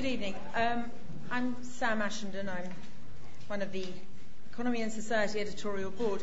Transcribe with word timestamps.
Good 0.00 0.08
evening. 0.08 0.34
Um, 0.54 0.90
I'm 1.30 1.62
Sam 1.62 2.00
Ashenden. 2.00 2.48
I'm 2.48 2.70
one 3.48 3.60
of 3.60 3.70
the 3.70 3.84
Economy 4.50 4.80
and 4.80 4.90
Society 4.90 5.40
editorial 5.40 5.90
board. 5.90 6.22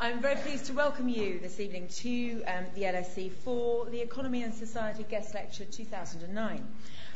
I'm 0.00 0.22
very 0.22 0.36
pleased 0.36 0.64
to 0.68 0.72
welcome 0.72 1.10
you 1.10 1.38
this 1.38 1.60
evening 1.60 1.88
to 1.88 2.42
um, 2.44 2.64
the 2.74 2.84
LSE 2.84 3.30
for 3.44 3.84
the 3.90 4.00
Economy 4.00 4.44
and 4.44 4.54
Society 4.54 5.04
Guest 5.10 5.34
Lecture 5.34 5.66
2009. 5.66 6.66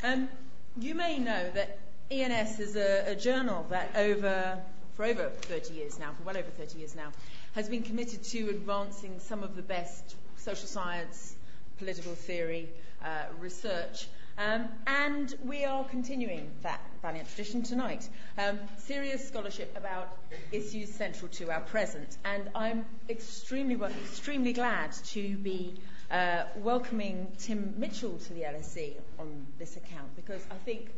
Um, 0.03 0.29
you 0.79 0.93
may 0.93 1.17
know 1.17 1.49
that 1.49 1.79
ENS 2.11 2.59
is 2.59 2.75
a, 2.75 3.13
a 3.13 3.15
journal 3.15 3.65
that 3.71 3.89
over 3.95 4.61
for 4.95 5.05
over 5.05 5.29
30 5.29 5.73
years 5.73 5.97
now, 5.97 6.11
for 6.15 6.25
well 6.25 6.37
over 6.37 6.51
30 6.51 6.77
years 6.77 6.95
now, 6.95 7.11
has 7.55 7.67
been 7.67 7.81
committed 7.81 8.21
to 8.25 8.49
advancing 8.49 9.19
some 9.19 9.41
of 9.41 9.55
the 9.55 9.63
best 9.63 10.15
social 10.37 10.67
science, 10.67 11.35
political 11.79 12.13
theory, 12.13 12.69
uh, 13.03 13.23
research. 13.39 14.05
Um, 14.37 14.67
and 14.87 15.33
we 15.45 15.63
are 15.63 15.83
continuing 15.83 16.49
that 16.63 16.81
valiant 17.03 17.27
tradition 17.27 17.61
tonight. 17.61 18.09
Um, 18.37 18.59
serious 18.79 19.27
scholarship 19.27 19.75
about 19.77 20.17
issues 20.51 20.89
central 20.89 21.27
to 21.33 21.51
our 21.51 21.61
present. 21.61 22.17
And 22.25 22.49
I'm 22.55 22.85
extremely, 23.09 23.75
extremely 24.05 24.53
glad 24.53 24.91
to 25.11 25.37
be 25.37 25.75
uh, 26.09 26.45
welcoming 26.57 27.27
Tim 27.37 27.75
Mitchell 27.77 28.17
to 28.17 28.33
the 28.33 28.41
LSE 28.41 28.93
on 29.19 29.45
this 29.59 29.77
account 29.77 30.15
because 30.15 30.41
I 30.49 30.55
think 30.65 30.89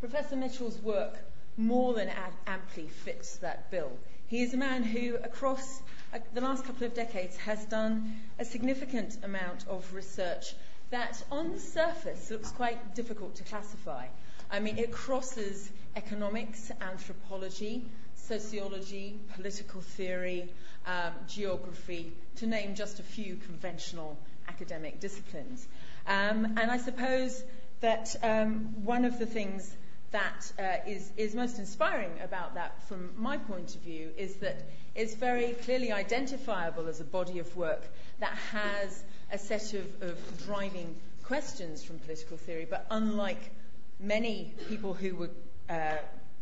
Professor 0.00 0.36
Mitchell's 0.36 0.78
work 0.80 1.18
more 1.56 1.94
than 1.94 2.10
amply 2.46 2.86
fits 2.86 3.36
that 3.38 3.70
bill. 3.70 3.90
He 4.28 4.42
is 4.42 4.54
a 4.54 4.56
man 4.56 4.82
who, 4.82 5.16
across 5.16 5.82
uh, 6.12 6.18
the 6.34 6.40
last 6.40 6.64
couple 6.64 6.86
of 6.86 6.94
decades, 6.94 7.36
has 7.38 7.64
done 7.64 8.14
a 8.38 8.44
significant 8.44 9.18
amount 9.24 9.66
of 9.68 9.92
research 9.94 10.54
that, 10.90 11.22
on 11.30 11.52
the 11.52 11.58
surface, 11.58 12.30
looks 12.30 12.50
quite 12.50 12.94
difficult 12.94 13.36
to 13.36 13.44
classify. 13.44 14.06
I 14.50 14.60
mean, 14.60 14.78
it 14.78 14.92
crosses 14.92 15.70
economics, 15.96 16.70
anthropology, 16.80 17.84
sociology, 18.14 19.18
political 19.34 19.80
theory, 19.80 20.48
um, 20.86 21.12
geography, 21.28 22.12
to 22.36 22.46
name 22.46 22.74
just 22.74 23.00
a 23.00 23.02
few 23.02 23.36
conventional 23.36 24.16
academic 24.48 25.00
disciplines. 25.00 25.66
Um, 26.06 26.56
and 26.56 26.70
I 26.70 26.78
suppose 26.78 27.42
that 27.80 28.14
um, 28.22 28.84
one 28.84 29.04
of 29.04 29.18
the 29.18 29.26
things 29.26 29.74
that 30.12 30.52
uh, 30.58 30.88
is, 30.88 31.10
is 31.16 31.34
most 31.34 31.58
inspiring 31.58 32.12
about 32.22 32.54
that, 32.54 32.80
from 32.88 33.10
my 33.16 33.36
point 33.36 33.74
of 33.74 33.80
view, 33.82 34.10
is 34.16 34.36
that 34.36 34.56
it's 34.94 35.14
very 35.14 35.52
clearly 35.64 35.92
identifiable 35.92 36.88
as 36.88 37.00
a 37.00 37.04
body 37.04 37.38
of 37.38 37.56
work 37.56 37.82
that 38.20 38.32
has 38.52 39.02
a 39.32 39.38
set 39.38 39.74
of, 39.74 40.02
of 40.02 40.46
driving 40.46 40.94
questions 41.22 41.82
from 41.82 41.98
political 41.98 42.36
theory, 42.36 42.66
but 42.68 42.86
unlike 42.90 43.50
many 43.98 44.54
people 44.68 44.94
who 44.94 45.14
would 45.16 45.34
uh, 45.68 45.96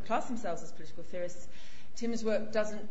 class 0.06 0.26
themselves 0.26 0.62
as 0.62 0.70
political 0.72 1.02
theorists, 1.04 1.48
Tim's 1.96 2.24
work 2.24 2.52
doesn't 2.52 2.88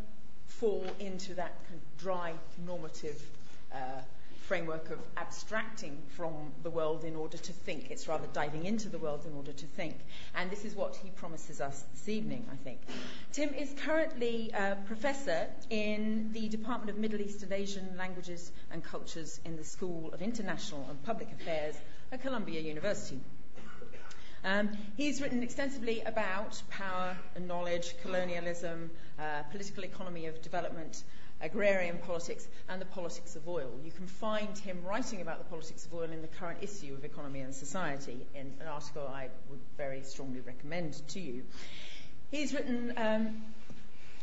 fall 0.47 0.85
into 0.99 1.35
that 1.35 1.53
kind 1.67 1.79
of 1.79 2.01
dry 2.01 2.33
normative 2.65 3.21
uh, 3.73 3.77
framework 4.43 4.89
of 4.89 4.99
abstracting 5.17 5.97
from 6.09 6.51
the 6.63 6.69
world 6.69 7.03
in 7.03 7.15
order 7.15 7.37
to 7.37 7.53
think. 7.53 7.89
It's 7.89 8.07
rather 8.07 8.27
diving 8.33 8.65
into 8.65 8.89
the 8.89 8.97
world 8.97 9.25
in 9.25 9.33
order 9.33 9.53
to 9.53 9.65
think. 9.65 9.95
And 10.35 10.51
this 10.51 10.65
is 10.65 10.75
what 10.75 10.95
he 10.95 11.09
promises 11.11 11.61
us 11.61 11.83
this 11.93 12.09
evening, 12.09 12.45
I 12.51 12.55
think. 12.57 12.81
Tim 13.31 13.53
is 13.53 13.73
currently 13.85 14.51
a 14.53 14.77
professor 14.85 15.47
in 15.69 16.31
the 16.33 16.49
Department 16.49 16.89
of 16.89 16.97
Middle 16.97 17.21
East 17.21 17.43
and 17.43 17.51
Asian 17.51 17.95
Languages 17.97 18.51
and 18.71 18.83
Cultures 18.83 19.39
in 19.45 19.55
the 19.55 19.63
School 19.63 20.11
of 20.13 20.21
International 20.21 20.85
and 20.89 21.01
Public 21.03 21.31
Affairs 21.31 21.75
at 22.11 22.21
Columbia 22.21 22.59
University. 22.59 23.19
Um, 24.45 24.71
he's 24.97 25.21
written 25.21 25.41
extensively 25.41 26.01
about 26.01 26.61
power 26.69 27.15
and 27.35 27.47
knowledge, 27.47 27.95
colonialism, 28.01 28.91
uh, 29.17 29.43
political 29.43 29.85
economy 29.85 30.25
of 30.25 30.41
development, 30.41 31.03
agrarian 31.43 31.97
politics, 31.99 32.47
and 32.69 32.81
the 32.81 32.85
politics 32.85 33.35
of 33.35 33.47
oil. 33.47 33.69
You 33.83 33.91
can 33.91 34.07
find 34.07 34.57
him 34.57 34.81
writing 34.83 35.21
about 35.21 35.37
the 35.39 35.43
politics 35.45 35.85
of 35.85 35.93
oil 35.93 36.09
in 36.11 36.21
the 36.21 36.27
current 36.27 36.59
issue 36.61 36.93
of 36.93 37.03
Economy 37.03 37.41
and 37.41 37.53
Society, 37.53 38.25
in 38.33 38.53
an 38.61 38.67
article 38.67 39.07
I 39.07 39.27
would 39.49 39.59
very 39.77 40.01
strongly 40.03 40.39
recommend 40.39 41.07
to 41.09 41.19
you. 41.19 41.43
He's 42.31 42.53
written 42.53 42.93
um, 42.97 43.43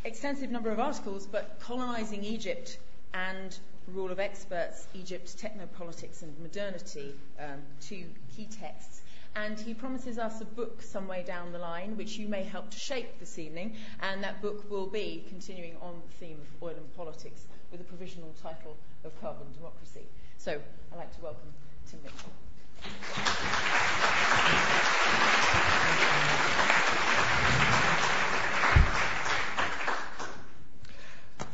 extensive 0.05 0.51
number 0.51 0.71
of 0.71 0.81
articles, 0.81 1.27
but 1.27 1.61
colonizing 1.61 2.25
Egypt 2.25 2.79
and 3.13 3.57
rule 3.87 4.11
of 4.11 4.19
experts, 4.19 4.87
Egypt, 4.95 5.37
technopolitics 5.39 6.23
and 6.23 6.39
modernity, 6.41 7.15
um, 7.39 7.61
two 7.81 8.05
key 8.35 8.47
texts 8.47 9.03
and 9.37 9.59
he 9.59 9.75
promises 9.75 10.19
us 10.19 10.41
a 10.41 10.45
book 10.45 10.83
some 10.83 11.07
way 11.07 11.23
down 11.23 11.53
the 11.53 11.59
line, 11.59 11.97
which 11.97 12.17
you 12.17 12.29
may 12.29 12.43
help 12.43 12.71
to 12.71 12.79
shape 12.79 13.19
this 13.21 13.39
evening, 13.39 13.77
and 14.01 14.23
that 14.25 14.43
book 14.43 14.69
will 14.71 14.87
be 14.87 15.25
continuing 15.29 15.77
on 15.81 16.01
the 16.07 16.13
theme 16.15 16.39
of 16.41 16.63
oil 16.63 16.75
and 16.77 16.97
politics 16.97 17.47
with 17.71 17.81
a 17.81 17.85
provisional 17.85 18.35
title 18.43 18.77
of 19.05 19.19
Carbon 19.21 19.47
Democracy. 19.53 20.07
So 20.39 20.61
I'd 20.93 20.99
like 20.99 21.15
to 21.17 21.23
welcome 21.23 21.53
Tim 21.89 22.01
Mitchell. 22.03 23.40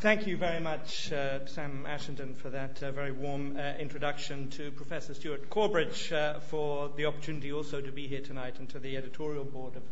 Thank 0.06 0.28
you 0.28 0.36
very 0.36 0.60
much, 0.60 1.10
uh, 1.10 1.44
Sam 1.46 1.84
Ashenden, 1.84 2.36
for 2.36 2.48
that 2.50 2.80
uh, 2.80 2.92
very 2.92 3.10
warm 3.10 3.56
uh, 3.56 3.72
introduction 3.76 4.48
to 4.50 4.70
Professor 4.70 5.14
Stuart 5.14 5.50
Corbridge 5.50 6.12
uh, 6.12 6.38
for 6.38 6.90
the 6.96 7.06
opportunity 7.06 7.52
also 7.52 7.80
to 7.80 7.90
be 7.90 8.06
here 8.06 8.20
tonight 8.20 8.60
and 8.60 8.68
to 8.68 8.78
the 8.78 8.96
editorial 8.96 9.42
board 9.42 9.74
of 9.74 9.82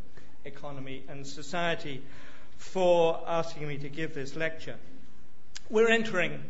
Economy 0.45 1.03
and 1.09 1.27
Society 1.27 2.01
for 2.59 3.25
asking 3.27 3.67
me 3.67 3.77
to 3.79 3.89
give 3.89 4.15
this 4.15 4.37
lecture. 4.37 4.77
We're 5.69 5.91
entering 5.91 6.41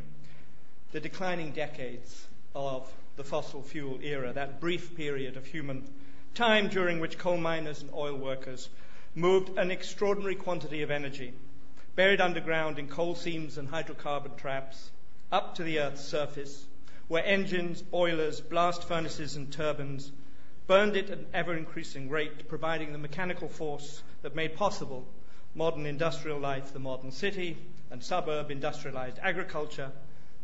the 0.93 1.01
declining 1.01 1.53
decades 1.53 2.27
of 2.55 2.87
the 3.17 3.25
fossil 3.25 3.63
fuel 3.63 3.99
era, 4.03 4.35
that 4.35 4.61
brief 4.61 4.95
period 4.95 5.39
of 5.39 5.47
human 5.47 5.89
time 6.35 6.69
during 6.69 7.01
which 7.01 7.17
coal 7.17 7.39
miners 7.39 7.81
and 7.81 7.91
oil 7.95 8.15
workers 8.15 8.69
moved 9.15 9.57
an 9.57 9.71
extraordinary 9.71 10.35
quantity 10.35 10.83
of 10.83 10.91
energy 10.91 11.33
buried 11.97 12.21
underground 12.21 12.79
in 12.79 12.89
coal 12.89 13.15
seams 13.15 13.59
and 13.59 13.69
hydrocarbon 13.69 14.37
traps, 14.37 14.91
up 15.31 15.55
to 15.55 15.63
the 15.63 15.79
Earth's 15.79 16.05
surface, 16.05 16.67
where 17.09 17.25
engines, 17.25 17.83
boilers, 17.83 18.41
blast 18.41 18.85
furnaces, 18.85 19.37
and 19.37 19.53
turbines 19.53 20.11
burned 20.67 20.97
it 20.97 21.11
at 21.11 21.19
an 21.19 21.27
ever 21.35 21.55
increasing 21.55 22.09
rate, 22.09 22.49
providing 22.49 22.93
the 22.93 22.99
mechanical 22.99 23.49
force 23.49 24.03
that 24.23 24.35
made 24.35 24.57
possible 24.57 25.07
modern 25.55 25.87
industrial 25.87 26.39
life, 26.39 26.73
the 26.73 26.79
modern 26.79 27.13
city 27.13 27.57
and 27.91 28.03
suburb 28.03 28.51
industrialized 28.51 29.19
agriculture, 29.23 29.93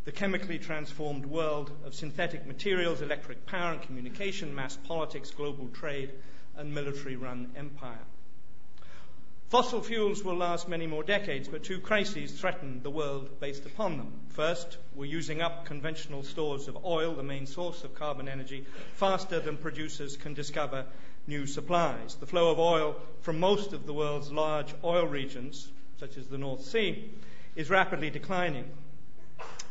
the 0.04 0.12
chemically 0.12 0.58
transformed 0.58 1.26
world 1.26 1.72
of 1.84 1.94
synthetic 1.94 2.46
materials, 2.46 3.02
electric 3.02 3.44
power 3.46 3.72
and 3.72 3.82
communication, 3.82 4.54
mass 4.54 4.76
politics, 4.76 5.30
global 5.30 5.68
trade, 5.68 6.10
and 6.56 6.72
military 6.72 7.16
run 7.16 7.50
empire. 7.56 7.98
Fossil 9.50 9.82
fuels 9.82 10.22
will 10.22 10.36
last 10.36 10.68
many 10.68 10.86
more 10.86 11.02
decades, 11.02 11.48
but 11.48 11.64
two 11.64 11.80
crises 11.80 12.30
threaten 12.30 12.84
the 12.84 12.90
world 12.90 13.40
based 13.40 13.66
upon 13.66 13.96
them. 13.96 14.12
First, 14.28 14.78
we're 14.94 15.06
using 15.06 15.42
up 15.42 15.64
conventional 15.64 16.22
stores 16.22 16.68
of 16.68 16.84
oil, 16.84 17.16
the 17.16 17.24
main 17.24 17.46
source 17.46 17.82
of 17.82 17.96
carbon 17.96 18.28
energy, 18.28 18.64
faster 18.94 19.40
than 19.40 19.56
producers 19.56 20.16
can 20.16 20.34
discover 20.34 20.86
new 21.26 21.48
supplies. 21.48 22.14
The 22.14 22.28
flow 22.28 22.52
of 22.52 22.60
oil 22.60 22.94
from 23.22 23.40
most 23.40 23.72
of 23.72 23.86
the 23.86 23.92
world's 23.92 24.30
large 24.30 24.72
oil 24.84 25.08
regions, 25.08 25.68
such 25.98 26.16
as 26.16 26.28
the 26.28 26.38
North 26.38 26.62
Sea, 26.62 27.10
is 27.56 27.70
rapidly 27.70 28.10
declining. 28.10 28.70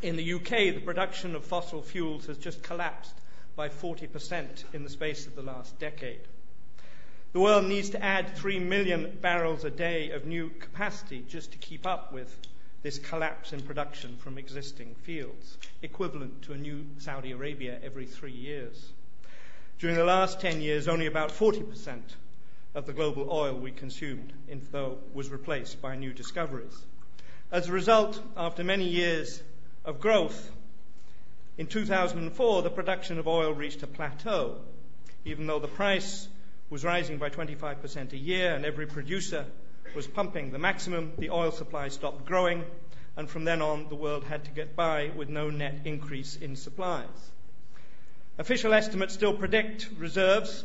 In 0.01 0.17
the 0.17 0.33
UK, 0.33 0.75
the 0.75 0.81
production 0.83 1.37
of 1.37 1.45
fossil 1.45 1.81
fuels 1.81 2.25
has 2.25 2.37
just 2.37 2.61
collapsed 2.63 3.15
by 3.55 3.69
40% 3.69 4.65
in 4.73 4.83
the 4.83 4.89
space 4.89 5.25
of 5.25 5.37
the 5.37 5.41
last 5.41 5.79
decade. 5.79 6.19
The 7.31 7.39
world 7.39 7.65
needs 7.65 7.91
to 7.91 8.03
add 8.03 8.35
3 8.35 8.57
million 8.57 9.19
barrels 9.21 9.63
a 9.63 9.69
day 9.69 10.09
of 10.09 10.25
new 10.25 10.49
capacity 10.49 11.23
just 11.27 11.51
to 11.51 11.59
keep 11.59 11.85
up 11.85 12.11
with 12.11 12.35
this 12.81 12.97
collapse 12.97 13.53
in 13.53 13.61
production 13.61 14.17
from 14.17 14.39
existing 14.39 14.95
fields, 15.03 15.59
equivalent 15.83 16.41
to 16.43 16.53
a 16.53 16.57
new 16.57 16.87
Saudi 16.97 17.31
Arabia 17.33 17.77
every 17.83 18.07
three 18.07 18.31
years. 18.31 18.93
During 19.77 19.95
the 19.95 20.05
last 20.05 20.41
10 20.41 20.61
years, 20.61 20.87
only 20.87 21.05
about 21.05 21.29
40% 21.29 22.01
of 22.73 22.87
the 22.87 22.93
global 22.93 23.31
oil 23.31 23.53
we 23.53 23.73
consumed, 23.73 24.33
though, 24.71 24.97
was 25.13 25.29
replaced 25.29 25.83
by 25.83 25.95
new 25.95 26.13
discoveries. 26.13 26.81
As 27.51 27.69
a 27.69 27.71
result, 27.71 28.19
after 28.37 28.63
many 28.63 28.85
years 28.85 29.43
of 29.85 29.99
growth, 29.99 30.51
in 31.59 31.67
2004 31.67 32.63
the 32.63 32.71
production 32.71 33.19
of 33.19 33.27
oil 33.27 33.53
reached 33.53 33.83
a 33.83 33.87
plateau, 33.87 34.57
even 35.25 35.45
though 35.45 35.59
the 35.59 35.67
price 35.67 36.27
was 36.69 36.83
rising 36.83 37.17
by 37.17 37.29
25% 37.29 38.13
a 38.13 38.17
year, 38.17 38.53
and 38.53 38.65
every 38.65 38.85
producer 38.85 39.45
was 39.95 40.05
pumping 40.07 40.51
the 40.51 40.59
maximum, 40.59 41.13
the 41.17 41.29
oil 41.29 41.51
supply 41.51 41.87
stopped 41.87 42.25
growing, 42.25 42.63
and 43.17 43.29
from 43.29 43.43
then 43.43 43.61
on, 43.61 43.89
the 43.89 43.95
world 43.95 44.23
had 44.23 44.45
to 44.45 44.51
get 44.51 44.75
by 44.75 45.11
with 45.15 45.29
no 45.29 45.49
net 45.49 45.79
increase 45.85 46.35
in 46.35 46.55
supplies. 46.55 47.07
Official 48.37 48.73
estimates 48.73 49.13
still 49.13 49.33
predict 49.33 49.89
reserves 49.97 50.63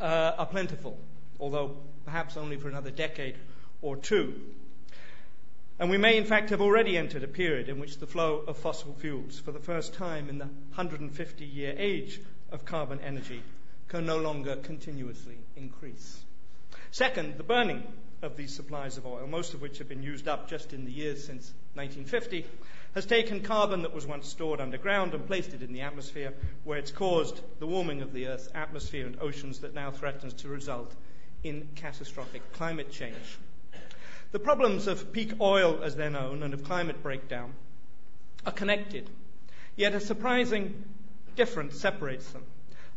uh, 0.00 0.32
are 0.36 0.46
plentiful, 0.46 0.98
although 1.40 1.76
perhaps 2.04 2.36
only 2.36 2.56
for 2.56 2.68
another 2.68 2.90
decade 2.90 3.36
or 3.80 3.96
two. 3.96 4.34
And 5.78 5.90
we 5.90 5.98
may, 5.98 6.16
in 6.16 6.24
fact, 6.24 6.50
have 6.50 6.60
already 6.60 6.98
entered 6.98 7.22
a 7.24 7.28
period 7.28 7.68
in 7.68 7.80
which 7.80 7.98
the 7.98 8.06
flow 8.06 8.44
of 8.46 8.56
fossil 8.56 8.94
fuels, 8.94 9.38
for 9.38 9.52
the 9.52 9.58
first 9.58 9.94
time 9.94 10.28
in 10.28 10.38
the 10.38 10.44
150 10.44 11.44
year 11.44 11.74
age 11.76 12.20
of 12.52 12.64
carbon 12.64 13.00
energy, 13.00 13.42
can 13.88 14.06
no 14.06 14.18
longer 14.18 14.56
continuously 14.56 15.38
increase. 15.56 16.22
Second, 16.90 17.36
the 17.36 17.42
burning 17.42 17.82
of 18.22 18.36
these 18.36 18.54
supplies 18.54 18.96
of 18.96 19.06
oil, 19.06 19.26
most 19.26 19.54
of 19.54 19.60
which 19.60 19.78
have 19.78 19.88
been 19.88 20.02
used 20.02 20.28
up 20.28 20.48
just 20.48 20.72
in 20.72 20.84
the 20.84 20.92
years 20.92 21.24
since 21.24 21.52
1950, 21.74 22.46
has 22.94 23.06
taken 23.06 23.40
carbon 23.40 23.82
that 23.82 23.92
was 23.92 24.06
once 24.06 24.28
stored 24.28 24.60
underground 24.60 25.14
and 25.14 25.26
placed 25.26 25.52
it 25.52 25.62
in 25.62 25.72
the 25.72 25.80
atmosphere, 25.80 26.32
where 26.62 26.78
it's 26.78 26.92
caused 26.92 27.40
the 27.58 27.66
warming 27.66 28.02
of 28.02 28.12
the 28.12 28.28
Earth's 28.28 28.48
atmosphere 28.54 29.06
and 29.06 29.20
oceans 29.20 29.60
that 29.60 29.74
now 29.74 29.90
threatens 29.90 30.32
to 30.32 30.48
result 30.48 30.94
in 31.42 31.68
catastrophic 31.74 32.52
climate 32.52 32.90
change. 32.90 33.38
The 34.32 34.38
problems 34.38 34.86
of 34.86 35.12
peak 35.12 35.40
oil, 35.40 35.82
as 35.82 35.96
they're 35.96 36.10
known, 36.10 36.42
and 36.42 36.54
of 36.54 36.64
climate 36.64 37.02
breakdown 37.02 37.52
are 38.46 38.52
connected, 38.52 39.08
yet 39.76 39.94
a 39.94 40.00
surprising 40.00 40.84
difference 41.36 41.78
separates 41.78 42.30
them. 42.30 42.42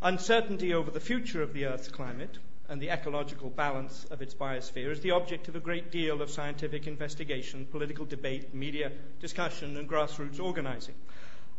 Uncertainty 0.01 0.75
over 0.75 0.91
the 0.91 0.99
future 0.99 1.41
of 1.41 1.53
the 1.53 1.65
Earth's 1.65 1.88
climate 1.88 2.38
and 2.69 2.79
the 2.79 2.89
ecological 2.89 3.49
balance 3.49 4.05
of 4.11 4.21
its 4.21 4.35
biosphere 4.35 4.91
is 4.91 4.99
the 5.01 5.11
object 5.11 5.47
of 5.47 5.55
a 5.55 5.59
great 5.59 5.89
deal 5.89 6.21
of 6.21 6.29
scientific 6.29 6.85
investigation, 6.85 7.65
political 7.65 8.05
debate, 8.05 8.53
media 8.53 8.91
discussion, 9.19 9.75
and 9.75 9.89
grassroots 9.89 10.39
organizing. 10.39 10.94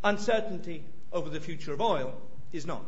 Uncertainty 0.04 0.84
over 1.12 1.28
the 1.28 1.40
future 1.40 1.72
of 1.72 1.80
oil 1.80 2.14
is 2.52 2.64
not. 2.64 2.84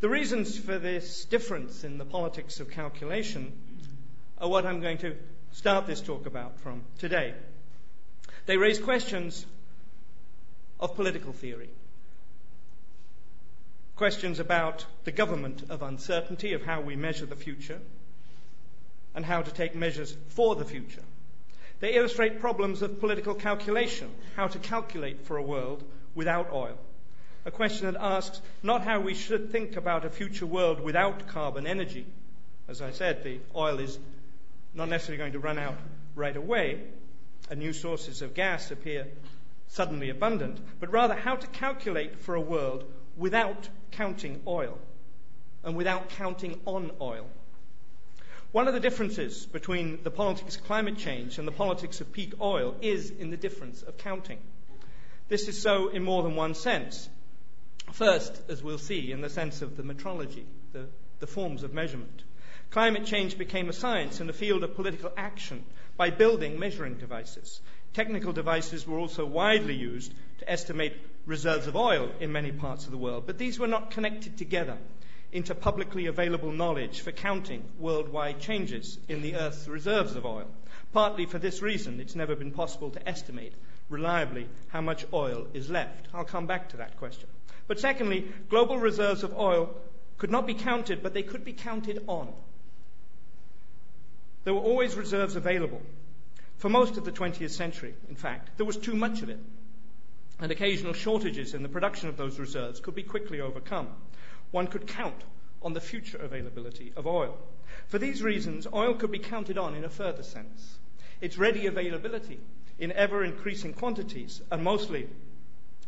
The 0.00 0.08
reasons 0.08 0.56
for 0.56 0.78
this 0.78 1.24
difference 1.24 1.82
in 1.82 1.98
the 1.98 2.04
politics 2.04 2.60
of 2.60 2.70
calculation 2.70 3.52
are 4.38 4.48
what 4.48 4.66
I'm 4.66 4.80
going 4.80 4.98
to 4.98 5.16
start 5.52 5.86
this 5.86 6.00
talk 6.00 6.26
about 6.26 6.60
from 6.60 6.82
today. 6.98 7.34
They 8.44 8.58
raise 8.58 8.78
questions 8.78 9.44
of 10.78 10.94
political 10.94 11.32
theory, 11.32 11.70
questions 13.96 14.38
about 14.38 14.84
the 15.04 15.12
government 15.12 15.64
of 15.70 15.82
uncertainty, 15.82 16.52
of 16.52 16.62
how 16.62 16.82
we 16.82 16.96
measure 16.96 17.26
the 17.26 17.34
future, 17.34 17.80
and 19.14 19.24
how 19.24 19.40
to 19.40 19.50
take 19.50 19.74
measures 19.74 20.14
for 20.28 20.54
the 20.54 20.64
future. 20.64 21.02
They 21.80 21.94
illustrate 21.94 22.40
problems 22.40 22.82
of 22.82 23.00
political 23.00 23.34
calculation, 23.34 24.10
how 24.36 24.48
to 24.48 24.58
calculate 24.58 25.22
for 25.24 25.38
a 25.38 25.42
world 25.42 25.82
without 26.14 26.52
oil. 26.52 26.78
A 27.46 27.50
question 27.50 27.86
that 27.86 28.00
asks 28.00 28.40
not 28.62 28.82
how 28.82 29.00
we 29.00 29.14
should 29.14 29.50
think 29.50 29.76
about 29.76 30.04
a 30.04 30.10
future 30.10 30.46
world 30.46 30.80
without 30.80 31.28
carbon 31.28 31.66
energy. 31.66 32.06
As 32.68 32.82
I 32.82 32.90
said, 32.90 33.22
the 33.22 33.40
oil 33.54 33.78
is 33.78 33.98
not 34.74 34.88
necessarily 34.88 35.18
going 35.18 35.32
to 35.32 35.38
run 35.38 35.58
out 35.58 35.76
right 36.14 36.36
away, 36.36 36.82
and 37.50 37.60
new 37.60 37.72
sources 37.72 38.20
of 38.20 38.34
gas 38.34 38.70
appear 38.70 39.06
suddenly 39.68 40.10
abundant, 40.10 40.58
but 40.80 40.92
rather 40.92 41.14
how 41.14 41.36
to 41.36 41.46
calculate 41.46 42.18
for 42.20 42.34
a 42.34 42.40
world 42.40 42.84
without 43.16 43.68
counting 43.92 44.42
oil 44.46 44.78
and 45.64 45.76
without 45.76 46.10
counting 46.10 46.60
on 46.64 46.90
oil. 47.00 47.26
One 48.52 48.68
of 48.68 48.74
the 48.74 48.80
differences 48.80 49.44
between 49.44 50.02
the 50.02 50.10
politics 50.10 50.56
of 50.56 50.64
climate 50.64 50.96
change 50.98 51.38
and 51.38 51.46
the 51.46 51.52
politics 51.52 52.00
of 52.00 52.12
peak 52.12 52.34
oil 52.40 52.76
is 52.80 53.10
in 53.10 53.30
the 53.30 53.36
difference 53.36 53.82
of 53.82 53.98
counting. 53.98 54.38
This 55.28 55.48
is 55.48 55.60
so 55.60 55.88
in 55.88 56.04
more 56.04 56.22
than 56.22 56.36
one 56.36 56.54
sense. 56.54 57.08
First, 57.92 58.40
as 58.48 58.62
we'll 58.62 58.78
see, 58.78 59.12
in 59.12 59.20
the 59.20 59.28
sense 59.28 59.62
of 59.62 59.76
the 59.76 59.82
metrology, 59.82 60.44
the, 60.72 60.86
the 61.18 61.26
forms 61.26 61.62
of 61.62 61.74
measurement. 61.74 62.22
Climate 62.70 63.06
change 63.06 63.38
became 63.38 63.68
a 63.68 63.72
science 63.72 64.20
and 64.20 64.30
a 64.30 64.32
field 64.32 64.62
of 64.62 64.74
political 64.74 65.12
action 65.16 65.64
by 65.96 66.10
building 66.10 66.58
measuring 66.58 66.94
devices. 66.94 67.60
Technical 67.94 68.32
devices 68.32 68.86
were 68.86 68.98
also 68.98 69.24
widely 69.24 69.74
used 69.74 70.12
to 70.38 70.50
estimate 70.50 70.94
reserves 71.26 71.66
of 71.66 71.76
oil 71.76 72.10
in 72.20 72.30
many 72.32 72.52
parts 72.52 72.84
of 72.84 72.92
the 72.92 72.96
world, 72.96 73.24
but 73.26 73.36
these 73.36 73.58
were 73.58 73.66
not 73.66 73.90
connected 73.90 74.38
together 74.38 74.78
into 75.32 75.54
publicly 75.54 76.06
available 76.06 76.52
knowledge 76.52 77.00
for 77.00 77.10
counting 77.10 77.62
worldwide 77.78 78.40
changes 78.40 78.96
in 79.08 79.22
the 79.22 79.34
Earth's 79.34 79.66
reserves 79.66 80.14
of 80.14 80.24
oil. 80.24 80.48
Partly 80.92 81.26
for 81.26 81.38
this 81.38 81.60
reason, 81.60 82.00
it's 82.00 82.14
never 82.14 82.36
been 82.36 82.52
possible 82.52 82.90
to 82.90 83.08
estimate 83.08 83.52
reliably 83.90 84.48
how 84.68 84.80
much 84.80 85.04
oil 85.12 85.48
is 85.52 85.68
left. 85.68 86.06
I'll 86.14 86.24
come 86.24 86.46
back 86.46 86.70
to 86.70 86.78
that 86.78 86.96
question. 86.96 87.28
But 87.66 87.80
secondly, 87.80 88.28
global 88.48 88.78
reserves 88.78 89.24
of 89.24 89.36
oil 89.36 89.74
could 90.18 90.30
not 90.30 90.46
be 90.46 90.54
counted, 90.54 91.02
but 91.02 91.12
they 91.12 91.24
could 91.24 91.44
be 91.44 91.52
counted 91.52 92.04
on. 92.06 92.32
There 94.44 94.54
were 94.54 94.60
always 94.60 94.94
reserves 94.94 95.34
available. 95.34 95.82
For 96.58 96.68
most 96.68 96.96
of 96.96 97.04
the 97.04 97.12
20th 97.12 97.50
century, 97.50 97.94
in 98.08 98.14
fact, 98.14 98.56
there 98.56 98.64
was 98.64 98.76
too 98.76 98.94
much 98.94 99.22
of 99.22 99.28
it 99.28 99.40
and 100.38 100.52
occasional 100.52 100.92
shortages 100.92 101.54
in 101.54 101.62
the 101.62 101.68
production 101.68 102.08
of 102.08 102.16
those 102.16 102.38
reserves 102.38 102.80
could 102.80 102.94
be 102.94 103.02
quickly 103.02 103.40
overcome. 103.40 103.88
One 104.50 104.66
could 104.66 104.86
count 104.86 105.22
on 105.62 105.72
the 105.72 105.80
future 105.80 106.18
availability 106.18 106.92
of 106.96 107.06
oil. 107.06 107.38
For 107.88 107.98
these 107.98 108.22
reasons, 108.22 108.66
oil 108.72 108.94
could 108.94 109.10
be 109.10 109.18
counted 109.18 109.58
on 109.58 109.74
in 109.74 109.84
a 109.84 109.88
further 109.88 110.22
sense. 110.22 110.78
Its 111.20 111.38
ready 111.38 111.66
availability 111.66 112.38
in 112.78 112.92
ever 112.92 113.24
increasing 113.24 113.72
quantities 113.72 114.42
and 114.50 114.62
mostly 114.62 115.08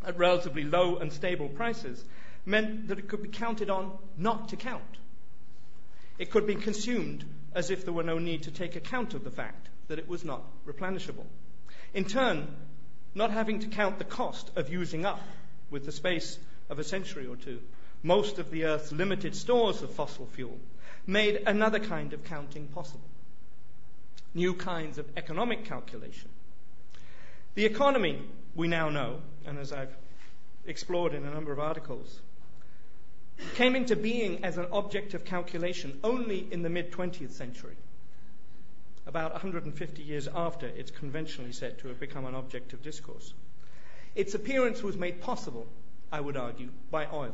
at 0.05 0.17
relatively 0.17 0.63
low 0.63 0.97
and 0.97 1.13
stable 1.13 1.49
prices 1.49 2.03
meant 2.45 2.87
that 2.87 2.99
it 2.99 3.07
could 3.07 3.21
be 3.21 3.29
counted 3.29 3.69
on 3.69 3.91
not 4.17 4.49
to 4.49 4.55
count. 4.55 4.97
It 6.17 6.31
could 6.31 6.47
be 6.47 6.55
consumed 6.55 7.23
as 7.53 7.69
if 7.69 7.83
there 7.83 7.93
were 7.93 8.03
no 8.03 8.17
need 8.17 8.43
to 8.43 8.51
take 8.51 8.75
account 8.75 9.13
of 9.13 9.23
the 9.23 9.31
fact 9.31 9.69
that 9.87 9.99
it 9.99 10.07
was 10.07 10.25
not 10.25 10.43
replenishable. 10.65 11.25
In 11.93 12.05
turn, 12.05 12.47
not 13.15 13.31
having 13.31 13.59
to 13.59 13.67
count 13.67 13.97
the 13.97 14.03
cost 14.03 14.51
of 14.55 14.71
using 14.71 15.05
up, 15.05 15.21
with 15.69 15.85
the 15.85 15.91
space 15.91 16.37
of 16.69 16.79
a 16.79 16.83
century 16.83 17.27
or 17.27 17.35
two, 17.35 17.59
most 18.03 18.39
of 18.39 18.49
the 18.51 18.65
Earth's 18.65 18.91
limited 18.91 19.35
stores 19.35 19.81
of 19.81 19.91
fossil 19.91 20.25
fuel, 20.27 20.57
made 21.05 21.43
another 21.45 21.79
kind 21.79 22.13
of 22.13 22.23
counting 22.23 22.67
possible. 22.67 23.09
New 24.33 24.53
kinds 24.53 24.97
of 24.97 25.05
economic 25.17 25.65
calculation. 25.65 26.29
The 27.55 27.65
economy, 27.65 28.21
we 28.55 28.67
now 28.67 28.89
know, 28.89 29.21
and 29.45 29.57
as 29.57 29.73
I've 29.73 29.95
explored 30.65 31.13
in 31.13 31.25
a 31.25 31.33
number 31.33 31.51
of 31.51 31.59
articles, 31.59 32.19
came 33.55 33.75
into 33.75 33.95
being 33.95 34.43
as 34.43 34.57
an 34.57 34.67
object 34.71 35.13
of 35.13 35.25
calculation 35.25 35.99
only 36.03 36.47
in 36.51 36.61
the 36.61 36.69
mid 36.69 36.91
20th 36.91 37.31
century 37.31 37.75
about 39.09 39.31
150 39.31 40.03
years 40.03 40.27
after 40.35 40.67
it's 40.67 40.91
conventionally 40.91 41.51
said 41.51 41.79
to 41.79 41.87
have 41.87 41.99
become 41.99 42.25
an 42.25 42.35
object 42.35 42.73
of 42.73 42.83
discourse. 42.83 43.33
Its 44.13 44.35
appearance 44.35 44.83
was 44.83 44.95
made 44.95 45.19
possible, 45.19 45.65
I 46.11 46.21
would 46.21 46.37
argue, 46.37 46.69
by 46.91 47.07
oil. 47.11 47.33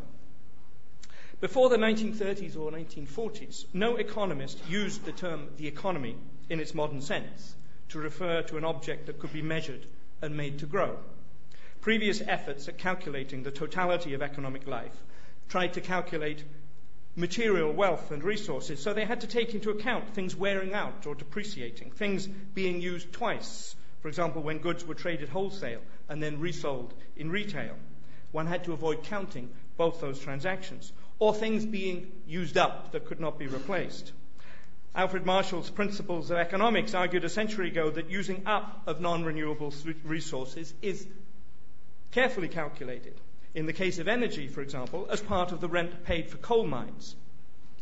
Before 1.42 1.68
the 1.68 1.76
1930s 1.76 2.58
or 2.58 2.72
1940s, 2.72 3.66
no 3.74 3.98
economist 3.98 4.58
used 4.70 5.04
the 5.04 5.12
term 5.12 5.50
the 5.58 5.68
economy 5.68 6.16
in 6.50 6.62
its 6.62 6.74
modern 6.74 7.02
sense 7.02 7.54
to 7.90 8.00
refer 8.00 8.42
to 8.44 8.56
an 8.56 8.64
object 8.64 9.08
that 9.08 9.20
could 9.20 9.34
be 9.34 9.42
measured 9.42 9.86
and 10.22 10.38
made 10.38 10.60
to 10.60 10.66
grow. 10.66 10.98
Previous 11.82 12.22
efforts 12.22 12.70
at 12.70 12.78
calculating 12.78 13.44
the 13.44 13.52
totality 13.52 14.14
of 14.14 14.22
economic 14.22 14.66
life 14.66 14.96
tried 15.50 15.74
to 15.74 15.82
calculate 15.82 16.42
material 17.16 17.72
wealth 17.72 18.12
and 18.12 18.24
resources, 18.24 18.82
so 18.82 18.94
they 18.94 19.06
had 19.06 19.22
to 19.22 19.28
take 19.28 19.54
into 19.54 19.70
account 19.70 20.10
things 20.14 20.36
wearing 20.36 20.74
out 20.74 21.06
or 21.06 21.16
depreciating, 21.16 21.92
things 21.92 22.28
being 22.28 22.82
used 22.82 23.12
twice. 23.14 23.76
For 24.02 24.10
example, 24.10 24.42
when 24.42 24.58
goods 24.60 24.86
were 24.86 24.96
traded 24.96 25.30
wholesale 25.30 25.82
and 26.10 26.22
then 26.22 26.40
resold 26.40 26.94
in 27.16 27.32
retail, 27.32 27.76
one 28.32 28.48
had 28.48 28.66
to 28.66 28.74
avoid 28.74 29.04
counting 29.04 29.50
both 29.78 30.02
those 30.02 30.20
transactions, 30.20 30.92
or 31.20 31.34
things 31.34 31.66
being 31.66 32.12
used 32.28 32.58
up 32.58 32.92
that 32.92 33.06
could 33.06 33.20
not 33.20 33.40
be 33.40 33.48
replaced. 33.48 34.12
Alfred 34.94 35.26
Marshall's 35.26 35.70
Principles 35.70 36.32
of 36.32 36.38
Economics 36.38 36.94
argued 36.94 37.24
a 37.26 37.30
century 37.30 37.70
ago 37.70 37.90
that 37.90 38.10
using 38.10 38.44
up 38.46 38.84
of 38.88 39.02
non 39.02 39.24
renewable 39.24 39.74
resources 40.04 40.74
is 40.82 41.06
carefully 42.12 42.48
calculated 42.48 43.20
in 43.56 43.66
the 43.66 43.74
case 43.74 44.00
of 44.00 44.08
energy, 44.10 44.48
for 44.48 44.62
example, 44.62 45.08
as 45.10 45.22
part 45.22 45.54
of 45.54 45.62
the 45.62 45.70
rent 45.70 46.04
paid 46.04 46.30
for 46.30 46.38
coal 46.38 46.68
mines. 46.68 47.16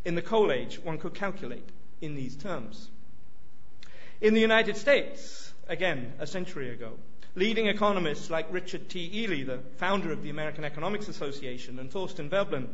In 0.06 0.14
the 0.14 0.22
coal 0.22 0.52
age, 0.52 0.80
one 0.80 1.00
could 1.00 1.16
calculate 1.16 1.68
in 2.00 2.14
these 2.16 2.36
terms. 2.36 2.90
In 4.22 4.36
the 4.36 4.40
United 4.42 4.78
States, 4.78 5.52
again, 5.68 6.14
a 6.20 6.28
century 6.28 6.70
ago, 6.70 6.94
leading 7.36 7.68
economists 7.68 8.30
like 8.30 8.54
Richard 8.54 8.88
T. 8.88 9.10
Ely, 9.24 9.44
the 9.44 9.60
founder 9.78 10.12
of 10.12 10.22
the 10.22 10.30
American 10.30 10.64
Economics 10.64 11.08
Association, 11.08 11.80
and 11.80 11.90
Thorstein 11.90 12.30
Veblen 12.30 12.70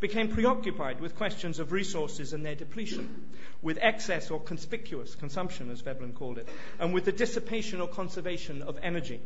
became 0.00 0.28
preoccupied 0.28 1.00
with 1.00 1.14
questions 1.14 1.60
of 1.60 1.70
resources 1.70 2.32
and 2.32 2.44
their 2.44 2.56
depletion, 2.56 3.30
with 3.62 3.78
excess 3.80 4.32
or 4.32 4.40
conspicuous 4.40 5.14
consumption, 5.14 5.70
as 5.70 5.80
Veblen 5.80 6.12
called 6.12 6.38
it, 6.38 6.48
and 6.80 6.92
with 6.92 7.04
the 7.04 7.12
dissipation 7.12 7.80
or 7.80 7.86
conservation 7.86 8.62
of 8.62 8.76
energy. 8.82 9.20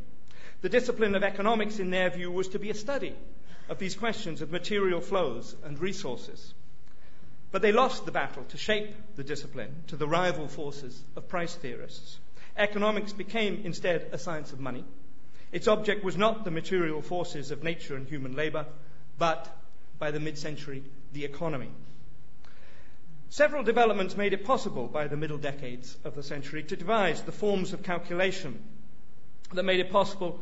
The 0.67 0.81
discipline 0.81 1.15
of 1.15 1.23
economics, 1.23 1.79
in 1.79 1.91
their 1.91 2.11
view, 2.11 2.29
was 2.33 2.49
to 2.49 2.59
be 2.59 2.71
a 2.71 2.75
study 2.75 3.15
of 3.69 3.79
these 3.79 3.95
questions 3.95 4.43
of 4.43 4.51
material 4.51 5.01
flows 5.01 5.55
and 5.63 5.79
resources. 5.79 6.55
But 7.53 7.63
they 7.63 7.71
lost 7.71 8.05
the 8.05 8.11
battle 8.11 8.43
to 8.49 8.57
shape 8.59 8.93
the 9.15 9.23
discipline 9.23 9.85
to 9.87 9.97
the 9.97 10.09
rival 10.09 10.49
forces 10.49 11.01
of 11.15 11.29
price 11.29 11.55
theorists. 11.55 12.19
Economics 12.57 13.13
became 13.13 13.61
instead 13.65 14.09
a 14.11 14.19
science 14.19 14.53
of 14.53 14.59
money. 14.59 14.85
Its 15.53 15.69
object 15.69 16.03
was 16.03 16.17
not 16.17 16.45
the 16.45 16.51
material 16.51 17.01
forces 17.01 17.53
of 17.53 17.63
nature 17.63 17.95
and 17.95 18.09
human 18.09 18.35
labor, 18.35 18.67
but, 19.19 19.49
by 20.01 20.11
the 20.11 20.19
mid 20.19 20.37
century, 20.37 20.83
the 21.13 21.25
economy. 21.25 21.71
Several 23.29 23.63
developments 23.63 24.17
made 24.17 24.33
it 24.33 24.45
possible 24.45 24.89
by 24.89 25.07
the 25.07 25.17
middle 25.17 25.39
decades 25.39 25.97
of 26.03 26.17
the 26.17 26.25
century 26.25 26.65
to 26.65 26.75
devise 26.75 27.23
the 27.23 27.31
forms 27.31 27.73
of 27.73 27.85
calculation 27.85 28.61
that 29.53 29.63
made 29.63 29.79
it 29.79 29.93
possible 29.93 30.41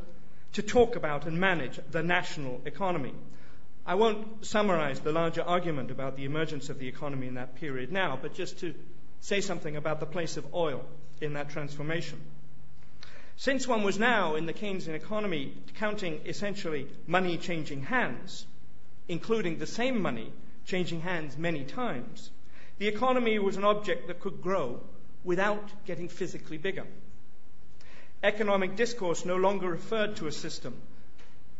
to 0.55 0.63
talk 0.63 0.97
about 0.97 1.27
and 1.27 1.39
manage 1.39 1.79
the 1.91 2.03
national 2.03 2.61
economy. 2.65 3.13
I 3.87 3.97
won't 3.97 4.47
summarize 4.47 5.01
the 5.01 5.13
larger 5.13 5.43
argument 5.43 5.91
about 5.91 6.17
the 6.17 6.25
emergence 6.25 6.71
of 6.71 6.79
the 6.79 6.89
economy 6.89 7.27
in 7.27 7.35
that 7.35 7.57
period 7.57 7.93
now, 7.93 8.19
but 8.21 8.35
just 8.35 8.61
to 8.61 8.75
say 9.21 9.41
something 9.41 9.77
about 9.77 10.01
the 10.01 10.07
place 10.07 10.37
of 10.37 10.55
oil 10.55 10.85
in 11.21 11.35
that 11.35 11.51
transformation. 11.51 12.21
Since 13.37 13.67
one 13.67 13.83
was 13.83 13.99
now 13.99 14.37
in 14.37 14.47
the 14.47 14.53
Keynesian 14.53 14.95
economy 14.95 15.55
counting 15.75 16.21
essentially 16.25 16.87
money 17.07 17.37
changing 17.37 17.83
hands, 17.83 18.47
including 19.09 19.59
the 19.59 19.67
same 19.67 20.01
money 20.01 20.33
changing 20.67 21.01
hands 21.01 21.37
many 21.37 21.65
times, 21.65 22.31
the 22.79 22.89
economy 22.89 23.39
was 23.39 23.57
an 23.57 23.65
object 23.65 24.07
that 24.07 24.21
could 24.21 24.41
grow 24.41 24.81
without 25.25 25.85
getting 25.85 26.09
physically 26.09 26.59
bigger. 26.59 26.87
Economic 28.25 28.75
discourse 28.75 29.27
no 29.27 29.37
longer 29.37 29.69
referred 29.71 30.17
to 30.17 30.27
a 30.27 30.33
system 30.33 30.75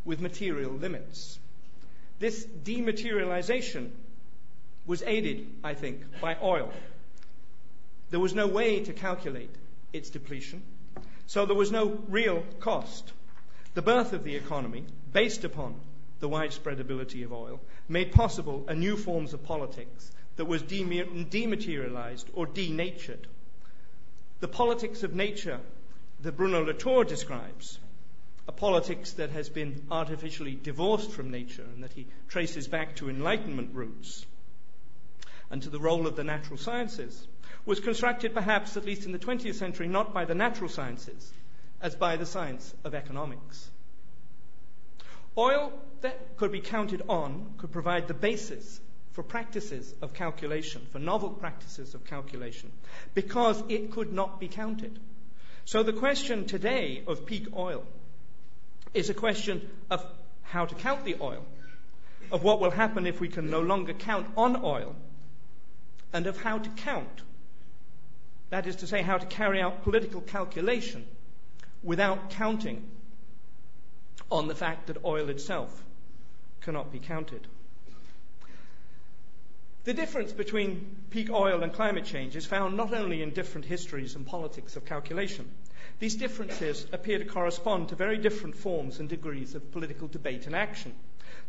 with 0.03 0.19
material 0.19 0.71
limits. 0.71 1.37
This 2.17 2.43
dematerialization 2.43 3.91
was 4.87 5.03
aided, 5.03 5.45
I 5.63 5.75
think, 5.75 6.01
by 6.19 6.37
oil. 6.41 6.73
There 8.09 8.19
was 8.19 8.33
no 8.33 8.47
way 8.47 8.79
to 8.79 8.93
calculate 8.93 9.53
its 9.93 10.09
depletion, 10.09 10.63
so 11.27 11.45
there 11.45 11.55
was 11.55 11.71
no 11.71 11.99
real 12.09 12.43
cost. 12.59 13.13
The 13.75 13.83
birth 13.83 14.13
of 14.13 14.23
the 14.23 14.35
economy, 14.35 14.85
based 15.13 15.43
upon 15.43 15.75
the 16.19 16.29
widespread 16.29 16.79
ability 16.79 17.21
of 17.21 17.31
oil, 17.31 17.59
made 17.87 18.11
possible 18.11 18.65
a 18.67 18.73
new 18.73 18.97
forms 18.97 19.33
of 19.33 19.43
politics 19.43 20.11
that 20.37 20.45
was 20.45 20.63
dematerialized 20.63 22.27
or 22.33 22.47
denatured. 22.47 23.27
The 24.39 24.47
politics 24.47 25.03
of 25.03 25.13
nature 25.13 25.59
that 26.21 26.37
Bruno 26.37 26.63
Latour 26.63 27.03
describes 27.03 27.79
a 28.47 28.51
politics 28.51 29.13
that 29.13 29.31
has 29.31 29.49
been 29.49 29.85
artificially 29.89 30.55
divorced 30.55 31.11
from 31.11 31.31
nature 31.31 31.65
and 31.73 31.83
that 31.83 31.93
he 31.93 32.07
traces 32.27 32.67
back 32.67 32.95
to 32.95 33.09
Enlightenment 33.09 33.73
roots 33.73 34.25
and 35.49 35.63
to 35.63 35.69
the 35.69 35.79
role 35.79 36.07
of 36.07 36.15
the 36.15 36.23
natural 36.23 36.57
sciences, 36.57 37.27
was 37.65 37.79
constructed 37.79 38.33
perhaps, 38.33 38.77
at 38.77 38.85
least 38.85 39.05
in 39.05 39.11
the 39.11 39.19
20th 39.19 39.55
century, 39.55 39.87
not 39.87 40.13
by 40.13 40.25
the 40.25 40.35
natural 40.35 40.69
sciences, 40.69 41.31
as 41.81 41.95
by 41.95 42.17
the 42.17 42.25
science 42.25 42.73
of 42.83 42.93
economics. 42.93 43.69
Oil 45.37 45.73
that 46.01 46.37
could 46.37 46.51
be 46.51 46.61
counted 46.61 47.01
on 47.09 47.53
could 47.57 47.71
provide 47.71 48.07
the 48.07 48.13
basis 48.13 48.79
for 49.11 49.23
practices 49.23 49.93
of 50.01 50.13
calculation, 50.13 50.81
for 50.91 50.99
novel 50.99 51.29
practices 51.29 51.93
of 51.93 52.05
calculation, 52.05 52.71
because 53.13 53.61
it 53.69 53.91
could 53.91 54.11
not 54.13 54.39
be 54.39 54.47
counted. 54.47 54.99
So 55.65 55.81
the 55.81 55.93
question 55.93 56.45
today 56.45 57.03
of 57.07 57.25
peak 57.25 57.47
oil 57.55 57.83
is 58.93 59.09
a 59.09 59.15
question 59.15 59.67
of 59.89 60.05
how 60.43 60.65
to 60.65 60.75
count 60.75 61.05
the 61.05 61.17
oil, 61.19 61.43
of 62.31 62.43
what 62.43 62.59
will 62.59 62.69
happen 62.69 63.07
if 63.07 63.19
we 63.19 63.27
can 63.29 63.49
no 63.49 63.61
longer 63.61 63.93
count 63.93 64.27
on 64.37 64.63
oil, 64.63 64.95
and 66.13 66.27
of 66.27 66.39
how 66.39 66.59
to 66.59 66.69
count. 66.69 67.21
That 68.51 68.67
is 68.67 68.77
to 68.77 68.87
say, 68.87 69.01
how 69.01 69.17
to 69.17 69.25
carry 69.25 69.59
out 69.59 69.83
political 69.83 70.21
calculation 70.21 71.03
without 71.81 72.29
counting 72.29 72.87
on 74.31 74.47
the 74.47 74.55
fact 74.55 74.87
that 74.87 75.03
oil 75.03 75.29
itself 75.29 75.83
cannot 76.61 76.91
be 76.91 76.99
counted. 76.99 77.47
The 79.85 79.93
difference 79.93 80.33
between 80.33 80.95
peak 81.11 81.29
oil 81.29 81.61
and 81.61 81.71
climate 81.71 82.05
change 82.05 82.35
is 82.35 82.47
found 82.47 82.75
not 82.75 82.91
only 82.91 83.21
in 83.21 83.29
different 83.35 83.65
histories 83.65 84.15
and 84.15 84.25
politics 84.25 84.75
of 84.75 84.83
calculation, 84.83 85.47
these 85.99 86.15
differences 86.15 86.87
appear 86.91 87.19
to 87.19 87.25
correspond 87.25 87.89
to 87.89 87.95
very 87.95 88.17
different 88.17 88.55
forms 88.57 88.99
and 88.99 89.07
degrees 89.07 89.53
of 89.53 89.71
political 89.71 90.07
debate 90.07 90.47
and 90.47 90.55
action. 90.55 90.95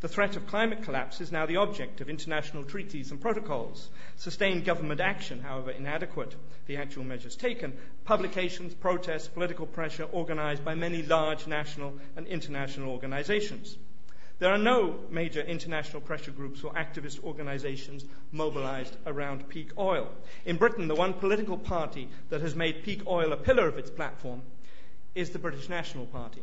The 0.00 0.08
threat 0.08 0.36
of 0.36 0.46
climate 0.46 0.82
collapse 0.82 1.22
is 1.22 1.32
now 1.32 1.46
the 1.46 1.56
object 1.56 2.02
of 2.02 2.10
international 2.10 2.64
treaties 2.64 3.10
and 3.10 3.22
protocols. 3.22 3.88
Sustained 4.16 4.66
government 4.66 5.00
action, 5.00 5.40
however 5.40 5.70
inadequate 5.70 6.36
the 6.66 6.76
actual 6.76 7.04
measures 7.04 7.36
taken, 7.36 7.72
publications, 8.04 8.74
protests, 8.74 9.28
political 9.28 9.64
pressure 9.66 10.04
organized 10.12 10.62
by 10.62 10.74
many 10.74 11.02
large 11.02 11.46
national 11.46 11.94
and 12.16 12.26
international 12.26 12.90
organizations. 12.90 13.78
There 14.38 14.52
are 14.52 14.58
no 14.58 14.98
major 15.08 15.40
international 15.40 16.02
pressure 16.02 16.30
groups 16.30 16.62
or 16.62 16.74
activist 16.74 17.24
organizations 17.24 18.04
mobilized 18.32 18.94
around 19.06 19.48
peak 19.48 19.70
oil. 19.78 20.10
In 20.44 20.58
Britain, 20.58 20.88
the 20.88 20.94
one 20.94 21.14
political 21.14 21.56
party 21.56 22.10
that 22.28 22.42
has 22.42 22.54
made 22.54 22.82
peak 22.82 23.06
oil 23.06 23.32
a 23.32 23.36
pillar 23.38 23.66
of 23.66 23.78
its 23.78 23.88
platform 23.88 24.42
is 25.14 25.30
the 25.30 25.38
British 25.38 25.70
National 25.70 26.04
Party. 26.04 26.42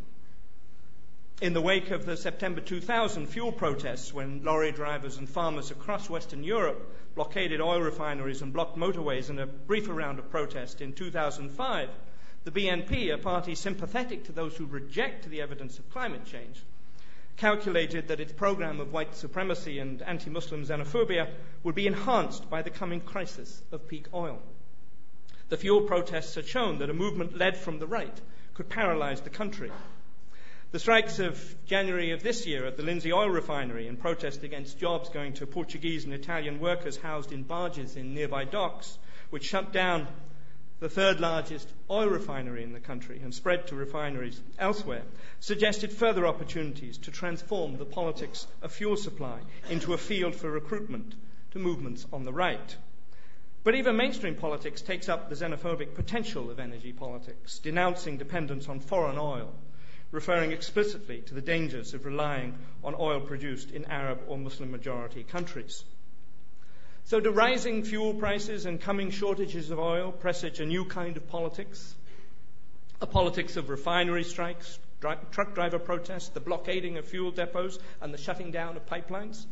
In 1.39 1.53
the 1.53 1.61
wake 1.61 1.91
of 1.91 2.05
the 2.07 2.17
September 2.17 2.61
2000 2.61 3.27
fuel 3.27 3.51
protests, 3.51 4.11
when 4.11 4.43
lorry 4.43 4.71
drivers 4.71 5.17
and 5.17 5.29
farmers 5.29 5.69
across 5.69 6.09
Western 6.09 6.43
Europe 6.43 6.95
blockaded 7.13 7.61
oil 7.61 7.81
refineries 7.81 8.41
and 8.41 8.53
blocked 8.53 8.75
motorways 8.75 9.29
in 9.29 9.37
a 9.37 9.45
briefer 9.45 9.93
round 9.93 10.17
of 10.17 10.31
protest 10.31 10.81
in 10.81 10.93
2005, 10.93 11.89
the 12.43 12.51
BNP, 12.51 13.13
a 13.13 13.19
party 13.19 13.53
sympathetic 13.53 14.23
to 14.25 14.31
those 14.31 14.57
who 14.57 14.65
reject 14.65 15.29
the 15.29 15.41
evidence 15.41 15.77
of 15.77 15.89
climate 15.91 16.25
change, 16.25 16.63
calculated 17.37 18.07
that 18.07 18.19
its 18.19 18.31
program 18.31 18.79
of 18.79 18.91
white 18.91 19.15
supremacy 19.15 19.79
and 19.79 20.01
anti 20.01 20.29
Muslim 20.29 20.65
xenophobia 20.65 21.29
would 21.63 21.75
be 21.75 21.87
enhanced 21.87 22.49
by 22.49 22.61
the 22.61 22.69
coming 22.69 23.01
crisis 23.01 23.61
of 23.71 23.87
peak 23.87 24.07
oil. 24.13 24.41
The 25.49 25.57
fuel 25.57 25.81
protests 25.81 26.35
had 26.35 26.47
shown 26.47 26.79
that 26.79 26.89
a 26.89 26.93
movement 26.93 27.37
led 27.37 27.57
from 27.57 27.79
the 27.79 27.87
right 27.87 28.21
could 28.53 28.69
paralyze 28.69 29.21
the 29.21 29.29
country. 29.29 29.71
The 30.71 30.79
strikes 30.79 31.19
of 31.19 31.55
January 31.65 32.11
of 32.11 32.23
this 32.23 32.47
year 32.47 32.65
at 32.65 32.77
the 32.77 32.83
Lindsey 32.83 33.13
oil 33.13 33.29
refinery 33.29 33.87
in 33.87 33.97
protest 33.97 34.43
against 34.43 34.79
jobs 34.79 35.09
going 35.09 35.33
to 35.33 35.45
Portuguese 35.45 36.05
and 36.05 36.13
Italian 36.13 36.59
workers 36.59 36.97
housed 36.97 37.31
in 37.31 37.43
barges 37.43 37.95
in 37.95 38.15
nearby 38.15 38.45
docks, 38.45 38.97
which 39.29 39.45
shut 39.45 39.71
down 39.71 40.07
the 40.83 40.89
third 40.89 41.21
largest 41.21 41.69
oil 41.89 42.09
refinery 42.09 42.61
in 42.61 42.73
the 42.73 42.79
country 42.79 43.17
and 43.23 43.33
spread 43.33 43.65
to 43.65 43.73
refineries 43.73 44.41
elsewhere, 44.59 45.03
suggested 45.39 45.93
further 45.93 46.27
opportunities 46.27 46.97
to 46.97 47.09
transform 47.09 47.77
the 47.77 47.85
politics 47.85 48.45
of 48.61 48.69
fuel 48.69 48.97
supply 48.97 49.39
into 49.69 49.93
a 49.93 49.97
field 49.97 50.35
for 50.35 50.51
recruitment 50.51 51.15
to 51.51 51.57
movements 51.57 52.05
on 52.11 52.25
the 52.25 52.33
right. 52.33 52.75
But 53.63 53.75
even 53.75 53.95
mainstream 53.95 54.35
politics 54.35 54.81
takes 54.81 55.07
up 55.07 55.29
the 55.29 55.35
xenophobic 55.35 55.95
potential 55.95 56.51
of 56.51 56.59
energy 56.59 56.91
politics, 56.91 57.59
denouncing 57.59 58.17
dependence 58.17 58.67
on 58.67 58.81
foreign 58.81 59.17
oil, 59.17 59.53
referring 60.11 60.51
explicitly 60.51 61.21
to 61.21 61.33
the 61.33 61.39
dangers 61.39 61.93
of 61.93 62.03
relying 62.03 62.57
on 62.83 62.93
oil 62.99 63.21
produced 63.21 63.71
in 63.71 63.85
Arab 63.85 64.19
or 64.27 64.37
Muslim 64.37 64.69
majority 64.69 65.23
countries. 65.23 65.85
So, 67.05 67.19
do 67.19 67.31
rising 67.31 67.83
fuel 67.83 68.13
prices 68.13 68.65
and 68.65 68.79
coming 68.79 69.11
shortages 69.11 69.69
of 69.69 69.79
oil 69.79 70.11
presage 70.11 70.61
a 70.61 70.65
new 70.65 70.85
kind 70.85 71.17
of 71.17 71.27
politics? 71.27 71.93
A 73.01 73.05
politics 73.05 73.57
of 73.57 73.69
refinery 73.69 74.23
strikes, 74.23 74.79
dri- 75.01 75.17
truck 75.31 75.53
driver 75.53 75.79
protests, 75.79 76.29
the 76.29 76.39
blockading 76.39 76.97
of 76.97 77.05
fuel 77.05 77.31
depots, 77.31 77.77
and 78.01 78.13
the 78.13 78.17
shutting 78.17 78.51
down 78.51 78.77
of 78.77 78.85
pipelines? 78.85 79.45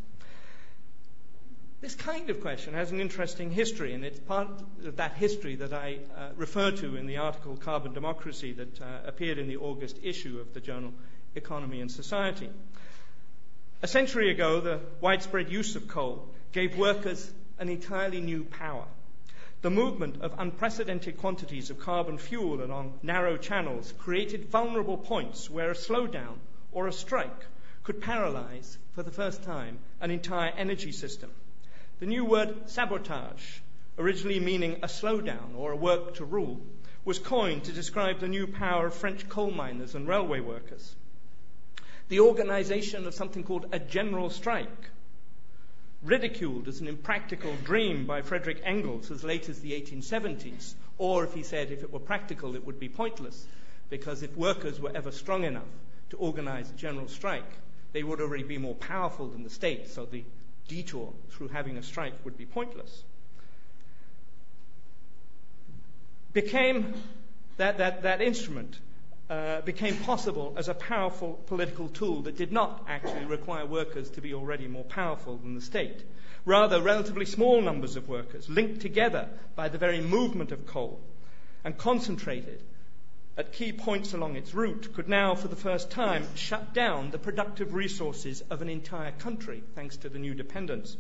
This 1.82 1.94
kind 1.94 2.30
of 2.30 2.42
question 2.42 2.74
has 2.74 2.92
an 2.92 3.02
interesting 3.02 3.52
history, 3.52 3.94
and 3.94 4.06
it's 4.06 4.20
part 4.20 4.48
of 4.86 4.98
that 4.98 5.16
history 5.16 5.56
that 5.56 5.74
I 5.74 5.98
uh, 6.16 6.30
refer 6.38 6.72
to 6.72 6.96
in 6.96 7.06
the 7.06 7.18
article 7.18 7.58
Carbon 7.58 7.94
Democracy 7.94 8.54
that 8.54 8.80
uh, 8.80 8.86
appeared 9.06 9.40
in 9.40 9.48
the 9.48 9.58
August 9.58 9.98
issue 10.04 10.40
of 10.40 10.54
the 10.54 10.62
journal 10.62 10.94
Economy 11.36 11.82
and 11.82 11.92
Society. 11.92 12.50
A 13.82 13.88
century 13.88 14.30
ago, 14.32 14.62
the 14.62 14.80
widespread 15.02 15.52
use 15.52 15.76
of 15.76 15.88
coal 15.88 16.30
gave 16.52 16.78
workers 16.78 17.32
an 17.62 17.70
entirely 17.70 18.20
new 18.20 18.44
power. 18.44 18.88
The 19.62 19.70
movement 19.70 20.24
of 20.24 20.34
unprecedented 20.40 21.20
quantities 21.20 21.70
of 21.70 21.80
carbon 21.80 22.18
fuel 22.18 22.64
along 22.64 22.98
narrow 23.04 23.38
channels 23.38 23.94
created 24.00 24.50
vulnerable 24.50 24.98
points 24.98 25.48
where 25.48 25.70
a 25.70 25.76
slowdown 25.76 26.40
or 26.72 26.88
a 26.88 26.92
strike 26.92 27.46
could 27.84 28.02
paralyze, 28.02 28.80
for 28.96 29.04
the 29.04 29.12
first 29.12 29.44
time, 29.44 29.78
an 30.00 30.10
entire 30.10 30.50
energy 30.58 30.92
system. 30.92 31.30
The 32.00 32.08
new 32.08 32.26
word 32.26 32.68
sabotage, 32.68 33.60
originally 34.00 34.40
meaning 34.40 34.78
a 34.82 34.88
slowdown 34.88 35.56
or 35.56 35.72
a 35.72 35.78
work 35.78 36.16
to 36.16 36.26
rule, 36.26 36.60
was 37.06 37.20
coined 37.20 37.66
to 37.66 37.72
describe 37.72 38.20
the 38.20 38.28
new 38.28 38.48
power 38.48 38.88
of 38.88 38.96
French 38.96 39.30
coal 39.30 39.52
miners 39.52 39.94
and 39.94 40.08
railway 40.08 40.40
workers. 40.40 40.96
The 42.10 42.22
organization 42.22 43.06
of 43.06 43.14
something 43.14 43.44
called 43.44 43.68
a 43.72 43.78
general 43.78 44.32
strike 44.32 44.90
ridiculed 46.04 46.68
as 46.68 46.82
an 46.82 46.88
impractical 46.88 47.54
dream 47.64 48.06
by 48.06 48.22
Frederick 48.22 48.62
Engels 48.64 49.12
as 49.12 49.24
late 49.24 49.50
as 49.50 49.60
the 49.60 49.74
1870s, 49.74 50.74
or 50.98 51.24
if 51.24 51.34
he 51.34 51.44
said 51.44 51.72
if 51.72 51.84
it 51.84 51.92
were 51.92 52.00
practical, 52.00 52.56
it 52.56 52.66
would 52.66 52.80
be 52.80 52.90
pointless, 52.90 53.46
because 53.90 54.24
if 54.24 54.36
workers 54.36 54.80
were 54.80 54.92
ever 54.96 55.12
strong 55.12 55.44
enough 55.44 55.68
to 56.10 56.18
organize 56.18 56.70
a 56.70 56.74
general 56.74 57.08
strike, 57.08 57.52
they 57.94 58.04
would 58.04 58.22
already 58.22 58.44
be 58.44 58.58
more 58.58 58.76
powerful 58.76 59.28
than 59.28 59.44
the 59.44 59.50
state, 59.50 59.90
so 59.90 60.06
the 60.06 60.24
detour 60.68 61.14
through 61.32 61.50
having 61.50 61.78
a 61.78 61.84
strike 61.84 62.14
would 62.24 62.38
be 62.38 62.46
pointless. 62.46 63.04
Became 66.34 66.94
that, 67.58 67.78
that, 67.78 68.04
that 68.04 68.22
instrument 68.22 68.80
uh, 69.32 69.62
became 69.62 69.96
possible 69.96 70.54
as 70.58 70.68
a 70.68 70.74
powerful 70.74 71.40
political 71.48 71.88
tool 71.88 72.24
that 72.24 72.36
did 72.36 72.52
not 72.52 72.84
actually 72.90 73.24
require 73.24 73.66
workers 73.66 74.10
to 74.10 74.20
be 74.20 74.34
already 74.34 74.68
more 74.68 74.84
powerful 74.84 75.38
than 75.38 75.56
the 75.56 75.62
state. 75.62 76.04
Rather, 76.44 76.82
relatively 76.82 77.26
small 77.26 77.62
numbers 77.62 77.96
of 77.96 78.10
workers, 78.10 78.50
linked 78.50 78.82
together 78.82 79.30
by 79.56 79.70
the 79.70 79.78
very 79.78 80.02
movement 80.02 80.52
of 80.52 80.68
coal 80.68 81.00
and 81.64 81.78
concentrated 81.78 82.62
at 83.38 83.54
key 83.54 83.72
points 83.72 84.14
along 84.14 84.36
its 84.36 84.54
route, 84.54 84.94
could 84.94 85.08
now, 85.08 85.34
for 85.34 85.48
the 85.48 85.56
first 85.56 85.92
time, 85.92 86.28
shut 86.36 86.74
down 86.74 87.10
the 87.12 87.18
productive 87.18 87.74
resources 87.74 88.44
of 88.50 88.62
an 88.62 88.68
entire 88.68 89.14
country, 89.14 89.64
thanks 89.76 89.96
to 89.96 90.10
the 90.10 90.20
new 90.20 90.34
dependence 90.34 90.98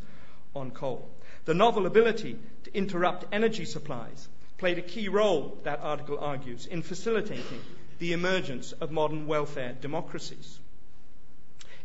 on 0.56 0.72
coal. 0.72 1.10
The 1.44 1.54
novel 1.54 1.86
ability 1.86 2.40
to 2.64 2.78
interrupt 2.78 3.26
energy 3.34 3.66
supplies 3.66 4.30
played 4.58 4.78
a 4.78 4.82
key 4.82 5.10
role, 5.10 5.60
that 5.64 5.82
article 5.82 6.20
argues, 6.20 6.66
in 6.66 6.82
facilitating 6.82 7.60
the 8.02 8.14
emergence 8.14 8.72
of 8.72 8.90
modern 8.90 9.28
welfare 9.28 9.74
democracies. 9.80 10.58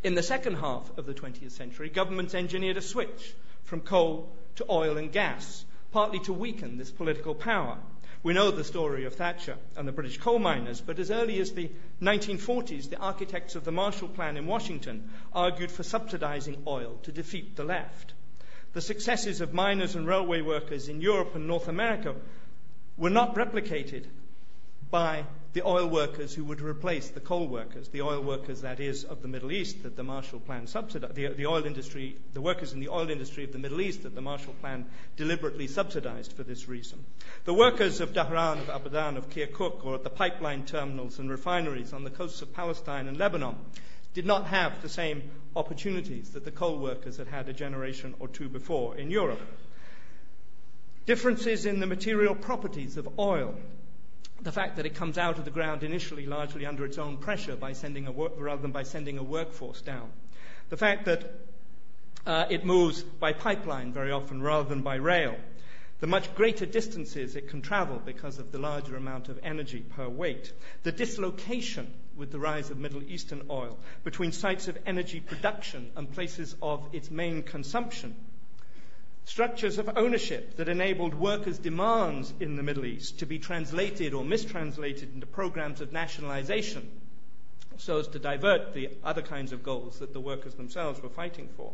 In 0.02 0.14
the 0.14 0.22
second 0.22 0.54
half 0.54 0.90
of 0.96 1.04
the 1.04 1.12
20th 1.12 1.50
century, 1.50 1.90
governments 1.90 2.34
engineered 2.34 2.78
a 2.78 2.82
switch 2.82 3.34
from 3.64 3.82
coal 3.82 4.32
to 4.54 4.64
oil 4.70 4.96
and 4.96 5.12
gas, 5.12 5.62
partly 5.92 6.18
to 6.20 6.32
weaken 6.32 6.78
this 6.78 6.90
political 6.90 7.34
power. 7.34 7.76
We 8.22 8.32
know 8.32 8.50
the 8.50 8.64
story 8.64 9.04
of 9.04 9.14
Thatcher 9.14 9.58
and 9.76 9.86
the 9.86 9.92
British 9.92 10.16
coal 10.16 10.38
miners, 10.38 10.80
but 10.80 10.98
as 10.98 11.10
early 11.10 11.38
as 11.38 11.52
the 11.52 11.70
1940s, 12.00 12.88
the 12.88 12.98
architects 12.98 13.54
of 13.54 13.66
the 13.66 13.72
Marshall 13.72 14.08
Plan 14.08 14.38
in 14.38 14.46
Washington 14.46 15.10
argued 15.34 15.70
for 15.70 15.82
subsidizing 15.82 16.62
oil 16.66 16.98
to 17.02 17.12
defeat 17.12 17.56
the 17.56 17.64
left. 17.64 18.14
The 18.72 18.80
successes 18.80 19.42
of 19.42 19.52
miners 19.52 19.94
and 19.94 20.06
railway 20.06 20.40
workers 20.40 20.88
in 20.88 21.02
Europe 21.02 21.34
and 21.34 21.46
North 21.46 21.68
America 21.68 22.14
were 22.96 23.10
not 23.10 23.34
replicated 23.34 24.06
by 24.90 25.26
the 25.56 25.66
oil 25.66 25.86
workers 25.86 26.34
who 26.34 26.44
would 26.44 26.60
replace 26.60 27.08
the 27.08 27.20
coal 27.20 27.46
workers, 27.46 27.88
the 27.88 28.02
oil 28.02 28.20
workers, 28.20 28.60
that 28.60 28.78
is, 28.78 29.04
of 29.04 29.22
the 29.22 29.28
Middle 29.28 29.50
East 29.50 29.84
that 29.84 29.96
the 29.96 30.02
Marshall 30.02 30.38
Plan 30.38 30.66
subsidized, 30.66 31.14
the, 31.14 31.28
the 31.28 31.46
oil 31.46 31.64
industry, 31.64 32.18
the 32.34 32.42
workers 32.42 32.74
in 32.74 32.80
the 32.80 32.90
oil 32.90 33.08
industry 33.08 33.44
of 33.44 33.52
the 33.52 33.58
Middle 33.58 33.80
East 33.80 34.02
that 34.02 34.14
the 34.14 34.20
Marshall 34.20 34.52
Plan 34.60 34.84
deliberately 35.16 35.66
subsidized 35.66 36.34
for 36.34 36.42
this 36.42 36.68
reason. 36.68 37.02
The 37.46 37.54
workers 37.54 38.02
of 38.02 38.12
Dhahran, 38.12 38.68
of 38.68 38.68
Abadan, 38.68 39.16
of 39.16 39.30
Kirkuk, 39.30 39.82
or 39.86 39.94
at 39.94 40.04
the 40.04 40.10
pipeline 40.10 40.66
terminals 40.66 41.18
and 41.18 41.30
refineries 41.30 41.94
on 41.94 42.04
the 42.04 42.10
coasts 42.10 42.42
of 42.42 42.52
Palestine 42.52 43.08
and 43.08 43.16
Lebanon 43.16 43.56
did 44.12 44.26
not 44.26 44.48
have 44.48 44.82
the 44.82 44.90
same 44.90 45.22
opportunities 45.56 46.32
that 46.32 46.44
the 46.44 46.50
coal 46.50 46.76
workers 46.76 47.16
had 47.16 47.28
had 47.28 47.48
a 47.48 47.54
generation 47.54 48.12
or 48.18 48.28
two 48.28 48.50
before 48.50 48.94
in 48.98 49.10
Europe. 49.10 49.40
Differences 51.06 51.64
in 51.64 51.80
the 51.80 51.86
material 51.86 52.34
properties 52.34 52.98
of 52.98 53.18
oil 53.18 53.54
the 54.42 54.52
fact 54.52 54.76
that 54.76 54.86
it 54.86 54.94
comes 54.94 55.18
out 55.18 55.38
of 55.38 55.44
the 55.44 55.50
ground 55.50 55.82
initially 55.82 56.26
largely 56.26 56.66
under 56.66 56.84
its 56.84 56.98
own 56.98 57.16
pressure 57.16 57.56
by 57.56 57.72
sending 57.72 58.06
a 58.06 58.12
work, 58.12 58.32
rather 58.36 58.62
than 58.62 58.72
by 58.72 58.82
sending 58.82 59.18
a 59.18 59.22
workforce 59.22 59.80
down. 59.80 60.10
The 60.68 60.76
fact 60.76 61.06
that 61.06 61.32
uh, 62.26 62.46
it 62.50 62.64
moves 62.64 63.02
by 63.02 63.32
pipeline 63.32 63.92
very 63.92 64.10
often 64.10 64.42
rather 64.42 64.68
than 64.68 64.82
by 64.82 64.96
rail. 64.96 65.36
The 66.00 66.06
much 66.06 66.34
greater 66.34 66.66
distances 66.66 67.36
it 67.36 67.48
can 67.48 67.62
travel 67.62 68.02
because 68.04 68.38
of 68.38 68.52
the 68.52 68.58
larger 68.58 68.96
amount 68.96 69.28
of 69.30 69.40
energy 69.42 69.80
per 69.80 70.08
weight. 70.08 70.52
The 70.82 70.92
dislocation 70.92 71.90
with 72.16 72.30
the 72.32 72.38
rise 72.38 72.70
of 72.70 72.78
Middle 72.78 73.02
Eastern 73.04 73.46
oil 73.48 73.78
between 74.04 74.32
sites 74.32 74.68
of 74.68 74.76
energy 74.84 75.20
production 75.20 75.90
and 75.96 76.12
places 76.12 76.54
of 76.60 76.86
its 76.92 77.10
main 77.10 77.42
consumption 77.42 78.14
structures 79.26 79.76
of 79.78 79.90
ownership 79.96 80.56
that 80.56 80.68
enabled 80.68 81.12
workers' 81.12 81.58
demands 81.58 82.32
in 82.38 82.54
the 82.54 82.62
Middle 82.62 82.86
East 82.86 83.18
to 83.18 83.26
be 83.26 83.40
translated 83.40 84.14
or 84.14 84.24
mistranslated 84.24 85.12
into 85.12 85.26
programs 85.26 85.80
of 85.80 85.92
nationalization 85.92 86.88
so 87.76 87.98
as 87.98 88.06
to 88.08 88.20
divert 88.20 88.72
the 88.72 88.88
other 89.04 89.22
kinds 89.22 89.52
of 89.52 89.64
goals 89.64 89.98
that 89.98 90.12
the 90.12 90.20
workers 90.20 90.54
themselves 90.54 91.02
were 91.02 91.08
fighting 91.08 91.48
for. 91.56 91.72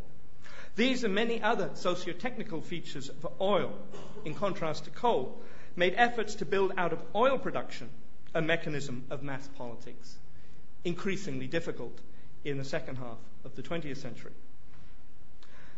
These 0.77 1.05
and 1.05 1.15
many 1.15 1.43
other 1.43 1.71
socio-technical 1.75 2.63
features 2.63 3.11
of 3.11 3.29
oil, 3.39 3.79
in 4.25 4.35
contrast 4.35 4.85
to 4.85 4.91
coal, 4.91 5.39
made 5.77 5.95
efforts 5.97 6.37
to 6.37 6.47
build 6.47 6.73
out 6.79 6.95
of 6.95 7.03
oil 7.15 7.39
production 7.39 7.91
a 8.35 8.41
mechanism 8.41 9.05
of 9.11 9.23
mass 9.23 9.47
politics, 9.59 10.17
increasingly 10.85 11.47
difficult 11.47 11.99
in 12.45 12.57
the 12.57 12.65
second 12.65 12.97
half 12.97 13.19
of 13.45 13.55
the 13.57 13.63
20th 13.63 13.99
century. 13.99 14.33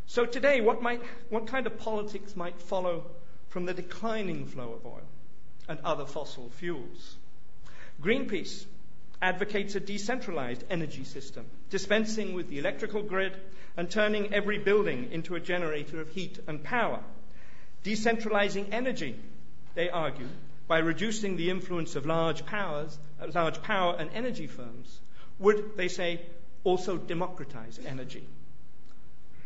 So 0.07 0.27
today, 0.27 0.61
what, 0.61 0.83
might, 0.83 1.03
what 1.31 1.47
kind 1.47 1.67
of 1.67 1.79
politics 1.79 2.37
might 2.37 2.61
follow 2.61 3.05
from 3.49 3.65
the 3.65 3.75
declining 3.75 4.47
flow 4.47 4.73
of 4.73 4.87
oil 4.87 5.03
and 5.69 5.79
other 5.85 6.05
fossil 6.05 6.51
fuels? 6.51 7.17
Greenpeace 8.03 8.67
advocates 9.23 9.75
a 9.75 9.81
decentralized 9.81 10.65
energy 10.69 11.05
system, 11.05 11.47
dispensing 11.71 12.35
with 12.35 12.49
the 12.49 12.59
electrical 12.59 13.03
grid 13.03 13.35
and 13.77 13.91
turning 13.91 14.35
every 14.35 14.59
building 14.59 15.09
into 15.13 15.35
a 15.35 15.41
generator 15.41 16.01
of 16.01 16.11
heat 16.11 16.39
and 16.47 16.63
power. 16.63 17.01
Decentralizing 17.85 18.69
energy, 18.73 19.17
they 19.75 19.89
argue, 19.89 20.29
by 20.69 20.79
reducing 20.79 21.37
the 21.37 21.51
influence 21.51 21.97
of 21.97 22.07
large 22.07 22.45
powers, 22.47 22.99
large 23.35 23.63
power 23.63 23.97
and 23.99 24.11
energy 24.15 24.47
firms, 24.47 25.01
would, 25.39 25.77
they 25.77 25.89
say, 25.89 26.21
also 26.63 26.97
democratize 26.97 27.79
energy. 27.87 28.27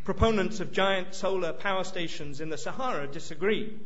Proponents 0.03 0.59
of 0.59 0.71
giant 0.71 1.13
solar 1.13 1.53
power 1.53 1.83
stations 1.83 2.41
in 2.41 2.49
the 2.49 2.57
Sahara 2.57 3.05
disagree, 3.07 3.77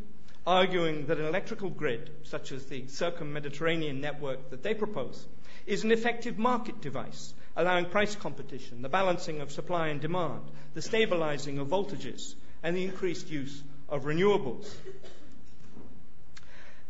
arguing 0.45 1.07
that 1.07 1.17
an 1.17 1.25
electrical 1.25 1.69
grid, 1.69 2.09
such 2.23 2.51
as 2.51 2.65
the 2.65 2.87
circum-Mediterranean 2.87 3.99
network 3.99 4.49
that 4.51 4.63
they 4.63 4.73
propose, 4.73 5.25
is 5.65 5.83
an 5.83 5.91
effective 5.91 6.37
market 6.37 6.81
device, 6.81 7.33
allowing 7.55 7.85
price 7.85 8.15
competition, 8.15 8.81
the 8.81 8.89
balancing 8.89 9.41
of 9.41 9.51
supply 9.51 9.87
and 9.87 10.01
demand, 10.01 10.43
the 10.73 10.81
stabilizing 10.81 11.59
of 11.59 11.67
voltages, 11.67 12.35
and 12.61 12.75
the 12.75 12.83
increased 12.83 13.29
use 13.29 13.61
of 13.89 14.03
renewables. 14.03 14.71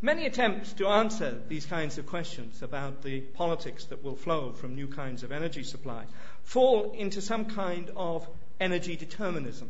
Many 0.02 0.26
attempts 0.26 0.74
to 0.74 0.88
answer 0.88 1.40
these 1.48 1.66
kinds 1.66 1.98
of 1.98 2.08
questions 2.08 2.62
about 2.62 3.04
the 3.04 3.22
politics 3.22 3.86
that 3.86 4.04
will 4.04 4.18
flow 4.18 4.52
from 4.52 4.76
new 4.76 4.88
kinds 4.88 5.24
of 5.24 5.32
energy 5.32 5.64
supply 5.64 6.04
fall 6.44 6.92
into 6.92 7.22
some 7.22 7.46
kind 7.46 7.90
of 7.96 8.28
energy 8.64 8.96
determinism, 8.96 9.70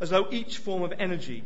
as 0.00 0.08
though 0.08 0.26
each 0.30 0.58
form 0.58 0.82
of 0.82 0.94
energy 0.98 1.44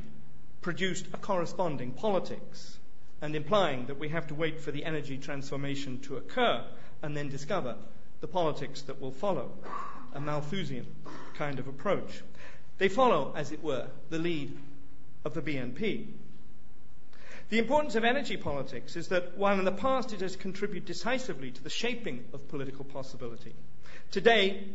produced 0.62 1.06
a 1.12 1.16
corresponding 1.16 1.90
politics, 1.90 2.78
and 3.20 3.34
implying 3.34 3.86
that 3.86 3.98
we 3.98 4.08
have 4.08 4.28
to 4.28 4.34
wait 4.34 4.60
for 4.60 4.70
the 4.70 4.84
energy 4.84 5.18
transformation 5.18 5.98
to 6.00 6.16
occur 6.16 6.62
and 7.02 7.16
then 7.16 7.28
discover 7.28 7.74
the 8.20 8.28
politics 8.28 8.82
that 8.82 9.00
will 9.00 9.10
follow, 9.10 9.50
a 10.14 10.20
Malthusian 10.20 10.86
kind 11.36 11.58
of 11.58 11.66
approach. 11.66 12.22
They 12.78 12.88
follow, 12.88 13.32
as 13.36 13.50
it 13.50 13.62
were, 13.62 13.88
the 14.10 14.18
lead 14.18 14.56
of 15.24 15.34
the 15.34 15.42
BNP. 15.42 16.06
The 17.50 17.58
importance 17.58 17.96
of 17.96 18.04
energy 18.04 18.36
politics 18.36 18.96
is 18.96 19.08
that 19.08 19.36
while 19.36 19.58
in 19.58 19.64
the 19.64 19.72
past 19.72 20.12
it 20.12 20.20
has 20.20 20.36
contributed 20.36 20.86
decisively 20.86 21.50
to 21.50 21.62
the 21.62 21.70
shaping 21.70 22.24
of 22.32 22.48
political 22.48 22.84
possibility, 22.84 23.54
today 24.10 24.68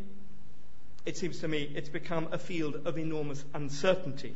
it 1.10 1.18
seems 1.18 1.40
to 1.40 1.48
me, 1.48 1.72
it's 1.74 1.90
become 1.90 2.28
a 2.32 2.38
field 2.38 2.82
of 2.86 3.00
enormous 3.00 3.44
uncertainty. 3.56 4.36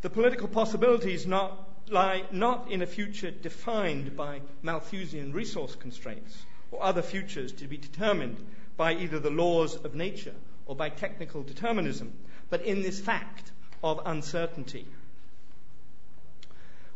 The 0.00 0.08
political 0.08 0.46
possibilities 0.46 1.26
not, 1.26 1.68
lie 1.88 2.22
not 2.30 2.70
in 2.70 2.82
a 2.82 2.86
future 2.86 3.32
defined 3.32 4.16
by 4.16 4.42
Malthusian 4.62 5.32
resource 5.32 5.74
constraints 5.74 6.46
or 6.70 6.84
other 6.84 7.02
futures 7.02 7.50
to 7.54 7.66
be 7.66 7.76
determined 7.76 8.36
by 8.76 8.94
either 8.94 9.18
the 9.18 9.30
laws 9.30 9.74
of 9.74 9.96
nature 9.96 10.34
or 10.66 10.76
by 10.76 10.88
technical 10.88 11.42
determinism, 11.42 12.12
but 12.48 12.62
in 12.62 12.82
this 12.82 13.00
fact 13.00 13.50
of 13.82 14.00
uncertainty. 14.06 14.86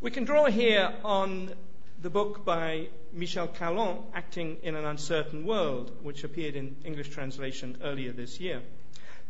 We 0.01 0.13
can 0.13 0.23
draw 0.23 0.47
here 0.47 0.95
on 1.03 1.53
the 2.03 2.11
book 2.11 2.45
by 2.47 2.89
Michel 3.13 3.47
Callon, 3.47 3.99
Acting 4.15 4.57
in 4.63 4.75
an 4.75 4.85
Uncertain 4.87 5.45
World, 5.45 5.93
which 6.03 6.25
appeared 6.25 6.57
in 6.57 6.77
English 6.85 7.11
translation 7.11 7.77
earlier 7.83 8.13
this 8.13 8.41
year. 8.41 8.63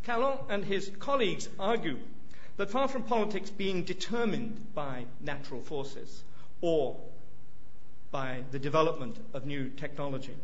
Callon 0.04 0.38
and 0.48 0.64
his 0.64 0.90
colleagues 1.00 1.48
argue 1.58 1.98
that 2.56 2.70
far 2.70 2.86
from 2.86 3.02
politics 3.02 3.50
being 3.50 3.82
determined 3.82 4.72
by 4.74 5.04
natural 5.20 5.62
forces 5.62 6.22
or 6.60 6.96
by 8.12 8.44
the 8.52 8.58
development 8.58 9.16
of 9.34 9.46
new 9.46 9.68
technology, 9.70 10.34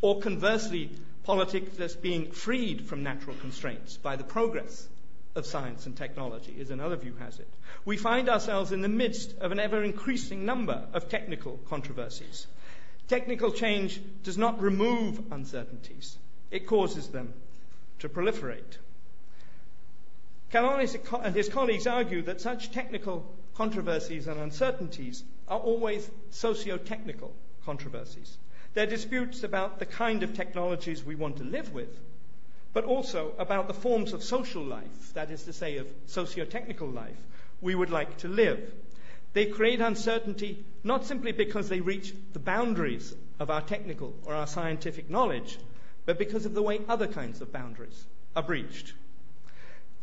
or 0.00 0.20
conversely, 0.20 0.90
politics 1.24 1.80
as 1.80 1.96
being 1.96 2.30
freed 2.30 2.86
from 2.86 3.02
natural 3.02 3.34
constraints 3.40 3.96
by 3.96 4.16
the 4.16 4.24
progress 4.24 4.86
of 5.34 5.46
science 5.46 5.86
and 5.86 5.96
technology, 5.96 6.56
as 6.60 6.70
another 6.70 6.96
view 6.96 7.14
has 7.18 7.38
it. 7.38 7.48
We 7.84 7.96
find 7.96 8.28
ourselves 8.28 8.72
in 8.72 8.82
the 8.82 8.88
midst 8.88 9.36
of 9.38 9.52
an 9.52 9.58
ever 9.58 9.82
increasing 9.82 10.44
number 10.44 10.86
of 10.92 11.08
technical 11.08 11.58
controversies. 11.68 12.46
Technical 13.08 13.50
change 13.50 14.00
does 14.22 14.38
not 14.38 14.60
remove 14.60 15.32
uncertainties, 15.32 16.16
it 16.50 16.66
causes 16.66 17.08
them 17.08 17.34
to 17.98 18.08
proliferate. 18.08 18.78
Callon 20.50 20.88
and 21.24 21.34
his 21.34 21.48
colleagues 21.48 21.86
argue 21.86 22.22
that 22.22 22.40
such 22.40 22.70
technical 22.70 23.26
controversies 23.56 24.28
and 24.28 24.40
uncertainties 24.40 25.24
are 25.48 25.58
always 25.58 26.08
socio 26.30 26.76
technical 26.76 27.34
controversies. 27.64 28.38
They're 28.74 28.86
disputes 28.86 29.42
about 29.42 29.78
the 29.78 29.86
kind 29.86 30.22
of 30.22 30.34
technologies 30.34 31.04
we 31.04 31.14
want 31.14 31.38
to 31.38 31.44
live 31.44 31.72
with, 31.72 31.98
but 32.74 32.84
also 32.84 33.32
about 33.38 33.68
the 33.68 33.72
forms 33.72 34.12
of 34.12 34.22
social 34.22 34.62
life, 34.62 35.14
that 35.14 35.30
is 35.30 35.44
to 35.44 35.52
say, 35.52 35.78
of 35.78 35.86
socio 36.06 36.44
technical 36.44 36.88
life, 36.88 37.16
we 37.62 37.74
would 37.74 37.90
like 37.90 38.18
to 38.18 38.28
live. 38.28 38.74
They 39.32 39.46
create 39.46 39.80
uncertainty 39.80 40.64
not 40.82 41.06
simply 41.06 41.32
because 41.32 41.68
they 41.68 41.80
reach 41.80 42.12
the 42.32 42.38
boundaries 42.40 43.14
of 43.38 43.48
our 43.50 43.62
technical 43.62 44.14
or 44.26 44.34
our 44.34 44.46
scientific 44.46 45.08
knowledge, 45.08 45.58
but 46.04 46.18
because 46.18 46.46
of 46.46 46.54
the 46.54 46.62
way 46.62 46.80
other 46.88 47.06
kinds 47.06 47.40
of 47.40 47.52
boundaries 47.52 48.04
are 48.36 48.42
breached. 48.42 48.92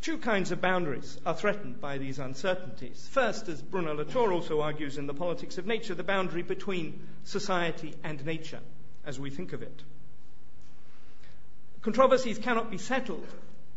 Two 0.01 0.17
kinds 0.17 0.51
of 0.51 0.61
boundaries 0.61 1.19
are 1.25 1.35
threatened 1.35 1.79
by 1.79 1.97
these 1.99 2.19
uncertainties. 2.19 3.07
First, 3.11 3.49
as 3.49 3.61
Bruno 3.61 3.93
Latour 3.93 4.33
also 4.33 4.61
argues 4.61 4.97
in 4.97 5.05
The 5.05 5.13
Politics 5.13 5.59
of 5.59 5.67
Nature, 5.67 5.93
the 5.93 6.03
boundary 6.03 6.41
between 6.41 7.05
society 7.23 7.93
and 8.03 8.25
nature, 8.25 8.61
as 9.05 9.19
we 9.19 9.29
think 9.29 9.53
of 9.53 9.61
it. 9.61 9.83
Controversies 11.81 12.37
cannot 12.37 12.69
be 12.69 12.77
settled 12.77 13.27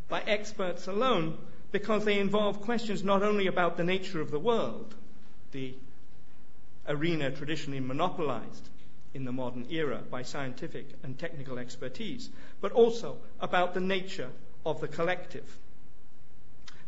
by 0.09 0.21
experts 0.21 0.87
alone 0.87 1.39
because 1.73 2.05
they 2.05 2.19
involve 2.19 2.61
questions 2.61 3.03
not 3.03 3.23
only 3.23 3.47
about 3.47 3.77
the 3.77 3.85
nature 3.85 4.21
of 4.21 4.31
the 4.31 4.39
world, 4.39 4.95
the 5.53 5.75
arena 6.87 7.31
traditionally 7.31 7.81
monopolized 7.81 8.69
in 9.15 9.25
the 9.25 9.33
modern 9.33 9.67
era 9.71 10.03
by 10.11 10.23
scientific 10.23 10.87
and 11.03 11.19
technical 11.19 11.59
expertise, 11.59 12.29
but 12.61 12.73
also 12.73 13.17
about 13.41 13.73
the 13.73 13.81
nature 13.81 14.29
of 14.67 14.81
the 14.81 14.89
collective. 14.89 15.59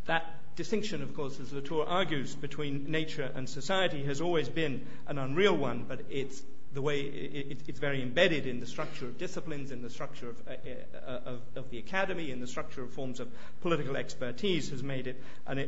That 0.07 0.24
distinction, 0.57 1.02
of 1.02 1.14
course, 1.14 1.40
as 1.40 1.52
Latour 1.52 1.87
argues, 1.87 2.35
between 2.35 2.90
nature 2.90 3.31
and 3.35 3.48
society 3.48 4.05
has 4.05 4.20
always 4.20 4.48
been 4.48 4.87
an 5.07 5.18
unreal 5.18 5.57
one, 5.57 5.85
but 5.88 6.00
it's 6.11 6.42
the 6.76 6.82
way 6.82 7.00
it, 7.00 7.62
it's 7.66 7.78
very 7.80 8.02
embedded 8.02 8.46
in 8.46 8.60
the 8.60 8.66
structure 8.66 9.06
of 9.06 9.16
disciplines, 9.16 9.70
in 9.70 9.80
the 9.80 9.88
structure 9.88 10.28
of, 10.28 10.36
uh, 10.46 10.52
uh, 11.08 11.36
of, 11.56 11.70
the 11.70 11.78
academy, 11.78 12.30
in 12.30 12.38
the 12.38 12.46
structure 12.46 12.82
of 12.82 12.92
forms 12.92 13.18
of 13.18 13.28
political 13.62 13.96
expertise, 13.96 14.68
has 14.68 14.82
made 14.82 15.06
it 15.06 15.22
an, 15.46 15.58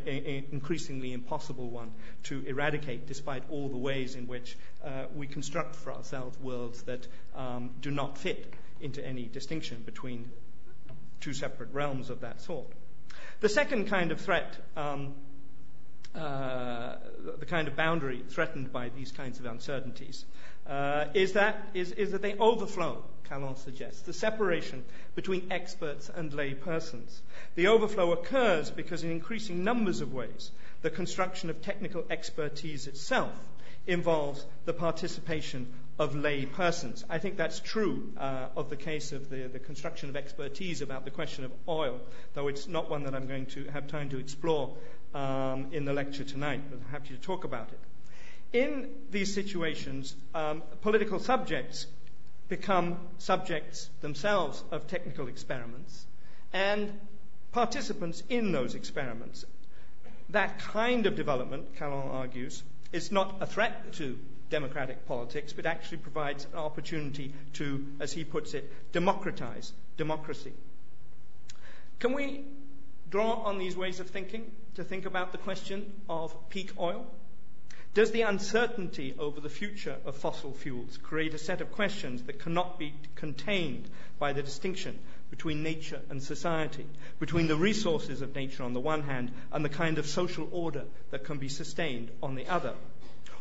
increasingly 0.53 1.15
impossible 1.15 1.71
one 1.71 1.91
to 2.25 2.45
eradicate, 2.47 3.07
despite 3.07 3.43
all 3.49 3.71
the 3.71 3.79
ways 3.79 4.17
in 4.17 4.27
which 4.27 4.59
uh, 4.85 5.07
we 5.17 5.27
construct 5.27 5.77
for 5.77 5.95
ourselves 5.95 6.39
worlds 6.41 6.83
that 6.83 7.07
um, 7.35 7.71
do 7.81 7.91
not 7.91 8.19
fit 8.19 8.53
into 8.83 9.03
any 9.05 9.25
distinction 9.25 9.83
between 9.87 10.31
two 11.23 11.33
separate 11.33 11.73
realms 11.73 12.11
of 12.11 12.21
that 12.21 12.43
sort. 12.43 12.67
The 13.41 13.49
second 13.49 13.89
kind 13.89 14.13
of 14.13 14.21
threat, 14.21 14.55
um, 14.77 15.15
uh, 16.15 16.19
kind 17.49 17.69
of 17.69 17.77
boundary 17.77 18.23
threatened 18.29 18.73
by 18.73 18.91
these 18.91 19.13
kinds 19.13 19.41
of 19.41 19.47
uncertainties, 19.47 20.25
uh, 20.67 21.07
is, 21.15 21.33
that, 21.33 21.69
is, 21.75 21.93
is 21.93 22.13
that 22.13 22.23
they 22.23 22.35
overflow, 22.35 23.03
Callon 23.29 23.57
suggests, 23.57 24.03
the 24.03 24.13
separation 24.13 24.85
between 25.15 25.51
experts 25.51 26.11
and 26.15 26.33
lay 26.33 26.55
persons. 26.55 27.23
The 27.55 27.69
overflow 27.69 28.13
occurs 28.13 28.71
because, 28.71 29.03
in 29.03 29.11
increasing 29.11 29.65
numbers 29.65 30.01
of 30.01 30.13
ways, 30.13 30.51
the 30.83 30.91
construction 30.91 31.51
of 31.51 31.63
technical 31.63 32.05
expertise 32.11 32.87
itself 32.87 33.33
involves 33.87 34.45
the 34.67 34.75
participation 34.75 35.67
of 35.99 36.15
lay 36.15 36.47
persons. 36.47 37.05
I 37.09 37.19
think 37.19 37.37
that's 37.37 37.59
true 37.59 38.13
uh, 38.17 38.49
of 38.57 38.71
the 38.71 38.77
case 38.77 39.13
of 39.13 39.31
the, 39.31 39.49
the 39.49 39.59
construction 39.59 40.11
of 40.11 40.17
expertise 40.17 40.81
about 40.81 41.05
the 41.05 41.11
question 41.11 41.45
of 41.45 41.51
oil, 41.67 42.01
though 42.35 42.49
it's 42.49 42.69
not 42.69 42.89
one 42.89 43.05
that 43.05 43.15
I'm 43.15 43.27
going 43.27 43.47
to 43.47 43.65
have 43.65 43.89
time 43.89 44.11
to 44.11 44.19
explore 44.19 44.77
um, 45.15 45.69
in 45.73 45.85
the 45.85 45.93
lecture 45.93 46.25
tonight, 46.25 46.61
but 46.71 46.79
I'm 46.79 46.91
happy 46.91 47.15
to 47.15 47.21
talk 47.21 47.45
about 47.45 47.69
it. 47.71 47.79
In 48.59 48.89
these 49.11 49.35
situations, 49.35 50.15
um, 50.35 50.63
political 50.81 51.19
subjects 51.19 51.87
become 52.49 52.97
subjects 53.19 53.91
themselves 54.01 54.63
of 54.71 54.87
technical 54.87 55.29
experiments 55.29 56.07
and 56.53 56.93
participants 57.53 58.23
in 58.29 58.53
those 58.53 58.75
experiments. 58.75 59.45
That 60.31 60.59
kind 60.59 61.07
of 61.07 61.17
development, 61.17 61.77
Callon 61.77 62.09
argues, 62.09 62.63
is 62.93 63.13
not 63.13 63.37
a 63.41 63.47
threat 63.47 63.93
to 63.95 64.19
democratic 64.51 65.07
politics, 65.07 65.53
but 65.53 65.67
actually 65.67 65.99
provides 65.99 66.47
an 66.53 66.59
opportunity 66.59 67.35
to, 67.55 67.87
as 68.01 68.13
he 68.13 68.25
puts 68.25 68.55
it, 68.55 68.93
democratize 68.93 69.73
democracy. 69.97 70.53
Can 71.99 72.15
we 72.15 72.45
draw 73.11 73.43
on 73.45 73.59
these 73.59 73.77
ways 73.77 74.01
of 74.01 74.09
thinking 74.09 74.51
to 74.75 74.85
think 74.85 75.07
about 75.07 75.33
the 75.33 75.39
question 75.39 75.93
of 76.09 76.35
peak 76.51 76.73
oil? 76.79 77.07
Does 77.95 78.11
the 78.11 78.23
uncertainty 78.23 79.15
over 79.19 79.41
the 79.41 79.49
future 79.49 79.97
of 80.05 80.17
fossil 80.17 80.53
fuels 80.53 80.99
create 80.99 81.35
a 81.35 81.39
set 81.39 81.61
of 81.61 81.73
questions 81.73 82.23
that 82.25 82.39
cannot 82.39 82.79
be 82.79 82.93
contained 83.15 83.89
by 84.19 84.33
the 84.33 84.43
distinction 84.43 84.99
between 85.31 85.63
nature 85.63 86.01
and 86.11 86.23
society, 86.23 86.87
between 87.19 87.49
the 87.49 87.57
resources 87.57 88.23
of 88.23 88.35
nature 88.35 88.63
on 88.63 88.73
the 88.73 88.81
one 88.81 89.03
hand 89.03 89.33
and 89.53 89.65
the 89.65 89.69
kind 89.69 89.99
of 89.99 90.07
social 90.07 90.49
order 90.53 90.85
that 91.11 91.25
can 91.25 91.39
be 91.39 91.49
sustained 91.49 92.11
on 92.23 92.35
the 92.35 92.47
other? 92.49 92.75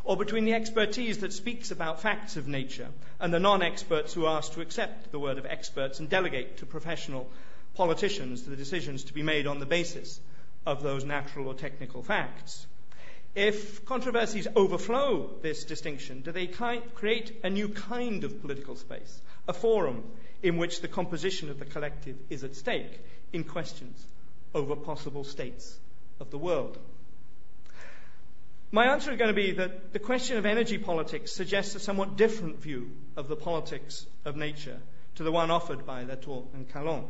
or 0.04 0.16
between 0.16 0.46
the 0.46 0.54
expertise 0.54 1.18
that 1.18 1.34
speaks 1.34 1.70
about 1.70 2.02
facts 2.02 2.38
of 2.38 2.48
nature 2.48 2.88
and 3.20 3.34
the 3.34 3.42
non 3.42 3.62
experts 3.62 4.14
who 4.14 4.26
are 4.26 4.38
asked 4.38 4.54
to 4.54 4.62
accept 4.62 5.12
the 5.12 5.20
word 5.20 5.38
of 5.38 5.46
experts 5.46 6.00
and 6.00 6.10
delegate 6.10 6.58
to 6.58 6.66
professional 6.66 7.30
politicians 7.78 8.44
the 8.44 8.56
decisions 8.56 9.06
to 9.06 9.14
be 9.14 9.24
made 9.24 9.48
on 9.48 9.60
the 9.60 9.66
basis 9.66 10.20
of 10.66 10.82
those 10.84 11.06
natural 11.06 11.48
or 11.48 11.54
technical 11.54 12.02
facts. 12.04 12.66
If 13.36 13.86
controversies 13.86 14.48
overflow 14.56 15.30
this 15.44 15.64
distinction, 15.64 16.22
do 16.22 16.32
they 16.32 16.48
create 16.48 17.40
a 17.44 17.52
new 17.52 17.70
kind 17.70 18.24
of 18.24 18.42
political 18.42 18.76
space, 18.76 19.22
a 19.48 19.54
forum 19.54 20.04
in 20.42 20.58
which 20.58 20.82
the 20.82 20.88
composition 20.88 21.52
of 21.52 21.60
the 21.60 21.66
collective 21.66 22.18
is 22.32 22.44
at 22.44 22.56
stake 22.56 23.00
in 23.32 23.44
questions 23.44 24.04
over 24.56 24.76
possible 24.76 25.24
states 25.24 25.78
of 26.20 26.32
the 26.32 26.38
world? 26.40 26.80
My 28.72 28.88
answer 28.88 29.12
is 29.12 29.18
going 29.18 29.34
to 29.34 29.42
be 29.42 29.52
that 29.52 29.94
the 29.94 30.00
question 30.00 30.38
of 30.38 30.46
energy 30.46 30.80
politics 30.80 31.32
suggests 31.32 31.76
a 31.76 31.80
somewhat 31.80 32.18
different 32.18 32.60
view 32.60 32.90
of 33.16 33.28
the 33.28 33.36
politics 33.36 34.06
of 34.26 34.36
nature 34.36 34.80
to 35.16 35.24
the 35.24 35.32
one 35.32 35.52
offered 35.52 35.86
by 35.86 36.04
Latour 36.04 36.48
and 36.54 36.68
Callon. 36.68 37.06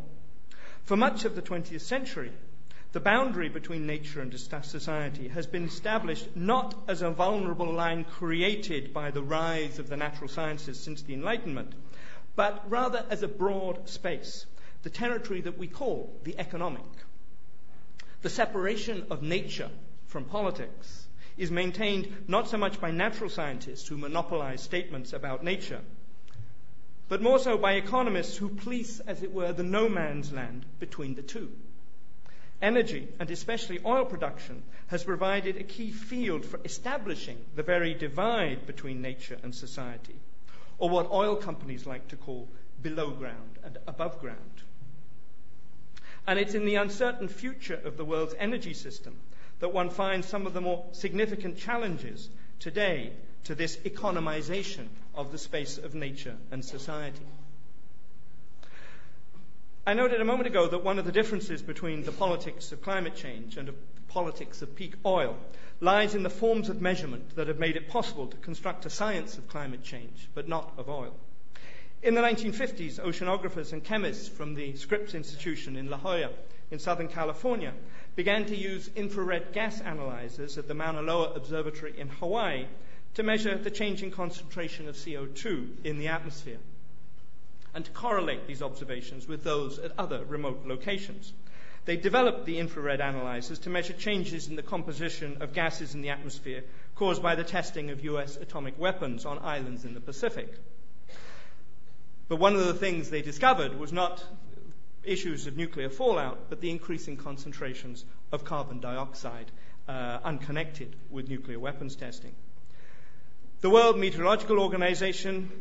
For 0.87 0.95
much 0.95 1.25
of 1.25 1.35
the 1.35 1.41
20th 1.41 1.81
century, 1.81 2.31
the 2.93 3.01
boundary 3.01 3.49
between 3.49 3.85
nature 3.85 4.21
and 4.21 4.33
society 4.33 5.27
has 5.27 5.45
been 5.45 5.65
established 5.65 6.33
not 6.33 6.75
as 6.87 7.01
a 7.01 7.11
vulnerable 7.11 7.73
line 7.73 8.05
created 8.05 8.93
by 8.93 9.11
the 9.11 9.21
rise 9.21 9.79
of 9.79 9.89
the 9.89 9.97
natural 9.97 10.29
sciences 10.29 10.79
since 10.79 11.01
the 11.01 11.13
Enlightenment, 11.13 11.73
but 12.37 12.63
rather 12.69 13.05
as 13.09 13.21
a 13.21 13.27
broad 13.27 13.89
space, 13.89 14.45
the 14.83 14.89
territory 14.89 15.41
that 15.41 15.57
we 15.57 15.67
call 15.67 16.17
the 16.23 16.39
economic. 16.39 16.85
The 18.21 18.29
separation 18.29 19.07
of 19.09 19.21
nature 19.21 19.71
from 20.05 20.23
politics 20.23 21.05
is 21.37 21.51
maintained 21.51 22.29
not 22.29 22.47
so 22.47 22.57
much 22.57 22.79
by 22.79 22.91
natural 22.91 23.29
scientists 23.29 23.89
who 23.89 23.97
monopolize 23.97 24.63
statements 24.63 25.11
about 25.11 25.43
nature, 25.43 25.81
but 27.09 27.21
more 27.21 27.39
so 27.39 27.57
by 27.57 27.73
economists 27.73 28.37
who 28.37 28.49
police, 28.49 28.99
as 29.01 29.23
it 29.23 29.33
were, 29.33 29.53
the 29.53 29.63
no 29.63 29.87
man's 29.87 30.31
land 30.31 30.65
between 30.79 31.15
the 31.15 31.21
two. 31.21 31.51
Energy, 32.61 33.07
and 33.19 33.29
especially 33.29 33.79
oil 33.85 34.03
production, 34.03 34.63
has 34.87 35.03
provided 35.03 35.57
a 35.57 35.63
key 35.63 35.91
field 35.91 36.43
for 36.43 36.59
establishing 36.65 37.37
the 37.55 37.63
very 37.63 37.93
divide 37.93 38.65
between 38.65 39.01
nature 39.01 39.37
and 39.43 39.53
society, 39.53 40.15
or 40.79 40.89
what 40.89 41.11
oil 41.11 41.35
companies 41.35 41.85
like 41.85 42.07
to 42.07 42.15
call 42.15 42.47
below 42.81 43.11
ground 43.11 43.59
and 43.63 43.77
above 43.87 44.19
ground. 44.19 44.63
And 46.25 46.39
it's 46.39 46.55
in 46.55 46.65
the 46.65 46.75
uncertain 46.75 47.29
future 47.29 47.79
of 47.85 47.95
the 47.95 48.05
world's 48.05 48.35
energy 48.37 48.73
system 48.73 49.15
that 49.59 49.73
one 49.73 49.89
finds 49.89 50.27
some 50.27 50.45
of 50.45 50.53
the 50.53 50.61
more 50.61 50.85
significant 50.91 51.57
challenges 51.57 52.29
today 52.59 53.11
to 53.47 53.55
this 53.55 53.77
economization 53.77 54.87
of 55.15 55.31
the 55.31 55.37
space 55.37 55.77
of 55.77 55.95
nature 55.95 56.35
and 56.51 56.63
society. 56.63 57.25
I 59.85 59.93
noted 59.93 60.19
a 60.19 60.25
moment 60.25 60.47
ago 60.47 60.67
that 60.67 60.83
one 60.83 60.99
of 60.99 61.05
the 61.05 61.13
differences 61.13 61.61
between 61.61 62.03
the 62.03 62.11
politics 62.11 62.73
of 62.73 62.81
climate 62.81 63.15
change 63.15 63.55
and 63.55 63.69
the 63.69 63.73
politics 64.09 64.61
of 64.61 64.75
peak 64.75 64.95
oil 65.05 65.37
lies 65.79 66.13
in 66.13 66.23
the 66.23 66.29
forms 66.29 66.67
of 66.67 66.81
measurement 66.81 67.37
that 67.37 67.47
have 67.47 67.57
made 67.57 67.77
it 67.77 67.87
possible 67.87 68.27
to 68.27 68.35
construct 68.35 68.85
a 68.85 68.89
science 68.89 69.37
of 69.37 69.47
climate 69.47 69.81
change, 69.81 70.27
but 70.35 70.49
not 70.49 70.73
of 70.77 70.89
oil. 70.89 71.15
In 72.03 72.15
the 72.15 72.21
1950s, 72.21 72.99
oceanographers 72.99 73.71
and 73.71 73.81
chemists 73.81 74.27
from 74.27 74.55
the 74.55 74.75
Scripps 74.75 75.13
Institution 75.13 75.77
in 75.77 75.89
La 75.89 75.97
Jolla 75.97 76.31
in 76.69 76.79
Southern 76.79 77.07
California 77.07 77.71
began 78.17 78.43
to 78.47 78.57
use 78.57 78.89
infrared 78.97 79.53
gas 79.53 79.79
analyzers 79.79 80.57
at 80.57 80.67
the 80.67 80.73
Mauna 80.73 81.01
Loa 81.01 81.31
Observatory 81.31 81.97
in 81.97 82.09
Hawaii 82.09 82.65
to 83.17 83.23
measure 83.23 83.57
the 83.57 83.71
changing 83.71 84.11
concentration 84.11 84.87
of 84.87 84.95
CO2 84.95 85.83
in 85.83 85.97
the 85.97 86.07
atmosphere 86.07 86.59
and 87.73 87.83
to 87.83 87.89
correlate 87.89 88.45
these 88.45 88.61
observations 88.61 89.27
with 89.27 89.43
those 89.43 89.79
at 89.79 89.91
other 89.97 90.23
remote 90.25 90.67
locations. 90.67 91.33
They 91.85 91.97
developed 91.97 92.45
the 92.45 92.59
infrared 92.59 93.01
analyzers 93.01 93.57
to 93.59 93.71
measure 93.71 93.93
changes 93.93 94.49
in 94.49 94.55
the 94.55 94.61
composition 94.61 95.41
of 95.41 95.53
gases 95.53 95.95
in 95.95 96.03
the 96.03 96.11
atmosphere 96.11 96.63
caused 96.93 97.23
by 97.23 97.33
the 97.33 97.43
testing 97.43 97.89
of 97.89 98.05
US 98.05 98.35
atomic 98.37 98.77
weapons 98.77 99.25
on 99.25 99.39
islands 99.39 99.83
in 99.83 99.95
the 99.95 99.99
Pacific. 99.99 100.53
But 102.27 102.35
one 102.35 102.53
of 102.53 102.67
the 102.67 102.75
things 102.75 103.09
they 103.09 103.23
discovered 103.23 103.79
was 103.79 103.91
not 103.91 104.23
issues 105.03 105.47
of 105.47 105.57
nuclear 105.57 105.89
fallout, 105.89 106.51
but 106.51 106.61
the 106.61 106.69
increasing 106.69 107.17
concentrations 107.17 108.05
of 108.31 108.45
carbon 108.45 108.79
dioxide 108.79 109.51
uh, 109.87 110.19
unconnected 110.23 110.95
with 111.09 111.29
nuclear 111.29 111.59
weapons 111.59 111.95
testing. 111.95 112.35
The 113.59 113.71
World 113.71 113.97
Meteorological 113.97 114.59
Organization 114.59 115.51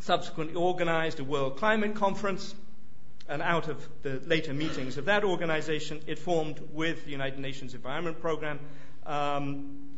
subsequently 0.00 0.56
organized 0.56 1.20
a 1.20 1.24
World 1.24 1.58
Climate 1.58 1.94
Conference, 1.94 2.52
and 3.28 3.40
out 3.40 3.68
of 3.68 3.88
the 4.02 4.20
later 4.26 4.52
meetings 4.52 4.98
of 4.98 5.04
that 5.04 5.22
organization, 5.22 6.00
it 6.08 6.18
formed 6.18 6.60
with 6.72 7.04
the 7.04 7.12
United 7.12 7.38
Nations 7.38 7.72
Environment 7.72 8.20
Programme 8.20 8.58
um, 9.06 9.90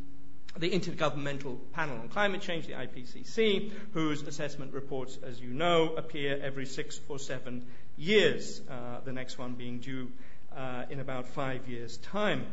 the 0.59 0.68
Intergovernmental 0.70 1.59
Panel 1.72 1.98
on 1.98 2.11
Climate 2.11 2.42
Change, 2.42 2.66
the 2.66 2.74
IPCC, 2.74 3.72
whose 3.94 4.22
assessment 4.22 4.74
reports, 4.74 5.18
as 5.22 5.40
you 5.40 5.55
know, 5.55 5.94
appear 5.96 6.38
every 6.42 6.66
six 6.66 7.00
or 7.09 7.18
seven 7.18 7.64
years, 7.96 8.61
uh, 8.70 9.00
the 9.07 9.12
next 9.12 9.38
one 9.38 9.55
being 9.55 9.79
due 9.79 10.12
uh, 10.55 10.85
in 10.90 11.00
about 11.00 11.29
five 11.29 11.66
years' 11.66 11.96
time. 11.96 12.44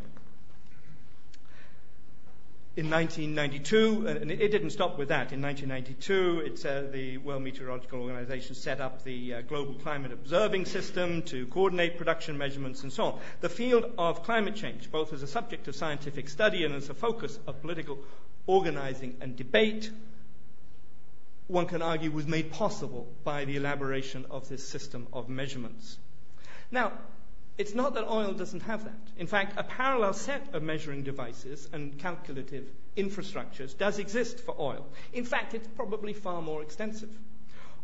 In 2.75 2.89
1992, 2.89 4.07
and 4.07 4.31
it 4.31 4.47
didn't 4.49 4.71
stop 4.71 4.97
with 4.97 5.09
that. 5.09 5.31
In 5.31 5.43
1992, 5.43 6.67
uh, 6.67 6.91
the 6.91 7.19
World 7.19 7.43
Meteorological 7.43 8.01
Organization 8.01 8.55
set 8.55 8.81
up 8.81 9.03
the 9.03 9.35
uh, 9.35 9.41
Global 9.41 9.75
Climate 9.75 10.11
Observing 10.11 10.65
System 10.65 11.21
to 11.23 11.45
coordinate 11.45 11.99
production 11.99 12.35
measurements 12.35 12.81
and 12.81 12.91
so 12.91 13.03
on. 13.03 13.19
The 13.41 13.49
field 13.49 13.91
of 13.99 14.23
climate 14.23 14.55
change, 14.55 14.89
both 14.89 15.13
as 15.13 15.21
a 15.21 15.27
subject 15.27 15.67
of 15.67 15.75
scientific 15.75 16.27
study 16.29 16.65
and 16.65 16.73
as 16.73 16.89
a 16.89 16.95
focus 16.95 17.37
of 17.45 17.61
political 17.61 17.99
organizing 18.47 19.17
and 19.21 19.35
debate, 19.35 19.91
one 21.45 21.67
can 21.67 21.83
argue 21.83 22.09
was 22.09 22.25
made 22.25 22.51
possible 22.51 23.07
by 23.23 23.45
the 23.45 23.55
elaboration 23.55 24.25
of 24.31 24.49
this 24.49 24.67
system 24.67 25.05
of 25.13 25.29
measurements. 25.29 25.99
Now, 26.71 26.93
it's 27.57 27.75
not 27.75 27.93
that 27.95 28.07
oil 28.09 28.33
doesn't 28.33 28.61
have 28.61 28.83
that. 28.85 28.99
In 29.17 29.27
fact, 29.27 29.53
a 29.57 29.63
parallel 29.63 30.13
set 30.13 30.53
of 30.53 30.63
measuring 30.63 31.03
devices 31.03 31.69
and 31.71 31.97
calculative 31.99 32.67
infrastructures 32.97 33.77
does 33.77 33.99
exist 33.99 34.39
for 34.39 34.55
oil. 34.59 34.85
In 35.13 35.25
fact, 35.25 35.53
it's 35.53 35.67
probably 35.67 36.13
far 36.13 36.41
more 36.41 36.61
extensive. 36.61 37.09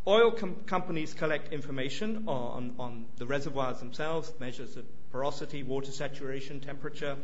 Oil 0.07 0.31
com- 0.31 0.55
companies 0.65 1.13
collect 1.13 1.53
information 1.53 2.23
on, 2.27 2.73
on, 2.79 3.05
the 3.17 3.25
reservoirs 3.25 3.79
themselves, 3.79 4.31
measures 4.39 4.75
of 4.75 4.85
porosity, 5.11 5.61
water 5.61 5.91
saturation, 5.91 6.61
temperature, 6.61 7.17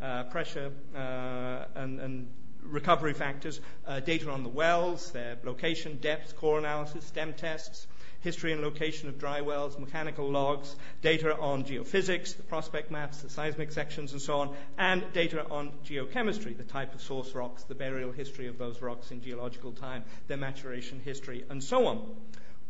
uh, 0.00 0.24
pressure, 0.24 0.72
uh, 0.96 1.64
and, 1.76 2.00
and, 2.00 2.28
recovery 2.64 3.12
factors, 3.12 3.60
uh, 3.88 3.98
data 3.98 4.30
on 4.30 4.44
the 4.44 4.48
wells, 4.48 5.10
their 5.10 5.36
location, 5.42 5.98
depth, 6.00 6.36
core 6.36 6.60
analysis, 6.60 7.04
stem 7.04 7.32
tests, 7.32 7.88
history 8.22 8.52
and 8.52 8.62
location 8.62 9.08
of 9.08 9.18
dry 9.18 9.40
wells, 9.40 9.78
mechanical 9.78 10.28
logs, 10.28 10.74
data 11.02 11.36
on 11.38 11.64
geophysics, 11.64 12.36
the 12.36 12.42
prospect 12.44 12.90
maps, 12.90 13.18
the 13.22 13.28
seismic 13.28 13.72
sections, 13.72 14.12
and 14.12 14.22
so 14.22 14.40
on, 14.40 14.56
and 14.78 15.04
data 15.12 15.44
on 15.50 15.72
geochemistry, 15.84 16.56
the 16.56 16.64
type 16.64 16.94
of 16.94 17.02
source 17.02 17.34
rocks, 17.34 17.64
the 17.64 17.74
burial 17.74 18.12
history 18.12 18.46
of 18.46 18.58
those 18.58 18.80
rocks 18.80 19.10
in 19.10 19.20
geological 19.20 19.72
time, 19.72 20.04
their 20.28 20.36
maturation 20.36 21.00
history, 21.04 21.44
and 21.50 21.62
so 21.62 21.86
on. 21.86 22.14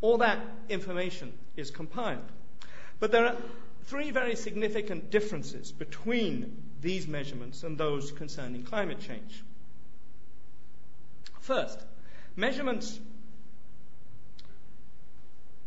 All 0.01 0.19
that 0.19 0.39
information 0.69 1.33
is 1.57 1.71
compiled. 1.71 2.33
But 2.99 3.13
there 3.13 3.27
are 3.27 3.37
three 3.85 4.11
very 4.11 4.37
significant 4.37 5.11
differences 5.11 5.71
between 5.71 6.57
these 6.81 7.07
measurements 7.07 7.63
and 7.63 7.77
those 7.77 8.11
concerning 8.11 8.65
climate 8.65 9.01
change. 9.01 9.45
First, 11.41 11.79
measurements 12.37 12.99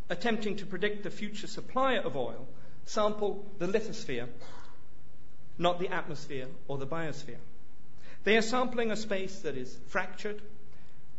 attempting 0.09 0.57
to 0.57 0.65
predict 0.65 1.03
the 1.03 1.09
future 1.09 1.47
supply 1.47 1.93
of 1.93 2.15
oil 2.15 2.47
sample 2.85 3.45
the 3.57 3.67
lithosphere, 3.67 4.27
not 5.57 5.79
the 5.79 5.89
atmosphere 5.89 6.47
or 6.67 6.77
the 6.77 6.85
biosphere. 6.87 7.39
They 8.23 8.37
are 8.37 8.41
sampling 8.41 8.91
a 8.91 8.95
space 8.95 9.39
that 9.39 9.57
is 9.57 9.75
fractured, 9.87 10.41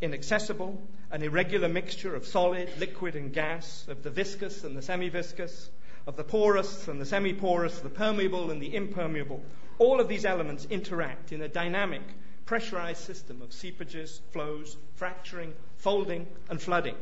inaccessible, 0.01 0.81
an 1.11 1.23
irregular 1.23 1.69
mixture 1.69 2.15
of 2.15 2.27
solid, 2.27 2.69
liquid, 2.79 3.17
and 3.17 3.33
gas, 3.33 3.87
of 3.89 4.03
the 4.03 4.11
viscous 4.11 4.65
and 4.65 4.77
the 4.77 4.83
semi 4.83 5.09
viscous, 5.09 5.71
of 6.07 6.17
the 6.17 6.25
porous 6.25 6.89
and 6.89 7.01
the 7.01 7.07
semi 7.07 7.33
porous, 7.33 7.81
the 7.81 7.89
permeable 7.89 8.51
and 8.51 8.61
the 8.61 8.75
impermeable. 8.75 9.43
All 9.79 10.01
of 10.01 10.09
these 10.09 10.25
elements 10.25 10.67
interact 10.67 11.33
in 11.33 11.43
a 11.43 11.49
dynamic, 11.49 12.03
pressurized 12.45 13.03
system 13.03 13.43
of 13.43 13.53
seepages, 13.53 14.21
flows, 14.33 14.77
fracturing, 14.95 15.53
folding, 15.77 16.27
and 16.49 16.61
flooding. 16.61 16.97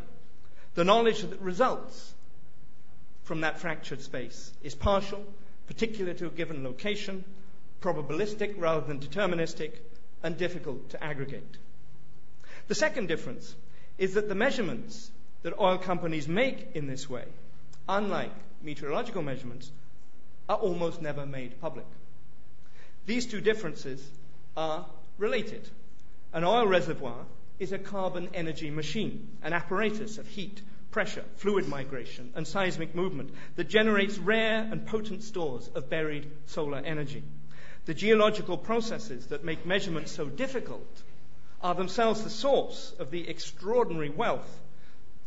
The 0.74 0.84
knowledge 0.84 1.22
that 1.22 1.40
results 1.40 2.14
from 3.22 3.40
that 3.42 3.60
fractured 3.60 4.02
space 4.02 4.52
is 4.62 4.74
partial, 4.74 5.24
particular 5.66 6.14
to 6.14 6.26
a 6.26 6.30
given 6.30 6.64
location, 6.64 7.24
probabilistic 7.80 8.54
rather 8.58 8.86
than 8.86 8.98
deterministic, 9.00 9.72
and 10.22 10.36
difficult 10.36 10.90
to 10.90 11.02
aggregate. 11.04 11.56
The 12.68 12.74
second 12.74 13.08
difference 13.08 13.54
is 13.98 14.14
that 14.14 14.28
the 14.28 14.34
measurements 14.34 15.10
that 15.42 15.58
oil 15.58 15.78
companies 15.78 16.26
make 16.26 16.70
in 16.74 16.86
this 16.86 17.08
way, 17.08 17.24
unlike 17.88 18.32
meteorological 18.62 19.22
measurements, 19.22 19.70
are 20.48 20.56
almost 20.56 21.00
never 21.02 21.26
made 21.26 21.60
public. 21.60 21.86
These 23.06 23.26
two 23.26 23.40
differences 23.40 24.02
are 24.56 24.86
related. 25.18 25.68
An 26.32 26.44
oil 26.44 26.66
reservoir 26.66 27.26
is 27.58 27.72
a 27.72 27.78
carbon 27.78 28.28
energy 28.34 28.70
machine, 28.70 29.28
an 29.42 29.52
apparatus 29.52 30.18
of 30.18 30.26
heat, 30.26 30.60
pressure, 30.90 31.24
fluid 31.36 31.68
migration, 31.68 32.32
and 32.34 32.46
seismic 32.46 32.94
movement 32.94 33.30
that 33.56 33.68
generates 33.68 34.18
rare 34.18 34.60
and 34.70 34.86
potent 34.86 35.22
stores 35.22 35.68
of 35.74 35.90
buried 35.90 36.30
solar 36.46 36.78
energy. 36.78 37.22
The 37.86 37.94
geological 37.94 38.56
processes 38.56 39.26
that 39.26 39.44
make 39.44 39.66
measurements 39.66 40.12
so 40.12 40.26
difficult 40.26 41.02
are 41.62 41.74
themselves 41.74 42.22
the 42.22 42.30
source 42.30 42.94
of 42.98 43.10
the 43.10 43.28
extraordinary 43.28 44.10
wealth 44.10 44.60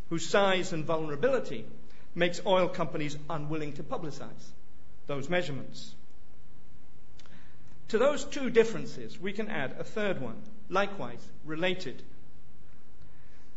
whose 0.10 0.28
size 0.28 0.74
and 0.74 0.86
vulnerability 0.86 1.66
makes 2.16 2.42
oil 2.46 2.68
companies 2.68 3.18
unwilling 3.30 3.74
to 3.74 3.84
publicize 3.84 4.52
those 5.06 5.30
measurements. 5.30 5.94
To 7.90 7.98
those 7.98 8.26
two 8.26 8.50
differences, 8.50 9.20
we 9.20 9.34
can 9.34 9.50
add 9.50 9.76
a 9.80 9.84
third 9.84 10.22
one, 10.22 10.42
likewise 10.70 11.26
related 11.46 12.02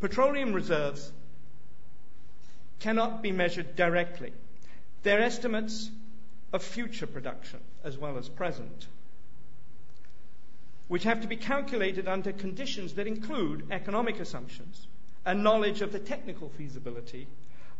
Petroleum 0.01 0.51
reserves 0.51 1.11
cannot 2.79 3.21
be 3.21 3.31
measured 3.31 3.75
directly. 3.75 4.33
They're 5.03 5.21
estimates 5.21 5.91
of 6.51 6.63
future 6.63 7.05
production 7.05 7.59
as 7.83 7.99
well 7.99 8.17
as 8.17 8.27
present, 8.27 8.87
which 10.87 11.03
have 11.03 11.21
to 11.21 11.27
be 11.27 11.35
calculated 11.35 12.07
under 12.07 12.31
conditions 12.31 12.95
that 12.95 13.05
include 13.05 13.67
economic 13.69 14.19
assumptions 14.19 14.87
and 15.23 15.43
knowledge 15.43 15.83
of 15.83 15.91
the 15.91 15.99
technical 15.99 16.49
feasibility 16.49 17.27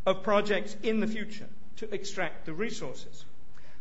of 0.05 0.21
projects 0.21 0.75
in 0.83 0.99
the 0.99 1.07
future 1.07 1.49
to 1.77 1.91
extract 1.91 2.45
the 2.45 2.53
resources. 2.53 3.25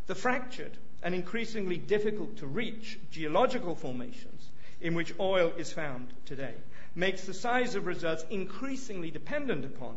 The 0.06 0.14
fractured 0.14 0.72
and 1.02 1.14
increasingly 1.14 1.76
difficult 1.76 2.38
to 2.38 2.46
reach 2.46 2.98
geological 3.10 3.74
formations 3.74 4.48
in 4.80 4.94
which 4.94 5.12
oil 5.20 5.52
is 5.58 5.70
found 5.70 6.08
today 6.24 6.54
makes 6.94 7.24
the 7.24 7.34
size 7.34 7.74
of 7.74 7.86
reserves 7.86 8.24
increasingly 8.30 9.10
dependent 9.10 9.64
upon 9.64 9.96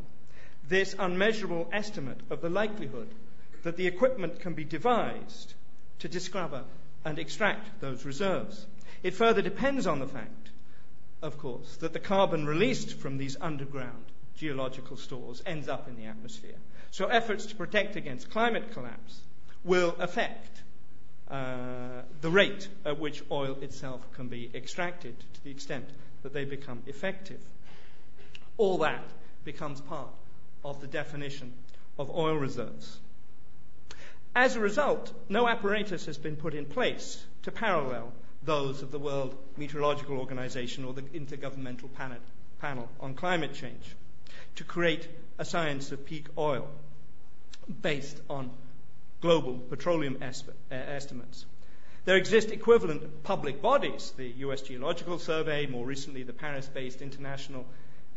this 0.68 0.96
unmeasurable 0.98 1.70
estimate 1.72 2.20
of 2.30 2.42
the 2.42 2.50
likelihood 2.50 3.10
that 3.64 3.78
the 3.78 3.88
equipment 3.88 4.40
can 4.40 4.54
be 4.54 4.64
devised 4.64 5.54
to 6.00 6.08
discover 6.08 6.64
and 7.06 7.20
extract 7.20 7.82
those 7.82 8.06
reserves. 8.06 8.66
It 9.02 9.14
further 9.14 9.42
depends 9.42 9.88
on 9.88 10.00
the 10.00 10.08
fact, 10.08 10.52
of 11.22 11.38
course, 11.38 11.78
that 11.78 11.94
the 11.94 12.00
carbon 12.00 12.46
released 12.46 12.98
from 12.98 13.18
these 13.18 13.38
underground 13.42 14.06
geological 14.38 14.98
stores 14.98 15.42
ends 15.46 15.68
up 15.68 15.88
in 15.88 15.96
the 15.96 16.06
atmosphere. 16.06 16.56
So 16.92 17.08
efforts 17.08 17.48
to 17.48 17.56
protect 17.56 17.96
against 17.96 18.30
climate 18.30 18.72
collapse 18.74 19.20
will 19.64 19.96
affect 20.00 20.62
uh, 21.30 22.02
the 22.22 22.30
rate 22.30 22.68
at 22.86 23.00
which 23.00 23.24
oil 23.32 23.58
itself 23.62 24.02
can 24.14 24.28
be 24.28 24.52
extracted 24.54 25.16
to 25.34 25.44
the 25.44 25.52
extent 25.52 25.88
that 26.24 26.34
they 26.34 26.46
become 26.46 26.82
effective. 26.88 27.42
All 28.58 28.80
that 28.80 29.04
becomes 29.44 29.82
part 29.82 30.10
of 30.64 30.82
the 30.82 30.88
definition 30.88 31.54
of 32.00 32.10
oil 32.10 32.36
reserves. 32.36 33.00
As 34.36 34.56
a 34.56 34.60
result, 34.60 35.14
no 35.30 35.48
apparatus 35.48 36.08
has 36.08 36.18
been 36.18 36.36
put 36.36 36.56
in 36.56 36.66
place 36.66 37.24
to 37.44 37.52
parallel 37.52 38.12
those 38.42 38.82
of 38.82 38.92
the 38.92 39.00
World 39.00 39.36
Meteorological 39.58 40.18
Organization 40.18 40.86
or 40.86 40.94
the 40.94 41.02
Intergovernmental 41.02 41.90
Panel 42.60 42.90
on 43.00 43.14
Climate 43.14 43.54
Change 43.54 43.96
to 44.56 44.64
create 44.64 45.08
a 45.38 45.46
science 45.46 45.92
of 45.92 46.06
peak 46.06 46.28
oil 46.38 46.68
based 47.82 48.20
on 48.30 48.50
global 49.22 49.58
petroleum 49.70 50.18
uh, 50.22 50.76
estimates. 50.76 51.46
There 52.06 52.18
exist 52.18 52.52
equivalent 52.52 53.24
public 53.24 53.62
bodies, 53.62 54.12
the 54.18 54.28
US 54.48 54.62
Geological 54.62 55.20
Survey, 55.20 55.68
more 55.68 55.86
recently 55.86 56.24
the 56.24 56.34
Paris 56.34 56.68
based 56.68 57.02
International 57.02 57.66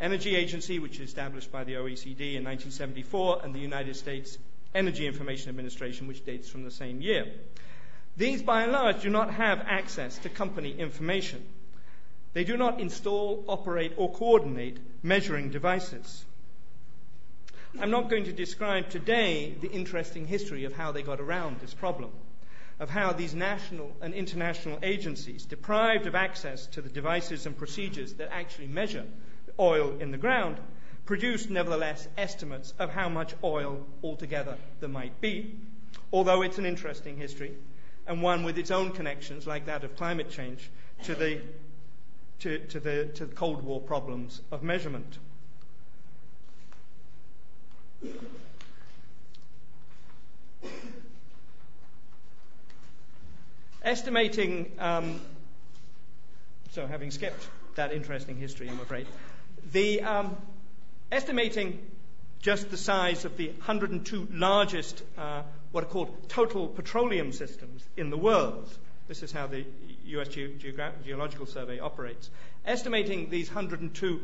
Energy 0.01 0.35
Agency, 0.35 0.81
which 0.81 0.99
was 0.99 1.09
established 1.09 1.53
by 1.53 1.63
the 1.63 1.75
OECD 1.75 2.35
in 2.35 2.43
1974, 2.43 3.43
and 3.45 3.55
the 3.55 3.61
United 3.61 3.95
States 3.95 4.39
Energy 4.75 5.07
Information 5.07 5.51
Administration, 5.51 6.09
which 6.09 6.25
dates 6.25 6.49
from 6.49 6.65
the 6.65 6.71
same 6.71 7.01
year. 7.01 7.27
These, 8.17 8.43
by 8.43 8.65
and 8.65 8.73
large, 8.73 9.03
do 9.03 9.11
not 9.11 9.33
have 9.35 9.61
access 9.61 10.19
to 10.19 10.31
company 10.31 10.73
information. 10.77 11.47
They 12.33 12.43
do 12.43 12.57
not 12.57 12.81
install, 12.81 13.45
operate, 13.47 13.93
or 13.97 14.13
coordinate 14.13 14.79
measuring 15.03 15.51
devices. 15.51 16.25
I'm 17.81 17.91
not 17.91 18.11
going 18.11 18.25
to 18.25 18.33
describe 18.33 18.89
today 18.89 19.55
the 19.61 19.71
interesting 19.71 20.27
history 20.27 20.65
of 20.65 20.73
how 20.73 20.93
they 20.93 21.03
got 21.03 21.21
around 21.21 21.61
this 21.61 21.73
problem, 21.73 22.11
of 22.79 22.91
how 22.91 23.13
these 23.13 23.35
national 23.35 23.91
and 24.03 24.13
international 24.13 24.79
agencies, 24.83 25.45
deprived 25.45 26.07
of 26.07 26.15
access 26.15 26.67
to 26.67 26.83
the 26.83 26.89
devices 26.89 27.47
and 27.47 27.57
procedures 27.57 28.15
that 28.15 28.33
actually 28.33 28.67
measure 28.67 29.05
oil 29.59 29.97
in 30.01 30.11
the 30.11 30.19
ground, 30.19 30.59
produced 31.07 31.49
nevertheless 31.49 32.09
estimates 32.19 32.75
of 32.79 32.91
how 32.91 33.09
much 33.09 33.35
oil 33.43 33.87
altogether 34.03 34.57
there 34.81 34.89
might 34.89 35.21
be, 35.21 35.55
although 36.13 36.43
it's 36.43 36.59
an 36.59 36.67
interesting 36.67 37.17
history 37.17 37.55
and 38.07 38.23
one 38.23 38.45
with 38.45 38.59
its 38.59 38.71
own 38.71 38.93
connections, 38.93 39.47
like 39.47 39.67
that 39.67 39.85
of 39.85 39.97
climate 39.97 40.31
change, 40.31 40.71
to 41.03 41.15
the, 41.15 41.41
to, 42.41 42.59
to 42.67 42.81
the, 42.81 43.07
to 43.15 43.27
the 43.27 43.35
Cold 43.35 43.65
War 43.65 43.81
problems 43.81 44.43
of 44.51 44.63
measurement. 44.63 45.19
Estimating, 53.87 54.73
um, 54.81 55.21
so 56.73 56.89
having 56.89 57.13
skipped 57.13 57.49
that 57.77 57.93
interesting 57.93 58.37
history, 58.37 58.69
I'm 58.69 58.81
afraid, 58.81 59.07
the 59.71 60.03
um, 60.03 60.37
estimating 61.13 61.79
just 62.41 62.69
the 62.73 62.77
size 62.77 63.25
of 63.25 63.37
the 63.37 63.47
102 63.47 64.27
largest, 64.33 65.05
uh, 65.17 65.43
what 65.71 65.85
are 65.85 65.87
called 65.87 66.29
total 66.29 66.67
petroleum 66.67 67.31
systems 67.31 67.85
in 67.97 68.11
the 68.11 68.17
world. 68.17 68.77
This 69.07 69.23
is 69.23 69.31
how 69.31 69.47
the 69.47 69.65
US 70.07 70.27
Ge- 70.31 70.51
Geological 71.05 71.47
Survey 71.47 71.79
operates. 71.79 72.29
Estimating 72.65 73.31
these 73.31 73.49
102 73.49 74.21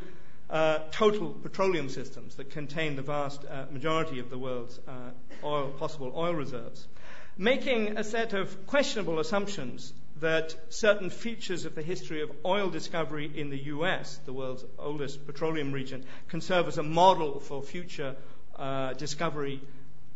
uh, 0.51 0.81
total 0.90 1.29
petroleum 1.35 1.88
systems 1.88 2.35
that 2.35 2.51
contain 2.51 2.96
the 2.96 3.03
vast 3.03 3.44
uh, 3.44 3.66
majority 3.70 4.18
of 4.18 4.29
the 4.29 4.38
world's 4.38 4.81
uh, 4.88 5.46
oil, 5.46 5.68
possible 5.79 6.12
oil 6.16 6.35
reserves, 6.35 6.88
making 7.37 7.97
a 7.97 8.05
set 8.05 8.33
of 8.33 8.66
questionable 8.66 9.18
assumptions 9.18 9.92
that 10.21 10.55
certain 10.68 11.11
features 11.11 11.64
of 11.64 11.75
the 11.75 11.83
history 11.83 12.23
of 12.23 12.31
oil 12.45 12.71
discovery 12.71 13.31
in 13.35 13.51
the 13.51 13.59
US, 13.75 14.18
the 14.25 14.33
world's 14.33 14.64
oldest 14.79 15.27
petroleum 15.27 15.73
region, 15.73 16.05
can 16.29 16.40
serve 16.40 16.68
as 16.68 16.79
a 16.79 16.83
model 16.83 17.40
for 17.40 17.62
future 17.62 18.14
uh, 18.57 18.92
discovery 18.92 19.61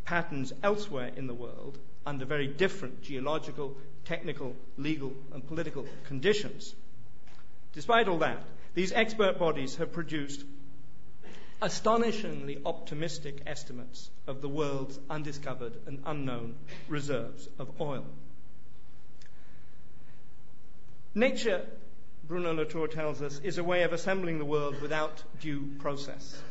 patterns 0.05 0.52
elsewhere 0.62 1.11
in 1.16 1.26
the 1.26 1.35
world 1.35 1.79
under 2.07 2.24
very 2.24 2.46
different 2.46 3.02
geological, 3.02 3.76
technical, 4.05 4.55
legal, 4.79 5.12
and 5.35 5.46
political 5.46 5.85
conditions. 6.05 6.74
Despite 7.72 8.07
all 8.07 8.18
that, 8.18 8.42
these 8.74 8.92
expert 8.92 9.38
bodies 9.38 9.76
have 9.76 9.92
produced 9.92 10.44
astonishingly 11.62 12.60
optimistic 12.66 13.42
estimates 13.46 14.10
of 14.26 14.42
the 14.42 14.48
world's 14.48 14.98
undiscovered 15.08 15.74
and 15.86 16.02
unknown 16.04 16.54
reserves 16.88 17.48
of 17.58 17.80
oil. 17.80 18.04
Nature, 21.14 21.64
Bruno 22.28 22.52
Latour 22.52 22.88
tells 22.88 23.22
us, 23.22 23.40
is 23.42 23.56
a 23.56 23.64
way 23.64 23.84
of 23.84 23.94
assembling 23.94 24.38
the 24.38 24.44
world 24.44 24.80
without 24.82 25.22
due 25.40 25.66
process. 25.78 26.42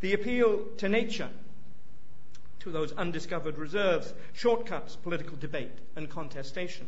The 0.00 0.14
appeal 0.14 0.64
to 0.78 0.88
nature, 0.88 1.28
to 2.60 2.70
those 2.70 2.92
undiscovered 2.92 3.58
reserves, 3.58 4.12
shortcuts 4.32 4.96
political 4.96 5.36
debate 5.36 5.76
and 5.94 6.08
contestation. 6.08 6.86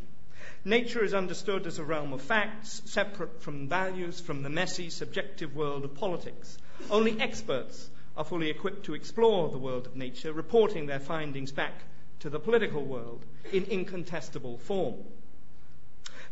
Nature 0.63 1.03
is 1.03 1.13
understood 1.13 1.67
as 1.67 1.77
a 1.77 1.83
realm 1.83 2.11
of 2.11 2.21
facts, 2.21 2.81
separate 2.85 3.41
from 3.41 3.67
values, 3.67 4.19
from 4.19 4.41
the 4.41 4.49
messy, 4.49 4.89
subjective 4.89 5.55
world 5.55 5.83
of 5.83 5.93
politics. 5.95 6.57
Only 6.89 7.19
experts 7.19 7.89
are 8.17 8.23
fully 8.23 8.49
equipped 8.49 8.85
to 8.85 8.93
explore 8.93 9.49
the 9.49 9.57
world 9.57 9.87
of 9.87 9.95
nature, 9.95 10.31
reporting 10.31 10.85
their 10.85 10.99
findings 10.99 11.51
back 11.51 11.73
to 12.19 12.29
the 12.29 12.39
political 12.39 12.83
world 12.83 13.25
in 13.51 13.65
incontestable 13.65 14.57
form. 14.57 14.95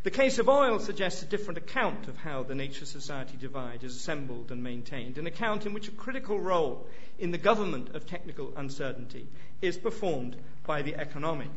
The 0.03 0.11
case 0.11 0.37
of 0.37 0.49
oil 0.49 0.79
suggests 0.79 1.23
a 1.23 1.27
different 1.27 1.57
account 1.57 2.07
of 2.09 2.17
how 2.17 2.43
the 2.43 2.55
nature 2.55 2.85
society 2.85 3.37
divide 3.39 3.83
is 3.83 3.95
assembled 3.95 4.51
and 4.51 4.61
maintained, 4.61 5.17
an 5.17 5.27
account 5.27 5.65
in 5.65 5.73
which 5.73 5.87
a 5.87 5.91
critical 5.91 6.39
role 6.39 6.85
in 7.19 7.31
the 7.31 7.37
government 7.37 7.95
of 7.95 8.05
technical 8.05 8.51
uncertainty 8.57 9.27
is 9.61 9.77
performed 9.77 10.35
by 10.65 10.81
the 10.81 10.95
economic. 10.95 11.51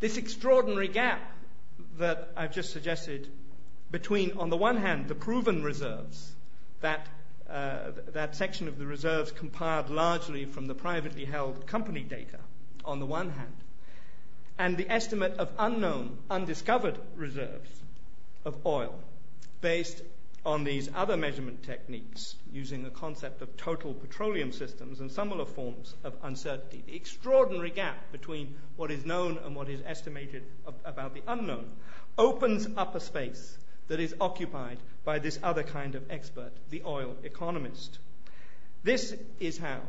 This 0.00 0.18
extraordinary 0.18 0.88
gap 0.88 1.20
that 1.98 2.30
I've 2.36 2.54
just 2.54 2.72
suggested 2.72 3.28
between, 3.90 4.32
on 4.38 4.50
the 4.50 4.56
one 4.56 4.76
hand, 4.76 5.08
the 5.08 5.14
proven 5.14 5.62
reserves, 5.62 6.32
that, 6.80 7.06
uh, 7.48 7.92
that 8.12 8.36
section 8.36 8.68
of 8.68 8.78
the 8.78 8.86
reserves 8.86 9.30
compiled 9.32 9.90
largely 9.90 10.44
from 10.44 10.66
the 10.66 10.74
privately 10.74 11.24
held 11.24 11.66
company 11.66 12.02
data, 12.02 12.38
on 12.84 13.00
the 13.00 13.06
one 13.06 13.30
hand, 13.30 13.56
and 14.58 14.76
the 14.76 14.90
estimate 14.90 15.34
of 15.38 15.50
unknown, 15.58 16.18
undiscovered 16.30 16.98
reserves 17.16 17.70
of 18.44 18.56
oil 18.66 18.94
based 19.60 20.02
on 20.44 20.64
these 20.64 20.88
other 20.94 21.16
measurement 21.18 21.62
techniques 21.62 22.34
using 22.50 22.82
the 22.82 22.90
concept 22.90 23.42
of 23.42 23.56
total 23.58 23.92
petroleum 23.92 24.52
systems 24.52 25.00
and 25.00 25.12
similar 25.12 25.44
forms 25.44 25.94
of 26.02 26.14
uncertainty. 26.22 26.82
The 26.86 26.96
extraordinary 26.96 27.70
gap 27.70 28.10
between 28.10 28.56
what 28.76 28.90
is 28.90 29.04
known 29.04 29.38
and 29.44 29.54
what 29.54 29.68
is 29.68 29.82
estimated 29.84 30.44
about 30.84 31.12
the 31.14 31.22
unknown 31.26 31.70
opens 32.16 32.66
up 32.76 32.94
a 32.94 33.00
space 33.00 33.58
that 33.90 33.98
is 33.98 34.14
occupied 34.20 34.78
by 35.04 35.18
this 35.18 35.40
other 35.42 35.64
kind 35.64 35.96
of 35.96 36.12
expert, 36.12 36.52
the 36.70 36.80
oil 36.86 37.16
economist. 37.24 37.98
This 38.84 39.12
is 39.40 39.58
how 39.58 39.80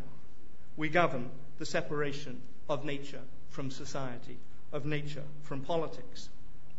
we 0.75 0.89
govern 0.89 1.29
the 1.59 1.67
separation 1.67 2.41
of 2.67 2.83
nature 2.83 3.21
from 3.49 3.69
society 3.69 4.39
of 4.73 4.87
nature 4.87 5.23
from 5.43 5.61
politics. 5.61 6.29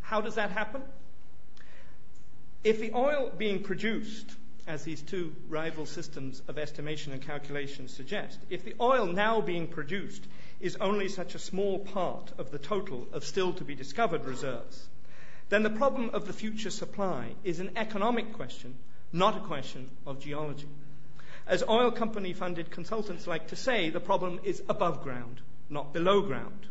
How 0.01 0.19
does 0.19 0.35
that 0.35 0.51
happen? 0.51 0.81
If 2.61 2.81
the 2.81 2.91
oil 2.93 3.31
being 3.37 3.63
produced, 3.63 4.29
as 4.67 4.83
these 4.83 5.01
two 5.01 5.33
rival 5.47 5.85
systems 5.85 6.41
of 6.49 6.57
estimation 6.57 7.13
and 7.13 7.21
calculation 7.21 7.87
suggest, 7.87 8.37
if 8.49 8.65
the 8.65 8.75
oil 8.81 9.05
now 9.05 9.39
being 9.39 9.67
produced 9.67 10.27
is 10.59 10.75
only 10.75 11.07
such 11.07 11.35
a 11.35 11.39
small 11.39 11.79
part 11.79 12.33
of 12.37 12.51
the 12.51 12.59
total 12.59 13.07
of 13.13 13.23
still 13.23 13.53
to 13.53 13.63
be 13.63 13.75
discovered 13.75 14.25
reserves, 14.25 14.89
then 15.49 15.63
the 15.63 15.69
problem 15.69 16.11
of 16.13 16.25
the 16.25 16.33
future 16.33 16.69
supply 16.69 17.33
is 17.43 17.59
an 17.59 17.71
economic 17.75 18.33
question, 18.33 18.75
not 19.11 19.37
a 19.37 19.41
question 19.41 19.89
of 20.05 20.19
geology. 20.19 20.67
As 21.45 21.63
oil 21.67 21.91
company 21.91 22.33
funded 22.33 22.71
consultants 22.71 23.27
like 23.27 23.47
to 23.47 23.55
say, 23.55 23.89
the 23.89 23.99
problem 23.99 24.39
is 24.43 24.63
above 24.69 25.03
ground, 25.03 25.41
not 25.69 25.93
below 25.93 26.21
ground. 26.21 26.67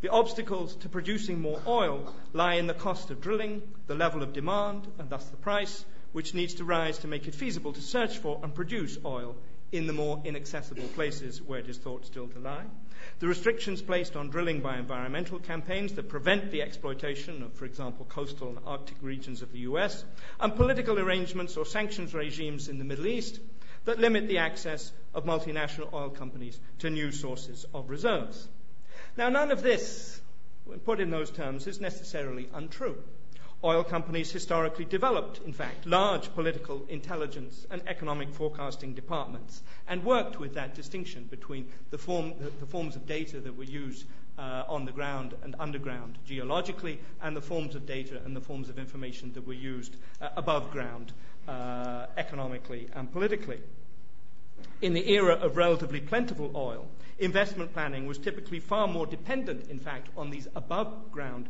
The 0.00 0.10
obstacles 0.10 0.76
to 0.76 0.88
producing 0.88 1.40
more 1.40 1.60
oil 1.66 2.14
lie 2.32 2.54
in 2.54 2.66
the 2.66 2.74
cost 2.74 3.10
of 3.10 3.20
drilling, 3.20 3.62
the 3.86 3.96
level 3.96 4.22
of 4.22 4.32
demand, 4.32 4.86
and 4.98 5.10
thus 5.10 5.24
the 5.26 5.36
price, 5.36 5.84
which 6.12 6.34
needs 6.34 6.54
to 6.54 6.64
rise 6.64 6.98
to 6.98 7.08
make 7.08 7.26
it 7.26 7.34
feasible 7.34 7.72
to 7.72 7.80
search 7.80 8.18
for 8.18 8.38
and 8.42 8.54
produce 8.54 8.98
oil 9.04 9.34
in 9.72 9.86
the 9.86 9.92
more 9.92 10.20
inaccessible 10.24 10.86
places 10.94 11.42
where 11.42 11.58
it 11.58 11.68
is 11.68 11.78
thought 11.78 12.06
still 12.06 12.28
to 12.28 12.38
lie. 12.38 12.64
The 13.20 13.26
restrictions 13.26 13.82
placed 13.82 14.14
on 14.14 14.30
drilling 14.30 14.60
by 14.60 14.78
environmental 14.78 15.40
campaigns 15.40 15.92
that 15.94 16.08
prevent 16.08 16.52
the 16.52 16.62
exploitation 16.62 17.42
of, 17.42 17.52
for 17.52 17.64
example, 17.64 18.06
coastal 18.08 18.50
and 18.50 18.58
Arctic 18.64 18.96
regions 19.02 19.42
of 19.42 19.50
the 19.50 19.60
US, 19.60 20.04
and 20.38 20.54
political 20.54 21.00
arrangements 21.00 21.56
or 21.56 21.66
sanctions 21.66 22.14
regimes 22.14 22.68
in 22.68 22.78
the 22.78 22.84
Middle 22.84 23.08
East 23.08 23.40
that 23.86 23.98
limit 23.98 24.28
the 24.28 24.38
access 24.38 24.92
of 25.14 25.24
multinational 25.24 25.92
oil 25.92 26.10
companies 26.10 26.60
to 26.78 26.90
new 26.90 27.10
sources 27.10 27.66
of 27.74 27.90
reserves. 27.90 28.46
Now, 29.16 29.30
none 29.30 29.50
of 29.50 29.62
this, 29.62 30.20
put 30.84 31.00
in 31.00 31.10
those 31.10 31.30
terms, 31.30 31.66
is 31.66 31.80
necessarily 31.80 32.48
untrue. 32.54 33.02
Oil 33.64 33.82
companies 33.82 34.30
historically 34.30 34.84
developed, 34.84 35.40
in 35.44 35.52
fact, 35.52 35.84
large 35.84 36.32
political 36.32 36.84
intelligence 36.88 37.66
and 37.70 37.82
economic 37.88 38.32
forecasting 38.32 38.94
departments 38.94 39.62
and 39.88 40.04
worked 40.04 40.38
with 40.38 40.54
that 40.54 40.76
distinction 40.76 41.24
between 41.24 41.68
the, 41.90 41.98
form, 41.98 42.34
the, 42.38 42.50
the 42.60 42.66
forms 42.66 42.94
of 42.94 43.04
data 43.04 43.40
that 43.40 43.56
were 43.56 43.64
used 43.64 44.04
uh, 44.38 44.62
on 44.68 44.84
the 44.84 44.92
ground 44.92 45.34
and 45.42 45.56
underground 45.58 46.18
geologically 46.24 47.00
and 47.20 47.36
the 47.36 47.40
forms 47.40 47.74
of 47.74 47.84
data 47.84 48.20
and 48.24 48.36
the 48.36 48.40
forms 48.40 48.68
of 48.68 48.78
information 48.78 49.32
that 49.32 49.44
were 49.44 49.52
used 49.52 49.96
uh, 50.22 50.28
above 50.36 50.70
ground 50.70 51.12
uh, 51.48 52.06
economically 52.16 52.88
and 52.94 53.12
politically. 53.12 53.58
In 54.82 54.94
the 54.94 55.10
era 55.10 55.34
of 55.34 55.56
relatively 55.56 56.00
plentiful 56.00 56.52
oil, 56.54 56.86
investment 57.18 57.72
planning 57.72 58.06
was 58.06 58.18
typically 58.18 58.60
far 58.60 58.86
more 58.86 59.06
dependent, 59.06 59.68
in 59.68 59.80
fact, 59.80 60.10
on 60.16 60.30
these 60.30 60.46
above 60.54 61.10
ground 61.10 61.48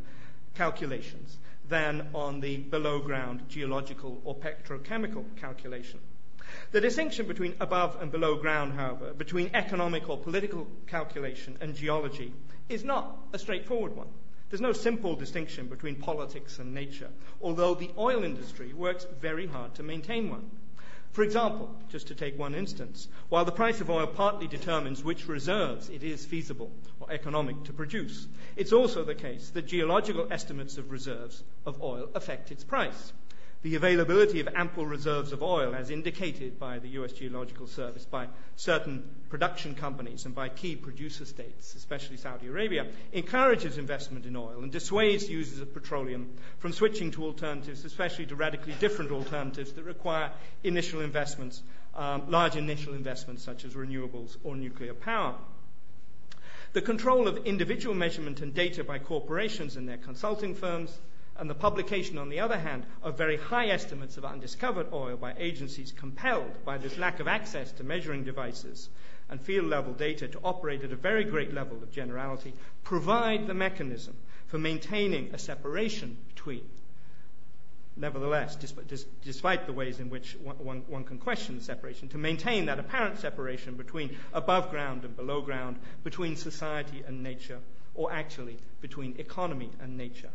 calculations 0.55 1.37
than 1.69 2.09
on 2.13 2.39
the 2.41 2.57
below 2.57 2.99
ground 2.99 3.43
geological 3.47 4.19
or 4.25 4.35
petrochemical 4.35 5.23
calculation. 5.37 5.99
The 6.71 6.81
distinction 6.81 7.27
between 7.27 7.55
above 7.59 8.01
and 8.01 8.11
below 8.11 8.35
ground, 8.35 8.73
however, 8.73 9.13
between 9.13 9.51
economic 9.53 10.09
or 10.09 10.17
political 10.17 10.67
calculation 10.87 11.57
and 11.61 11.75
geology, 11.75 12.33
is 12.69 12.83
not 12.83 13.17
a 13.33 13.39
straightforward 13.39 13.95
one. 13.95 14.07
There's 14.49 14.61
no 14.61 14.73
simple 14.73 15.15
distinction 15.15 15.67
between 15.67 15.95
politics 15.95 16.57
and 16.57 16.73
nature, 16.73 17.09
although 17.39 17.75
the 17.75 17.91
oil 17.99 18.23
industry 18.23 18.73
works 18.73 19.05
very 19.21 19.45
hard 19.45 19.75
to 19.75 19.83
maintain 19.83 20.29
one. 20.31 20.49
For 21.11 21.23
example, 21.23 21.75
just 21.89 22.07
to 22.09 22.15
take 22.15 22.37
one 22.37 22.53
instance, 22.53 23.07
while 23.29 23.43
the 23.43 23.51
price 23.51 23.81
of 23.81 23.89
oil 23.89 24.05
partly 24.05 24.47
determines 24.47 25.03
which 25.03 25.27
reserves 25.27 25.89
it 25.89 26.03
is 26.03 26.23
feasible 26.23 26.71
or 26.99 27.11
economic 27.11 27.63
to 27.63 27.73
produce, 27.73 28.27
it's 28.55 28.73
also 28.73 29.03
the 29.03 29.15
case 29.15 29.49
that 29.51 29.65
geological 29.65 30.27
estimates 30.31 30.77
of 30.77 30.91
reserves 30.91 31.43
of 31.65 31.81
oil 31.81 32.09
affect 32.13 32.51
its 32.51 32.63
price 32.63 33.11
the 33.61 33.75
availability 33.75 34.39
of 34.39 34.47
ample 34.55 34.85
reserves 34.85 35.33
of 35.33 35.43
oil, 35.43 35.75
as 35.75 35.89
indicated 35.89 36.57
by 36.57 36.79
the 36.79 36.87
US 36.89 37.11
Geological 37.11 37.67
Service, 37.67 38.05
by 38.05 38.27
certain 38.55 39.03
production 39.29 39.75
companies, 39.75 40.25
and 40.25 40.33
by 40.33 40.47
key 40.47 40.77
producer 40.77 41.25
states, 41.25 41.75
especially 41.75 42.15
Saudi 42.15 42.47
Arabia, 42.47 42.87
encourages 43.11 43.77
investment 43.77 44.25
in 44.25 44.37
oil 44.37 44.63
and 44.63 44.71
dissuades 44.71 45.29
users 45.29 45.59
of 45.59 45.73
petroleum 45.73 46.29
from 46.59 46.71
switching 46.71 47.11
to 47.11 47.25
alternatives, 47.25 47.83
especially 47.83 48.25
to 48.25 48.35
radically 48.35 48.73
different 48.79 49.11
alternatives 49.11 49.73
that 49.73 49.83
require 49.83 50.31
initial 50.63 51.01
investments, 51.01 51.61
um, 51.95 52.31
large 52.31 52.55
initial 52.55 52.93
investments 52.93 53.43
such 53.43 53.65
as 53.65 53.73
renewables 53.73 54.37
or 54.43 54.55
nuclear 54.55 54.93
power. 54.93 55.35
The 56.71 56.81
control 56.81 57.27
of 57.27 57.45
individual 57.45 57.95
measurement 57.95 58.41
and 58.41 58.53
data 58.53 58.85
by 58.85 58.99
corporations 58.99 59.75
and 59.75 59.89
their 59.89 59.97
consulting 59.97 60.55
firms 60.55 60.97
and 61.39 61.49
the 61.49 61.55
publication, 61.55 62.17
on 62.17 62.29
the 62.29 62.41
other 62.41 62.59
hand, 62.59 62.85
of 63.01 63.17
very 63.17 63.37
high 63.37 63.67
estimates 63.69 64.17
of 64.17 64.25
undiscovered 64.25 64.87
oil 64.91 65.15
by 65.15 65.33
agencies 65.37 65.93
compelled 65.93 66.65
by 66.65 66.77
this 66.77 66.97
lack 66.97 67.21
of 67.21 67.27
access 67.27 67.71
to 67.71 67.83
measuring 67.83 68.25
devices 68.25 68.89
and 69.29 69.39
field 69.39 69.65
level 69.65 69.93
data 69.93 70.27
to 70.27 70.39
operate 70.43 70.83
at 70.83 70.91
a 70.91 70.97
very 70.97 71.23
great 71.23 71.53
level 71.53 71.81
of 71.81 71.91
generality, 71.91 72.53
provide 72.83 73.47
the 73.47 73.53
mechanism 73.53 74.17
for 74.47 74.57
maintaining 74.57 75.33
a 75.33 75.37
separation 75.37 76.17
between. 76.27 76.67
Nevertheless, 77.95 78.57
despite 79.23 79.65
the 79.65 79.73
ways 79.73 79.99
in 79.99 80.09
which 80.09 80.35
one, 80.41 81.03
can 81.03 81.19
question 81.19 81.57
the 81.57 81.63
separation, 81.63 82.09
to 82.09 82.17
maintain 82.17 82.65
that 82.65 82.79
apparent 82.79 83.19
separation 83.19 83.75
between 83.75 84.17
above 84.33 84.71
ground 84.71 85.05
and 85.05 85.15
below 85.15 85.41
ground, 85.41 85.77
between 86.03 86.35
society 86.35 87.03
and 87.05 87.23
nature, 87.23 87.59
or 87.95 88.11
actually 88.11 88.57
between 88.81 89.15
economy 89.19 89.69
and 89.81 89.97
nature. 89.97 90.29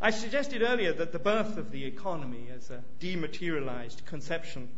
I 0.00 0.10
suggested 0.10 0.62
earlier 0.62 0.92
that 0.92 1.10
the 1.10 1.18
birth 1.18 1.56
of 1.56 1.72
the 1.72 1.84
economy 1.84 2.50
as 2.54 2.70
a 2.70 2.84
dematerialized 3.00 4.06
conception 4.06 4.68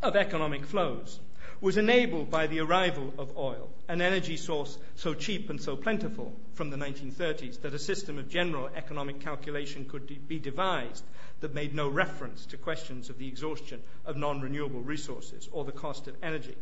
of 0.00 0.16
economic 0.16 0.64
flows 0.64 1.20
was 1.60 1.76
enabled 1.76 2.30
by 2.30 2.46
the 2.46 2.60
arrival 2.60 3.12
of 3.18 3.36
oil, 3.36 3.68
an 3.86 4.00
energy 4.00 4.38
source 4.38 4.78
so 4.96 5.12
cheap 5.12 5.50
and 5.50 5.60
so 5.60 5.76
plentiful 5.76 6.32
from 6.54 6.70
the 6.70 6.78
1930s 6.78 7.60
that 7.60 7.74
a 7.74 7.78
system 7.78 8.18
of 8.18 8.30
general 8.30 8.70
economic 8.74 9.20
calculation 9.20 9.84
could 9.84 10.26
be 10.26 10.38
devised 10.38 11.04
that 11.40 11.54
made 11.54 11.74
no 11.74 11.88
reference 11.88 12.46
to 12.46 12.56
questions 12.56 13.10
of 13.10 13.18
the 13.18 13.28
exhaustion 13.28 13.82
of 14.06 14.16
non 14.16 14.40
renewable 14.40 14.80
resources 14.80 15.50
or 15.52 15.66
the 15.66 15.72
cost 15.72 16.08
of 16.08 16.16
energy, 16.22 16.56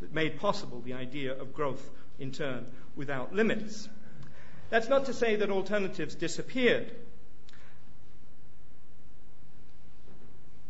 that 0.00 0.12
made 0.12 0.40
possible 0.40 0.80
the 0.80 0.94
idea 0.94 1.32
of 1.40 1.54
growth 1.54 1.90
in 2.18 2.32
turn 2.32 2.66
without 2.96 3.32
limits. 3.32 3.88
That's 4.68 4.88
not 4.88 5.06
to 5.06 5.14
say 5.14 5.36
that 5.36 5.50
alternatives 5.50 6.16
disappeared. 6.16 6.90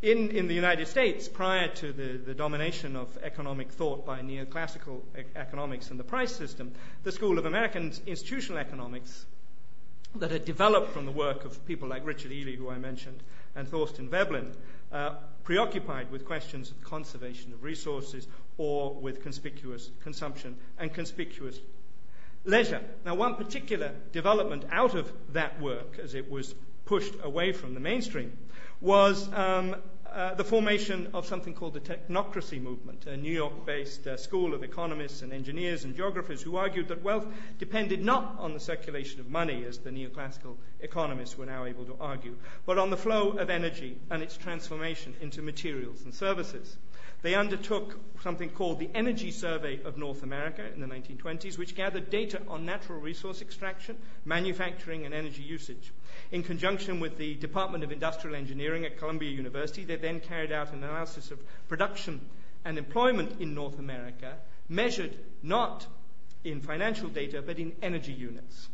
In, 0.02 0.30
in 0.30 0.48
the 0.48 0.54
United 0.54 0.88
States, 0.88 1.28
prior 1.28 1.68
to 1.68 1.92
the, 1.92 2.16
the 2.16 2.34
domination 2.34 2.96
of 2.96 3.18
economic 3.22 3.70
thought 3.70 4.06
by 4.06 4.20
neoclassical 4.20 5.00
e- 5.18 5.24
economics 5.36 5.90
and 5.90 6.00
the 6.00 6.04
price 6.04 6.34
system, 6.34 6.72
the 7.02 7.12
School 7.12 7.38
of 7.38 7.44
American 7.44 7.92
Institutional 8.06 8.58
Economics, 8.58 9.26
that 10.16 10.30
had 10.30 10.44
developed 10.44 10.92
from 10.92 11.04
the 11.04 11.12
work 11.12 11.44
of 11.44 11.64
people 11.66 11.88
like 11.88 12.04
Richard 12.06 12.32
Ely, 12.32 12.56
who 12.56 12.70
I 12.70 12.78
mentioned, 12.78 13.22
and 13.54 13.68
Thorstein 13.68 14.08
Veblen, 14.08 14.52
uh, 14.90 15.14
preoccupied 15.44 16.10
with 16.10 16.24
questions 16.24 16.70
of 16.70 16.82
conservation 16.82 17.52
of 17.52 17.62
resources 17.62 18.26
or 18.56 18.94
with 18.94 19.22
conspicuous 19.22 19.90
consumption 20.02 20.56
and 20.78 20.92
conspicuous 20.92 21.60
leisure. 22.44 22.80
Now, 23.04 23.14
one 23.14 23.34
particular 23.34 23.92
development 24.12 24.64
out 24.72 24.94
of 24.94 25.12
that 25.32 25.60
work, 25.60 25.98
as 26.02 26.14
it 26.14 26.30
was 26.30 26.54
pushed 26.86 27.14
away 27.22 27.52
from 27.52 27.74
the 27.74 27.80
mainstream, 27.80 28.36
was 28.80 29.32
um, 29.32 29.76
uh, 30.12 30.34
the 30.34 30.44
formation 30.44 31.08
of 31.14 31.26
something 31.26 31.54
called 31.54 31.74
the 31.74 31.80
technocracy 31.80 32.60
movement, 32.60 33.06
a 33.06 33.16
New 33.16 33.32
York 33.32 33.64
based 33.64 34.06
uh, 34.06 34.16
school 34.16 34.54
of 34.54 34.64
economists 34.64 35.22
and 35.22 35.32
engineers 35.32 35.84
and 35.84 35.94
geographers 35.94 36.42
who 36.42 36.56
argued 36.56 36.88
that 36.88 37.02
wealth 37.02 37.26
depended 37.58 38.04
not 38.04 38.36
on 38.38 38.52
the 38.52 38.60
circulation 38.60 39.20
of 39.20 39.28
money, 39.28 39.64
as 39.64 39.78
the 39.78 39.90
neoclassical 39.90 40.56
economists 40.80 41.38
were 41.38 41.46
now 41.46 41.64
able 41.64 41.84
to 41.84 41.96
argue, 42.00 42.36
but 42.66 42.78
on 42.78 42.90
the 42.90 42.96
flow 42.96 43.30
of 43.32 43.50
energy 43.50 43.96
and 44.10 44.22
its 44.22 44.36
transformation 44.36 45.14
into 45.20 45.42
materials 45.42 46.02
and 46.02 46.12
services. 46.12 46.76
They 47.22 47.34
undertook 47.34 48.00
something 48.22 48.48
called 48.48 48.78
the 48.78 48.90
Energy 48.94 49.30
Survey 49.30 49.80
of 49.84 49.98
North 49.98 50.22
America 50.22 50.64
in 50.72 50.80
the 50.80 50.86
1920s, 50.86 51.58
which 51.58 51.74
gathered 51.74 52.08
data 52.08 52.40
on 52.48 52.64
natural 52.64 52.98
resource 52.98 53.42
extraction, 53.42 53.96
manufacturing, 54.24 55.04
and 55.04 55.14
energy 55.14 55.42
usage. 55.42 55.92
In 56.32 56.44
conjunction 56.44 57.00
with 57.00 57.18
the 57.18 57.34
Department 57.34 57.82
of 57.82 57.90
Industrial 57.90 58.36
Engineering 58.36 58.84
at 58.84 58.98
Columbia 58.98 59.30
University, 59.30 59.84
they 59.84 59.96
then 59.96 60.20
carried 60.20 60.52
out 60.52 60.72
an 60.72 60.84
analysis 60.84 61.32
of 61.32 61.40
production 61.68 62.20
and 62.64 62.78
employment 62.78 63.40
in 63.40 63.54
North 63.54 63.78
America, 63.78 64.36
measured 64.68 65.16
not 65.42 65.86
in 66.44 66.60
financial 66.60 67.08
data 67.08 67.42
but 67.42 67.58
in 67.58 67.72
energy 67.82 68.12
units. 68.12 68.68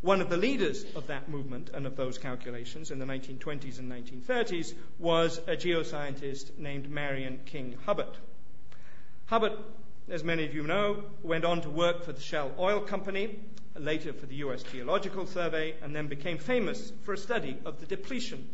One 0.00 0.20
of 0.20 0.30
the 0.30 0.36
leaders 0.36 0.84
of 0.94 1.08
that 1.08 1.28
movement 1.28 1.70
and 1.74 1.84
of 1.84 1.96
those 1.96 2.18
calculations 2.18 2.90
in 2.90 2.98
the 2.98 3.04
1920s 3.04 3.80
and 3.80 3.90
1930s 3.90 4.72
was 4.98 5.38
a 5.46 5.56
geoscientist 5.56 6.56
named 6.56 6.88
Marion 6.88 7.40
King 7.44 7.76
Hubbert. 7.84 8.16
Hubbert, 9.26 9.58
as 10.10 10.24
many 10.24 10.44
of 10.44 10.54
you 10.54 10.62
know, 10.62 11.04
went 11.22 11.44
on 11.44 11.60
to 11.60 11.70
work 11.70 12.04
for 12.04 12.12
the 12.12 12.20
Shell 12.20 12.52
Oil 12.58 12.80
Company 12.80 13.38
later 13.76 14.12
for 14.12 14.26
the 14.26 14.36
US 14.36 14.62
Geological 14.62 15.26
Survey, 15.26 15.74
and 15.82 15.94
then 15.94 16.08
became 16.08 16.38
famous 16.38 16.92
for 17.02 17.14
a 17.14 17.18
study 17.18 17.58
of 17.64 17.80
the 17.80 17.86
depletion 17.86 18.48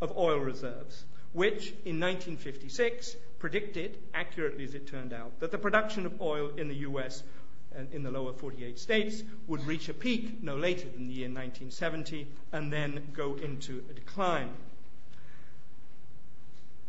of 0.00 0.16
oil 0.16 0.38
reserves, 0.38 1.04
which 1.32 1.68
in 1.84 1.98
1956 1.98 3.16
predicted, 3.38 3.98
accurately 4.14 4.64
as 4.64 4.74
it 4.74 4.86
turned 4.86 5.12
out, 5.12 5.40
that 5.40 5.50
the 5.50 5.58
production 5.58 6.06
of 6.06 6.20
oil 6.20 6.50
in 6.56 6.68
the 6.68 6.76
US 6.76 7.22
and 7.74 7.92
in 7.92 8.02
the 8.02 8.10
lower 8.10 8.32
48 8.32 8.78
states 8.78 9.22
would 9.46 9.66
reach 9.66 9.88
a 9.88 9.94
peak 9.94 10.42
no 10.42 10.56
later 10.56 10.88
than 10.88 11.06
the 11.06 11.14
year 11.14 11.28
1970 11.28 12.26
and 12.52 12.72
then 12.72 13.08
go 13.14 13.34
into 13.34 13.84
a 13.90 13.92
decline. 13.92 14.50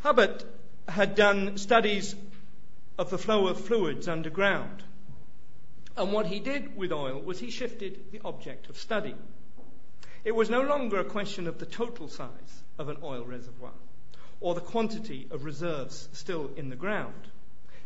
Hubbert 0.02 0.46
had 0.88 1.16
done 1.16 1.58
studies 1.58 2.16
of 3.00 3.10
the 3.10 3.18
flow 3.18 3.48
of 3.48 3.60
fluids 3.60 4.08
underground 4.08 4.84
and 6.00 6.14
what 6.14 6.28
he 6.28 6.40
did 6.40 6.78
with 6.78 6.94
oil 6.94 7.20
was 7.20 7.40
he 7.40 7.52
shifted 7.52 8.00
the 8.12 8.22
object 8.24 8.70
of 8.70 8.78
study. 8.78 9.16
It 10.24 10.34
was 10.34 10.50
no 10.50 10.62
longer 10.62 11.00
a 11.00 11.04
question 11.04 11.46
of 11.46 11.60
the 11.60 11.66
total 11.66 12.08
size 12.08 12.64
of 12.78 12.88
an 12.88 12.98
oil 13.04 13.26
reservoir 13.26 13.74
or 14.40 14.56
the 14.56 14.62
quantity 14.62 15.28
of 15.30 15.44
reserves 15.44 16.08
still 16.14 16.52
in 16.56 16.70
the 16.70 16.78
ground. 16.78 17.28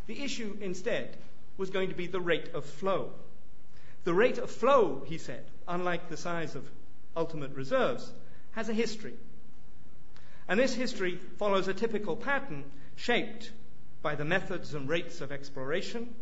The 0.05 0.24
issue 0.24 0.55
instead 0.61 1.18
was 1.57 1.72
going 1.72 1.89
to 1.89 1.95
be 1.95 2.05
the 2.05 2.22
rate 2.22 2.53
of 2.53 2.66
flow. 2.66 3.11
The 4.03 4.14
rate 4.14 4.38
of 4.38 4.51
flow, 4.51 5.01
he 5.07 5.18
said, 5.18 5.43
unlike 5.68 6.09
the 6.09 6.18
size 6.18 6.53
of 6.53 6.70
ultimate 7.18 7.55
reserves, 7.55 8.11
has 8.51 8.70
a 8.70 8.74
history. 8.74 9.16
And 10.47 10.59
this 10.59 10.76
history 10.76 11.20
follows 11.39 11.68
a 11.68 11.74
typical 11.74 12.16
pattern 12.16 12.64
shaped 12.95 13.51
by 14.03 14.15
the 14.15 14.25
methods 14.25 14.73
and 14.73 14.87
rates 14.89 15.21
of 15.21 15.31
exploration, 15.31 16.13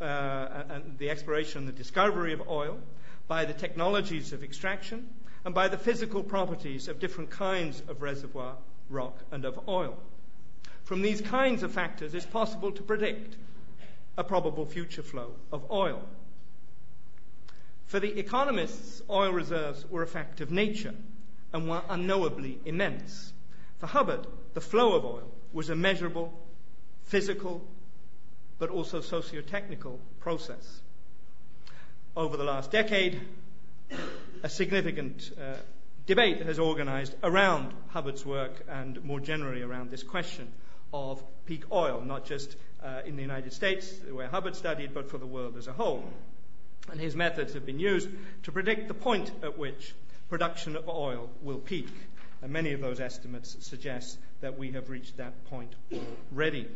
uh, 0.00 0.62
and 0.70 0.96
the 0.98 1.10
exploration 1.10 1.58
and 1.58 1.68
the 1.68 1.72
discovery 1.72 2.32
of 2.32 2.48
oil, 2.48 2.78
by 3.26 3.44
the 3.44 3.52
technologies 3.52 4.32
of 4.32 4.44
extraction, 4.44 5.08
and 5.44 5.54
by 5.54 5.66
the 5.66 5.76
physical 5.76 6.22
properties 6.22 6.86
of 6.86 7.00
different 7.00 7.30
kinds 7.30 7.82
of 7.88 8.00
reservoir 8.00 8.54
rock 8.88 9.18
and 9.32 9.44
of 9.44 9.68
oil. 9.68 9.98
From 10.84 11.02
these 11.02 11.20
kinds 11.20 11.64
of 11.64 11.72
factors, 11.72 12.14
it's 12.14 12.24
possible 12.24 12.70
to 12.72 12.82
predict 12.82 13.36
a 14.16 14.22
probable 14.22 14.66
future 14.66 15.02
flow 15.02 15.32
of 15.50 15.68
oil. 15.70 16.00
For 17.86 17.98
the 17.98 18.18
economists, 18.18 19.02
oil 19.10 19.32
reserves 19.32 19.84
were 19.90 20.02
a 20.02 20.06
fact 20.06 20.40
of 20.40 20.52
nature 20.52 20.94
and 21.52 21.68
were 21.68 21.82
unknowably 21.88 22.60
immense. 22.64 23.32
For 23.78 23.86
Hubbert, 23.86 24.26
the 24.54 24.60
flow 24.60 24.94
of 24.94 25.04
oil 25.04 25.33
was 25.54 25.70
a 25.70 25.76
measurable, 25.76 26.32
physical, 27.04 27.64
but 28.58 28.70
also 28.70 29.00
socio-technical 29.00 29.98
process. 30.20 30.80
Over 32.16 32.36
the 32.36 32.44
last 32.44 32.70
decade, 32.70 33.20
a 34.42 34.48
significant 34.48 35.30
uh, 35.40 35.54
debate 36.06 36.42
has 36.42 36.58
organized 36.58 37.14
around 37.22 37.72
Hubbert's 37.88 38.26
work 38.26 38.64
and 38.68 39.02
more 39.04 39.20
generally 39.20 39.62
around 39.62 39.90
this 39.90 40.02
question 40.02 40.52
of 40.92 41.22
peak 41.46 41.64
oil, 41.72 42.02
not 42.02 42.26
just 42.26 42.56
uh, 42.82 43.00
in 43.06 43.16
the 43.16 43.22
United 43.22 43.52
States, 43.52 43.92
where 44.10 44.28
Hubbert 44.28 44.56
studied, 44.56 44.92
but 44.92 45.10
for 45.10 45.18
the 45.18 45.26
world 45.26 45.56
as 45.56 45.66
a 45.66 45.72
whole. 45.72 46.04
And 46.90 47.00
his 47.00 47.16
methods 47.16 47.54
have 47.54 47.64
been 47.64 47.80
used 47.80 48.08
to 48.42 48.52
predict 48.52 48.88
the 48.88 48.94
point 48.94 49.30
at 49.42 49.56
which 49.56 49.94
production 50.28 50.76
of 50.76 50.88
oil 50.88 51.30
will 51.42 51.58
peak. 51.58 51.88
And 52.44 52.52
many 52.52 52.72
of 52.74 52.82
those 52.82 53.00
estimates 53.00 53.56
suggest 53.60 54.18
that 54.42 54.58
we 54.58 54.72
have 54.72 54.90
reached 54.90 55.16
that 55.16 55.46
point 55.46 55.72
already. 56.30 56.68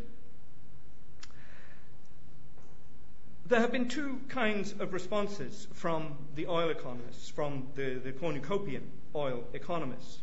There 3.46 3.60
have 3.60 3.70
been 3.70 3.86
two 3.86 4.18
kinds 4.30 4.72
of 4.78 4.94
responses 4.94 5.68
from 5.74 6.16
the 6.36 6.46
oil 6.46 6.70
economists, 6.70 7.28
from 7.28 7.66
the, 7.74 8.00
the 8.02 8.12
cornucopian 8.12 8.90
oil 9.14 9.44
economists. 9.52 10.20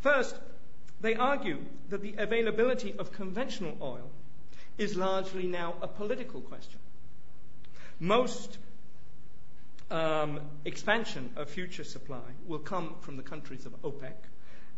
First, 0.00 0.36
they 1.02 1.16
argue 1.16 1.58
that 1.90 2.00
the 2.00 2.14
availability 2.16 2.94
of 2.98 3.12
conventional 3.12 3.76
oil 3.82 4.08
is 4.78 4.96
largely 4.96 5.46
now 5.46 5.74
a 5.82 5.86
political 5.86 6.40
question. 6.40 6.80
Most 8.00 8.56
um, 9.90 10.40
expansion 10.64 11.28
of 11.36 11.50
future 11.50 11.84
supply 11.84 12.24
will 12.46 12.58
come 12.58 12.94
from 13.00 13.18
the 13.18 13.22
countries 13.22 13.66
of 13.66 13.72
OPEC, 13.82 14.14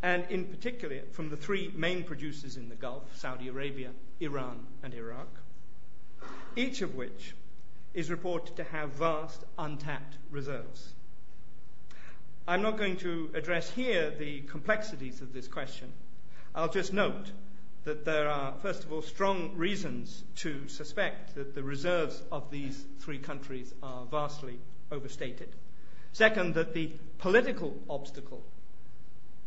and 0.04 0.26
in 0.28 0.44
particular 0.44 1.00
from 1.12 1.30
the 1.30 1.36
three 1.36 1.72
main 1.74 2.04
producers 2.04 2.58
in 2.58 2.68
the 2.68 2.74
Gulf 2.74 3.04
Saudi 3.16 3.48
Arabia, 3.48 3.88
Iran, 4.20 4.66
and 4.82 4.92
Iraq, 4.92 5.28
each 6.56 6.82
of 6.82 6.94
which 6.94 7.34
is 7.94 8.10
reported 8.10 8.54
to 8.56 8.64
have 8.64 8.90
vast 8.90 9.42
untapped 9.58 10.18
reserves. 10.30 10.92
I'm 12.46 12.60
not 12.60 12.76
going 12.76 12.98
to 12.98 13.30
address 13.32 13.70
here 13.70 14.10
the 14.10 14.42
complexities 14.42 15.22
of 15.22 15.32
this 15.32 15.48
question. 15.48 15.90
I'll 16.54 16.68
just 16.68 16.92
note 16.92 17.32
that 17.84 18.04
there 18.04 18.28
are, 18.28 18.52
first 18.60 18.84
of 18.84 18.92
all, 18.92 19.00
strong 19.00 19.56
reasons 19.56 20.22
to 20.36 20.68
suspect 20.68 21.34
that 21.36 21.54
the 21.54 21.62
reserves 21.62 22.22
of 22.30 22.50
these 22.50 22.84
three 22.98 23.18
countries 23.18 23.72
are 23.82 24.04
vastly 24.04 24.58
overstated. 24.92 25.48
Second, 26.12 26.56
that 26.56 26.74
the 26.74 26.92
political 27.16 27.74
obstacle 27.88 28.44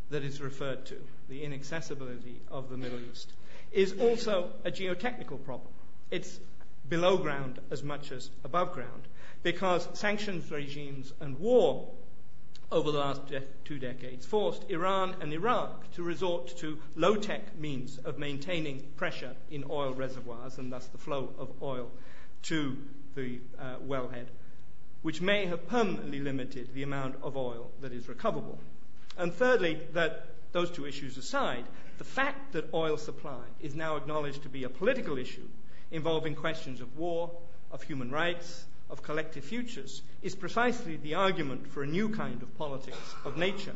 that 0.10 0.24
is 0.24 0.42
referred 0.42 0.86
to, 0.86 0.96
the 1.30 1.44
inaccessibility 1.44 2.42
of 2.50 2.70
the 2.70 2.78
Middle 2.78 3.00
East, 3.12 3.32
is 3.72 3.94
also 4.00 4.52
a 4.64 4.72
geotechnical 4.72 5.44
problem. 5.44 5.74
It's 6.10 6.40
below 6.88 7.18
ground 7.18 7.60
as 7.70 7.84
much 7.84 8.12
as 8.12 8.30
above 8.44 8.74
ground 8.74 9.08
because 9.44 9.88
sanctions 9.94 10.50
regimes 10.50 11.12
and 11.20 11.38
war 11.38 11.90
over 12.72 12.92
the 12.92 13.00
last 13.00 13.28
de- 13.28 13.42
two 13.66 13.80
decades 13.80 14.26
forced 14.26 14.70
Iran 14.70 15.16
and 15.22 15.34
Iraq 15.34 15.92
to 15.94 16.04
resort 16.04 16.58
to 16.58 16.78
low 16.96 17.16
tech 17.16 17.58
means 17.58 17.98
of 18.00 18.18
maintaining 18.18 18.82
pressure 18.96 19.36
in 19.52 19.66
oil 19.70 19.94
reservoirs 19.94 20.58
and 20.58 20.72
thus 20.72 20.86
the 20.88 20.98
flow 20.98 21.34
of 21.38 21.50
oil 21.62 21.92
to 22.44 22.78
the 23.16 23.40
uh, 23.60 23.76
wellhead 23.86 24.28
which 25.02 25.22
may 25.22 25.46
have 25.46 25.68
permanently 25.68 26.20
limited 26.20 26.74
the 26.74 26.84
amount 26.84 27.16
of 27.22 27.38
oil 27.38 27.72
that 27.82 27.94
is 27.94 28.10
recoverable. 28.10 28.60
And 29.18 29.34
thirdly, 29.34 29.80
that 29.94 30.28
those 30.52 30.72
two 30.72 30.86
issues 30.86 31.18
aside, 31.18 31.66
the 31.98 32.04
fact 32.04 32.54
that 32.54 32.74
oil 32.74 32.98
supply 32.98 33.42
is 33.60 33.76
now 33.76 33.96
acknowledged 33.96 34.44
to 34.44 34.50
be 34.50 34.64
a 34.64 34.70
political 34.70 35.18
issue 35.18 35.48
involving 35.92 36.36
questions 36.36 36.82
of 36.82 36.98
war, 36.98 37.32
of 37.72 37.82
human 37.82 38.12
rights, 38.12 38.66
of 38.90 39.02
collective 39.04 39.44
futures, 39.44 40.02
is 40.22 40.36
precisely 40.36 40.98
the 40.98 41.16
argument 41.16 41.68
for 41.68 41.84
a 41.84 41.88
new 41.88 42.10
kind 42.10 42.42
of 42.42 42.58
politics 42.58 43.16
of 43.26 43.38
nature 43.38 43.76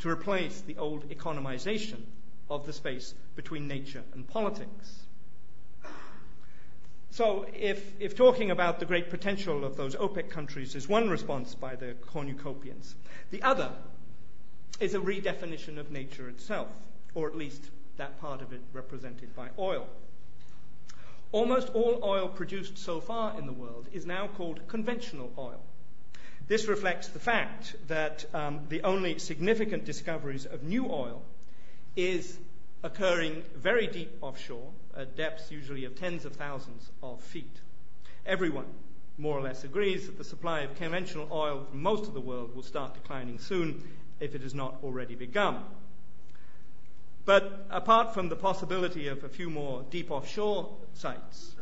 to 0.00 0.08
replace 0.08 0.60
the 0.60 0.76
old 0.76 1.08
economization 1.08 2.02
of 2.50 2.66
the 2.66 2.72
space 2.72 3.14
between 3.36 3.66
nature 3.66 4.02
and 4.14 4.26
politics. 4.28 5.02
So, 7.10 7.46
if, 7.54 8.00
if 8.00 8.16
talking 8.16 8.50
about 8.50 8.78
the 8.78 8.86
great 8.86 9.10
potential 9.10 9.64
of 9.64 9.76
those 9.76 9.96
OPEC 9.96 10.30
countries 10.30 10.74
is 10.74 10.88
one 10.88 11.08
response 11.08 11.54
by 11.54 11.74
the 11.74 11.94
cornucopians, 12.06 12.94
the 13.30 13.42
other 13.42 13.70
is 14.80 14.94
a 14.94 14.98
redefinition 14.98 15.78
of 15.78 15.90
nature 15.90 16.28
itself, 16.28 16.68
or 17.14 17.28
at 17.28 17.36
least 17.36 17.70
that 17.96 18.20
part 18.20 18.42
of 18.42 18.52
it 18.52 18.60
represented 18.72 19.34
by 19.34 19.48
oil. 19.58 19.86
Almost 21.32 21.70
all 21.74 22.00
oil 22.02 22.28
produced 22.28 22.78
so 22.78 23.00
far 23.00 23.38
in 23.38 23.46
the 23.46 23.52
world 23.52 23.86
is 23.92 24.06
now 24.06 24.28
called 24.28 24.60
conventional 24.68 25.32
oil. 25.36 25.60
This 26.46 26.66
reflects 26.66 27.08
the 27.08 27.18
fact 27.18 27.74
that 27.88 28.24
um, 28.32 28.60
the 28.70 28.82
only 28.82 29.18
significant 29.18 29.84
discoveries 29.84 30.46
of 30.46 30.62
new 30.62 30.86
oil 30.86 31.22
is 31.96 32.38
occurring 32.82 33.42
very 33.56 33.86
deep 33.86 34.16
offshore, 34.22 34.70
at 34.96 35.16
depths 35.16 35.50
usually 35.50 35.84
of 35.84 35.96
tens 35.96 36.24
of 36.24 36.36
thousands 36.36 36.90
of 37.02 37.20
feet. 37.20 37.56
Everyone 38.24 38.66
more 39.18 39.36
or 39.36 39.42
less 39.42 39.64
agrees 39.64 40.06
that 40.06 40.16
the 40.16 40.24
supply 40.24 40.60
of 40.60 40.76
conventional 40.76 41.28
oil 41.32 41.66
from 41.68 41.82
most 41.82 42.06
of 42.06 42.14
the 42.14 42.20
world 42.20 42.54
will 42.54 42.62
start 42.62 42.94
declining 42.94 43.38
soon 43.38 43.82
if 44.20 44.34
it 44.34 44.42
has 44.42 44.54
not 44.54 44.76
already 44.82 45.14
begun. 45.14 45.62
But 47.24 47.66
apart 47.70 48.14
from 48.14 48.28
the 48.28 48.36
possibility 48.36 49.08
of 49.08 49.22
a 49.22 49.28
few 49.28 49.50
more 49.50 49.84
deep 49.90 50.10
offshore 50.10 50.74
sites, 50.94 51.54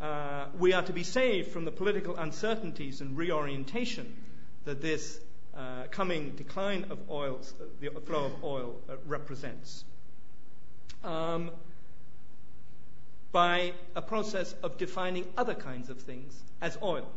uh, 0.00 0.46
we 0.58 0.72
are 0.72 0.82
to 0.82 0.92
be 0.92 1.04
saved 1.04 1.52
from 1.52 1.64
the 1.64 1.70
political 1.70 2.16
uncertainties 2.16 3.00
and 3.00 3.16
reorientation 3.16 4.16
that 4.64 4.80
this 4.80 5.20
uh, 5.56 5.84
coming 5.90 6.30
decline 6.30 6.86
of 6.90 6.98
oil, 7.10 7.40
the 7.80 7.90
flow 8.06 8.26
of 8.26 8.44
oil, 8.44 8.76
uh, 8.88 8.94
represents 9.06 9.84
um, 11.04 11.50
by 13.32 13.72
a 13.94 14.02
process 14.02 14.54
of 14.62 14.78
defining 14.78 15.26
other 15.36 15.54
kinds 15.54 15.90
of 15.90 16.00
things 16.00 16.40
as 16.60 16.78
oil, 16.82 17.08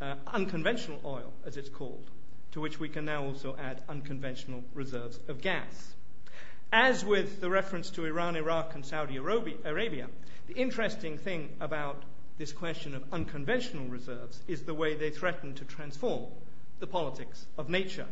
uh, 0.00 0.14
unconventional 0.26 1.00
oil, 1.04 1.32
as 1.46 1.56
it's 1.56 1.68
called, 1.68 2.10
to 2.54 2.60
which 2.60 2.80
we 2.80 2.88
can 2.88 3.04
now 3.04 3.22
also 3.24 3.54
add 3.60 3.82
unconventional 3.88 4.64
reserves 4.72 5.20
of 5.28 5.42
gas. 5.42 5.94
As 6.72 7.04
with 7.04 7.40
the 7.40 7.50
reference 7.50 7.90
to 7.90 8.06
Iran, 8.06 8.36
Iraq, 8.36 8.74
and 8.74 8.86
Saudi 8.86 9.16
Arabia, 9.16 10.08
the 10.46 10.54
interesting 10.54 11.18
thing 11.18 11.50
about 11.60 12.02
this 12.38 12.52
question 12.52 12.94
of 12.94 13.04
unconventional 13.12 13.86
reserves 13.88 14.40
is 14.48 14.62
the 14.62 14.74
way 14.74 14.94
they 14.94 15.10
threaten 15.10 15.54
to 15.54 15.64
transform 15.64 16.26
the 16.80 16.86
politics 16.86 17.44
of 17.58 17.68
nature. 17.68 18.06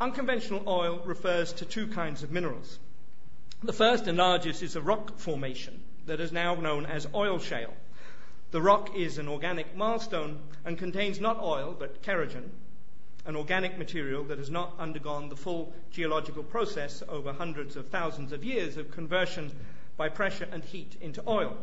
Unconventional 0.00 0.62
oil 0.68 1.00
refers 1.04 1.52
to 1.54 1.64
two 1.64 1.86
kinds 1.86 2.22
of 2.22 2.30
minerals 2.30 2.78
the 3.62 3.72
first 3.74 4.06
and 4.06 4.16
largest 4.16 4.62
is 4.62 4.74
a 4.74 4.80
rock 4.80 5.18
formation 5.18 5.82
that 6.06 6.18
is 6.18 6.32
now 6.32 6.54
known 6.54 6.86
as 6.86 7.06
oil 7.14 7.38
shale. 7.38 7.74
The 8.52 8.62
rock 8.62 8.96
is 8.96 9.18
an 9.18 9.28
organic 9.28 9.76
marlstone 9.76 10.38
and 10.64 10.78
contains 10.78 11.20
not 11.20 11.38
oil 11.42 11.76
but 11.78 12.02
kerogen, 12.02 12.48
an 13.26 13.36
organic 13.36 13.78
material 13.78 14.24
that 14.24 14.38
has 14.38 14.50
not 14.50 14.74
undergone 14.78 15.28
the 15.28 15.36
full 15.36 15.72
geological 15.90 16.42
process 16.42 17.02
over 17.08 17.32
hundreds 17.32 17.76
of 17.76 17.88
thousands 17.88 18.32
of 18.32 18.44
years 18.44 18.76
of 18.76 18.90
conversion 18.90 19.50
by 19.96 20.08
pressure 20.08 20.48
and 20.50 20.64
heat 20.64 20.96
into 21.00 21.22
oil. 21.28 21.56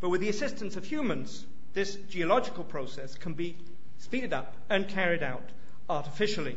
But 0.00 0.10
with 0.10 0.20
the 0.20 0.28
assistance 0.28 0.76
of 0.76 0.84
humans, 0.84 1.46
this 1.74 1.96
geological 2.08 2.64
process 2.64 3.14
can 3.14 3.34
be 3.34 3.56
speeded 3.98 4.32
up 4.32 4.54
and 4.68 4.88
carried 4.88 5.22
out 5.22 5.48
artificially. 5.88 6.56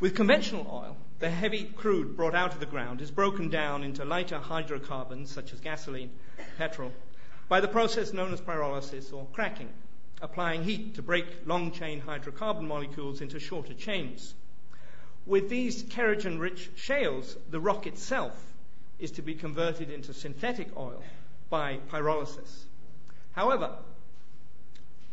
With 0.00 0.14
conventional 0.14 0.66
oil, 0.70 0.96
the 1.18 1.30
heavy 1.30 1.64
crude 1.64 2.16
brought 2.16 2.34
out 2.34 2.52
of 2.52 2.60
the 2.60 2.66
ground 2.66 3.00
is 3.00 3.10
broken 3.10 3.48
down 3.48 3.84
into 3.84 4.04
lighter 4.04 4.38
hydrocarbons, 4.38 5.30
such 5.30 5.52
as 5.52 5.60
gasoline, 5.60 6.10
petrol, 6.58 6.92
by 7.48 7.60
the 7.60 7.68
process 7.68 8.12
known 8.12 8.32
as 8.32 8.40
pyrolysis 8.40 9.12
or 9.12 9.26
cracking, 9.32 9.68
applying 10.24 10.64
heat 10.64 10.94
to 10.94 11.02
break 11.02 11.26
long 11.44 11.70
chain 11.70 12.00
hydrocarbon 12.00 12.62
molecules 12.62 13.20
into 13.20 13.38
shorter 13.38 13.74
chains. 13.74 14.34
With 15.26 15.50
these 15.50 15.82
kerogen 15.82 16.40
rich 16.40 16.70
shales, 16.76 17.36
the 17.50 17.60
rock 17.60 17.86
itself 17.86 18.34
is 18.98 19.10
to 19.12 19.22
be 19.22 19.34
converted 19.34 19.90
into 19.90 20.14
synthetic 20.14 20.68
oil 20.78 21.02
by 21.50 21.78
pyrolysis. 21.92 22.64
However, 23.32 23.76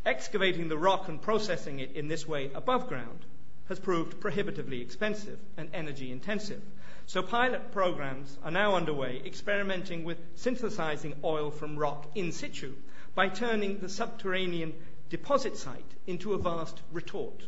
excavating 0.05 0.69
the 0.69 0.77
rock 0.77 1.09
and 1.09 1.21
processing 1.21 1.79
it 1.79 1.91
in 1.91 2.07
this 2.07 2.25
way 2.25 2.49
above 2.55 2.87
ground 2.87 3.25
has 3.67 3.79
proved 3.79 4.21
prohibitively 4.21 4.81
expensive 4.81 5.39
and 5.57 5.69
energy 5.73 6.11
intensive. 6.11 6.61
So 7.05 7.21
pilot 7.21 7.73
programs 7.73 8.37
are 8.45 8.51
now 8.51 8.75
underway 8.75 9.21
experimenting 9.25 10.05
with 10.05 10.17
synthesizing 10.35 11.15
oil 11.23 11.51
from 11.51 11.77
rock 11.77 12.07
in 12.15 12.31
situ 12.31 12.73
by 13.13 13.27
turning 13.27 13.79
the 13.79 13.89
subterranean 13.89 14.73
deposit 15.11 15.57
site 15.57 15.91
into 16.07 16.33
a 16.33 16.37
vast 16.37 16.81
retort. 16.93 17.43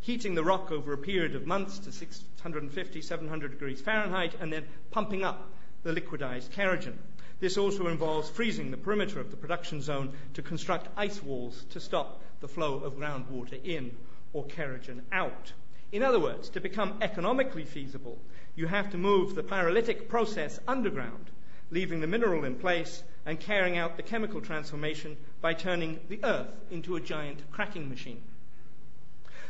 Heating 0.00 0.34
the 0.34 0.42
rock 0.42 0.72
over 0.72 0.94
a 0.94 0.98
period 0.98 1.34
of 1.34 1.46
months 1.46 1.78
to 1.80 1.92
650, 1.92 3.02
700 3.02 3.50
degrees 3.50 3.82
Fahrenheit, 3.82 4.34
and 4.40 4.50
then 4.50 4.64
pumping 4.90 5.22
up 5.22 5.50
the 5.82 5.92
liquidized 5.92 6.48
kerogen. 6.52 6.96
This 7.38 7.58
also 7.58 7.88
involves 7.88 8.30
freezing 8.30 8.70
the 8.70 8.78
perimeter 8.78 9.20
of 9.20 9.30
the 9.30 9.36
production 9.36 9.82
zone 9.82 10.14
to 10.32 10.40
construct 10.40 10.88
ice 10.96 11.22
walls 11.22 11.66
to 11.70 11.80
stop 11.80 12.22
the 12.40 12.48
flow 12.48 12.78
of 12.78 12.94
groundwater 12.94 13.62
in 13.62 13.94
or 14.32 14.46
kerogen 14.46 15.02
out. 15.12 15.52
In 15.92 16.02
other 16.02 16.18
words, 16.18 16.48
to 16.50 16.60
become 16.60 16.96
economically 17.02 17.66
feasible, 17.66 18.18
you 18.56 18.68
have 18.68 18.90
to 18.92 18.96
move 18.96 19.34
the 19.34 19.42
pyrolytic 19.42 20.08
process 20.08 20.58
underground, 20.66 21.30
leaving 21.70 22.00
the 22.00 22.06
mineral 22.06 22.44
in 22.44 22.54
place 22.54 23.02
and 23.26 23.40
carrying 23.40 23.78
out 23.78 23.96
the 23.96 24.02
chemical 24.02 24.40
transformation 24.40 25.16
by 25.40 25.54
turning 25.54 26.00
the 26.08 26.20
earth 26.24 26.48
into 26.70 26.96
a 26.96 27.00
giant 27.00 27.50
cracking 27.50 27.88
machine. 27.88 28.20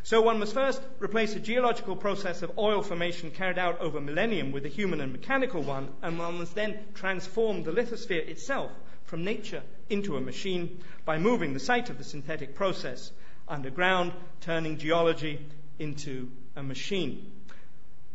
So 0.05 0.21
one 0.21 0.39
must 0.39 0.53
first 0.53 0.83
replace 1.01 1.35
a 1.35 1.41
geological 1.41 1.97
process 1.97 2.43
of 2.43 2.59
oil 2.59 2.83
formation 2.83 3.31
carried 3.31 3.59
out 3.59 3.81
over 3.81 4.01
millennium 4.01 4.53
with 4.53 4.67
a 4.67 4.69
human 4.69 5.01
and 5.01 5.13
mechanical 5.13 5.63
one, 5.63 5.89
and 6.03 6.19
one 6.19 6.39
must 6.39 6.55
then 6.55 6.79
transform 6.93 7.63
the 7.63 7.73
lithosphere 7.73 8.29
itself 8.29 8.71
from 9.05 9.25
nature 9.25 9.63
into 9.89 10.17
a 10.17 10.21
machine 10.21 10.81
by 11.07 11.19
moving 11.19 11.55
the 11.55 11.61
site 11.61 11.89
of 11.89 11.97
the 11.97 12.05
synthetic 12.05 12.55
process 12.55 13.13
underground, 13.49 14.13
turning 14.41 14.79
geology 14.79 15.39
into 15.79 16.31
a 16.57 16.63
machine. 16.63 17.33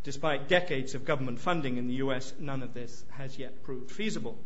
Despite 0.03 0.47
decades 0.47 0.95
of 0.95 1.05
government 1.05 1.39
funding 1.39 1.78
in 1.78 1.88
the 1.88 1.95
US, 1.95 2.34
none 2.39 2.64
of 2.64 2.74
this 2.74 3.03
has 3.10 3.38
yet 3.38 3.64
proved 3.64 3.91
feasible. 3.91 4.38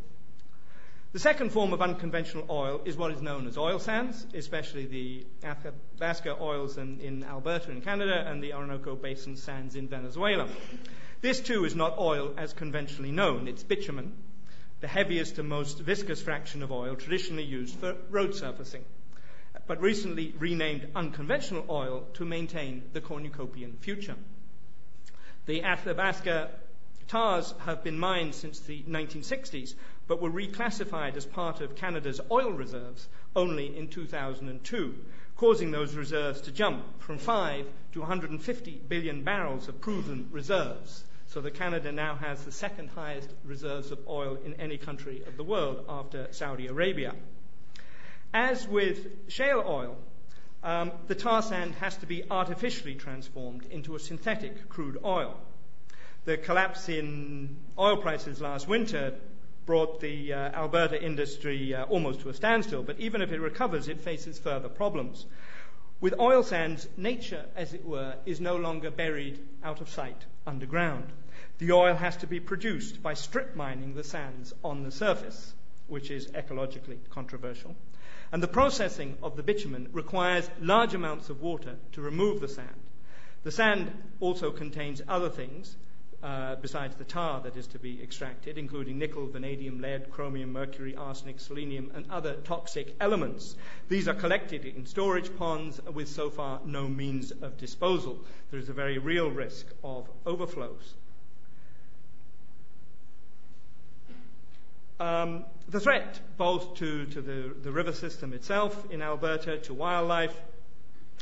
The 1.14 1.20
second 1.20 1.52
form 1.52 1.74
of 1.74 1.82
unconventional 1.84 2.48
oil 2.50 2.82
is 2.86 2.98
what 2.98 3.12
is 3.12 3.22
known 3.22 3.46
as 3.46 3.56
oil 3.56 3.78
sands, 3.78 4.26
especially 4.34 4.88
the 4.88 5.28
Athabasca 5.44 6.42
oils 6.42 6.80
in, 6.80 7.00
in 7.02 7.24
Alberta 7.24 7.70
in 7.70 7.82
Canada 7.82 8.26
and 8.28 8.42
the 8.42 8.54
Orinoco 8.54 8.96
Basin 8.96 9.38
sands 9.38 9.76
in 9.76 9.88
Venezuela. 9.88 10.48
This 11.22 11.40
too 11.40 11.66
is 11.66 11.76
not 11.76 12.00
oil 12.00 12.34
as 12.36 12.54
conventionally 12.54 13.12
known. 13.12 13.48
It's 13.48 13.62
bitumen, 13.62 14.14
the 14.80 14.88
heaviest 14.88 15.38
and 15.38 15.48
most 15.48 15.78
viscous 15.78 16.20
fraction 16.20 16.64
of 16.64 16.72
oil 16.72 16.96
traditionally 16.96 17.44
used 17.44 17.76
for 17.76 17.96
road 18.10 18.34
surfacing, 18.34 18.84
but 19.68 19.80
recently 19.82 20.34
renamed 20.40 20.88
unconventional 20.96 21.68
oil 21.70 22.08
to 22.16 22.26
maintain 22.26 22.90
the 22.92 23.02
cornucopian 23.02 23.78
future. 23.82 24.16
The 25.46 25.62
Athabasca 25.64 26.50
tars 27.08 27.54
have 27.66 27.84
been 27.84 28.00
mined 28.00 28.34
since 28.34 28.62
the 28.62 28.82
1960s, 28.84 29.76
but 30.08 30.22
were 30.22 30.32
reclassified 30.32 31.16
as 31.16 31.26
part 31.26 31.62
of 31.62 31.76
Canada's 31.76 32.20
oil 32.30 32.52
reserves 32.52 33.08
only 33.36 33.78
in 33.78 33.88
2002, 33.88 34.96
causing 35.38 35.72
those 35.72 35.96
reserves 35.96 36.42
to 36.42 36.52
jump 36.52 36.84
from 37.02 37.18
5 37.18 37.66
to 37.94 38.00
150 38.00 38.82
billion 38.88 39.24
barrels 39.24 39.68
of 39.68 39.80
proven 39.82 40.28
reserves. 40.32 41.04
So 41.28 41.42
that 41.42 41.56
Canada 41.56 41.92
now 41.92 42.16
has 42.16 42.44
the 42.44 42.52
second 42.52 42.90
highest 42.90 43.30
reserves 43.44 43.92
of 43.92 44.08
oil 44.08 44.38
in 44.46 44.54
any 44.56 44.78
country 44.78 45.24
of 45.26 45.36
the 45.36 45.44
world 45.44 45.86
after 45.90 46.28
Saudi 46.32 46.68
Arabia. 46.68 47.16
As 48.34 48.68
with 48.68 49.32
shale 49.32 49.64
oil, 49.66 49.98
um, 50.64 50.92
the 51.08 51.16
tar 51.16 51.42
sand 51.42 51.76
has 51.76 51.98
to 51.98 52.06
be 52.06 52.24
artificially 52.30 52.96
transformed 52.96 53.66
into 53.72 53.96
a 53.96 54.00
synthetic 54.00 54.70
crude 54.70 55.00
oil. 55.04 55.36
The 56.26 56.38
collapse 56.38 56.88
in 56.88 57.58
oil 57.78 57.98
prices 57.98 58.40
last 58.40 58.68
winter 58.68 59.16
brought 59.66 60.00
the 60.02 60.34
uh, 60.34 60.38
Alberta 60.38 61.02
industry 61.02 61.74
uh, 61.74 61.84
almost 61.86 62.22
to 62.22 62.30
a 62.30 62.34
standstill, 62.34 62.84
but 62.84 63.00
even 63.00 63.22
if 63.22 63.32
it 63.32 63.40
recovers, 63.40 63.88
it 63.88 64.02
faces 64.02 64.40
further 64.40 64.70
problems. 64.70 65.26
With 66.02 66.20
oil 66.20 66.44
sands, 66.44 66.88
nature, 66.98 67.46
as 67.56 67.74
it 67.74 67.86
were, 67.86 68.16
is 68.26 68.42
no 68.42 68.58
longer 68.58 68.92
buried 68.92 69.40
out 69.64 69.80
of 69.80 69.90
sight 69.90 70.26
underground. 70.46 71.06
The 71.60 71.72
oil 71.72 71.96
has 71.96 72.18
to 72.18 72.28
be 72.28 72.42
produced 72.42 73.02
by 73.02 73.14
strip 73.14 73.56
mining 73.56 73.96
the 73.96 74.04
sands 74.04 74.54
on 74.64 74.84
the 74.84 74.92
surface, 74.92 75.54
which 75.88 76.12
is 76.12 76.28
ecologically 76.32 76.98
controversial. 77.10 77.76
And 78.34 78.44
the 78.44 78.48
processing 78.48 79.18
of 79.24 79.38
the 79.38 79.44
bitumen 79.44 79.90
requires 79.94 80.50
large 80.60 80.94
amounts 80.94 81.30
of 81.30 81.42
water 81.42 81.76
to 81.94 82.02
remove 82.02 82.42
the 82.42 82.48
sand. 82.48 82.82
The 83.44 83.52
sand 83.52 83.92
also 84.20 84.52
contains 84.52 85.02
other 85.08 85.30
things, 85.30 85.76
uh, 86.24 86.56
besides 86.56 86.96
the 86.96 87.04
tar 87.04 87.42
that 87.42 87.58
is 87.58 87.68
to 87.68 87.78
be 87.78 88.02
extracted, 88.02 88.58
including 88.58 88.98
nickel, 88.98 89.28
vanadium, 89.28 89.82
lead, 89.82 90.10
chromium, 90.10 90.54
mercury, 90.54 90.96
arsenic, 90.96 91.40
selenium, 91.40 91.92
and 91.94 92.10
other 92.10 92.36
toxic 92.46 92.96
elements. 93.02 93.56
These 93.90 94.08
are 94.08 94.14
collected 94.14 94.64
in 94.64 94.86
storage 94.86 95.36
ponds 95.36 95.82
with 95.94 96.08
so 96.08 96.30
far 96.30 96.62
no 96.66 96.88
means 96.88 97.32
of 97.32 97.58
disposal. 97.58 98.24
There 98.52 98.60
is 98.60 98.70
a 98.70 98.74
very 98.74 99.00
real 99.00 99.30
risk 99.30 99.68
of 99.84 100.10
overflows. 100.26 100.94
Um, 105.00 105.44
the 105.68 105.82
threat 105.82 106.22
both 106.38 106.76
to, 106.76 107.06
to 107.08 107.22
the, 107.22 107.54
the, 107.62 107.72
river 107.72 107.92
system 107.92 108.32
itself 108.32 108.90
in 108.90 109.02
Alberta, 109.02 109.58
to 109.58 109.74
wildlife, 109.74 110.36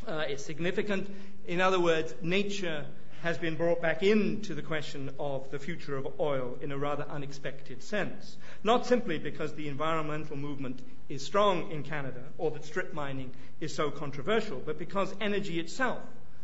uh, 0.08 0.26
is 0.30 0.45
significant. 0.45 1.10
In 1.47 1.60
other 1.60 1.80
words, 1.80 2.14
nature 2.22 2.86
has 3.24 3.38
been 3.38 3.55
brought 3.55 3.82
back 3.82 4.01
into 4.01 4.55
the 4.55 4.61
question 4.63 5.11
of 5.19 5.49
the 5.51 5.59
future 5.59 5.95
of 5.95 6.19
oil 6.19 6.57
in 6.61 6.72
a 6.72 6.78
rather 6.78 7.03
unexpected 7.03 7.84
sense. 7.84 8.38
Not 8.63 8.88
simply 8.88 9.19
because 9.19 9.53
the 9.53 9.67
environmental 9.67 10.36
movement 10.36 10.82
is 11.07 11.24
strong 11.24 11.72
in 11.72 11.84
Canada 11.84 12.24
or 12.39 12.49
that 12.51 12.65
strip 12.65 12.93
mining 12.93 13.32
is 13.59 13.76
so 13.76 13.91
controversial, 13.91 14.59
but 14.65 14.80
because 14.80 15.13
energy 15.22 15.59
itself 15.59 16.01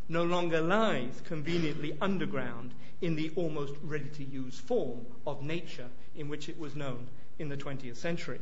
no 0.07 0.23
longer 0.23 0.61
lies 0.61 1.21
conveniently 1.25 1.97
underground 1.99 2.73
in 3.01 3.15
the 3.15 3.32
almost 3.36 3.73
ready 3.82 4.09
to 4.09 4.23
use 4.23 4.59
form 4.59 5.05
of 5.25 5.41
nature 5.41 5.88
in 6.15 6.30
which 6.30 6.47
it 6.47 6.59
was 6.59 6.75
known 6.75 7.07
in 7.39 7.49
the 7.49 7.57
20th 7.57 7.97
century. 7.97 8.39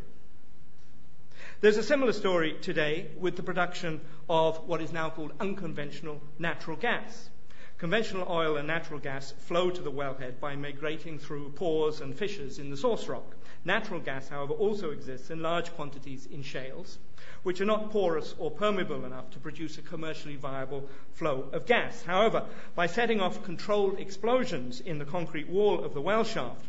There's 1.61 1.77
a 1.77 1.83
similar 1.83 2.13
story 2.13 2.57
today 2.61 3.07
with 3.17 3.35
the 3.35 3.43
production 3.43 4.01
of 4.29 4.67
what 4.67 4.81
is 4.81 4.91
now 4.91 5.09
called 5.09 5.31
unconventional 5.39 6.21
natural 6.37 6.77
gas. 6.77 7.29
Conventional 7.77 8.25
oil 8.31 8.55
and 8.55 8.65
natural 8.65 9.01
gas 9.01 9.33
flow 9.33 9.69
to 9.69 9.81
the 9.81 9.91
wellhead 9.91 10.39
by 10.39 10.55
migrating 10.55 11.19
through 11.19 11.49
pores 11.51 11.99
and 11.99 12.15
fissures 12.15 12.57
in 12.57 12.69
the 12.69 12.77
source 12.77 13.09
rock. 13.09 13.35
Natural 13.65 13.99
gas, 13.99 14.29
however, 14.29 14.53
also 14.53 14.91
exists 14.91 15.29
in 15.29 15.41
large 15.41 15.69
quantities 15.73 16.25
in 16.27 16.41
shales, 16.41 16.97
which 17.43 17.59
are 17.59 17.65
not 17.65 17.91
porous 17.91 18.33
or 18.39 18.49
permeable 18.49 19.03
enough 19.03 19.29
to 19.31 19.39
produce 19.39 19.77
a 19.77 19.81
commercially 19.81 20.37
viable 20.37 20.87
flow 21.11 21.49
of 21.51 21.65
gas. 21.65 22.01
However, 22.03 22.45
by 22.75 22.87
setting 22.87 23.19
off 23.19 23.43
controlled 23.43 23.99
explosions 23.99 24.79
in 24.79 24.97
the 24.97 25.03
concrete 25.03 25.49
wall 25.49 25.83
of 25.83 25.93
the 25.93 26.01
well 26.01 26.23
shaft 26.23 26.65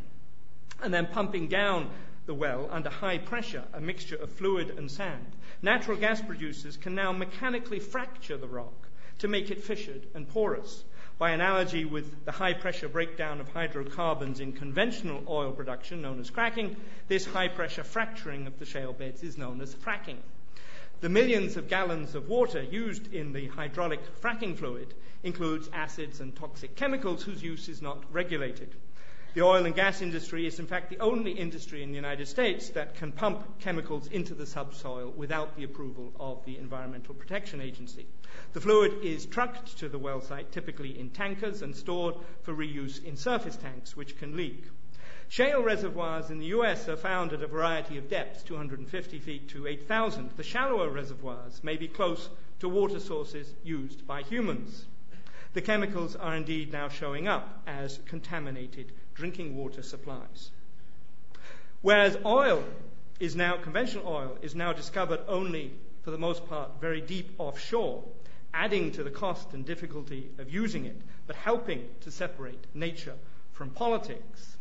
and 0.82 0.92
then 0.92 1.06
pumping 1.06 1.46
down 1.46 1.88
the 2.26 2.34
well 2.34 2.68
under 2.72 2.90
high 2.90 3.18
pressure, 3.18 3.62
a 3.72 3.80
mixture 3.80 4.16
of 4.16 4.32
fluid 4.32 4.70
and 4.70 4.90
sand, 4.90 5.36
natural 5.62 5.96
gas 5.96 6.20
producers 6.20 6.76
can 6.76 6.96
now 6.96 7.12
mechanically 7.12 7.78
fracture 7.78 8.36
the 8.36 8.48
rock 8.48 8.88
to 9.18 9.28
make 9.28 9.52
it 9.52 9.62
fissured 9.62 10.04
and 10.12 10.28
porous. 10.28 10.82
By 11.18 11.30
analogy 11.30 11.86
with 11.86 12.26
the 12.26 12.32
high 12.32 12.52
pressure 12.52 12.90
breakdown 12.90 13.40
of 13.40 13.48
hydrocarbons 13.48 14.40
in 14.40 14.52
conventional 14.52 15.24
oil 15.26 15.50
production, 15.50 16.02
known 16.02 16.20
as 16.20 16.28
cracking, 16.28 16.76
this 17.08 17.24
high 17.24 17.48
pressure 17.48 17.84
fracturing 17.84 18.46
of 18.46 18.58
the 18.58 18.66
shale 18.66 18.92
beds 18.92 19.22
is 19.22 19.38
known 19.38 19.62
as 19.62 19.74
fracking. 19.74 20.18
The 21.00 21.08
millions 21.08 21.56
of 21.56 21.68
gallons 21.68 22.14
of 22.14 22.28
water 22.28 22.62
used 22.62 23.14
in 23.14 23.32
the 23.32 23.46
hydraulic 23.46 24.00
fracking 24.20 24.58
fluid 24.58 24.92
includes 25.22 25.70
acids 25.72 26.20
and 26.20 26.36
toxic 26.36 26.76
chemicals 26.76 27.22
whose 27.22 27.42
use 27.42 27.70
is 27.70 27.80
not 27.80 28.04
regulated. 28.12 28.74
The 29.36 29.42
oil 29.42 29.66
and 29.66 29.74
gas 29.74 30.00
industry 30.00 30.46
is, 30.46 30.58
in 30.58 30.66
fact, 30.66 30.88
the 30.88 30.98
only 30.98 31.32
industry 31.32 31.82
in 31.82 31.90
the 31.90 31.94
United 31.94 32.26
States 32.26 32.70
that 32.70 32.94
can 32.94 33.12
pump 33.12 33.60
chemicals 33.60 34.06
into 34.06 34.32
the 34.32 34.46
subsoil 34.46 35.12
without 35.14 35.54
the 35.58 35.64
approval 35.64 36.10
of 36.18 36.42
the 36.46 36.56
Environmental 36.56 37.14
Protection 37.14 37.60
Agency. 37.60 38.06
The 38.54 38.62
fluid 38.62 39.04
is 39.04 39.26
trucked 39.26 39.76
to 39.76 39.90
the 39.90 39.98
well 39.98 40.22
site, 40.22 40.52
typically 40.52 40.98
in 40.98 41.10
tankers, 41.10 41.60
and 41.60 41.76
stored 41.76 42.14
for 42.44 42.54
reuse 42.54 43.04
in 43.04 43.18
surface 43.18 43.56
tanks, 43.56 43.94
which 43.94 44.16
can 44.16 44.38
leak. 44.38 44.64
Shale 45.28 45.62
reservoirs 45.62 46.30
in 46.30 46.38
the 46.38 46.54
US 46.56 46.88
are 46.88 46.96
found 46.96 47.34
at 47.34 47.42
a 47.42 47.46
variety 47.46 47.98
of 47.98 48.08
depths, 48.08 48.42
250 48.42 49.18
feet 49.18 49.50
to 49.50 49.66
8,000. 49.66 50.30
The 50.38 50.44
shallower 50.44 50.88
reservoirs 50.88 51.62
may 51.62 51.76
be 51.76 51.88
close 51.88 52.30
to 52.60 52.70
water 52.70 53.00
sources 53.00 53.52
used 53.62 54.06
by 54.06 54.22
humans. 54.22 54.86
The 55.52 55.60
chemicals 55.60 56.16
are 56.16 56.34
indeed 56.34 56.72
now 56.72 56.88
showing 56.88 57.28
up 57.28 57.62
as 57.66 58.00
contaminated 58.06 58.92
drinking 59.16 59.56
water 59.56 59.82
supplies. 59.82 60.50
Whereas 61.82 62.16
oil 62.24 62.62
is 63.18 63.34
now, 63.34 63.56
conventional 63.56 64.06
oil 64.06 64.38
is 64.42 64.54
now 64.54 64.72
discovered 64.72 65.20
only, 65.26 65.72
for 66.02 66.10
the 66.10 66.18
most 66.18 66.46
part, 66.46 66.80
very 66.80 67.00
deep 67.00 67.34
offshore. 67.38 68.04
adding 68.54 68.90
to 68.92 69.04
the 69.04 69.10
cost 69.10 69.52
and 69.52 69.66
difficulty 69.66 70.30
of 70.38 70.50
using 70.50 70.86
it, 70.86 70.96
but 71.26 71.36
helping 71.36 71.86
to 72.00 72.10
separate 72.10 72.64
nature 72.74 73.14
from 73.52 73.68
politics. 73.68 74.56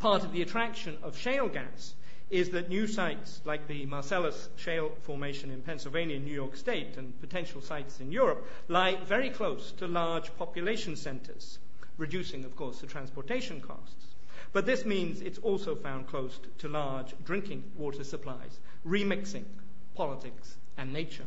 Part 0.00 0.24
of 0.24 0.32
the 0.32 0.42
attraction 0.42 0.98
of 1.02 1.16
shale 1.16 1.48
gas 1.48 1.94
is 2.30 2.50
that 2.50 2.68
new 2.68 2.86
sites 2.86 3.40
like 3.44 3.68
the 3.68 3.86
Marcellus 3.86 4.48
Shale 4.56 4.90
Formation 5.02 5.50
in 5.50 5.62
Pennsylvania 5.62 6.16
and 6.16 6.24
New 6.24 6.34
York 6.34 6.56
State 6.56 6.96
and 6.96 7.20
potential 7.20 7.60
sites 7.60 8.00
in 8.00 8.10
Europe 8.10 8.44
lie 8.68 8.96
very 9.04 9.30
close 9.30 9.72
to 9.78 9.86
large 9.86 10.34
population 10.36 10.96
centers, 10.96 11.58
reducing, 12.00 12.44
of 12.44 12.56
course, 12.56 12.80
the 12.80 12.86
transportation 12.86 13.60
costs. 13.60 14.06
But 14.52 14.66
this 14.66 14.84
means 14.84 15.20
it's 15.20 15.38
also 15.38 15.76
found 15.76 16.08
close 16.08 16.40
to 16.58 16.68
large 16.68 17.14
drinking 17.24 17.62
water 17.76 18.02
supplies, 18.02 18.58
remixing 18.84 19.44
politics 19.94 20.56
and 20.76 20.92
nature. 20.92 21.26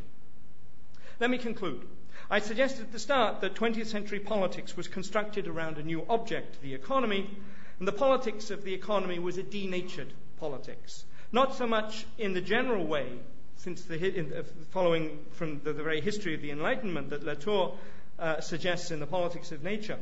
Let 1.20 1.30
me 1.30 1.38
conclude. 1.38 1.86
I 2.30 2.40
suggested 2.40 2.82
at 2.82 2.92
the 2.92 2.98
start 2.98 3.40
that 3.40 3.54
20th 3.54 3.86
century 3.86 4.18
politics 4.18 4.76
was 4.76 4.88
constructed 4.88 5.46
around 5.46 5.78
a 5.78 5.82
new 5.82 6.04
object, 6.08 6.60
the 6.60 6.74
economy, 6.74 7.30
and 7.78 7.88
the 7.88 7.92
politics 7.92 8.50
of 8.50 8.64
the 8.64 8.74
economy 8.74 9.18
was 9.18 9.38
a 9.38 9.42
denatured 9.42 10.12
politics. 10.38 11.04
Not 11.32 11.54
so 11.54 11.66
much 11.66 12.06
in 12.18 12.32
the 12.32 12.40
general 12.40 12.86
way, 12.86 13.08
since 13.56 13.82
the, 13.84 14.18
in, 14.18 14.32
uh, 14.32 14.42
following 14.70 15.18
from 15.32 15.60
the, 15.60 15.72
the, 15.72 15.82
very 15.82 16.00
history 16.00 16.34
of 16.34 16.42
the 16.42 16.50
Enlightenment 16.50 17.10
that 17.10 17.24
Latour 17.24 17.76
uh, 18.18 18.40
suggests 18.40 18.90
in 18.90 19.00
the 19.00 19.06
politics 19.06 19.52
of 19.52 19.62
nature, 19.62 19.98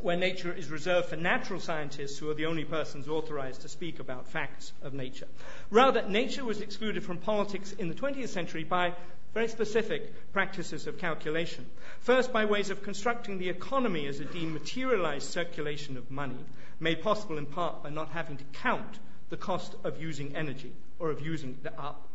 where 0.00 0.16
nature 0.16 0.52
is 0.52 0.70
reserved 0.70 1.08
for 1.08 1.16
natural 1.16 1.60
scientists 1.60 2.18
who 2.18 2.30
are 2.30 2.34
the 2.34 2.46
only 2.46 2.64
persons 2.64 3.08
authorized 3.08 3.62
to 3.62 3.68
speak 3.68 4.00
about 4.00 4.26
facts 4.28 4.72
of 4.82 4.94
nature. 4.94 5.28
Rather, 5.70 6.02
nature 6.08 6.44
was 6.44 6.60
excluded 6.60 7.04
from 7.04 7.18
politics 7.18 7.72
in 7.72 7.88
the 7.88 7.94
20th 7.94 8.28
century 8.28 8.64
by 8.64 8.94
very 9.34 9.48
specific 9.48 10.32
practices 10.32 10.86
of 10.86 10.98
calculation. 10.98 11.64
First, 12.00 12.32
by 12.32 12.44
ways 12.44 12.70
of 12.70 12.82
constructing 12.82 13.38
the 13.38 13.48
economy 13.48 14.06
as 14.06 14.20
a 14.20 14.24
dematerialized 14.24 15.30
circulation 15.30 15.96
of 15.96 16.10
money, 16.10 16.44
made 16.80 17.02
possible 17.02 17.38
in 17.38 17.46
part 17.46 17.82
by 17.82 17.90
not 17.90 18.10
having 18.10 18.36
to 18.36 18.44
count 18.52 18.98
the 19.30 19.36
cost 19.36 19.74
of 19.84 20.02
using 20.02 20.36
energy 20.36 20.72
or 20.98 21.10
of 21.10 21.20
using 21.20 21.56
it 21.64 21.72
up. 21.78 22.08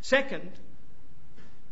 Second, 0.00 0.50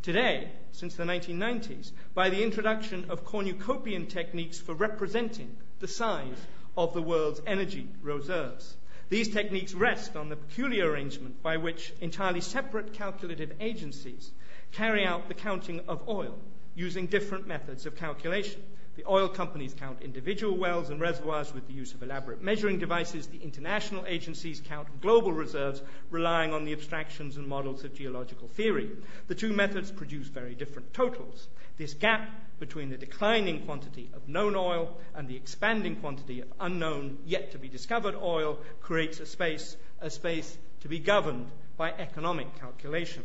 today, 0.03 0.51
since 0.72 0.94
the 0.94 1.05
1990s, 1.05 1.92
by 2.14 2.30
the 2.30 2.42
introduction 2.42 3.11
of 3.11 3.24
cornucopian 3.24 4.07
techniques 4.07 4.59
for 4.59 4.74
representing 4.74 5.57
the 5.80 5.88
size 5.88 6.38
of 6.76 6.94
the 6.94 7.03
world's 7.03 7.40
energy 7.46 7.88
reserves. 8.03 8.76
These 9.09 9.30
techniques 9.30 9.74
rest 9.74 10.16
on 10.16 10.28
the 10.28 10.36
peculiar 10.36 10.90
arrangement 10.90 11.42
by 11.42 11.57
which 11.57 11.92
entirely 12.01 12.40
separate 12.40 12.92
calculative 12.92 13.53
agencies 13.61 14.30
carry 14.72 15.05
out 15.05 15.28
the 15.28 15.34
counting 15.34 15.80
of 15.88 16.09
oil 16.09 16.38
using 16.74 17.07
different 17.07 17.46
methods 17.46 17.86
of 17.86 17.96
calculation. 17.96 18.62
The 18.99 19.09
oil 19.09 19.28
companies 19.28 19.74
count 19.74 20.03
individual 20.03 20.57
wells 20.57 20.90
and 20.90 21.01
reservoirs 21.01 21.55
with 21.55 21.68
the 21.68 21.72
use 21.72 21.94
of 21.94 22.03
elaborate 22.03 22.42
measuring 22.42 22.80
devices. 22.80 23.28
The 23.28 23.38
international 23.38 24.05
agencies 24.09 24.61
count 24.61 24.88
global 25.01 25.32
reserves, 25.32 25.80
relying 26.11 26.53
on 26.53 26.64
the 26.64 26.72
abstractions 26.72 27.36
and 27.36 27.46
models 27.46 27.84
of 27.84 27.94
geological 27.94 28.49
theory. 28.49 28.90
The 29.28 29.36
two 29.36 29.53
methods 29.53 29.92
produce 29.92 30.26
very 30.26 30.57
different 30.57 30.92
totals. 30.94 31.46
This 31.76 31.94
gap 31.94 32.28
between 32.59 32.90
the 32.90 32.96
declining 32.96 33.66
quantity 33.66 34.11
of 34.14 34.28
known 34.28 34.57
oil 34.57 34.99
and 35.14 35.28
the 35.28 35.36
expanding 35.36 35.94
quantity 35.94 36.40
of 36.40 36.53
unknown, 36.59 37.18
yet 37.24 37.53
to 37.53 37.59
be 37.59 37.68
discovered 37.68 38.16
oil 38.16 38.59
creates 38.80 39.20
a 39.20 39.26
space, 39.26 39.76
a 40.01 40.11
space 40.11 40.59
to 40.80 40.88
be 40.88 40.99
governed 40.99 41.49
by 41.76 41.92
economic 41.92 42.59
calculation. 42.59 43.22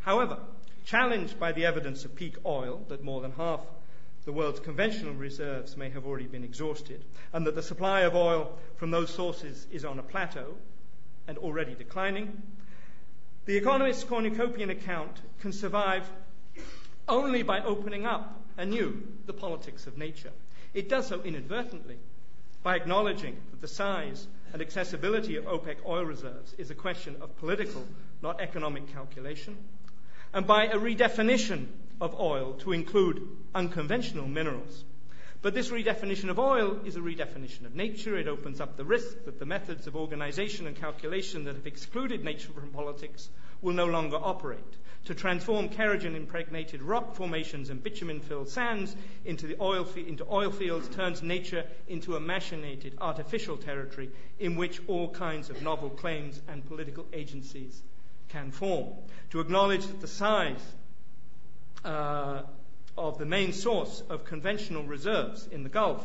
However, 0.00 0.38
challenged 0.84 1.40
by 1.40 1.52
the 1.52 1.64
evidence 1.64 2.04
of 2.04 2.14
peak 2.14 2.36
oil 2.44 2.84
that 2.88 3.02
more 3.02 3.22
than 3.22 3.32
half 3.32 3.60
the 4.28 4.32
world's 4.32 4.60
conventional 4.60 5.14
reserves 5.14 5.74
may 5.74 5.88
have 5.88 6.04
already 6.04 6.26
been 6.26 6.44
exhausted, 6.44 7.02
and 7.32 7.46
that 7.46 7.54
the 7.54 7.62
supply 7.62 8.02
of 8.02 8.14
oil 8.14 8.58
from 8.76 8.90
those 8.90 9.08
sources 9.08 9.66
is 9.72 9.86
on 9.86 9.98
a 9.98 10.02
plateau 10.02 10.54
and 11.26 11.38
already 11.38 11.74
declining, 11.74 12.42
the 13.46 13.56
economist's 13.56 14.04
cornucopian 14.04 14.68
account 14.68 15.18
can 15.40 15.50
survive 15.50 16.06
only 17.08 17.42
by 17.42 17.62
opening 17.62 18.04
up 18.04 18.38
anew 18.58 19.02
the 19.24 19.32
politics 19.32 19.86
of 19.86 19.96
nature. 19.96 20.32
It 20.74 20.90
does 20.90 21.06
so 21.06 21.22
inadvertently 21.22 21.96
by 22.62 22.76
acknowledging 22.76 23.34
that 23.50 23.62
the 23.62 23.66
size 23.66 24.26
and 24.52 24.60
accessibility 24.60 25.36
of 25.36 25.46
OPEC 25.46 25.76
oil 25.86 26.04
reserves 26.04 26.54
is 26.58 26.70
a 26.70 26.74
question 26.74 27.16
of 27.22 27.34
political, 27.38 27.82
not 28.20 28.42
economic 28.42 28.92
calculation, 28.92 29.56
and 30.34 30.46
by 30.46 30.66
a 30.66 30.76
redefinition 30.76 31.68
of 32.00 32.18
oil 32.18 32.54
to 32.54 32.72
include 32.72 33.28
unconventional 33.54 34.26
minerals. 34.26 34.84
But 35.40 35.54
this 35.54 35.70
redefinition 35.70 36.30
of 36.30 36.38
oil 36.40 36.80
is 36.84 36.96
a 36.96 37.00
redefinition 37.00 37.64
of 37.64 37.76
nature. 37.76 38.18
It 38.18 38.26
opens 38.26 38.60
up 38.60 38.76
the 38.76 38.84
risk 38.84 39.24
that 39.24 39.38
the 39.38 39.46
methods 39.46 39.86
of 39.86 39.94
organization 39.94 40.66
and 40.66 40.74
calculation 40.74 41.44
that 41.44 41.54
have 41.54 41.66
excluded 41.66 42.24
nature 42.24 42.52
from 42.52 42.70
politics 42.70 43.28
will 43.62 43.74
no 43.74 43.86
longer 43.86 44.16
operate. 44.16 44.76
To 45.04 45.14
transform 45.14 45.68
kerogen 45.68 46.16
impregnated 46.16 46.82
rock 46.82 47.14
formations 47.14 47.70
and 47.70 47.82
bitumen 47.82 48.20
filled 48.20 48.48
sands 48.48 48.96
into, 49.24 49.46
the 49.46 49.56
oil 49.60 49.88
into 49.96 50.26
oil 50.28 50.50
fields 50.50 50.88
turns 50.88 51.22
nature 51.22 51.64
into 51.86 52.16
a 52.16 52.20
machinated 52.20 52.94
artificial 53.00 53.56
territory 53.56 54.10
in 54.40 54.56
which 54.56 54.80
all 54.88 55.08
kinds 55.08 55.50
of 55.50 55.62
novel 55.62 55.90
claims 55.90 56.40
and 56.48 56.66
political 56.66 57.06
agencies 57.12 57.80
can 58.28 58.50
form. 58.50 58.88
To 59.30 59.40
acknowledge 59.40 59.86
that 59.86 60.00
the 60.00 60.08
size 60.08 60.60
uh, 61.84 62.42
of 62.96 63.18
the 63.18 63.26
main 63.26 63.52
source 63.52 64.02
of 64.08 64.24
conventional 64.24 64.82
reserves 64.82 65.46
in 65.50 65.62
the 65.62 65.68
Gulf 65.68 66.04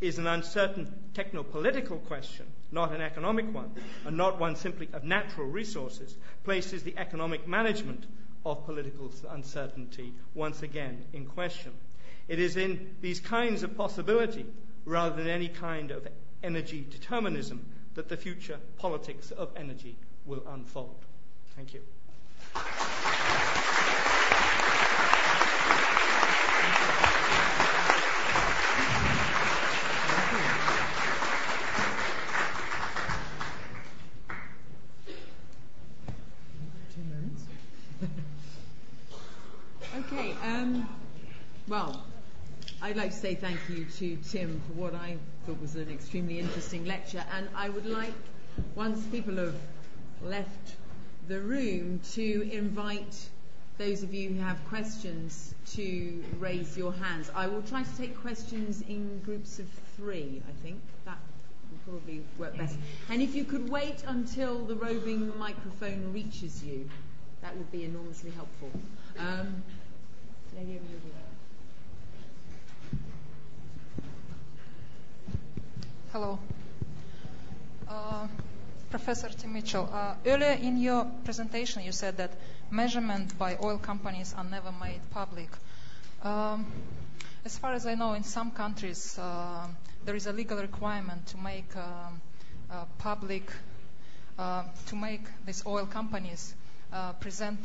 is 0.00 0.18
an 0.18 0.26
uncertain 0.26 0.92
techno-political 1.14 1.98
question, 1.98 2.46
not 2.72 2.92
an 2.92 3.00
economic 3.00 3.52
one, 3.54 3.70
and 4.04 4.16
not 4.16 4.40
one 4.40 4.56
simply 4.56 4.88
of 4.92 5.04
natural 5.04 5.46
resources, 5.46 6.16
places 6.42 6.82
the 6.82 6.96
economic 6.98 7.46
management 7.46 8.04
of 8.44 8.64
political 8.66 9.12
uncertainty 9.30 10.12
once 10.34 10.62
again 10.62 11.04
in 11.12 11.24
question. 11.24 11.72
It 12.26 12.40
is 12.40 12.56
in 12.56 12.96
these 13.00 13.20
kinds 13.20 13.62
of 13.62 13.76
possibility, 13.76 14.46
rather 14.84 15.16
than 15.16 15.28
any 15.28 15.48
kind 15.48 15.92
of 15.92 16.06
energy 16.42 16.84
determinism, 16.90 17.64
that 17.94 18.08
the 18.08 18.16
future 18.16 18.58
politics 18.78 19.30
of 19.30 19.50
energy 19.56 19.96
will 20.24 20.42
unfold. 20.48 20.96
Thank 21.54 21.74
you. 21.74 21.80
Well, 41.72 42.04
I'd 42.82 42.98
like 42.98 43.12
to 43.12 43.16
say 43.16 43.34
thank 43.34 43.58
you 43.70 43.86
to 43.86 44.18
Tim 44.28 44.60
for 44.66 44.74
what 44.74 44.94
I 44.94 45.16
thought 45.46 45.58
was 45.58 45.74
an 45.74 45.88
extremely 45.88 46.38
interesting 46.38 46.84
lecture, 46.84 47.24
and 47.34 47.48
I 47.56 47.70
would 47.70 47.86
like, 47.86 48.12
once 48.74 49.02
people 49.06 49.36
have 49.36 49.54
left 50.22 50.76
the 51.28 51.40
room, 51.40 51.98
to 52.12 52.50
invite 52.52 53.26
those 53.78 54.02
of 54.02 54.12
you 54.12 54.34
who 54.34 54.40
have 54.40 54.62
questions 54.68 55.54
to 55.68 56.22
raise 56.38 56.76
your 56.76 56.92
hands. 56.92 57.30
I 57.34 57.46
will 57.46 57.62
try 57.62 57.84
to 57.84 57.96
take 57.96 58.20
questions 58.20 58.82
in 58.82 59.20
groups 59.20 59.58
of 59.58 59.66
three, 59.96 60.42
I 60.46 60.62
think. 60.62 60.78
That 61.06 61.16
would 61.70 61.84
probably 61.84 62.22
work 62.36 62.54
best. 62.58 62.76
And 63.08 63.22
if 63.22 63.34
you 63.34 63.44
could 63.44 63.70
wait 63.70 64.04
until 64.06 64.62
the 64.66 64.74
roving 64.74 65.32
microphone 65.38 66.12
reaches 66.12 66.62
you, 66.62 66.86
that 67.40 67.56
would 67.56 67.72
be 67.72 67.84
enormously 67.84 68.30
helpful. 68.32 68.70
Um, 69.18 69.62
lady 70.54 70.72
over 70.72 70.84
here. 71.02 71.31
Hello. 76.12 76.38
Uh, 77.88 78.26
Professor 78.90 79.30
Tim 79.30 79.54
Mitchell, 79.54 79.88
uh, 79.90 80.14
earlier 80.26 80.58
in 80.60 80.76
your 80.76 81.06
presentation 81.24 81.82
you 81.84 81.92
said 81.92 82.18
that 82.18 82.32
measurement 82.70 83.38
by 83.38 83.56
oil 83.62 83.78
companies 83.78 84.34
are 84.36 84.44
never 84.44 84.70
made 84.72 85.00
public. 85.10 85.48
Um, 86.22 86.66
as 87.46 87.56
far 87.56 87.72
as 87.72 87.86
I 87.86 87.94
know, 87.94 88.12
in 88.12 88.24
some 88.24 88.50
countries 88.50 89.18
uh, 89.18 89.66
there 90.04 90.14
is 90.14 90.26
a 90.26 90.34
legal 90.34 90.58
requirement 90.58 91.26
to 91.28 91.38
make 91.38 91.74
um, 91.78 92.20
uh, 92.70 92.84
public, 92.98 93.50
uh, 94.38 94.64
to 94.88 94.96
make 94.96 95.22
these 95.46 95.64
oil 95.66 95.86
companies 95.86 96.54
uh, 96.92 97.14
present 97.14 97.58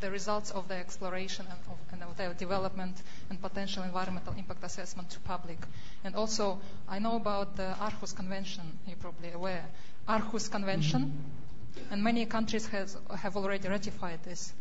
the 0.00 0.10
results 0.10 0.50
of 0.50 0.68
the 0.68 0.74
exploration 0.74 1.46
and 1.48 1.58
of, 1.68 1.78
and 1.92 2.02
of 2.02 2.16
their 2.16 2.32
development 2.34 2.96
and 3.30 3.40
potential 3.40 3.82
environmental 3.82 4.34
impact 4.36 4.64
assessment 4.64 5.10
to 5.10 5.20
public. 5.20 5.58
And 6.04 6.14
also, 6.14 6.60
I 6.88 6.98
know 6.98 7.16
about 7.16 7.56
the 7.56 7.74
Aarhus 7.80 8.14
Convention, 8.14 8.78
you're 8.86 8.96
probably 8.96 9.32
aware. 9.32 9.64
Aarhus 10.08 10.50
Convention, 10.50 11.02
mm-hmm. 11.02 11.92
and 11.92 12.02
many 12.02 12.26
countries 12.26 12.66
has, 12.68 12.96
have 13.16 13.36
already 13.36 13.68
ratified 13.68 14.22
this. 14.24 14.52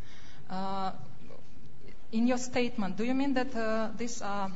Uh, 0.50 0.92
in 2.12 2.28
your 2.28 2.38
statement, 2.38 2.98
do 2.98 3.04
you 3.04 3.14
mean 3.14 3.34
that 3.34 3.56
uh, 3.56 3.90
this 3.98 4.22
uh, 4.22 4.50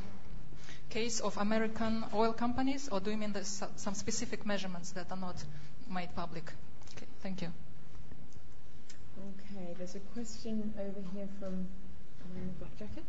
case 0.89 1.19
of 1.19 1.37
American 1.37 2.03
oil 2.13 2.33
companies, 2.33 2.89
or 2.91 2.99
do 2.99 3.11
you 3.11 3.17
mean 3.17 3.33
there's 3.33 3.63
some 3.75 3.93
specific 3.93 4.45
measurements 4.45 4.91
that 4.91 5.11
are 5.11 5.17
not 5.17 5.35
made 5.89 6.15
public? 6.15 6.51
Okay, 6.95 7.07
thank 7.21 7.41
you. 7.41 7.51
Okay, 9.55 9.73
there's 9.79 9.95
a 9.95 9.99
question 10.13 10.73
over 10.79 10.99
here 11.15 11.27
from 11.39 11.65
Black 12.59 12.77
Jacket. 12.77 13.03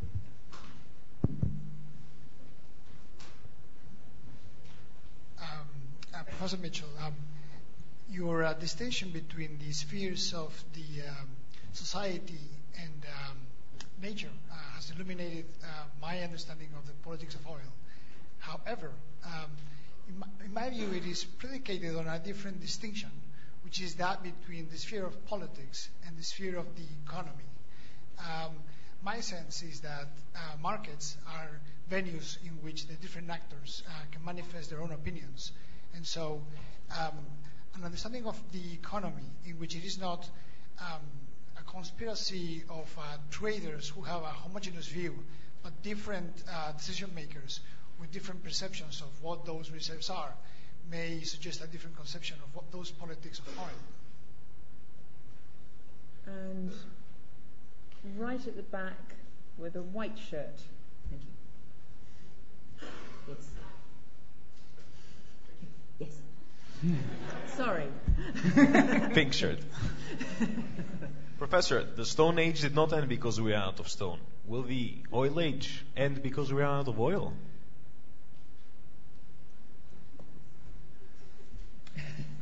Um, 5.39 5.47
uh, 6.15 6.23
Professor 6.25 6.57
Mitchell, 6.57 6.89
um, 7.05 7.13
your 8.11 8.43
uh, 8.43 8.55
distinction 8.55 9.11
between 9.11 9.59
the 9.59 9.71
spheres 9.73 10.33
of 10.33 10.65
the 10.73 11.03
um, 11.09 11.29
society 11.75 12.41
and 12.83 12.93
nature 14.03 14.29
uh, 14.51 14.55
has 14.77 14.91
illuminated 14.93 15.45
my 16.01 16.21
understanding 16.23 16.69
of 16.79 16.87
the 16.87 16.95
politics 17.05 17.35
of 17.35 17.47
oil. 17.47 17.59
However, 18.39 18.91
in 20.09 20.55
my 20.55 20.71
view, 20.71 20.91
it 20.93 21.05
is 21.05 21.23
predicated 21.23 21.97
on 21.97 22.07
a 22.09 22.19
different 22.19 22.63
distinction, 22.63 23.11
which 23.63 23.81
is 23.81 23.95
that 23.97 24.23
between 24.23 24.69
the 24.71 24.79
sphere 24.79 25.05
of 25.05 25.27
politics 25.27 25.89
and 26.07 26.17
the 26.17 26.23
sphere 26.23 26.57
of 26.59 26.67
the 26.77 26.85
economy. 27.05 27.45
Um, 28.19 28.55
my 29.03 29.21
sense 29.21 29.63
is 29.63 29.81
that 29.81 30.09
uh, 30.35 30.39
markets 30.61 31.17
are 31.27 31.61
venues 31.91 32.37
in 32.45 32.53
which 32.63 32.87
the 32.87 32.95
different 32.95 33.31
actors 33.31 33.83
uh, 33.89 33.93
can 34.13 34.25
manifest 34.25 34.71
their 34.71 34.83
own 34.83 34.93
opinions. 34.93 35.53
And 35.95 36.07
so, 36.07 36.43
um, 36.99 37.15
an 37.75 37.85
understanding 37.85 38.27
of 38.27 38.39
the 38.53 38.73
economy 38.75 39.31
in 39.47 39.59
which 39.59 39.75
it 39.75 39.85
is 39.85 39.99
not 39.99 40.29
um, 40.81 41.01
a 41.59 41.63
conspiracy 41.71 42.63
of 42.69 42.95
uh, 42.99 43.17
traders 43.31 43.89
who 43.89 44.03
have 44.03 44.23
a 44.23 44.27
homogeneous 44.27 44.87
view, 44.89 45.15
but 45.63 45.83
different 45.83 46.43
uh, 46.53 46.73
decision 46.73 47.11
makers 47.15 47.61
with 48.01 48.11
different 48.13 48.43
perceptions 48.43 49.01
of 49.01 49.23
what 49.23 49.45
those 49.45 49.71
reserves 49.71 50.11
are 50.11 50.35
may 50.91 51.21
suggest 51.23 51.63
a 51.63 51.67
different 51.67 51.97
conception 51.97 52.37
of 52.45 52.55
what 52.55 52.71
those 52.73 52.91
politics 52.91 53.41
are. 53.59 53.71
And 56.27 56.73
right 58.19 58.47
at 58.47 58.57
the 58.57 58.63
back 58.63 59.15
with 59.59 59.77
a 59.77 59.83
white 59.83 60.19
shirt. 60.31 60.59
Thank 61.11 61.23
you. 61.23 62.89
Yes. 63.29 63.51
Yes. 65.99 67.57
Sorry. 67.57 67.87
Pink 69.15 69.33
shirt. 69.33 69.59
Professor, 71.39 71.85
the 71.85 72.05
Stone 72.05 72.39
Age 72.39 72.61
did 72.61 72.75
not 72.75 72.93
end 72.93 73.09
because 73.09 73.41
we 73.41 73.53
are 73.55 73.63
out 73.63 73.81
of 73.81 73.89
stone. 73.89 74.19
Will 74.47 74.63
the 74.63 74.99
Oil 75.13 75.41
Age 75.41 75.85
end 75.97 76.23
because 76.23 76.53
we 76.53 76.63
are 76.63 76.79
out 76.81 76.89
of 76.89 76.99
oil? 76.99 77.33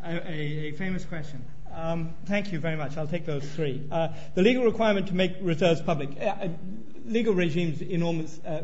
A, 0.05 0.73
famous 0.79 1.05
question. 1.05 1.45
Um, 1.75 2.15
thank 2.25 2.53
you 2.53 2.59
very 2.59 2.77
much. 2.77 2.97
I'll 2.97 3.07
take 3.07 3.27
those 3.27 3.45
three. 3.51 3.87
Uh, 3.91 4.09
the 4.35 4.43
legal 4.43 4.65
requirement 4.65 5.09
to 5.09 5.15
make 5.15 5.33
reserves 5.41 5.81
public. 5.83 6.11
Uh, 6.21 6.25
uh 6.25 6.49
legal 7.05 7.33
regimes 7.33 7.81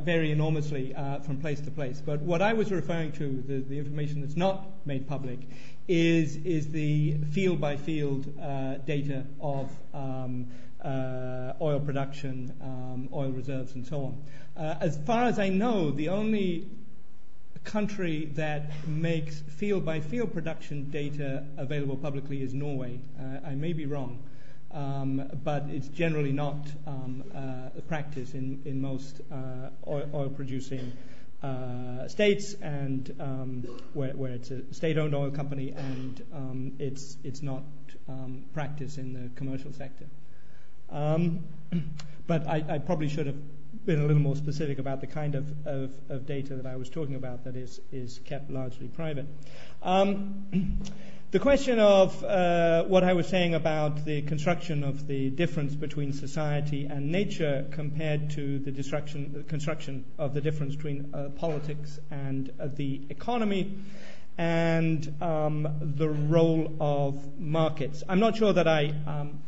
vary 0.00 0.30
enormously 0.30 0.94
from 1.24 1.38
place 1.38 1.60
to 1.62 1.70
place. 1.70 2.02
But 2.04 2.20
what 2.20 2.42
I 2.42 2.52
was 2.52 2.70
referring 2.70 3.12
to, 3.12 3.42
the, 3.46 3.78
information 3.78 4.20
that's 4.20 4.36
not 4.36 4.66
made 4.84 5.08
public, 5.08 5.38
is, 5.88 6.68
the 6.70 7.14
field 7.32 7.58
by 7.58 7.78
field 7.78 8.26
uh, 8.38 8.74
data 8.84 9.24
of 9.40 9.70
um, 9.94 10.48
oil 11.58 11.80
production, 11.80 12.52
um, 12.60 13.08
oil 13.14 13.30
reserves, 13.30 13.74
and 13.74 13.86
so 13.86 14.04
on. 14.58 14.76
as 14.82 14.98
far 15.06 15.24
as 15.24 15.38
I 15.38 15.48
know, 15.48 15.90
the 15.90 16.10
only 16.10 16.68
country 17.64 18.26
that 18.34 18.86
makes 18.86 19.40
field 19.40 19.84
by 19.84 20.00
field 20.00 20.32
production 20.32 20.90
data 20.90 21.44
available 21.56 21.96
publicly 21.96 22.42
is 22.42 22.54
Norway. 22.54 23.00
Uh, 23.18 23.46
I 23.46 23.54
may 23.54 23.72
be 23.72 23.86
wrong, 23.86 24.22
um, 24.70 25.28
but 25.42 25.64
it's 25.68 25.88
generally 25.88 26.32
not 26.32 26.56
um, 26.86 27.24
uh, 27.34 27.80
practice 27.88 28.34
in, 28.34 28.62
in 28.64 28.80
most 28.80 29.20
uh, 29.32 29.70
oil, 29.86 30.08
oil, 30.14 30.28
producing 30.28 30.92
uh, 31.42 32.08
states 32.08 32.54
and 32.54 33.14
um, 33.20 33.62
where, 33.92 34.12
where, 34.12 34.32
it's 34.32 34.50
a 34.50 34.62
state 34.72 34.96
owned 34.96 35.14
oil 35.14 35.30
company 35.30 35.72
and 35.76 36.24
um, 36.32 36.72
it's, 36.78 37.16
it's 37.22 37.42
not 37.42 37.62
um, 38.08 38.44
practice 38.52 38.98
in 38.98 39.12
the 39.12 39.28
commercial 39.36 39.72
sector. 39.72 40.06
Um, 40.90 41.40
but 42.26 42.46
I, 42.46 42.64
I 42.68 42.78
probably 42.78 43.08
should 43.08 43.26
have 43.26 43.36
been 43.84 44.00
a 44.00 44.06
little 44.06 44.22
more 44.22 44.36
specific 44.36 44.78
about 44.78 45.00
the 45.00 45.06
kind 45.06 45.34
of, 45.34 45.66
of, 45.66 45.92
of 46.08 46.26
data 46.26 46.56
that 46.56 46.66
I 46.66 46.76
was 46.76 46.88
talking 46.88 47.14
about 47.14 47.44
that 47.44 47.56
is, 47.56 47.80
is 47.92 48.20
kept 48.24 48.50
largely 48.50 48.88
private. 48.88 49.26
Um, 49.82 50.80
the 51.30 51.38
question 51.38 51.78
of 51.78 52.22
uh, 52.24 52.84
what 52.84 53.04
I 53.04 53.12
was 53.12 53.26
saying 53.26 53.54
about 53.54 54.04
the 54.04 54.22
construction 54.22 54.84
of 54.84 55.06
the 55.06 55.30
difference 55.30 55.74
between 55.74 56.12
society 56.12 56.86
and 56.86 57.10
nature 57.10 57.66
compared 57.72 58.30
to 58.30 58.58
the 58.58 58.70
destruction, 58.70 59.44
construction 59.48 60.04
of 60.18 60.34
the 60.34 60.40
difference 60.40 60.76
between 60.76 61.14
uh, 61.14 61.30
politics 61.30 61.98
and 62.10 62.52
uh, 62.60 62.68
the 62.74 63.02
economy 63.10 63.78
and 64.36 65.22
um, 65.22 65.68
the 65.96 66.08
role 66.08 66.72
of 66.80 67.38
markets. 67.38 68.02
I'm 68.08 68.20
not 68.20 68.36
sure 68.36 68.52
that 68.52 68.66
I 68.66 68.94
um, 69.06 69.42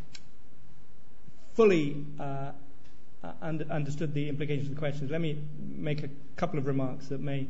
fully 1.54 2.04
uh, 2.20 2.52
understood 3.42 4.14
the 4.14 4.28
implications 4.28 4.68
of 4.68 4.74
the 4.74 4.78
questions. 4.78 5.10
Let 5.10 5.20
me 5.20 5.38
make 5.58 6.02
a 6.02 6.08
couple 6.36 6.58
of 6.58 6.66
remarks 6.66 7.06
that 7.08 7.20
may 7.20 7.46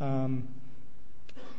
um, 0.00 0.48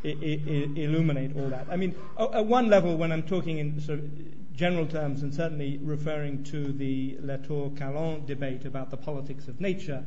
illuminate 0.03 1.35
all 1.35 1.49
that. 1.49 1.67
I 1.69 1.77
mean, 1.77 1.95
at 2.19 2.45
one 2.45 2.69
level, 2.69 2.97
when 2.97 3.11
I'm 3.11 3.23
talking 3.23 3.59
in 3.59 3.79
sort 3.79 3.99
of 3.99 4.53
general 4.53 4.85
terms 4.85 5.23
and 5.23 5.33
certainly 5.33 5.79
referring 5.81 6.43
to 6.45 6.71
the 6.73 7.17
Latour-Callon 7.21 8.25
debate 8.25 8.65
about 8.65 8.91
the 8.91 8.97
politics 8.97 9.47
of 9.47 9.59
nature, 9.59 10.03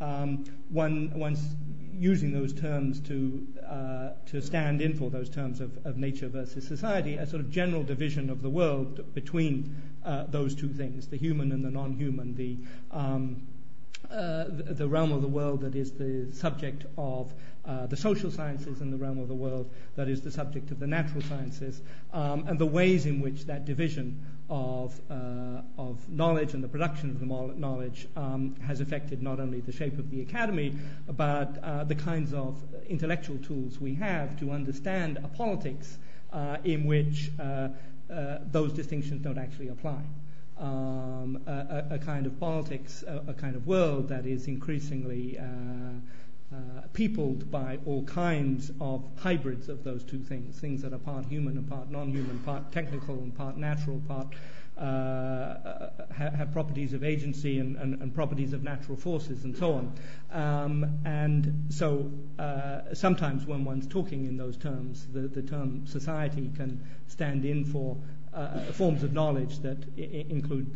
one's 0.00 1.54
using 1.98 2.32
those 2.32 2.52
terms 2.52 3.00
to 3.00 3.46
uh, 3.68 4.10
to 4.26 4.40
stand 4.40 4.80
in 4.80 4.94
for 4.94 5.10
those 5.10 5.28
terms 5.28 5.60
of, 5.60 5.96
nature 5.96 6.28
versus 6.28 6.66
society, 6.66 7.16
a 7.16 7.26
sort 7.26 7.40
of 7.40 7.50
general 7.50 7.82
division 7.82 8.30
of 8.30 8.40
the 8.40 8.48
world 8.48 9.14
between 9.14 9.74
uh, 10.04 10.24
those 10.28 10.54
two 10.54 10.68
things, 10.68 11.08
the 11.08 11.16
human 11.16 11.50
and 11.50 11.64
the 11.64 11.70
non-human, 11.70 12.34
the, 12.36 12.56
um, 12.92 13.46
uh, 14.10 14.44
the, 14.48 14.86
realm 14.86 15.10
of 15.12 15.22
the 15.22 15.28
world 15.28 15.60
that 15.60 15.74
is 15.74 15.92
the 15.92 16.30
subject 16.32 16.86
of 16.96 17.32
the 17.88 17.96
social 17.96 18.30
sciences 18.30 18.80
and 18.80 18.92
the 18.92 18.96
realm 18.96 19.18
of 19.18 19.28
the 19.28 19.34
world 19.34 19.70
that 19.96 20.08
is 20.08 20.22
the 20.22 20.30
subject 20.30 20.70
of 20.70 20.78
the 20.78 20.86
natural 20.86 21.22
sciences, 21.22 21.82
um, 22.12 22.44
and 22.46 22.58
the 22.58 22.66
ways 22.66 23.06
in 23.06 23.20
which 23.20 23.44
that 23.46 23.64
division 23.64 24.24
of, 24.50 24.98
uh, 25.10 25.60
of 25.76 26.08
knowledge 26.08 26.54
and 26.54 26.64
the 26.64 26.68
production 26.68 27.10
of 27.10 27.20
the 27.20 27.26
knowledge 27.26 28.08
um, 28.16 28.54
has 28.66 28.80
affected 28.80 29.22
not 29.22 29.40
only 29.40 29.60
the 29.60 29.72
shape 29.72 29.98
of 29.98 30.10
the 30.10 30.22
academy, 30.22 30.74
but 31.16 31.58
uh, 31.62 31.84
the 31.84 31.94
kinds 31.94 32.32
of 32.32 32.56
intellectual 32.88 33.36
tools 33.38 33.80
we 33.80 33.94
have 33.94 34.38
to 34.40 34.50
understand 34.50 35.18
a 35.18 35.28
politics 35.28 35.98
uh, 36.32 36.56
in 36.64 36.84
which 36.84 37.30
uh, 37.38 37.68
uh, 38.10 38.38
those 38.50 38.72
distinctions 38.72 39.22
don't 39.22 39.38
actually 39.38 39.68
apply. 39.68 40.00
Um, 40.58 41.40
a, 41.46 41.84
a, 41.90 41.98
kind 41.98 42.26
of 42.26 42.40
politics, 42.40 43.04
a, 43.06 43.22
a, 43.28 43.34
kind 43.34 43.54
of 43.54 43.68
world 43.68 44.08
that 44.08 44.26
is 44.26 44.48
increasingly 44.48 45.38
uh, 45.38 45.44
peopled 46.92 47.50
by 47.50 47.78
all 47.84 48.02
kinds 48.04 48.72
of 48.80 49.04
hybrids 49.18 49.68
of 49.68 49.84
those 49.84 50.02
two 50.02 50.22
things, 50.22 50.58
things 50.58 50.82
that 50.82 50.92
are 50.92 50.98
part 50.98 51.26
human 51.26 51.56
and 51.56 51.68
part 51.68 51.90
non-human, 51.90 52.38
part 52.40 52.72
technical 52.72 53.16
and 53.16 53.36
part 53.36 53.56
natural, 53.56 54.00
part 54.08 54.26
uh, 54.78 54.80
uh 54.80 55.90
have 56.12 56.52
properties 56.52 56.92
of 56.92 57.02
agency 57.02 57.58
and, 57.58 57.76
and, 57.76 58.00
and, 58.00 58.14
properties 58.14 58.52
of 58.52 58.62
natural 58.62 58.96
forces 58.96 59.44
and 59.44 59.56
so 59.56 59.74
on. 59.74 59.92
Um, 60.32 61.00
and 61.04 61.66
so 61.68 62.10
uh, 62.38 62.94
sometimes 62.94 63.44
when 63.44 63.64
one's 63.64 63.86
talking 63.86 64.24
in 64.26 64.36
those 64.36 64.56
terms, 64.56 65.06
the, 65.12 65.22
the 65.22 65.42
term 65.42 65.86
society 65.86 66.50
can 66.56 66.84
stand 67.08 67.44
in 67.44 67.64
for 67.64 67.96
uh, 68.32 68.60
forms 68.72 69.02
of 69.02 69.12
knowledge 69.12 69.58
that 69.60 69.78
I- 69.98 70.26
include 70.28 70.74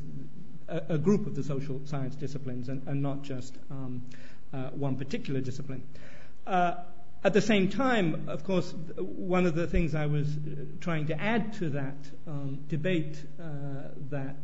a, 0.68 0.95
a, 0.95 0.99
group 0.99 1.27
of 1.27 1.35
the 1.35 1.43
social 1.43 1.81
science 1.85 2.16
disciplines 2.16 2.68
and, 2.68 2.87
and 2.89 3.03
not 3.03 3.23
just 3.23 3.57
um, 3.70 4.03
uh, 4.11 4.32
one 4.53 4.97
particular 4.97 5.41
discipline. 5.41 5.83
Uh, 6.47 6.75
at 7.25 7.33
the 7.33 7.41
same 7.41 7.69
time, 7.69 8.29
of 8.29 8.43
course, 8.43 8.75
one 8.99 9.47
of 9.47 9.55
the 9.55 9.67
things 9.67 9.95
I 9.95 10.07
was 10.07 10.27
uh, 10.27 10.65
trying 10.81 11.07
to 11.07 11.21
add 11.21 11.53
to 11.55 11.71
that 11.71 11.97
um, 12.27 12.65
debate 12.69 13.17
uh, 13.41 13.45
that 14.11 14.37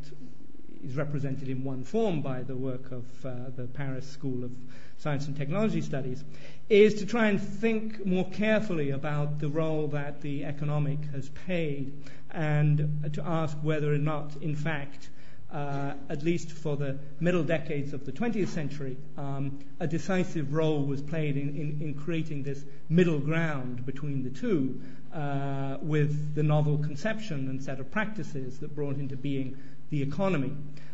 is 0.85 0.95
represented 0.95 1.49
in 1.49 1.65
one 1.65 1.83
form 1.83 2.23
by 2.23 2.43
the 2.43 2.55
work 2.55 2.93
of 2.93 3.05
uh, 3.27 3.51
the 3.57 3.65
Paris 3.65 4.07
School 4.07 4.45
of 4.45 4.53
Science 4.99 5.27
and 5.27 5.37
Technology 5.37 5.81
Studies 5.81 6.23
is 6.69 6.95
to 6.95 7.07
try 7.07 7.29
and 7.29 7.41
think 7.41 8.07
more 8.07 8.29
carefully 8.31 8.91
about 8.91 9.41
the 9.41 9.49
role 9.49 9.89
that 9.89 10.21
the 10.21 10.45
economic 10.45 11.05
has 11.13 11.29
played 11.31 11.93
and 12.31 13.11
to 13.13 13.27
ask 13.27 13.57
whether 13.63 13.93
or 13.93 13.99
not, 13.99 14.37
in 14.41 14.55
fact, 14.55 15.09
uh, 15.11 15.18
at 15.53 16.23
least 16.23 16.53
for 16.53 16.77
the 16.77 16.99
middle 17.21 17.43
decades 17.43 17.93
of 17.93 18.05
the 18.05 18.13
20th 18.13 18.49
century, 18.49 18.97
um, 19.17 19.59
a 19.81 19.87
decisive 19.87 20.53
role 20.53 20.85
was 20.85 21.01
played 21.01 21.37
in, 21.37 21.95
creating 21.95 22.43
this 22.43 22.65
middle 22.89 23.19
ground 23.19 23.85
between 23.87 24.23
the 24.23 24.31
two 24.31 24.81
uh, 25.13 25.79
with 25.81 26.35
the 26.35 26.43
novel 26.43 26.79
conception 26.79 27.49
and 27.49 27.63
set 27.63 27.81
of 27.81 27.91
practices 27.91 28.59
that 28.59 28.75
brought 28.75 28.97
into 28.97 29.17
being 29.17 29.57
the 29.91 30.03
economy. 30.03 30.53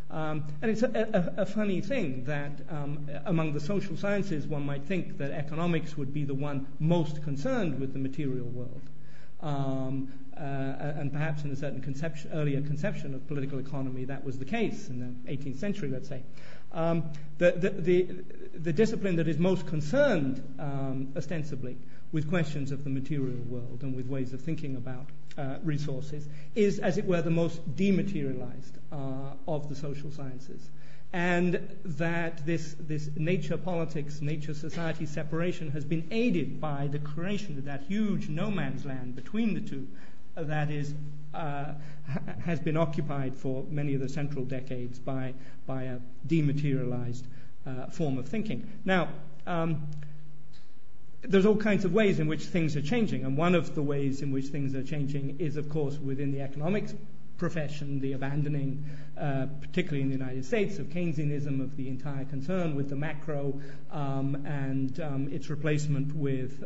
Um, 0.09 0.45
and 0.61 0.71
it's 0.71 0.83
a, 0.83 1.33
a, 1.37 1.41
a, 1.41 1.45
funny 1.45 1.81
thing 1.81 2.23
that 2.25 2.61
um, 2.69 3.09
among 3.25 3.53
the 3.53 3.59
social 3.59 3.97
sciences, 3.97 4.45
one 4.47 4.65
might 4.65 4.85
think 4.85 5.17
that 5.17 5.31
economics 5.31 5.97
would 5.97 6.13
be 6.13 6.23
the 6.23 6.33
one 6.33 6.67
most 6.79 7.23
concerned 7.23 7.79
with 7.79 7.91
the 7.91 7.99
material 7.99 8.45
world. 8.45 8.83
Um, 9.41 10.13
uh, 10.37 10.99
and 10.99 11.11
perhaps 11.11 11.43
in 11.43 11.51
a 11.51 11.55
certain 11.55 11.81
conception, 11.81 12.31
earlier 12.33 12.61
conception 12.61 13.13
of 13.13 13.25
political 13.27 13.59
economy, 13.59 14.05
that 14.05 14.23
was 14.23 14.37
the 14.37 14.45
case 14.45 14.89
in 14.89 14.99
the 14.99 15.31
18th 15.31 15.59
century, 15.59 15.89
let's 15.89 16.09
say. 16.09 16.23
Um, 16.73 17.03
the, 17.37 17.51
the, 17.51 17.69
the, 17.69 18.07
the, 18.53 18.73
discipline 18.73 19.15
that 19.15 19.29
is 19.29 19.37
most 19.37 19.65
concerned, 19.65 20.43
um, 20.59 21.13
ostensibly, 21.15 21.77
with 22.11 22.29
questions 22.29 22.71
of 22.71 22.83
the 22.83 22.89
material 22.89 23.37
world 23.47 23.79
and 23.83 23.95
with 23.95 24.07
ways 24.07 24.33
of 24.33 24.41
thinking 24.41 24.75
about 24.75 25.07
uh, 25.37 25.57
resources 25.63 26.27
is, 26.53 26.79
as 26.79 26.97
it 26.97 27.05
were, 27.05 27.21
the 27.21 27.29
most 27.29 27.61
dematerialized 27.75 28.77
uh, 28.91 28.95
of 29.47 29.69
the 29.69 29.75
social 29.75 30.11
sciences. 30.11 30.69
And 31.13 31.77
that 31.85 32.45
this, 32.45 32.75
this 32.77 33.09
nature 33.15 33.57
politics, 33.57 34.19
nature 34.19 34.53
society 34.53 35.05
separation 35.05 35.71
has 35.71 35.85
been 35.85 36.07
aided 36.11 36.59
by 36.59 36.87
the 36.87 36.99
creation 36.99 37.57
of 37.57 37.65
that 37.65 37.83
huge 37.83 38.27
no 38.27 38.51
man's 38.51 38.85
land 38.85 39.15
between 39.15 39.53
the 39.53 39.61
two 39.61 39.87
that 40.35 40.71
is 40.71 40.93
uh, 41.35 41.73
has 42.43 42.59
been 42.59 42.77
occupied 42.77 43.35
for 43.35 43.65
many 43.69 43.93
of 43.93 44.01
the 44.01 44.09
central 44.09 44.45
decades 44.45 44.99
by, 44.99 45.33
by 45.65 45.83
a 45.83 45.97
dematerialized 46.27 47.25
uh, 47.65 47.87
form 47.87 48.17
of 48.17 48.27
thinking. 48.27 48.67
Now, 48.85 49.09
um, 49.47 49.87
there's 51.23 51.45
all 51.45 51.57
kinds 51.57 51.85
of 51.85 51.93
ways 51.93 52.19
in 52.19 52.27
which 52.27 52.43
things 52.43 52.75
are 52.75 52.81
changing, 52.81 53.25
and 53.25 53.35
one 53.35 53.55
of 53.55 53.73
the 53.73 53.81
ways 53.81 54.21
in 54.21 54.31
which 54.31 54.45
things 54.45 54.75
are 54.75 54.83
changing 54.83 55.37
is, 55.39 55.57
of 55.57 55.69
course, 55.69 55.97
within 55.97 56.31
the 56.31 56.41
economics 56.41 56.93
profession, 57.37 57.99
the 57.99 58.13
abandoning, 58.13 58.85
uh, 59.19 59.47
particularly 59.59 60.01
in 60.01 60.09
the 60.09 60.15
United 60.15 60.45
States, 60.45 60.77
of 60.77 60.85
Keynesianism, 60.87 61.59
of 61.61 61.75
the 61.75 61.89
entire 61.89 62.23
concern 62.25 62.75
with 62.75 62.89
the 62.89 62.95
macro, 62.95 63.59
um, 63.91 64.35
and 64.45 64.99
um, 64.99 65.27
its 65.31 65.49
replacement 65.49 66.15
with 66.15 66.63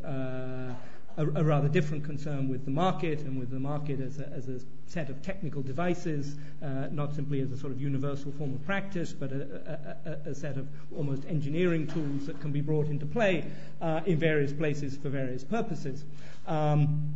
a, 1.19 1.23
a, 1.39 1.43
rather 1.43 1.67
different 1.67 2.03
concern 2.03 2.47
with 2.47 2.63
the 2.63 2.71
market 2.71 3.19
and 3.19 3.37
with 3.37 3.51
the 3.51 3.59
market 3.59 3.99
as 3.99 4.19
a, 4.19 4.27
as 4.29 4.47
a 4.47 4.59
set 4.87 5.09
of 5.09 5.21
technical 5.21 5.61
devices, 5.61 6.35
uh, 6.63 6.87
not 6.91 7.13
simply 7.13 7.41
as 7.41 7.51
a 7.51 7.57
sort 7.57 7.73
of 7.73 7.81
universal 7.81 8.31
form 8.31 8.53
of 8.53 8.65
practice, 8.65 9.11
but 9.11 9.31
a, 9.31 10.17
a 10.25 10.33
set 10.33 10.57
of 10.57 10.67
almost 10.95 11.23
engineering 11.27 11.85
tools 11.87 12.25
that 12.25 12.39
can 12.39 12.51
be 12.51 12.61
brought 12.61 12.87
into 12.87 13.05
play 13.05 13.45
uh, 13.81 13.99
in 14.05 14.17
various 14.17 14.53
places 14.53 14.97
for 14.97 15.09
various 15.09 15.43
purposes. 15.43 16.05
Um, 16.47 17.13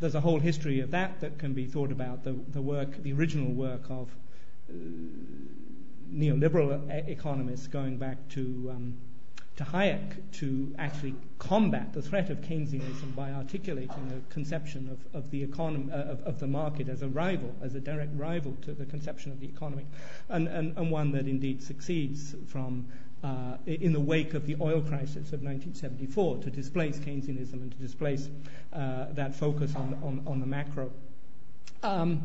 there's 0.00 0.14
a 0.14 0.20
whole 0.20 0.40
history 0.40 0.80
of 0.80 0.90
that 0.92 1.20
that 1.20 1.38
can 1.38 1.52
be 1.52 1.66
thought 1.66 1.92
about. 1.92 2.24
The, 2.24 2.34
the 2.52 2.62
work, 2.62 3.02
the 3.02 3.12
original 3.12 3.52
work 3.52 3.82
of 3.90 4.08
uh, 4.70 4.74
neoliberal 6.12 7.08
economists 7.08 7.66
going 7.66 7.98
back 7.98 8.16
to 8.30 8.72
um, 8.74 8.94
to 9.58 9.64
Hayek 9.64 10.14
to 10.38 10.72
actually 10.78 11.16
combat 11.40 11.92
the 11.92 12.00
threat 12.00 12.30
of 12.30 12.40
Keynesianism 12.40 13.14
by 13.16 13.32
articulating 13.32 14.12
a 14.12 14.32
conception 14.32 14.88
of, 14.88 15.20
of 15.20 15.30
the 15.32 15.42
economy, 15.42 15.92
uh, 15.92 15.96
of, 15.96 16.22
of, 16.22 16.38
the 16.38 16.46
market 16.46 16.88
as 16.88 17.02
a 17.02 17.08
rival, 17.08 17.52
as 17.60 17.74
a 17.74 17.80
direct 17.80 18.16
rival 18.16 18.56
to 18.62 18.72
the 18.72 18.86
conception 18.86 19.32
of 19.32 19.40
the 19.40 19.48
economy, 19.48 19.84
and, 20.28 20.46
and, 20.46 20.78
and 20.78 20.90
one 20.92 21.10
that 21.10 21.26
indeed 21.26 21.60
succeeds 21.60 22.36
from 22.46 22.86
uh, 23.24 23.56
in 23.66 23.92
the 23.92 24.00
wake 24.00 24.34
of 24.34 24.46
the 24.46 24.54
oil 24.60 24.80
crisis 24.80 25.32
of 25.32 25.42
1974 25.42 26.38
to 26.38 26.50
displace 26.50 26.96
Keynesianism 26.98 27.54
and 27.54 27.72
to 27.72 27.78
displace 27.78 28.28
uh, 28.72 29.06
that 29.14 29.34
focus 29.34 29.74
on, 29.74 29.98
on, 30.04 30.22
on 30.24 30.38
the 30.38 30.46
macro. 30.46 30.92
Um, 31.82 32.22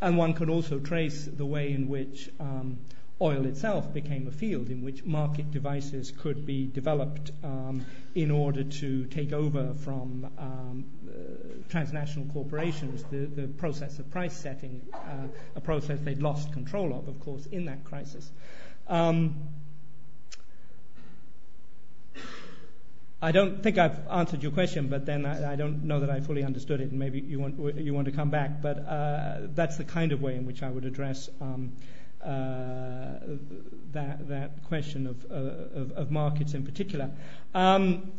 and 0.00 0.16
one 0.16 0.34
could 0.34 0.50
also 0.50 0.78
trace 0.78 1.24
the 1.24 1.46
way 1.46 1.72
in 1.72 1.88
which 1.88 2.30
um, 2.38 2.78
oil 3.20 3.46
itself 3.46 3.92
became 3.92 4.26
a 4.26 4.30
field 4.30 4.70
in 4.70 4.82
which 4.82 5.04
market 5.04 5.50
devices 5.52 6.10
could 6.10 6.44
be 6.44 6.66
developed 6.66 7.30
um, 7.44 7.84
in 8.14 8.30
order 8.30 8.64
to 8.64 9.04
take 9.06 9.32
over 9.32 9.72
from 9.74 10.28
um, 10.36 10.84
uh, 11.08 11.12
transnational 11.68 12.26
corporations 12.32 13.04
the, 13.10 13.26
the, 13.26 13.46
process 13.46 13.98
of 14.00 14.10
price 14.10 14.36
setting, 14.36 14.82
uh, 14.92 15.28
a 15.54 15.60
process 15.60 16.00
they'd 16.00 16.22
lost 16.22 16.52
control 16.52 16.92
of, 16.92 17.06
of 17.06 17.20
course, 17.20 17.46
in 17.46 17.64
that 17.66 17.84
crisis. 17.84 18.30
Um, 18.88 19.36
I 23.22 23.32
don't 23.32 23.62
think 23.62 23.78
I've 23.78 24.06
answered 24.08 24.42
your 24.42 24.52
question, 24.52 24.88
but 24.88 25.06
then 25.06 25.24
I, 25.24 25.52
I, 25.52 25.56
don't 25.56 25.84
know 25.84 26.00
that 26.00 26.10
I 26.10 26.20
fully 26.20 26.44
understood 26.44 26.82
it, 26.82 26.90
and 26.90 26.98
maybe 26.98 27.20
you 27.20 27.40
want 27.40 27.76
you 27.76 27.94
want 27.94 28.04
to 28.04 28.12
come 28.12 28.28
back. 28.28 28.60
But 28.60 28.80
uh, 28.80 29.46
that's 29.54 29.78
the 29.78 29.84
kind 29.84 30.12
of 30.12 30.20
way 30.20 30.34
in 30.34 30.44
which 30.44 30.62
I 30.62 30.68
would 30.68 30.84
address 30.84 31.30
um, 31.40 31.72
that 32.24 34.28
that 34.28 34.64
question 34.64 35.06
of, 35.06 35.26
uh, 35.30 36.00
of, 36.00 36.10
markets 36.10 36.54
in 36.54 36.64
particular. 36.64 37.10
Um, 37.54 38.12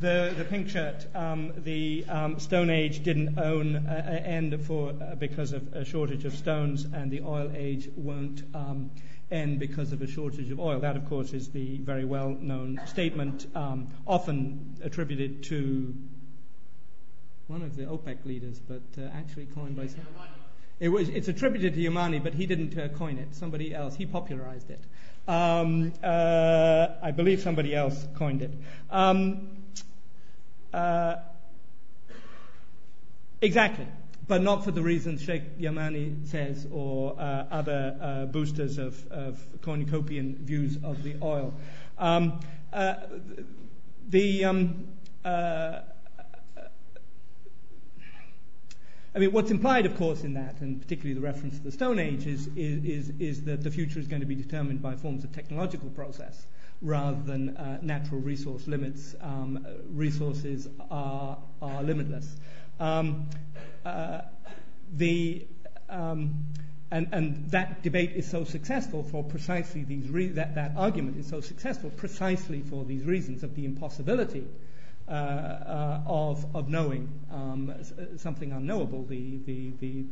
the, 0.00 0.46
pink 0.50 0.68
shirt, 0.68 1.06
um, 1.14 1.52
the 1.58 2.04
um, 2.08 2.38
Stone 2.38 2.70
Age 2.70 3.02
didn't 3.02 3.38
uh, 3.38 4.20
end 4.24 4.64
for 4.66 4.90
uh, 4.90 5.14
because 5.14 5.52
of 5.52 5.72
a 5.74 5.84
shortage 5.84 6.24
of 6.24 6.34
stones, 6.34 6.84
and 6.84 7.10
the 7.10 7.22
Oil 7.22 7.50
Age 7.54 7.88
won't 7.96 8.42
end 9.30 9.58
because 9.58 9.92
of 9.92 10.02
a 10.02 10.06
shortage 10.06 10.50
of 10.50 10.60
oil. 10.60 10.80
That, 10.80 10.96
of 10.96 11.08
course, 11.08 11.32
is 11.32 11.50
the 11.50 11.78
very 11.78 12.04
well-known 12.04 12.80
statement, 12.86 13.46
um, 13.54 13.88
often 14.06 14.76
attributed 14.82 15.42
to 15.44 15.94
one 17.48 17.62
of 17.62 17.76
the 17.76 17.84
OPEC 17.84 18.24
leaders, 18.24 18.58
but 18.58 18.82
uh, 18.98 19.08
actually 19.14 19.46
coined 19.46 19.76
by. 19.76 19.88
It 20.78 20.90
was, 20.90 21.08
it's 21.08 21.28
attributed 21.28 21.74
to 21.74 21.80
Yamani, 21.80 22.22
but 22.22 22.34
he 22.34 22.46
didn't 22.46 22.78
uh, 22.78 22.88
coin 22.88 23.18
it. 23.18 23.34
Somebody 23.34 23.74
else. 23.74 23.96
He 23.96 24.04
popularized 24.04 24.70
it. 24.70 24.80
Um, 25.26 25.92
uh, 26.02 26.88
I 27.02 27.10
believe 27.12 27.40
somebody 27.40 27.74
else 27.74 28.06
coined 28.14 28.42
it. 28.42 28.52
Um, 28.90 29.56
uh, 30.74 31.16
exactly. 33.40 33.86
But 34.28 34.42
not 34.42 34.64
for 34.64 34.70
the 34.72 34.82
reasons 34.82 35.22
Sheikh 35.22 35.58
Yamani 35.58 36.26
says 36.26 36.66
or 36.70 37.16
other 37.18 38.28
boosters 38.32 38.76
of, 38.78 39.02
cornucopian 39.62 40.36
views 40.42 40.78
of 40.82 41.02
the 41.02 41.14
oil. 41.22 41.54
Um, 41.96 42.40
uh, 42.72 42.94
the 44.08 44.44
um, 44.44 44.88
I 49.16 49.18
mean, 49.18 49.32
what's 49.32 49.50
implied, 49.50 49.86
of 49.86 49.96
course, 49.96 50.24
in 50.24 50.34
that, 50.34 50.60
and 50.60 50.78
particularly 50.78 51.14
the 51.14 51.22
reference 51.22 51.56
to 51.56 51.64
the 51.64 51.72
Stone 51.72 51.98
Age, 51.98 52.26
is, 52.26 52.50
is, 52.54 53.10
is 53.18 53.44
that 53.44 53.62
the 53.62 53.70
future 53.70 53.98
is 53.98 54.06
going 54.06 54.20
to 54.20 54.26
be 54.26 54.34
determined 54.34 54.82
by 54.82 54.94
forms 54.94 55.24
of 55.24 55.32
technological 55.32 55.88
process 55.88 56.46
rather 56.82 57.22
than 57.22 57.56
uh, 57.56 57.78
natural 57.80 58.20
resource 58.20 58.68
limits. 58.68 59.14
Um, 59.22 59.66
resources 59.88 60.68
are, 60.90 61.38
are 61.62 61.82
limitless. 61.82 62.36
Um, 62.78 63.30
uh, 63.86 64.20
the, 64.92 65.46
um, 65.88 66.44
and, 66.90 67.08
and, 67.12 67.50
that 67.52 67.82
debate 67.82 68.12
is 68.16 68.30
so 68.30 68.44
successful 68.44 69.02
for 69.02 69.24
precisely 69.24 69.84
these 69.84 70.10
re- 70.10 70.28
that, 70.28 70.56
that 70.56 70.74
argument 70.76 71.16
is 71.16 71.26
so 71.26 71.40
successful 71.40 71.88
precisely 71.88 72.60
for 72.60 72.84
these 72.84 73.02
reasons 73.04 73.42
of 73.42 73.54
the 73.54 73.64
impossibility 73.64 74.46
of, 75.08 76.46
of 76.54 76.68
knowing 76.68 77.08
um, 77.30 77.74
something 78.16 78.52
unknowable, 78.52 79.04
the, 79.04 79.38
the, 79.46 79.72
the, 79.80 80.04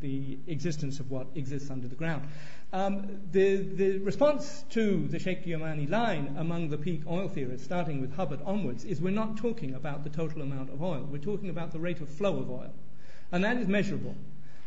the 0.00 0.38
existence 0.46 1.00
of 1.00 1.10
what 1.10 1.26
exists 1.34 1.70
under 1.70 1.88
the 1.88 1.94
ground. 1.94 2.28
Um, 2.72 3.20
the, 3.30 3.56
the 3.56 3.98
response 3.98 4.64
to 4.70 5.06
the 5.06 5.18
Sheikh 5.18 5.46
Yamani 5.46 5.88
line 5.88 6.34
among 6.38 6.70
the 6.70 6.76
peak 6.76 7.02
oil 7.06 7.28
theorists, 7.28 7.64
starting 7.64 8.00
with 8.00 8.14
Hubbert 8.16 8.40
onwards, 8.44 8.84
is 8.84 9.00
we're 9.00 9.10
not 9.10 9.36
talking 9.36 9.74
about 9.74 10.02
the 10.02 10.10
total 10.10 10.42
amount 10.42 10.70
of 10.70 10.82
oil. 10.82 11.06
We're 11.08 11.18
talking 11.18 11.50
about 11.50 11.70
the 11.72 11.78
rate 11.78 12.00
of 12.00 12.08
flow 12.08 12.38
of 12.38 12.50
oil. 12.50 12.72
And 13.30 13.44
that 13.44 13.58
is 13.58 13.68
measurable. 13.68 14.16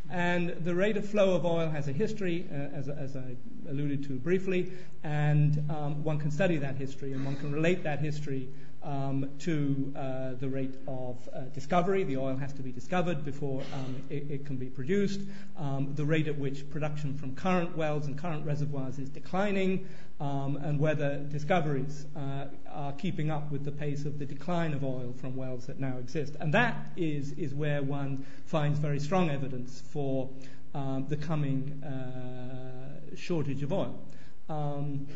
And 0.10 0.52
the 0.64 0.74
rate 0.74 0.96
of 0.96 1.08
flow 1.08 1.36
of 1.36 1.46
oil 1.46 1.70
has 1.70 1.90
a 1.90 1.92
history, 1.92 2.48
uh, 2.50 2.78
as, 2.78 2.88
as, 2.88 3.18
I 3.18 3.36
alluded 3.70 4.06
to 4.06 4.14
briefly, 4.14 4.72
and 5.04 5.70
um, 5.70 6.02
one 6.04 6.18
can 6.18 6.32
study 6.32 6.56
that 6.58 6.78
history 6.78 7.12
and 7.12 7.26
one 7.26 7.36
can 7.36 7.52
relate 7.52 7.84
that 7.84 8.00
history 8.00 8.48
um, 8.88 9.30
to 9.40 9.94
uh, 9.96 10.34
the 10.40 10.48
rate 10.48 10.76
of 10.88 11.30
uh, 11.34 11.42
discovery. 11.54 12.06
The 12.06 12.18
oil 12.18 12.38
has 12.38 12.54
to 12.54 12.62
be 12.64 12.72
discovered 12.72 13.26
before 13.26 13.62
um, 13.74 14.02
it, 14.10 14.32
it, 14.32 14.46
can 14.46 14.56
be 14.56 14.68
produced. 14.68 15.20
Um, 15.58 15.94
the 15.94 16.06
rate 16.06 16.28
at 16.28 16.38
which 16.38 16.70
production 16.70 17.18
from 17.18 17.36
current 17.36 17.76
wells 17.76 18.08
and 18.08 18.18
current 18.18 18.46
reservoirs 18.46 18.98
is 18.98 19.10
declining, 19.10 19.88
um, 20.22 20.58
and 20.64 20.80
whether 20.80 21.18
discoveries 21.18 22.06
uh, 22.16 22.46
are 22.72 22.94
keeping 22.94 23.30
up 23.30 23.52
with 23.52 23.66
the 23.66 23.72
pace 23.72 24.06
of 24.06 24.20
the 24.20 24.26
decline 24.26 24.74
of 24.74 24.86
oil 24.86 25.14
from 25.20 25.36
wells 25.36 25.68
that 25.68 25.80
now 25.80 25.98
exist. 25.98 26.38
And 26.40 26.54
that 26.54 26.88
is, 26.96 27.34
is 27.34 27.54
where 27.54 27.84
one 27.84 28.26
finds 28.46 28.80
very 28.80 29.02
strong 29.02 29.30
evidence 29.30 29.84
for 29.92 30.30
um, 30.74 31.06
the 31.10 31.18
coming 31.18 31.84
uh, 31.84 33.16
shortage 33.18 33.64
of 33.64 33.74
oil. 33.74 34.00
Um, 34.48 35.08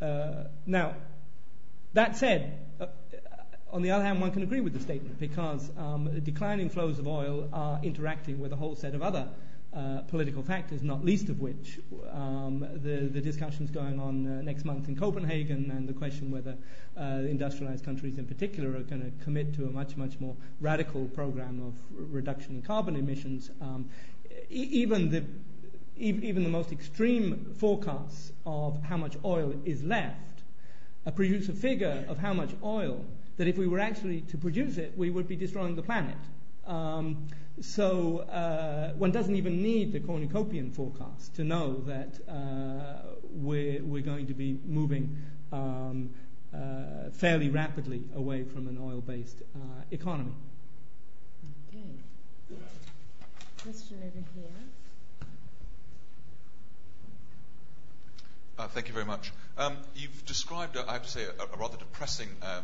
uh, 0.00 0.44
now, 0.64 0.94
that 1.92 2.16
said, 2.16 2.58
uh, 2.80 2.86
on 3.72 3.80
the 3.80 3.90
other 3.90 4.04
hand, 4.04 4.20
one 4.20 4.30
can 4.30 4.42
agree 4.42 4.60
with 4.60 4.74
the 4.74 4.80
statement 4.80 5.18
because 5.18 5.70
um, 5.78 6.10
declining 6.22 6.68
flows 6.68 6.98
of 6.98 7.06
oil 7.08 7.48
are 7.52 7.80
interacting 7.82 8.38
with 8.38 8.52
a 8.52 8.56
whole 8.56 8.76
set 8.76 8.94
of 8.94 9.02
other 9.02 9.26
uh, 9.74 10.02
political 10.08 10.42
factors, 10.42 10.82
not 10.82 11.02
least 11.02 11.30
of 11.30 11.40
which 11.40 11.80
um, 12.12 12.60
the, 12.82 13.08
the 13.10 13.20
discussions 13.20 13.70
going 13.70 13.98
on 13.98 14.26
uh, 14.26 14.42
next 14.42 14.66
month 14.66 14.88
in 14.88 14.94
Copenhagen 14.94 15.70
and 15.70 15.88
the 15.88 15.94
question 15.94 16.30
whether 16.30 16.54
uh, 16.98 17.24
industrialized 17.26 17.82
countries 17.82 18.18
in 18.18 18.26
particular 18.26 18.76
are 18.76 18.82
going 18.82 19.00
to 19.00 19.24
commit 19.24 19.54
to 19.54 19.64
a 19.64 19.70
much, 19.70 19.96
much 19.96 20.20
more 20.20 20.36
radical 20.60 21.06
program 21.06 21.66
of 21.66 21.74
reduction 22.12 22.56
in 22.56 22.62
carbon 22.62 22.96
emissions. 22.96 23.50
Um, 23.62 23.88
e- 24.50 24.68
even 24.70 25.10
the 25.10 25.24
even 25.96 26.42
the 26.42 26.50
most 26.50 26.72
extreme 26.72 27.54
forecasts 27.58 28.32
of 28.44 28.82
how 28.82 28.96
much 28.96 29.16
oil 29.24 29.54
is 29.64 29.82
left 29.84 30.42
produce 31.14 31.48
a 31.48 31.52
figure 31.52 32.04
of 32.08 32.18
how 32.18 32.32
much 32.32 32.50
oil 32.64 33.04
that 33.36 33.48
if 33.48 33.56
we 33.58 33.66
were 33.66 33.80
actually 33.80 34.20
to 34.22 34.38
produce 34.38 34.78
it, 34.78 34.96
we 34.96 35.10
would 35.10 35.28
be 35.28 35.36
destroying 35.36 35.76
the 35.76 35.82
planet. 35.82 36.16
Um, 36.66 37.26
so 37.60 38.18
uh, 38.18 38.92
one 38.92 39.10
doesn't 39.10 39.36
even 39.36 39.62
need 39.62 39.92
the 39.92 40.00
cornucopian 40.00 40.70
forecast 40.70 41.34
to 41.36 41.44
know 41.44 41.82
that 41.86 42.18
uh, 42.28 43.02
we're, 43.30 43.82
we're 43.82 44.02
going 44.02 44.26
to 44.28 44.34
be 44.34 44.58
moving 44.66 45.16
um, 45.52 46.10
uh, 46.54 47.10
fairly 47.12 47.48
rapidly 47.48 48.04
away 48.14 48.44
from 48.44 48.68
an 48.68 48.78
oil-based 48.80 49.42
uh, 49.54 49.58
economy. 49.90 50.34
Okay. 51.68 52.60
Question 53.62 53.98
over 53.98 54.24
here. 54.34 54.44
Uh, 58.58 58.68
thank 58.68 58.88
you 58.88 58.94
very 58.94 59.06
much. 59.06 59.32
Um, 59.56 59.76
you've 59.96 60.24
described, 60.26 60.76
uh, 60.76 60.84
I 60.86 60.92
have 60.94 61.02
to 61.02 61.10
say, 61.10 61.24
a, 61.24 61.54
a 61.54 61.58
rather 61.58 61.76
depressing 61.76 62.28
uh, 62.42 62.60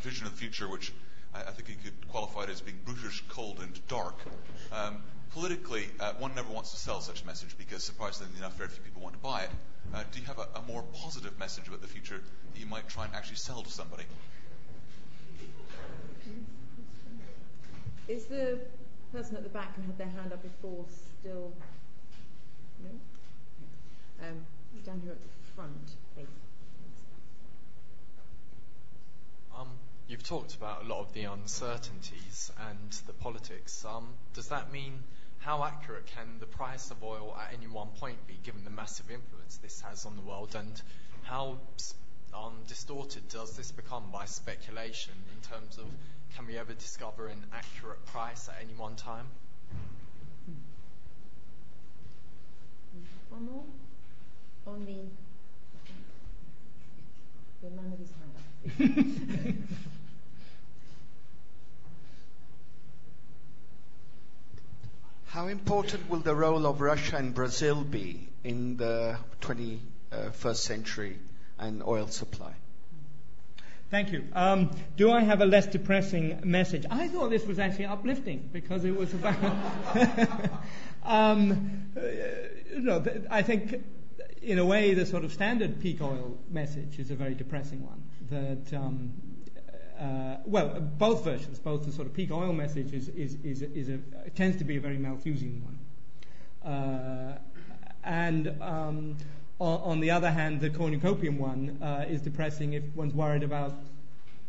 vision 0.00 0.26
of 0.26 0.32
the 0.32 0.38
future, 0.38 0.68
which 0.68 0.92
I, 1.34 1.40
I, 1.40 1.50
think 1.50 1.68
you 1.68 1.76
could 1.82 2.08
qualify 2.08 2.44
it 2.44 2.50
as 2.50 2.60
being 2.60 2.78
brutish, 2.84 3.22
cold, 3.28 3.60
and 3.60 3.86
dark. 3.88 4.16
Um, 4.72 5.02
politically, 5.30 5.86
uh, 6.00 6.12
one 6.14 6.34
never 6.34 6.52
wants 6.52 6.70
to 6.72 6.76
sell 6.76 7.00
such 7.00 7.22
a 7.22 7.26
message 7.26 7.56
because, 7.58 7.84
surprisingly 7.84 8.38
enough, 8.38 8.56
very 8.56 8.68
few 8.68 8.82
people 8.82 9.02
want 9.02 9.14
to 9.14 9.20
buy 9.20 9.42
it. 9.42 9.50
Uh, 9.94 10.02
do 10.12 10.20
you 10.20 10.26
have 10.26 10.38
a, 10.38 10.48
a, 10.58 10.62
more 10.62 10.84
positive 10.94 11.38
message 11.38 11.66
about 11.68 11.80
the 11.80 11.88
future 11.88 12.20
that 12.52 12.60
you 12.60 12.66
might 12.66 12.88
try 12.88 13.04
and 13.04 13.14
actually 13.14 13.36
sell 13.36 13.62
to 13.62 13.70
somebody? 13.70 14.04
Is 18.06 18.26
the 18.26 18.58
person 19.12 19.36
at 19.36 19.42
the 19.42 19.48
back 19.48 19.74
who 19.76 19.82
had 19.82 19.98
their 19.98 20.08
hand 20.08 20.32
up 20.32 20.42
before 20.42 20.84
still? 21.20 21.52
No? 22.82 24.26
Um, 24.26 24.46
down 24.84 25.00
here 25.02 25.12
at 25.12 25.20
the 25.20 25.28
front, 25.54 25.96
please. 26.14 26.26
Um, 29.56 29.68
you've 30.08 30.22
talked 30.22 30.54
about 30.54 30.84
a 30.84 30.88
lot 30.88 31.00
of 31.00 31.12
the 31.12 31.24
uncertainties 31.24 32.50
and 32.70 32.90
the 33.06 33.12
politics. 33.12 33.84
Um, 33.84 34.08
does 34.34 34.48
that 34.48 34.72
mean 34.72 35.04
how 35.38 35.62
accurate 35.62 36.06
can 36.06 36.26
the 36.40 36.46
price 36.46 36.90
of 36.90 37.04
oil 37.04 37.36
at 37.38 37.54
any 37.54 37.66
one 37.66 37.88
point 38.00 38.26
be, 38.26 38.34
given 38.42 38.64
the 38.64 38.70
massive 38.70 39.10
influence 39.10 39.58
this 39.58 39.80
has 39.82 40.06
on 40.06 40.16
the 40.16 40.22
world, 40.22 40.54
and 40.54 40.80
how 41.22 41.58
um, 42.34 42.54
distorted 42.66 43.28
does 43.28 43.56
this 43.56 43.70
become 43.70 44.04
by 44.12 44.24
speculation 44.24 45.12
in 45.34 45.50
terms 45.50 45.76
of 45.78 45.84
can 46.34 46.46
we 46.46 46.58
ever 46.58 46.72
discover 46.72 47.26
an 47.26 47.44
accurate 47.52 48.04
price 48.06 48.48
at 48.48 48.56
any 48.62 48.74
one 48.74 48.96
time? 48.96 49.26
One 53.30 53.44
more 53.46 53.64
on 54.66 54.84
the 54.84 54.96
the 57.62 57.70
man 57.70 57.90
with 57.90 58.00
his 58.00 58.12
hand 58.12 58.32
up. 59.48 59.88
How 65.28 65.48
important 65.48 66.08
will 66.08 66.20
the 66.20 66.34
role 66.34 66.66
of 66.66 66.80
Russia 66.80 67.16
and 67.16 67.34
Brazil 67.34 67.84
be 67.84 68.28
in 68.44 68.78
the 68.78 69.18
21st 69.42 70.56
century 70.56 71.18
and 71.58 71.82
oil 71.82 72.06
supply? 72.06 72.54
Thank 73.90 74.10
you. 74.10 74.24
Um, 74.32 74.70
do 74.96 75.10
I 75.10 75.20
have 75.20 75.42
a 75.42 75.44
less 75.44 75.66
depressing 75.66 76.40
message? 76.44 76.86
I 76.90 77.08
thought 77.08 77.28
this 77.28 77.46
was 77.46 77.58
actually 77.58 77.86
uplifting 77.86 78.48
because 78.54 78.86
it 78.86 78.96
was 78.96 79.12
about. 79.12 79.36
um, 81.04 81.90
uh, 81.94 82.00
you 82.74 82.80
know, 82.80 83.04
I 83.30 83.42
think, 83.42 83.82
in 84.40 84.58
a 84.58 84.64
way, 84.64 84.94
the 84.94 85.04
sort 85.04 85.24
of 85.24 85.32
standard 85.34 85.78
peak 85.80 86.00
oil 86.00 86.38
message 86.48 86.98
is 86.98 87.10
a 87.10 87.14
very 87.14 87.34
depressing 87.34 87.84
one. 87.84 88.02
That 88.30 88.76
um, 88.76 89.12
uh, 89.98 90.36
well, 90.44 90.80
both 90.80 91.24
versions, 91.24 91.58
both 91.58 91.84
the 91.84 91.92
sort 91.92 92.06
of 92.06 92.14
peak 92.14 92.30
oil 92.30 92.52
message 92.52 92.92
is, 92.92 93.08
is, 93.08 93.36
is, 93.44 93.62
is 93.62 93.88
a, 93.88 94.30
tends 94.30 94.58
to 94.58 94.64
be 94.64 94.76
a 94.76 94.80
very 94.80 94.98
Malthusian 94.98 95.62
one. 95.64 96.72
Uh, 96.72 97.38
and 98.04 98.48
um, 98.62 99.16
on, 99.58 99.80
on, 99.80 100.00
the 100.00 100.12
other 100.12 100.30
hand, 100.30 100.60
the 100.60 100.70
cornucopian 100.70 101.38
one 101.38 101.78
uh, 101.82 102.04
is 102.08 102.20
depressing 102.22 102.74
if 102.74 102.84
one's 102.94 103.14
worried 103.14 103.42
about 103.42 103.74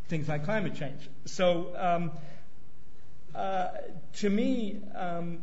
things 0.07 0.27
like 0.27 0.45
climate 0.45 0.75
change. 0.75 1.09
So, 1.25 1.71
um, 1.75 2.11
uh, 3.33 3.69
to 4.17 4.29
me, 4.29 4.81
um, 4.95 5.39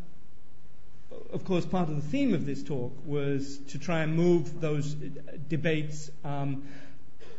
of 1.33 1.45
course, 1.45 1.67
part 1.67 1.89
of 1.89 1.97
the 1.97 2.09
theme 2.11 2.35
of 2.35 2.47
this 2.47 2.63
talk 2.63 2.93
was 3.05 3.59
to 3.69 3.79
try 3.79 4.01
and 4.01 4.15
move 4.15 4.61
those 4.61 4.95
debates 5.49 6.11
um, 6.25 6.65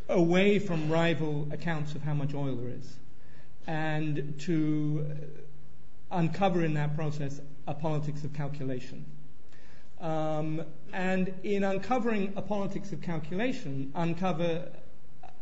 away 0.09 0.59
from 0.59 0.89
rival 0.89 1.47
accounts 1.51 1.95
of 1.95 2.01
how 2.01 2.13
much 2.13 2.33
oil 2.33 2.55
there 2.55 2.69
is 2.69 2.97
and 3.67 4.39
to 4.39 5.05
uncover 6.11 6.63
in 6.63 6.73
that 6.75 6.95
process 6.95 7.41
a 7.67 7.73
politics 7.73 8.23
of 8.23 8.33
calculation. 8.33 9.05
Um, 9.99 10.63
and 10.93 11.33
in 11.43 11.63
uncovering 11.63 12.33
a 12.35 12.41
politics 12.41 12.91
of 12.93 13.01
calculation, 13.01 13.91
uncover, 13.95 14.71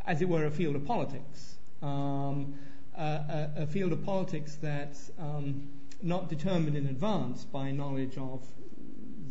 as 0.06 0.22
it 0.22 0.28
were, 0.28 0.46
a 0.46 0.50
field 0.50 0.76
of 0.76 0.84
politics. 0.84 1.56
Um, 1.82 2.54
a, 2.96 3.50
a, 3.58 3.66
field 3.66 3.92
of 3.92 4.02
politics 4.04 4.56
that's 4.60 5.10
um, 5.18 5.68
not 6.02 6.30
determined 6.30 6.76
in 6.76 6.86
advance 6.86 7.44
by 7.44 7.70
knowledge 7.70 8.16
of 8.16 8.42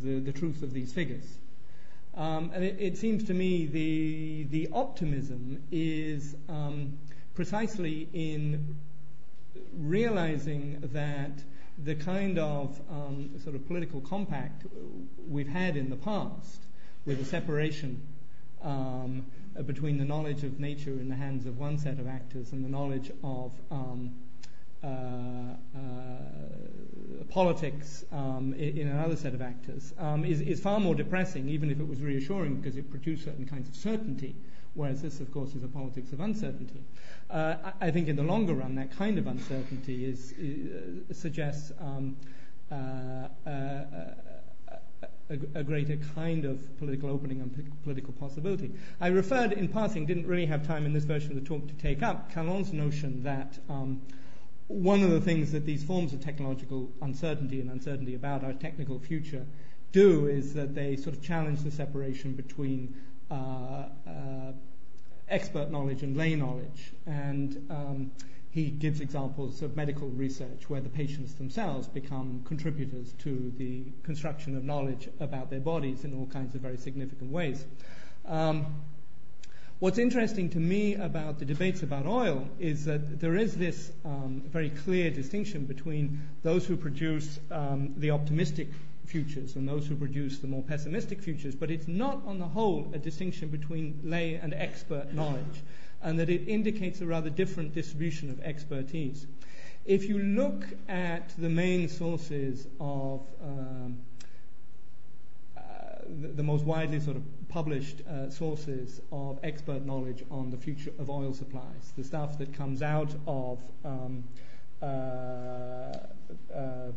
the, 0.00 0.20
the 0.20 0.32
truth 0.32 0.62
of 0.62 0.72
these 0.72 0.92
figures. 0.92 1.38
Um, 2.16 2.50
and 2.54 2.64
it, 2.64 2.96
seems 2.96 3.24
to 3.24 3.34
me 3.34 3.66
the, 3.66 4.44
the 4.44 4.68
optimism 4.72 5.62
is 5.70 6.34
um, 6.48 6.98
precisely 7.34 8.08
in 8.14 8.78
realizing 9.74 10.80
that 10.94 11.32
the 11.84 11.94
kind 11.94 12.38
of 12.38 12.80
um, 12.90 13.30
sort 13.44 13.54
of 13.54 13.66
political 13.66 14.00
compact 14.00 14.64
we've 15.28 15.48
had 15.48 15.76
in 15.76 15.90
the 15.90 15.96
past 15.96 16.62
with 17.04 17.20
a 17.20 17.24
separation 17.24 18.00
between 19.66 19.98
the 19.98 20.04
knowledge 20.04 20.42
of 20.42 20.58
nature 20.58 20.90
in 20.90 21.08
the 21.08 21.14
hands 21.14 21.46
of 21.46 21.58
one 21.58 21.78
set 21.78 21.98
of 21.98 22.06
actors 22.06 22.52
and 22.52 22.64
the 22.64 22.68
knowledge 22.68 23.10
of 23.22 23.52
politics 27.36 28.04
um, 28.12 28.54
in 28.54 28.88
another 28.88 29.16
set 29.16 29.34
of 29.34 29.42
actors 29.42 29.92
um, 29.98 30.24
is, 30.24 30.60
far 30.60 30.80
more 30.80 30.94
depressing, 30.94 31.48
even 31.48 31.70
if 31.70 31.78
it 31.78 31.86
was 31.86 32.00
reassuring 32.00 32.56
because 32.56 32.76
it 32.76 32.90
produced 32.90 33.24
certain 33.24 33.46
kinds 33.46 33.68
of 33.68 33.76
certainty, 33.76 34.34
whereas 34.74 35.02
this, 35.02 35.20
of 35.20 35.30
course, 35.32 35.54
is 35.54 35.62
a 35.62 35.68
politics 35.68 36.12
of 36.12 36.20
uncertainty. 36.20 36.82
Uh, 37.28 37.56
I, 37.80 37.90
think 37.90 38.08
in 38.08 38.16
the 38.16 38.22
longer 38.22 38.54
run, 38.54 38.74
that 38.76 38.96
kind 38.96 39.18
of 39.18 39.26
uncertainty 39.26 40.10
uh, 40.10 41.12
suggests 41.12 41.72
um, 41.80 42.16
uh, 42.70 43.28
uh, 43.46 43.84
a, 45.28 45.64
greater 45.64 45.98
kind 46.14 46.44
of 46.44 46.78
political 46.78 47.10
opening 47.10 47.40
and 47.40 47.72
political 47.82 48.12
possibility. 48.12 48.70
I 49.00 49.08
referred 49.08 49.52
in 49.52 49.68
passing, 49.68 50.06
didn't 50.06 50.26
really 50.26 50.46
have 50.46 50.66
time 50.66 50.86
in 50.86 50.92
this 50.92 51.04
version 51.04 51.36
of 51.36 51.42
the 51.42 51.46
talk 51.46 51.66
to 51.66 51.74
take 51.74 52.02
up, 52.02 52.32
Callon's 52.32 52.72
notion 52.72 53.22
that 53.24 53.58
one 54.68 55.02
of 55.02 55.10
the 55.10 55.20
things 55.20 55.52
that 55.52 55.64
these 55.64 55.84
forms 55.84 56.12
of 56.12 56.20
technological 56.20 56.90
uncertainty 57.02 57.60
and 57.60 57.70
uncertainty 57.70 58.14
about 58.14 58.42
our 58.42 58.52
technical 58.52 58.98
future 58.98 59.46
do 59.92 60.26
is 60.26 60.54
that 60.54 60.74
they 60.74 60.96
sort 60.96 61.16
of 61.16 61.22
challenge 61.22 61.62
the 61.62 61.70
separation 61.70 62.32
between 62.32 62.94
uh, 63.30 63.34
uh, 63.34 64.52
expert 65.28 65.70
knowledge 65.70 66.02
and 66.02 66.16
lay 66.16 66.34
knowledge. 66.34 66.92
And 67.06 67.66
um, 67.70 68.10
he 68.50 68.70
gives 68.70 69.00
examples 69.00 69.62
of 69.62 69.76
medical 69.76 70.08
research 70.08 70.68
where 70.68 70.80
the 70.80 70.88
patients 70.88 71.34
themselves 71.34 71.86
become 71.88 72.42
contributors 72.44 73.12
to 73.18 73.52
the 73.58 73.84
construction 74.02 74.56
of 74.56 74.64
knowledge 74.64 75.08
about 75.20 75.50
their 75.50 75.60
bodies 75.60 76.04
in 76.04 76.18
all 76.18 76.26
kinds 76.26 76.54
of 76.54 76.60
very 76.60 76.76
significant 76.76 77.30
ways. 77.30 77.64
Um, 78.26 78.66
What's 79.78 79.98
interesting 79.98 80.48
to 80.50 80.58
me 80.58 80.94
about 80.94 81.38
the 81.38 81.44
debates 81.44 81.82
about 81.82 82.06
oil 82.06 82.48
is 82.58 82.86
that 82.86 83.20
there 83.20 83.36
is 83.36 83.54
this 83.54 83.92
um, 84.06 84.42
very 84.46 84.70
clear 84.70 85.10
distinction 85.10 85.66
between 85.66 86.18
those 86.42 86.64
who 86.64 86.78
produce 86.78 87.38
um, 87.50 87.92
the 87.98 88.10
optimistic 88.12 88.68
futures 89.04 89.54
and 89.54 89.68
those 89.68 89.86
who 89.86 89.94
produce 89.94 90.38
the 90.38 90.46
more 90.46 90.62
pessimistic 90.62 91.20
futures, 91.20 91.54
but 91.54 91.70
it's 91.70 91.86
not 91.86 92.22
on 92.24 92.38
the 92.38 92.46
whole 92.46 92.90
a 92.94 92.98
distinction 92.98 93.50
between 93.50 94.00
lay 94.02 94.36
and 94.36 94.54
expert 94.54 95.12
knowledge, 95.12 95.62
and 96.02 96.18
that 96.20 96.30
it 96.30 96.48
indicates 96.48 97.02
a 97.02 97.06
rather 97.06 97.28
different 97.28 97.74
distribution 97.74 98.30
of 98.30 98.40
expertise. 98.40 99.26
If 99.84 100.08
you 100.08 100.18
look 100.18 100.64
at 100.88 101.36
the 101.36 101.50
main 101.50 101.90
sources 101.90 102.66
of 102.80 103.20
um, 103.42 103.98
the, 106.34 106.42
most 106.42 106.64
widely 106.64 107.00
sort 107.00 107.16
of 107.16 107.22
published 107.48 108.02
uh, 108.06 108.30
sources 108.30 109.00
of 109.12 109.38
expert 109.42 109.84
knowledge 109.84 110.24
on 110.30 110.50
the 110.50 110.56
future 110.56 110.92
of 110.98 111.10
oil 111.10 111.32
supplies, 111.32 111.92
the 111.96 112.04
stuff 112.04 112.38
that 112.38 112.52
comes 112.52 112.82
out 112.82 113.14
of 113.26 113.60
um, 113.84 114.24
uh, 114.82 114.84
uh 114.84 115.92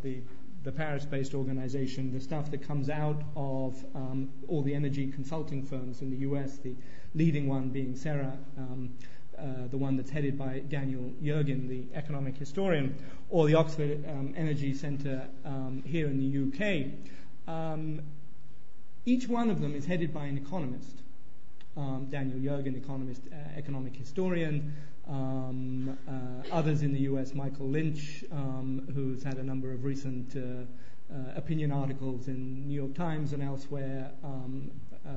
the 0.01 0.21
the 0.63 0.71
Paris-based 0.71 1.33
organization, 1.33 2.11
the 2.11 2.19
stuff 2.19 2.51
that 2.51 2.61
comes 2.61 2.89
out 2.89 3.21
of 3.37 3.85
um, 3.95 4.29
all 4.49 4.61
the 4.61 4.75
energy 4.75 5.09
consulting 5.09 5.63
firms 5.63 6.01
in 6.01 6.09
the 6.09 6.17
US, 6.17 6.57
the 6.57 6.75
leading 7.15 7.47
one 7.47 7.69
being 7.69 7.93
CERA. 7.93 8.37
um, 8.57 8.89
uh, 9.39 9.67
the 9.71 9.77
one 9.77 9.95
that's 9.95 10.09
headed 10.09 10.37
by 10.37 10.59
Daniel 10.67 11.13
Yergin, 11.23 11.69
the 11.69 11.85
economic 11.95 12.35
historian, 12.35 12.93
or 13.29 13.47
the 13.47 13.55
Oxford 13.55 14.03
um, 14.09 14.33
Energy 14.35 14.73
Centre 14.73 15.25
um, 15.45 15.81
here 15.85 16.07
in 16.07 16.19
the 16.19 16.49
UK. 16.49 16.91
Um, 17.47 18.01
each 19.09 19.27
one 19.27 19.49
of 19.49 19.59
them 19.59 19.73
is 19.73 19.85
headed 19.85 20.13
by 20.13 20.25
an 20.25 20.37
economist. 20.37 21.01
Um, 21.75 22.07
Daniel 22.11 22.37
Yergin, 22.37 22.77
economist, 22.77 23.23
uh, 23.31 23.57
economic 23.57 23.95
historian. 23.95 24.75
Um, 25.07 25.97
uh, 26.07 26.53
others 26.53 26.83
in 26.83 26.93
the 26.93 26.99
US, 27.11 27.33
Michael 27.33 27.69
Lynch, 27.69 28.23
um, 28.31 28.87
who's 28.93 29.23
had 29.23 29.37
a 29.37 29.43
number 29.43 29.71
of 29.71 29.83
recent 29.83 30.35
uh, 30.35 30.39
uh, 31.11 31.33
opinion 31.35 31.71
articles 31.71 32.27
in 32.27 32.67
New 32.67 32.75
York 32.75 32.93
Times 32.93 33.33
and 33.33 33.41
elsewhere, 33.41 34.11
um, 34.23 34.69
uh, 35.07 35.09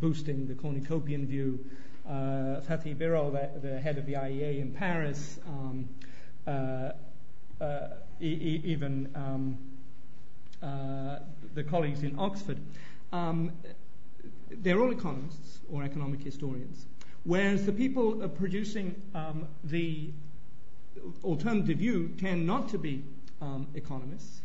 boosting 0.00 0.48
the 0.48 0.54
cornucopian 0.54 1.26
view. 1.26 1.62
Uh, 2.08 2.62
Fatih 2.66 2.96
Birol, 2.96 3.30
the, 3.30 3.68
the, 3.68 3.78
head 3.78 3.98
of 3.98 4.06
the 4.06 4.14
IEA 4.14 4.62
in 4.62 4.72
Paris, 4.72 5.38
um, 5.46 5.86
uh, 6.46 6.92
e- 8.22 8.62
even 8.64 9.10
um, 9.14 9.58
the 11.54 11.62
colleagues 11.64 12.02
in 12.02 12.18
Oxford. 12.18 12.58
Um, 13.12 13.52
they're 14.50 14.80
all 14.80 14.92
economists 14.92 15.60
or 15.70 15.82
economic 15.82 16.22
historians. 16.22 16.86
Whereas 17.24 17.66
the 17.66 17.72
people 17.72 18.28
producing 18.28 19.00
um, 19.14 19.48
the 19.64 20.10
alternative 21.24 21.78
view 21.78 22.14
tend 22.18 22.46
not 22.46 22.68
to 22.70 22.78
be 22.78 23.04
um, 23.40 23.66
economists. 23.74 24.42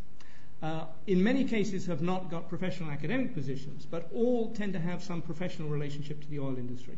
Uh, 0.62 0.86
in 1.08 1.22
many 1.22 1.44
cases 1.44 1.86
have 1.86 2.02
not 2.02 2.30
got 2.30 2.48
professional 2.48 2.90
academic 2.90 3.34
positions, 3.34 3.86
but 3.86 4.10
all 4.14 4.52
tend 4.54 4.72
to 4.74 4.80
have 4.80 5.04
some 5.04 5.22
professional 5.22 5.68
relationship 5.68 6.22
to 6.22 6.30
the 6.30 6.40
oil 6.40 6.58
industry. 6.58 6.98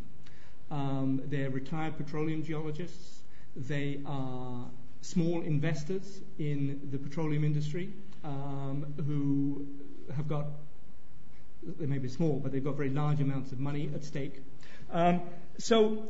Um, 0.69 1.21
they're 1.25 1.49
retired 1.49 1.97
petroleum 1.97 2.43
geologists. 2.43 3.21
They 3.55 4.01
are 4.05 4.65
small 5.01 5.41
investors 5.41 6.21
in 6.37 6.79
the 6.91 6.97
petroleum 6.97 7.43
industry 7.43 7.91
um, 8.23 8.85
who 9.05 9.65
have 10.15 10.27
got, 10.27 10.47
they 11.63 11.85
may 11.85 11.97
be 11.97 12.07
small, 12.07 12.39
but 12.39 12.51
they've 12.51 12.63
got 12.63 12.75
very 12.75 12.89
large 12.89 13.21
amounts 13.21 13.51
of 13.51 13.59
money 13.59 13.89
at 13.93 14.03
stake. 14.03 14.41
Um, 14.91 15.21
so 15.57 16.03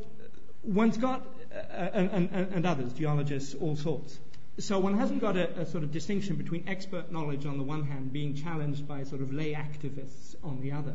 one's 0.62 0.96
got, 0.96 1.26
uh, 1.52 1.88
and, 1.92 2.10
and, 2.10 2.52
and, 2.52 2.66
others, 2.66 2.92
geologists, 2.92 3.54
all 3.54 3.76
sorts. 3.76 4.18
So 4.58 4.78
one 4.78 4.98
hasn't 4.98 5.20
got 5.20 5.36
a, 5.36 5.60
a, 5.60 5.66
sort 5.66 5.84
of 5.84 5.92
distinction 5.92 6.36
between 6.36 6.68
expert 6.68 7.12
knowledge 7.12 7.46
on 7.46 7.58
the 7.58 7.64
one 7.64 7.84
hand 7.84 8.12
being 8.12 8.34
challenged 8.34 8.86
by 8.88 9.04
sort 9.04 9.20
of 9.20 9.32
lay 9.32 9.52
activists 9.52 10.34
on 10.42 10.60
the 10.60 10.72
other. 10.72 10.94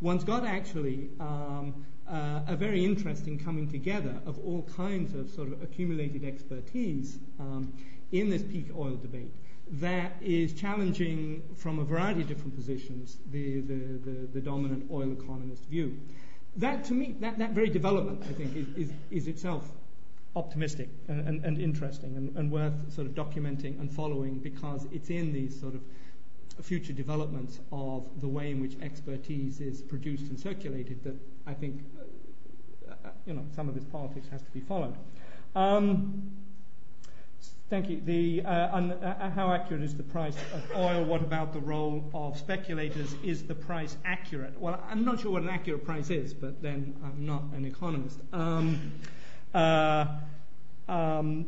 One's 0.00 0.24
got 0.24 0.44
actually 0.44 1.08
um, 1.20 1.86
uh, 2.08 2.40
a 2.46 2.56
very 2.56 2.84
interesting 2.84 3.38
coming 3.38 3.70
together 3.70 4.20
of 4.26 4.38
all 4.44 4.68
kinds 4.76 5.14
of 5.14 5.30
sort 5.30 5.52
of 5.52 5.62
accumulated 5.62 6.24
expertise 6.24 7.18
um, 7.40 7.72
in 8.12 8.28
this 8.28 8.42
peak 8.42 8.66
oil 8.76 8.96
debate 8.96 9.34
that 9.68 10.12
is 10.20 10.52
challenging 10.52 11.42
from 11.56 11.78
a 11.78 11.84
variety 11.84 12.20
of 12.22 12.28
different 12.28 12.54
positions 12.54 13.18
the, 13.30 13.60
the, 13.62 13.74
the, 14.04 14.28
the 14.34 14.40
dominant 14.40 14.88
oil 14.90 15.12
economist 15.12 15.64
view 15.64 15.98
that 16.56 16.84
to 16.84 16.94
me, 16.94 17.14
that, 17.20 17.38
that 17.38 17.50
very 17.50 17.68
development, 17.68 18.22
I 18.28 18.32
think, 18.32 18.56
is, 18.56 18.66
is, 18.76 18.92
is 19.10 19.28
itself 19.28 19.68
optimistic 20.34 20.88
and, 21.08 21.26
and, 21.28 21.44
and 21.44 21.58
interesting 21.58 22.16
and, 22.16 22.36
and, 22.36 22.50
worth 22.50 22.74
sort 22.92 23.06
of 23.06 23.14
documenting 23.14 23.78
and 23.80 23.90
following 23.90 24.38
because 24.38 24.86
it's 24.92 25.08
in 25.08 25.32
these 25.32 25.58
sort 25.58 25.74
of 25.74 25.80
future 26.62 26.92
developments 26.92 27.60
of 27.72 28.04
the 28.20 28.28
way 28.28 28.50
in 28.50 28.60
which 28.60 28.76
expertise 28.82 29.60
is 29.60 29.80
produced 29.80 30.24
and 30.24 30.38
circulated 30.38 31.02
that 31.04 31.14
I 31.46 31.54
think, 31.54 31.82
uh, 32.88 32.92
uh 33.06 33.10
you 33.26 33.34
know, 33.34 33.44
some 33.54 33.68
of 33.68 33.74
this 33.74 33.84
politics 33.84 34.28
has 34.30 34.42
to 34.42 34.50
be 34.50 34.60
followed. 34.60 34.96
Um, 35.54 36.30
Thank 37.68 37.88
you. 37.88 38.42
Uh, 38.44 38.48
uh, 38.48 38.52
uh, 39.02 39.30
how 39.30 39.50
accurate 39.50 39.82
is 39.82 39.96
the 39.96 40.04
price 40.04 40.36
of 40.54 40.76
oil? 40.76 41.04
What 41.04 41.20
about 41.20 41.52
the 41.52 41.58
role 41.58 42.08
of 42.14 42.38
speculators? 42.38 43.16
Is 43.24 43.42
the 43.42 43.56
price 43.56 43.96
accurate? 44.04 44.60
Well, 44.60 44.80
I'm 44.88 45.04
not 45.04 45.20
sure 45.20 45.32
what 45.32 45.42
an 45.42 45.48
accurate 45.48 45.84
price 45.84 46.10
is, 46.10 46.32
but 46.32 46.62
then 46.62 46.94
I'm 47.02 47.26
not 47.26 47.42
an 47.56 47.64
economist. 47.64 48.20
Um, 48.32 48.92
um, 49.52 51.46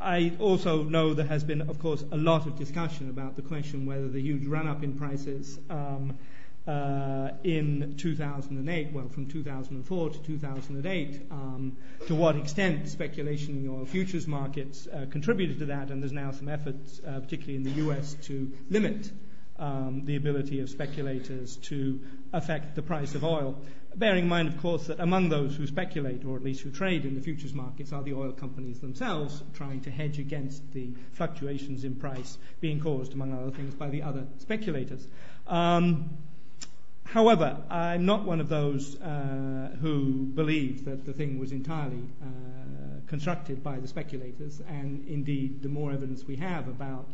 I 0.00 0.32
also 0.40 0.82
know 0.82 1.14
there 1.14 1.24
has 1.26 1.44
been, 1.44 1.60
of 1.62 1.78
course, 1.78 2.02
a 2.10 2.16
lot 2.16 2.46
of 2.46 2.58
discussion 2.58 3.08
about 3.08 3.36
the 3.36 3.42
question 3.42 3.86
whether 3.86 4.08
the 4.08 4.20
huge 4.20 4.46
run 4.46 4.66
up 4.66 4.82
in 4.82 4.94
prices 4.94 5.60
um, 5.70 6.18
in 6.66 7.94
2008, 7.98 8.92
well, 8.92 9.08
from 9.08 9.26
2004 9.26 10.10
to 10.10 10.18
2008, 10.18 11.26
um, 11.30 11.76
to 12.06 12.14
what 12.14 12.36
extent 12.36 12.88
speculation 12.88 13.56
in 13.56 13.64
the 13.64 13.70
oil 13.70 13.84
futures 13.84 14.26
markets 14.26 14.86
uh, 14.86 15.06
contributed 15.10 15.58
to 15.58 15.66
that, 15.66 15.90
and 15.90 16.02
there's 16.02 16.12
now 16.12 16.30
some 16.30 16.48
efforts, 16.48 17.00
uh, 17.06 17.20
particularly 17.20 17.56
in 17.56 17.62
the 17.62 17.82
US, 17.88 18.14
to 18.22 18.50
limit 18.70 19.10
um, 19.58 20.04
the 20.04 20.16
ability 20.16 20.60
of 20.60 20.68
speculators 20.68 21.56
to 21.56 22.00
affect 22.32 22.74
the 22.74 22.82
price 22.82 23.14
of 23.14 23.24
oil. 23.24 23.56
Bearing 23.96 24.24
in 24.24 24.28
mind, 24.28 24.48
of 24.48 24.58
course, 24.58 24.88
that 24.88 24.98
among 24.98 25.28
those 25.28 25.54
who 25.54 25.66
speculate, 25.68 26.24
or 26.24 26.36
at 26.36 26.42
least 26.42 26.62
who 26.62 26.70
trade 26.70 27.04
in 27.04 27.14
the 27.14 27.20
futures 27.20 27.54
markets, 27.54 27.92
are 27.92 28.02
the 28.02 28.14
oil 28.14 28.32
companies 28.32 28.80
themselves 28.80 29.42
trying 29.52 29.80
to 29.82 29.90
hedge 29.90 30.18
against 30.18 30.72
the 30.72 30.92
fluctuations 31.12 31.84
in 31.84 31.94
price 31.94 32.36
being 32.60 32.80
caused, 32.80 33.12
among 33.12 33.32
other 33.32 33.52
things, 33.52 33.74
by 33.74 33.88
the 33.88 34.02
other 34.02 34.26
speculators. 34.38 35.06
Um, 35.46 36.10
However, 37.04 37.62
I'm 37.70 38.06
not 38.06 38.24
one 38.24 38.40
of 38.40 38.48
those 38.48 39.00
uh, 39.00 39.76
who 39.80 40.26
believe 40.34 40.84
that 40.84 41.04
the 41.04 41.12
thing 41.12 41.38
was 41.38 41.52
entirely 41.52 42.02
uh, 42.22 42.26
constructed 43.06 43.62
by 43.62 43.78
the 43.78 43.86
speculators, 43.86 44.60
and 44.68 45.06
indeed, 45.06 45.62
the 45.62 45.68
more 45.68 45.92
evidence 45.92 46.24
we 46.24 46.36
have 46.36 46.66
about 46.66 47.08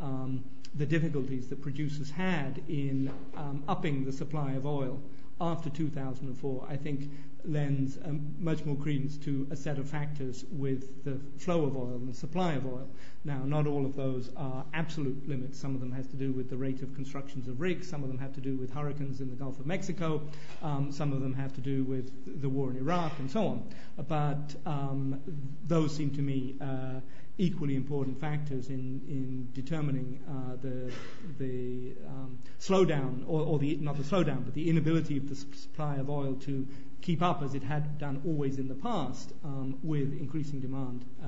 um, 0.00 0.44
the 0.74 0.86
difficulties 0.86 1.48
that 1.48 1.60
producers 1.60 2.10
had 2.10 2.62
in 2.68 3.10
um, 3.36 3.62
upping 3.68 4.04
the 4.04 4.12
supply 4.12 4.52
of 4.52 4.64
oil 4.64 5.02
after 5.42 5.68
2004, 5.68 6.66
I 6.68 6.76
think 6.76 7.10
lends 7.44 7.98
um, 8.04 8.34
much 8.38 8.64
more 8.64 8.76
credence 8.76 9.16
to 9.16 9.48
a 9.50 9.56
set 9.56 9.76
of 9.76 9.88
factors 9.88 10.44
with 10.52 11.04
the 11.04 11.18
flow 11.38 11.64
of 11.64 11.76
oil 11.76 11.96
and 11.96 12.08
the 12.08 12.14
supply 12.14 12.52
of 12.52 12.64
oil. 12.64 12.88
Now, 13.24 13.42
not 13.44 13.66
all 13.66 13.84
of 13.84 13.96
those 13.96 14.30
are 14.36 14.64
absolute 14.74 15.28
limits. 15.28 15.58
Some 15.58 15.74
of 15.74 15.80
them 15.80 15.90
have 15.90 16.08
to 16.10 16.16
do 16.16 16.30
with 16.32 16.48
the 16.48 16.56
rate 16.56 16.82
of 16.82 16.94
constructions 16.94 17.48
of 17.48 17.60
rigs. 17.60 17.88
Some 17.88 18.04
of 18.04 18.08
them 18.08 18.18
have 18.18 18.32
to 18.34 18.40
do 18.40 18.56
with 18.56 18.72
hurricanes 18.72 19.20
in 19.20 19.28
the 19.28 19.36
Gulf 19.36 19.58
of 19.58 19.66
Mexico. 19.66 20.22
Um, 20.62 20.92
some 20.92 21.12
of 21.12 21.20
them 21.20 21.34
have 21.34 21.52
to 21.54 21.60
do 21.60 21.82
with 21.82 22.40
the 22.40 22.48
war 22.48 22.70
in 22.70 22.76
Iraq 22.76 23.18
and 23.18 23.30
so 23.30 23.46
on. 23.46 23.68
But 24.08 24.54
um, 24.64 25.20
those 25.66 25.94
seem 25.94 26.10
to 26.10 26.22
me 26.22 26.54
uh, 26.60 27.00
equally 27.38 27.76
important 27.76 28.20
factors 28.20 28.68
in, 28.68 29.00
in 29.08 29.48
determining 29.54 30.20
uh, 30.28 30.56
the, 30.60 30.92
the 31.38 31.94
um, 32.06 32.38
slowdown, 32.60 33.24
or, 33.26 33.40
or 33.40 33.58
the, 33.58 33.76
not 33.76 33.96
the 33.96 34.02
slowdown, 34.02 34.44
but 34.44 34.54
the 34.54 34.68
inability 34.68 35.16
of 35.16 35.28
the 35.28 35.34
supply 35.34 35.96
of 35.96 36.10
oil 36.10 36.34
to 36.34 36.66
keep 37.00 37.22
up 37.22 37.42
as 37.42 37.54
it 37.54 37.62
had 37.62 37.98
done 37.98 38.20
always 38.26 38.58
in 38.58 38.68
the 38.68 38.74
past 38.74 39.32
um, 39.44 39.78
with 39.82 40.16
increasing 40.18 40.60
demand 40.60 41.04
uh, 41.22 41.26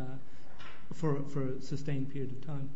for, 0.93 1.23
for 1.25 1.55
a 1.55 1.63
sustained 1.63 2.13
period 2.13 2.31
of 2.31 2.47
time. 2.47 2.71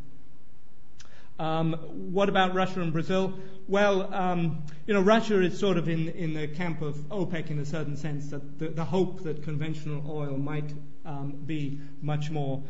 Um, 1.39 1.75
what 2.13 2.29
about 2.29 2.55
Russia 2.55 2.81
and 2.81 2.93
Brazil? 2.93 3.33
Well, 3.69 4.13
um, 4.13 4.65
you 4.89 4.95
know, 4.95 5.01
Russia 5.01 5.41
is 5.41 5.57
sort 5.57 5.77
of 5.77 5.89
in, 5.89 6.09
in 6.09 6.35
the 6.35 6.49
camp 6.49 6.83
of 6.83 6.97
OPEC 7.11 7.51
in 7.51 7.61
a 7.61 7.65
certain 7.65 7.97
sense 7.97 8.31
that 8.31 8.59
the, 8.59 8.71
the 8.71 8.85
hope 8.85 9.23
that 9.23 9.45
conventional 9.45 10.11
oil 10.11 10.37
might 10.37 10.75
um, 11.07 11.37
be 11.47 11.79
much 12.03 12.31
more 12.31 12.63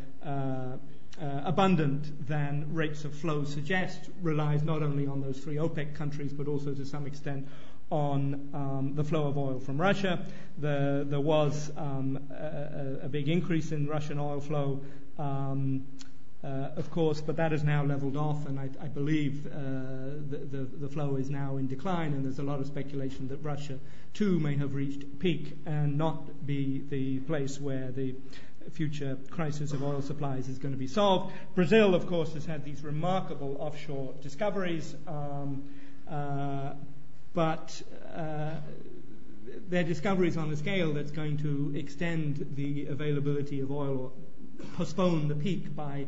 abundant 1.21 2.27
than 2.27 2.67
rates 2.73 3.05
of 3.05 3.15
flow 3.15 3.45
suggest 3.45 4.11
relies 4.23 4.63
not 4.63 4.83
only 4.83 5.07
on 5.07 5.21
those 5.21 5.39
three 5.39 5.57
OPEC 5.57 5.95
countries 5.95 6.33
but 6.33 6.49
also 6.49 6.75
to 6.75 6.85
some 6.85 7.07
extent 7.07 7.47
on 7.91 8.51
um, 8.53 8.93
the 8.95 9.05
flow 9.05 9.27
of 9.29 9.39
oil 9.39 9.59
from 9.59 9.81
Russia. 9.81 10.27
The, 10.59 11.07
there 11.09 11.21
was 11.21 11.73
um, 11.77 12.19
a, 12.31 13.07
a, 13.07 13.09
big 13.09 13.31
increase 13.31 13.73
in 13.73 13.87
Russian 13.87 14.19
oil 14.19 14.41
flow 14.41 14.83
um, 15.19 15.87
uh, 16.45 16.71
of 16.77 16.89
course, 16.93 17.21
but 17.21 17.37
that 17.37 17.51
has 17.51 17.65
now 17.65 17.85
leveled 17.85 18.17
off, 18.17 18.47
and 18.47 18.61
I, 18.61 18.69
I 18.81 18.87
believe 18.87 19.45
uh, 19.47 19.51
the, 20.31 20.47
the, 20.51 20.69
the, 20.81 20.89
flow 20.89 21.17
is 21.17 21.31
now 21.31 21.57
in 21.57 21.67
decline, 21.67 22.13
and 22.13 22.25
there's 22.25 22.39
a 22.39 22.45
lot 22.45 22.61
of 22.61 22.67
speculation 22.67 23.27
that 23.29 23.39
Russia 23.39 23.77
too 24.15 24.39
may 24.39 24.57
have 24.57 24.75
reached 24.75 25.19
peak 25.19 25.57
and 25.67 25.99
not 25.99 26.47
be 26.47 26.85
the 26.91 27.19
place 27.21 27.61
where 27.61 27.91
the 27.91 28.15
future 28.71 29.17
crisis 29.31 29.73
of 29.73 29.83
oil 29.83 30.03
supplies 30.03 30.49
is 30.49 30.59
going 30.59 30.73
to 30.73 30.79
be 30.79 30.87
solved. 30.87 31.33
Brazil, 31.55 31.95
of 31.95 32.07
course, 32.07 32.35
has 32.35 32.45
had 32.45 32.65
these 32.65 32.83
remarkable 32.83 33.57
offshore 33.61 34.15
discoveries, 34.23 34.95
um, 35.07 35.65
uh, 36.11 36.75
but 37.35 37.83
uh, 38.15 38.55
discoveries 39.71 40.37
on 40.37 40.51
a 40.51 40.57
scale 40.57 40.93
that's 40.93 41.11
going 41.11 41.37
to 41.39 41.73
extend 41.77 42.55
the 42.55 42.87
availability 42.87 43.61
of 43.61 43.71
oil 43.71 43.99
or 43.99 44.13
postpone 44.77 45.29
the 45.29 45.35
peak 45.35 45.75
by 45.75 46.07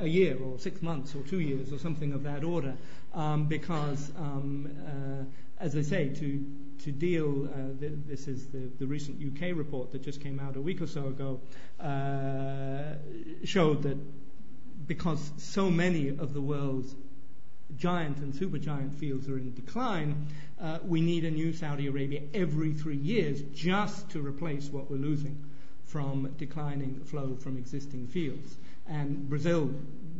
a, 0.00 0.06
year 0.06 0.36
or 0.42 0.58
six 0.58 0.82
months 0.82 1.14
or 1.14 1.22
two 1.22 1.40
years 1.40 1.72
or 1.72 1.78
something 1.78 2.12
of 2.12 2.22
that 2.22 2.44
order, 2.44 2.74
um, 3.14 3.46
because, 3.46 4.10
um, 4.16 4.70
uh, 4.86 5.62
as 5.62 5.76
I 5.76 5.82
say, 5.82 6.08
to 6.08 6.44
to 6.84 6.92
deal, 6.92 7.46
uh, 7.46 7.78
th- 7.78 7.92
this 8.06 8.26
is 8.26 8.46
the, 8.46 8.70
the 8.78 8.86
recent 8.86 9.20
UK 9.20 9.54
report 9.54 9.92
that 9.92 10.02
just 10.02 10.22
came 10.22 10.40
out 10.40 10.56
a 10.56 10.60
week 10.60 10.80
or 10.80 10.86
so 10.86 11.08
ago, 11.08 11.40
uh, 11.78 12.94
showed 13.44 13.82
that 13.82 13.98
because 14.86 15.30
so 15.36 15.70
many 15.70 16.08
of 16.08 16.32
the 16.32 16.40
world's 16.40 16.94
giant 17.76 18.16
and 18.18 18.32
supergiant 18.32 18.94
fields 18.94 19.28
are 19.28 19.36
in 19.36 19.52
decline, 19.52 20.26
uh, 20.58 20.78
we 20.82 21.02
need 21.02 21.24
a 21.24 21.30
new 21.30 21.52
Saudi 21.52 21.86
Arabia 21.86 22.22
every 22.32 22.72
three 22.72 22.96
years 22.96 23.42
just 23.54 24.08
to 24.10 24.26
replace 24.26 24.68
what 24.70 24.90
we're 24.90 24.96
losing 24.96 25.44
from 25.84 26.32
declining 26.38 27.00
flow 27.04 27.36
from 27.36 27.58
existing 27.58 28.06
fields 28.06 28.56
Brazil 29.28 29.70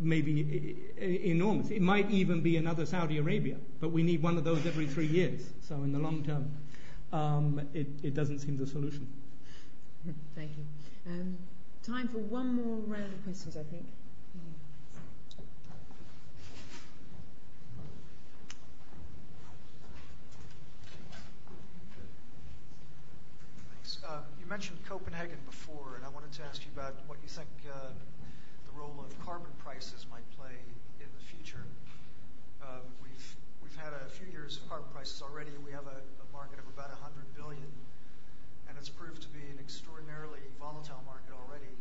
may 0.01 0.23
be 0.23 0.77
enormous. 0.99 1.71
It 1.71 1.83
might 1.83 2.11
even 2.11 2.41
be 2.41 2.57
another 2.57 2.87
Saudi 2.87 3.19
Arabia, 3.19 3.57
but 3.81 3.91
we 3.91 4.03
need 4.03 4.23
one 4.23 4.37
of 4.37 4.45
those 4.45 4.65
every 4.67 4.87
three 4.87 5.07
years. 5.07 5.43
So 5.61 5.75
in 5.77 5.93
the 5.93 5.99
long 5.99 6.25
term, 6.25 6.51
um, 7.13 7.61
it, 7.75 7.89
it, 8.03 8.15
doesn't 8.15 8.39
seem 8.39 8.57
the 8.57 8.67
solution. 8.67 9.07
Thank 10.35 10.53
you. 10.57 11.13
Um, 11.13 11.37
time 11.83 12.09
for 12.09 12.19
one 12.19 12.55
more 12.55 12.77
round 12.87 13.13
of 13.13 13.25
questions, 13.25 13.57
I 13.57 13.65
think. 13.65 13.85
Thanks. 23.73 23.99
Uh, 24.07 24.21
you 24.39 24.47
mentioned 24.47 24.79
Copenhagen 24.89 25.39
before, 25.47 25.97
and 25.97 26.05
I 26.05 26.09
wanted 26.09 26.33
to 26.33 26.43
ask 26.45 26.63
you 26.63 26.71
about 26.75 26.95
what 27.09 27.19
you 27.23 27.29
think 27.29 27.49
uh, 28.71 28.79
role 28.79 28.95
of 29.03 29.11
carbon 29.25 29.51
prices 29.59 30.07
might 30.11 30.27
play 30.37 30.55
in 31.01 31.09
the 31.19 31.25
future. 31.25 31.65
Um, 32.63 32.87
we've 33.03 33.37
we've 33.63 33.77
had 33.77 33.93
a 33.93 34.09
few 34.11 34.27
years 34.31 34.59
of 34.59 34.69
carbon 34.69 34.89
prices 34.93 35.23
already. 35.23 35.51
We 35.65 35.73
have 35.73 35.87
a, 35.87 35.99
a 35.99 36.29
market 36.33 36.59
of 36.59 36.67
about 36.71 36.91
100 36.91 37.35
billion, 37.35 37.67
and 38.69 38.77
it's 38.79 38.89
proved 38.89 39.23
to 39.23 39.29
be 39.29 39.43
an 39.51 39.59
extraordinarily 39.59 40.43
volatile 40.59 41.03
market 41.07 41.33
already. 41.35 41.75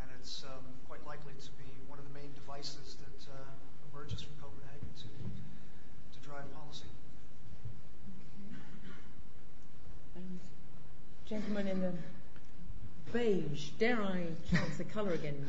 And 0.00 0.10
it's 0.18 0.44
um, 0.44 0.62
quite 0.88 1.04
likely 1.06 1.34
to 1.34 1.50
be 1.58 1.70
one 1.88 1.98
of 1.98 2.06
the 2.06 2.14
main 2.14 2.32
devices 2.34 2.96
that 3.02 3.20
uh, 3.30 3.36
emerges 3.90 4.22
from 4.22 4.34
Copenhagen 4.38 4.90
to 5.06 5.10
to 5.10 6.18
drive 6.22 6.46
policy. 6.54 6.90
Gentlemen 11.24 11.66
in 11.66 11.80
the 11.80 11.92
beige, 13.12 13.70
dare 13.78 14.02
I 14.02 14.26
chance 14.50 14.78
the 14.78 14.84
colour 14.84 15.12
again? 15.12 15.44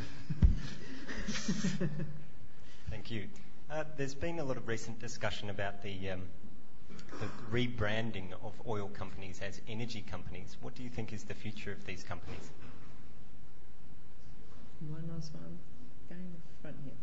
Thank 2.89 3.11
you. 3.11 3.27
Uh, 3.69 3.83
there's 3.97 4.13
been 4.13 4.39
a 4.39 4.43
lot 4.43 4.57
of 4.57 4.67
recent 4.67 4.99
discussion 4.99 5.49
about 5.49 5.81
the, 5.83 6.11
um, 6.11 6.21
the 7.19 7.27
rebranding 7.51 8.31
of 8.43 8.53
oil 8.67 8.87
companies 8.87 9.41
as 9.41 9.59
energy 9.67 10.03
companies. 10.09 10.57
What 10.61 10.75
do 10.75 10.83
you 10.83 10.89
think 10.89 11.11
is 11.13 11.23
the 11.23 11.33
future 11.33 11.71
of 11.71 11.85
these 11.85 12.03
companies? 12.03 12.51
One 14.89 15.09
last 15.13 15.33
one. 15.33 15.57
Going 16.09 16.21
in 16.21 16.31
the 16.33 16.61
front 16.61 16.75
here. 16.83 16.93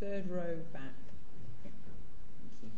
Third 0.00 0.30
row 0.30 0.56
back. 0.72 0.82
Thank 1.62 1.74
you. 2.62 2.68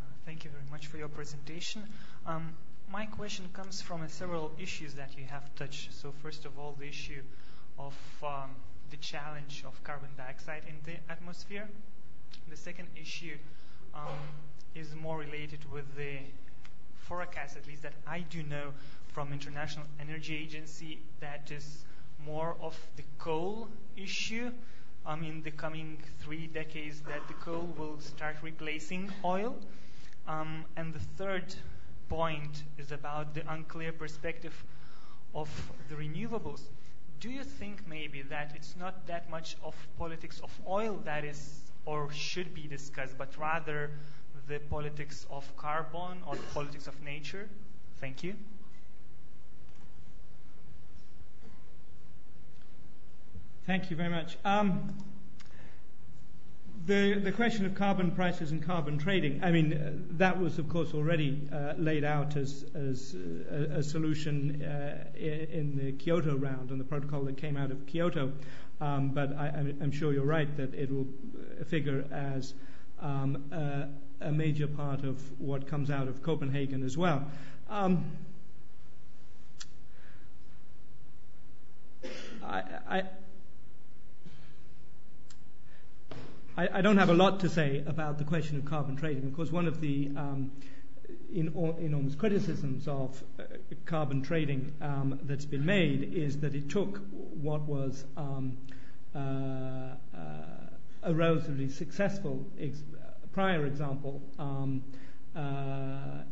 Uh, 0.00 0.04
thank 0.26 0.44
you 0.44 0.50
very 0.50 0.62
much 0.70 0.86
for 0.86 0.98
your 0.98 1.08
presentation. 1.08 1.82
Um, 2.26 2.54
my 2.90 3.06
question 3.06 3.48
comes 3.52 3.80
from 3.80 4.06
several 4.08 4.50
issues 4.58 4.94
that 4.94 5.16
you 5.16 5.24
have 5.24 5.54
touched. 5.54 5.92
So 5.94 6.12
first 6.22 6.44
of 6.44 6.58
all, 6.58 6.74
the 6.78 6.88
issue 6.88 7.22
of 7.78 7.94
um, 8.22 8.50
the 8.90 8.96
challenge 8.96 9.62
of 9.64 9.82
carbon 9.84 10.08
dioxide 10.16 10.62
in 10.68 10.74
the 10.84 10.98
atmosphere. 11.12 11.68
The 12.48 12.56
second 12.56 12.88
issue 13.00 13.36
um, 13.94 14.18
is 14.74 14.94
more 14.96 15.18
related 15.18 15.60
with 15.72 15.84
the 15.96 16.18
forecast, 16.96 17.56
at 17.56 17.66
least 17.68 17.82
that 17.82 17.94
I 18.06 18.20
do 18.20 18.42
know 18.42 18.72
from 19.08 19.32
International 19.32 19.86
Energy 20.00 20.36
Agency, 20.36 20.98
that 21.20 21.50
is 21.50 21.84
more 22.24 22.56
of 22.60 22.76
the 22.96 23.04
coal 23.18 23.68
issue. 23.96 24.50
Um, 25.06 25.24
in 25.24 25.42
the 25.42 25.50
coming 25.50 25.96
three 26.20 26.46
decades, 26.46 27.00
that 27.02 27.26
the 27.26 27.34
coal 27.34 27.72
will 27.78 27.98
start 28.00 28.36
replacing 28.42 29.10
oil. 29.24 29.56
Um, 30.28 30.64
and 30.76 30.92
the 30.92 30.98
third 30.98 31.54
point 32.10 32.64
is 32.76 32.92
about 32.92 33.34
the 33.34 33.42
unclear 33.50 33.92
perspective 33.92 34.64
of 35.34 35.48
the 35.88 35.94
renewables. 35.94 36.62
Do 37.20 37.30
you 37.30 37.44
think 37.44 37.86
maybe 37.86 38.22
that 38.22 38.52
it's 38.56 38.74
not 38.76 39.06
that 39.06 39.30
much 39.30 39.56
of 39.62 39.74
politics 39.96 40.40
of 40.40 40.50
oil 40.66 41.00
that 41.04 41.24
is 41.24 41.60
or 41.86 42.10
should 42.12 42.52
be 42.54 42.66
discussed, 42.66 43.16
but 43.16 43.28
rather 43.38 43.90
the 44.48 44.58
politics 44.58 45.26
of 45.30 45.44
carbon 45.56 46.18
or 46.26 46.34
the 46.34 46.42
politics 46.52 46.86
of 46.86 47.00
nature? 47.02 47.48
Thank 48.00 48.24
you. 48.24 48.34
Thank 53.66 53.90
you 53.90 53.96
very 53.96 54.08
much. 54.08 54.36
Um, 54.44 54.96
the, 56.86 57.20
the 57.22 57.32
question 57.32 57.66
of 57.66 57.74
carbon 57.74 58.10
prices 58.10 58.52
and 58.52 58.62
carbon 58.62 58.98
trading, 58.98 59.40
I 59.42 59.50
mean, 59.50 59.72
uh, 59.72 59.92
that 60.12 60.40
was, 60.40 60.58
of 60.58 60.68
course, 60.68 60.94
already 60.94 61.48
uh, 61.52 61.74
laid 61.76 62.04
out 62.04 62.36
as, 62.36 62.64
as 62.74 63.14
uh, 63.14 63.78
a, 63.78 63.82
solution 63.82 64.62
uh, 64.62 65.04
in, 65.14 65.76
the 65.76 65.92
Kyoto 65.92 66.36
round 66.36 66.70
and 66.70 66.80
the 66.80 66.84
protocol 66.84 67.24
that 67.24 67.36
came 67.36 67.56
out 67.56 67.70
of 67.70 67.86
Kyoto. 67.86 68.32
Um, 68.80 69.10
but 69.10 69.36
I, 69.36 69.48
am 69.80 69.92
sure 69.92 70.12
you're 70.12 70.24
right 70.24 70.54
that 70.56 70.72
it 70.74 70.90
will 70.90 71.06
figure 71.66 72.06
as 72.10 72.54
um, 73.00 73.44
a, 73.52 73.88
a, 74.26 74.32
major 74.32 74.66
part 74.66 75.04
of 75.04 75.20
what 75.38 75.66
comes 75.66 75.90
out 75.90 76.08
of 76.08 76.22
Copenhagen 76.22 76.82
as 76.82 76.96
well. 76.96 77.30
Um, 77.68 78.04
I, 82.42 82.62
I 82.88 83.02
I, 86.68 86.80
don't 86.82 86.98
have 86.98 87.08
a 87.08 87.14
lot 87.14 87.40
to 87.40 87.48
say 87.48 87.82
about 87.86 88.18
the 88.18 88.24
question 88.24 88.58
of 88.58 88.66
carbon 88.66 88.96
trading. 88.96 89.24
Of 89.24 89.34
course, 89.34 89.50
one 89.50 89.66
of 89.66 89.80
the 89.80 90.10
um, 90.16 90.50
enormous 91.32 92.14
criticisms 92.14 92.86
of 92.86 93.22
uh, 93.38 93.44
carbon 93.86 94.22
trading 94.22 94.72
um, 94.82 95.18
that's 95.22 95.46
been 95.46 95.64
made 95.64 96.12
is 96.12 96.38
that 96.40 96.54
it 96.54 96.68
took 96.68 97.00
what 97.40 97.62
was 97.62 98.04
um, 98.16 98.58
uh, 99.14 99.18
uh, 99.18 99.94
a 101.02 101.14
relatively 101.14 101.68
successful 101.68 102.46
prior 103.32 103.64
example 103.64 104.20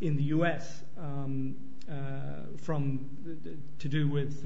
in 0.01 0.17
the 0.17 0.25
US 0.25 0.83
from 2.63 3.07
to 3.79 3.89
do 3.89 4.09
with 4.09 4.45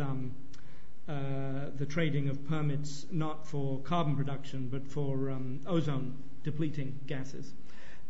uh, 1.09 1.71
the 1.77 1.87
trading 1.87 2.29
of 2.29 2.47
permits 2.49 3.07
not 3.11 3.47
for 3.47 3.81
carbon 3.81 4.17
production 4.17 4.69
but 4.69 4.87
for 4.87 5.31
um, 5.31 5.61
ozone 5.67 6.17
depleting 6.45 6.99
gases, 7.07 7.55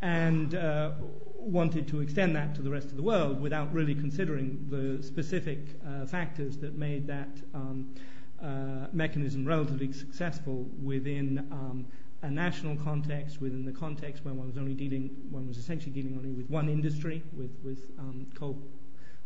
and 0.00 0.54
uh, 0.54 0.90
wanted 1.36 1.86
to 1.88 2.00
extend 2.00 2.34
that 2.36 2.54
to 2.54 2.62
the 2.62 2.70
rest 2.70 2.88
of 2.88 2.96
the 2.96 3.02
world 3.02 3.40
without 3.40 3.72
really 3.72 3.94
considering 3.94 4.66
the 4.68 5.02
specific 5.02 5.58
uh, 5.86 6.06
factors 6.06 6.56
that 6.58 6.76
made 6.76 7.06
that 7.06 7.30
um, 7.54 7.94
uh, 8.42 8.86
mechanism 8.92 9.46
relatively 9.46 9.92
successful 9.92 10.68
within 10.82 11.38
um, 11.52 11.86
a 12.22 12.30
national 12.30 12.76
context, 12.76 13.40
within 13.40 13.64
the 13.64 13.72
context 13.72 14.24
where 14.24 14.34
one 14.34 14.46
was 14.46 14.58
only 14.58 14.74
dealing, 14.74 15.10
one 15.30 15.46
was 15.46 15.58
essentially 15.58 15.92
dealing 15.92 16.16
only 16.16 16.30
with 16.30 16.48
one 16.50 16.68
industry, 16.68 17.22
with, 17.36 17.50
with 17.64 17.90
um, 17.98 18.26
coal, 18.34 18.62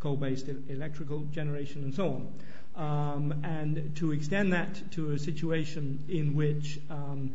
coal-based 0.00 0.48
electrical 0.68 1.20
generation 1.24 1.82
and 1.84 1.94
so 1.94 2.08
on 2.08 2.32
and 2.76 3.94
to 3.96 4.12
extend 4.12 4.52
that 4.52 4.90
to 4.92 5.12
a 5.12 5.18
situation 5.18 6.02
in 6.08 6.34
which 6.34 6.78
um, 6.90 7.32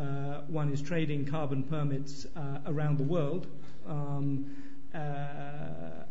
uh, 0.00 0.40
one 0.48 0.72
is 0.72 0.80
trading 0.80 1.26
carbon 1.26 1.62
permits 1.62 2.26
uh, 2.36 2.58
around 2.66 2.98
the 2.98 3.04
world, 3.04 3.46
um, 3.86 4.46
uh, 4.94 4.98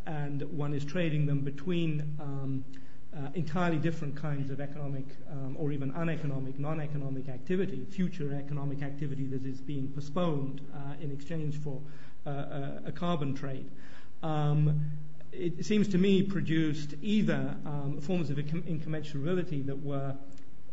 and 0.06 0.42
one 0.56 0.72
is 0.72 0.84
trading 0.84 1.26
them 1.26 1.40
between 1.40 2.16
um, 2.20 2.64
entirely 3.34 3.78
different 3.78 4.14
kinds 4.14 4.50
of 4.50 4.60
economic 4.60 5.04
um, 5.30 5.56
or 5.58 5.72
even 5.72 5.90
uneconomic, 5.96 6.58
non 6.58 6.80
economic 6.80 7.28
activity, 7.28 7.84
future 7.90 8.32
economic 8.34 8.82
activity 8.82 9.26
that 9.26 9.44
is 9.44 9.60
being 9.60 9.88
postponed 9.88 10.60
in 11.00 11.10
exchange 11.10 11.56
for 11.56 11.80
a 12.26 12.92
carbon 12.94 13.34
trade. 13.34 13.68
It 15.32 15.64
seems 15.64 15.88
to 15.88 15.98
me 15.98 16.22
produced 16.22 16.94
either 17.02 17.56
um, 17.64 17.98
forms 18.00 18.30
of 18.30 18.36
incommensurability 18.36 19.64
that 19.66 19.76
were, 19.76 20.16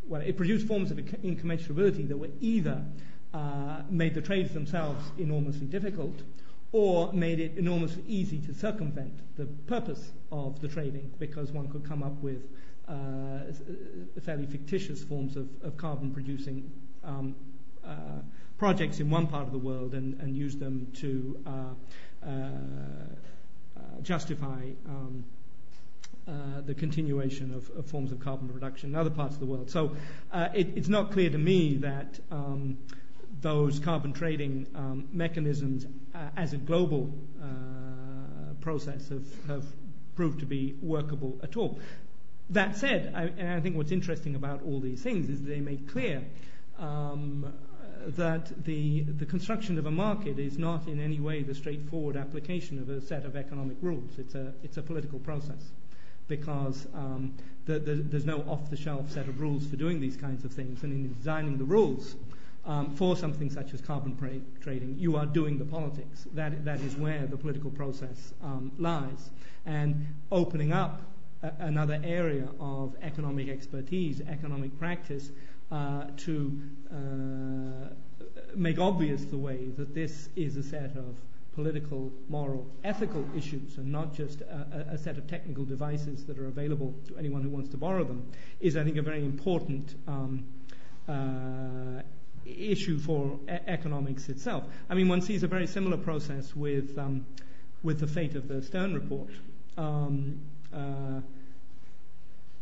well, 0.07 0.21
it 0.21 0.35
produced 0.35 0.67
forms 0.67 0.91
of 0.91 0.97
incommensurability 0.97 2.07
that 2.07 2.17
were 2.17 2.29
either 2.41 2.83
uh, 3.33 3.81
made 3.89 4.13
the 4.13 4.21
trades 4.21 4.53
themselves 4.53 5.03
enormously 5.17 5.67
difficult 5.67 6.21
or 6.71 7.13
made 7.13 7.39
it 7.39 7.57
enormously 7.57 8.03
easy 8.07 8.39
to 8.39 8.53
circumvent 8.53 9.13
the 9.37 9.45
purpose 9.45 10.11
of 10.31 10.59
the 10.59 10.67
trading 10.67 11.11
because 11.19 11.51
one 11.51 11.69
could 11.69 11.83
come 11.87 12.03
up 12.03 12.21
with 12.21 12.41
uh, 12.87 13.39
fairly 14.21 14.45
fictitious 14.45 15.03
forms 15.03 15.35
of, 15.35 15.47
of 15.63 15.77
carbon 15.77 16.11
producing 16.11 16.69
um, 17.03 17.35
uh, 17.85 18.21
projects 18.57 18.99
in 18.99 19.09
one 19.09 19.27
part 19.27 19.45
of 19.45 19.51
the 19.51 19.57
world 19.57 19.93
and, 19.93 20.35
use 20.35 20.55
them 20.57 20.87
to 20.93 21.37
uh, 21.45 22.27
uh, 22.27 22.29
uh 22.29 22.49
justify 24.01 24.69
um, 24.87 25.23
uh, 26.27 26.61
the 26.65 26.73
continuation 26.73 27.53
of, 27.53 27.69
of, 27.77 27.85
forms 27.85 28.11
of 28.11 28.19
carbon 28.19 28.49
production 28.49 28.89
in 28.89 28.95
other 28.95 29.09
parts 29.09 29.33
of 29.33 29.39
the 29.39 29.45
world. 29.45 29.69
So 29.69 29.95
it, 30.33 30.73
it's 30.75 30.89
not 30.89 31.11
clear 31.11 31.29
to 31.29 31.37
me 31.37 31.77
that 31.77 32.19
um, 32.31 32.77
those 33.41 33.79
carbon 33.79 34.13
trading 34.13 34.67
um, 34.75 35.07
mechanisms 35.11 35.85
uh, 36.15 36.29
as 36.35 36.53
a 36.53 36.57
global 36.57 37.13
uh, 37.41 38.53
process 38.61 39.09
have, 39.09 39.25
have, 39.47 39.65
proved 40.15 40.39
to 40.39 40.47
be 40.47 40.75
workable 40.81 41.37
at 41.43 41.55
all. 41.55 41.79
That 42.49 42.75
said, 42.75 43.13
I, 43.15 43.25
and 43.37 43.49
I 43.49 43.59
think 43.59 43.77
what's 43.77 43.91
interesting 43.91 44.33
about 44.33 44.63
all 44.63 44.79
these 44.79 44.99
things 44.99 45.29
is 45.29 45.43
they 45.43 45.59
make 45.59 45.87
clear 45.87 46.23
um, 46.79 47.53
that 48.15 48.63
the, 48.63 49.01
the 49.01 49.25
construction 49.25 49.77
of 49.77 49.85
a 49.85 49.91
market 49.91 50.39
is 50.39 50.57
not 50.57 50.87
in 50.87 50.99
any 50.99 51.19
way 51.19 51.43
the 51.43 51.53
straightforward 51.53 52.15
application 52.15 52.79
of 52.79 52.89
a 52.89 53.01
set 53.01 53.25
of 53.25 53.35
economic 53.35 53.77
rules. 53.81 54.17
It's 54.17 54.35
a, 54.35 54.53
it's 54.63 54.77
a 54.77 54.81
political 54.81 55.19
process 55.19 55.71
because 56.27 56.87
um, 56.93 57.33
the, 57.65 57.79
the, 57.79 57.95
there's 57.95 58.25
no 58.25 58.39
off 58.47 58.69
the 58.69 58.77
shelf 58.77 59.11
set 59.11 59.27
of 59.27 59.41
rules 59.41 59.65
for 59.67 59.75
doing 59.75 59.99
these 59.99 60.15
kinds 60.15 60.45
of 60.45 60.51
things. 60.51 60.83
And 60.83 60.93
in 60.93 61.13
designing 61.13 61.57
the 61.57 61.65
rules, 61.65 62.15
um, 62.65 62.93
for 62.95 63.15
something 63.15 63.49
such 63.49 63.73
as 63.73 63.81
carbon 63.81 64.15
pra- 64.15 64.41
trading, 64.61 64.95
you 64.99 65.15
are 65.15 65.25
doing 65.25 65.57
the 65.57 65.65
politics. 65.65 66.27
That, 66.33 66.65
that 66.65 66.81
is 66.81 66.95
where 66.95 67.25
the 67.25 67.37
political 67.37 67.71
process 67.71 68.33
um, 68.43 68.71
lies. 68.77 69.31
And 69.65 70.05
opening 70.31 70.73
up 70.73 71.01
a, 71.43 71.51
another 71.59 71.99
area 72.03 72.47
of 72.59 72.95
economic 73.01 73.49
expertise, 73.49 74.21
economic 74.27 74.77
practice, 74.77 75.31
to 75.69 76.61
uh, 76.91 77.93
make 78.55 78.79
obvious 78.79 79.25
the 79.25 79.37
way 79.37 79.69
that 79.77 79.93
this 79.93 80.29
is 80.35 80.57
a 80.57 80.63
set 80.63 80.95
of 80.95 81.17
political, 81.57 82.11
moral, 82.29 82.67
ethical 82.83 83.25
issues 83.35 83.77
and 83.77 83.91
not 83.91 84.13
just 84.13 84.41
a, 84.41 84.85
a, 84.91 84.97
set 84.97 85.17
of 85.17 85.27
technical 85.27 85.65
devices 85.65 86.23
that 86.25 86.37
are 86.37 86.47
available 86.47 86.93
to 87.07 87.17
anyone 87.17 87.41
who 87.41 87.49
wants 87.49 87.67
to 87.67 87.77
borrow 87.77 88.03
them, 88.03 88.23
is, 88.59 88.77
I 88.77 88.83
think, 88.83 88.95
a 88.97 89.01
very 89.01 89.25
important 89.25 89.95
um, 90.07 90.45
uh, 91.09 92.03
issue 92.45 92.99
for 92.99 93.39
e- 93.49 93.57
economics 93.65 94.29
itself. 94.29 94.65
I 94.87 94.93
mean, 94.93 95.07
one 95.07 95.21
sees 95.21 95.41
a 95.41 95.47
very 95.47 95.65
similar 95.65 95.97
process 95.97 96.55
with 96.55 96.95
um, 96.97 97.25
with 97.81 97.99
the 97.99 98.07
fate 98.07 98.35
of 98.35 98.47
the 98.47 98.61
Stern 98.61 98.93
report. 98.93 99.29
Um, 99.77 100.39
uh, 100.71 100.77
uh, 100.77 101.21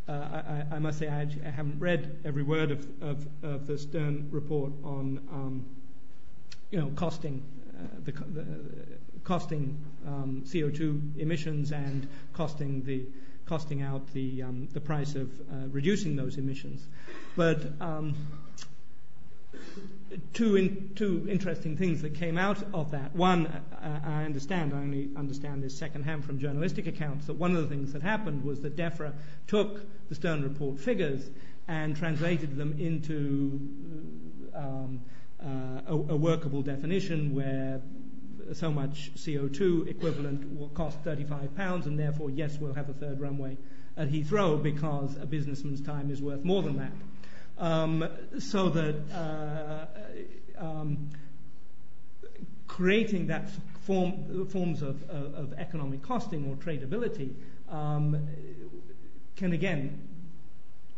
I, 0.08 0.64
I, 0.72 0.80
must 0.80 1.00
say 1.00 1.08
I, 1.08 1.22
I, 1.46 1.50
haven't 1.50 1.80
read 1.80 2.20
every 2.26 2.44
word 2.44 2.72
of, 3.02 3.68
the 3.68 3.78
Stern 3.78 4.28
report 4.32 4.72
on 4.84 5.20
um, 5.32 5.66
you 6.72 6.80
know 6.80 6.92
costing 6.96 7.44
uh, 7.78 7.88
the, 8.04 8.12
the, 8.12 8.46
costing 9.24 9.84
um, 10.06 10.44
CO2 10.46 11.18
emissions 11.18 11.72
and 11.72 12.08
costing 12.34 12.84
the 12.84 13.06
costing 13.46 13.82
out 13.82 14.12
the 14.14 14.44
um, 14.44 14.68
the 14.74 14.82
price 14.82 15.16
of 15.16 15.30
uh, 15.40 15.68
reducing 15.70 16.16
those 16.16 16.38
emissions, 16.38 16.88
but 17.36 17.62
um, 17.82 18.16
two, 20.34 20.56
in, 20.56 20.92
two 20.96 21.26
interesting 21.30 21.76
things 21.78 22.02
that 22.02 22.16
came 22.16 22.38
out 22.38 22.64
of 22.74 22.92
that. 22.92 23.16
One, 23.16 23.48
uh, 23.48 24.00
I 24.06 24.24
understand, 24.24 24.74
I 24.74 24.78
only 24.78 25.10
understand 25.16 25.64
this 25.64 25.78
secondhand 25.78 26.26
from 26.26 26.40
journalistic 26.40 26.88
accounts, 26.88 27.28
that 27.28 27.36
one 27.36 27.56
of 27.56 27.64
the 27.64 27.76
things 27.76 27.94
that 27.94 28.02
happened 28.02 28.44
was 28.44 28.62
that 28.62 28.76
DEFRA 28.76 29.14
took 29.48 29.82
the 30.10 30.16
Stern 30.16 30.44
Report 30.44 30.80
figures 30.80 31.30
and 31.68 31.96
translated 31.96 32.56
them 32.56 32.76
into 32.80 33.60
um, 34.56 35.02
uh, 35.44 35.82
a, 35.88 35.94
a, 35.94 36.16
workable 36.16 36.62
definition 36.62 37.34
where 37.34 37.82
so 38.54 38.72
much 38.72 39.12
CO2 39.16 39.88
equivalent 39.88 40.58
will 40.58 40.70
cost 40.70 41.00
35 41.00 41.56
pounds, 41.56 41.88
and 41.88 41.98
therefore, 41.98 42.30
yes, 42.30 42.58
we'll 42.60 42.74
have 42.74 42.90
a 42.90 42.94
third 42.94 43.20
runway 43.20 43.58
at 43.98 44.10
Heathrow 44.10 44.62
because 44.62 45.18
a 45.18 45.26
businessman's 45.26 45.82
time 45.82 46.12
is 46.12 46.22
worth 46.22 46.44
more 46.44 46.62
than 46.62 46.78
that 46.78 46.92
so 47.58 48.70
that 48.70 48.96
uh, 49.14 49.86
um, 50.58 51.10
creating 52.68 53.28
that 53.28 53.50
form, 53.86 54.48
forms 54.50 54.82
of, 54.82 55.02
economic 55.58 56.02
costing 56.02 56.50
or 56.50 56.56
tradability 56.56 57.34
um, 57.70 58.28
can 59.36 59.54
again 59.54 60.08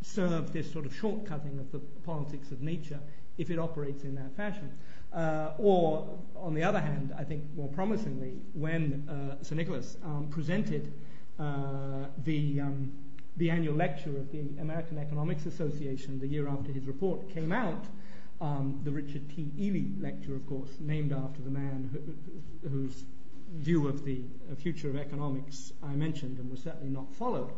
serve 0.01 0.53
this 0.53 0.71
sort 0.71 0.85
of 0.85 0.93
shortcutting 0.93 1.59
of 1.59 1.71
the 1.71 1.79
politics 2.05 2.51
of 2.51 2.61
nature 2.61 2.99
if 3.37 3.51
it 3.51 3.59
operates 3.59 4.03
in 4.03 4.15
that 4.15 4.35
fashion. 4.35 4.71
Uh, 5.13 5.51
or, 5.57 6.19
on 6.35 6.53
the 6.53 6.63
other 6.63 6.79
hand, 6.79 7.13
I 7.17 7.23
think 7.23 7.43
more 7.55 7.69
promisingly, 7.69 8.33
when 8.53 9.07
uh, 9.09 9.43
Sir 9.43 9.55
Nicholas 9.55 9.97
um, 10.03 10.27
presented 10.29 10.91
uh, 11.39 12.05
the 12.23 12.61
um, 12.61 12.91
the 13.37 13.49
annual 13.49 13.75
lecture 13.75 14.17
of 14.17 14.31
the 14.31 14.39
American 14.59 14.97
Economics 14.97 15.45
Association 15.45 16.19
the 16.19 16.27
year 16.27 16.47
after 16.47 16.71
his 16.71 16.85
report 16.85 17.29
came 17.29 17.51
out, 17.51 17.85
um, 18.41 18.79
the 18.83 18.91
Richard 18.91 19.29
T. 19.29 19.51
Ely 19.59 19.85
lecture, 19.99 20.35
of 20.35 20.45
course, 20.47 20.69
named 20.79 21.11
after 21.11 21.41
the 21.41 21.49
man 21.49 21.89
who, 21.91 22.69
whose 22.69 23.05
view 23.53 23.87
of 23.87 24.03
the 24.03 24.21
uh, 24.51 24.55
future 24.55 24.89
of 24.89 24.95
economics 24.95 25.71
I 25.81 25.93
mentioned 25.95 26.37
and 26.37 26.49
was 26.51 26.61
certainly 26.61 26.89
not 26.89 27.13
followed. 27.13 27.51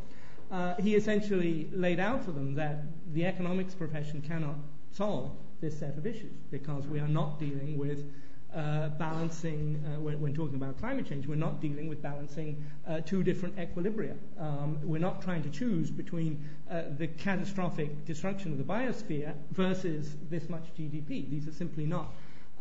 Uh, 0.52 0.76
he 0.76 0.96
essentially 0.96 1.70
laid 1.72 2.00
out 2.00 2.24
for 2.24 2.32
them 2.32 2.56
that 2.56 2.84
the 3.14 3.26
economics 3.26 3.74
profession 3.74 4.22
cannot 4.22 4.56
solve 4.92 5.32
this 5.62 5.78
set 5.78 5.98
of 5.98 6.08
issues 6.08 6.34
because 6.52 6.88
we 6.88 7.00
are 7.00 7.08
not 7.08 7.40
dealing 7.40 7.78
with 7.78 8.12
uh, 8.56 8.90
balancing, 8.90 9.84
uh, 9.86 10.00
when, 10.00 10.20
when, 10.20 10.34
talking 10.34 10.56
about 10.56 10.80
climate 10.80 11.08
change, 11.08 11.28
we're 11.28 11.36
not 11.36 11.62
dealing 11.62 11.88
with 11.88 12.02
balancing 12.02 12.64
uh, 12.88 13.00
two 13.02 13.24
different 13.24 13.56
equilibria. 13.58 14.16
Um, 14.40 14.80
we're 14.84 14.98
not 14.98 15.22
trying 15.22 15.44
to 15.44 15.50
choose 15.50 15.92
between 15.92 16.44
uh, 16.70 16.84
the 16.98 17.08
catastrophic 17.08 18.06
destruction 18.06 18.52
of 18.52 18.58
the 18.58 18.64
biosphere 18.64 19.34
versus 19.52 20.16
this 20.30 20.50
much 20.50 20.74
GDP. 20.78 21.30
These 21.30 21.48
are 21.48 21.54
simply 21.54 21.86
not 21.86 22.12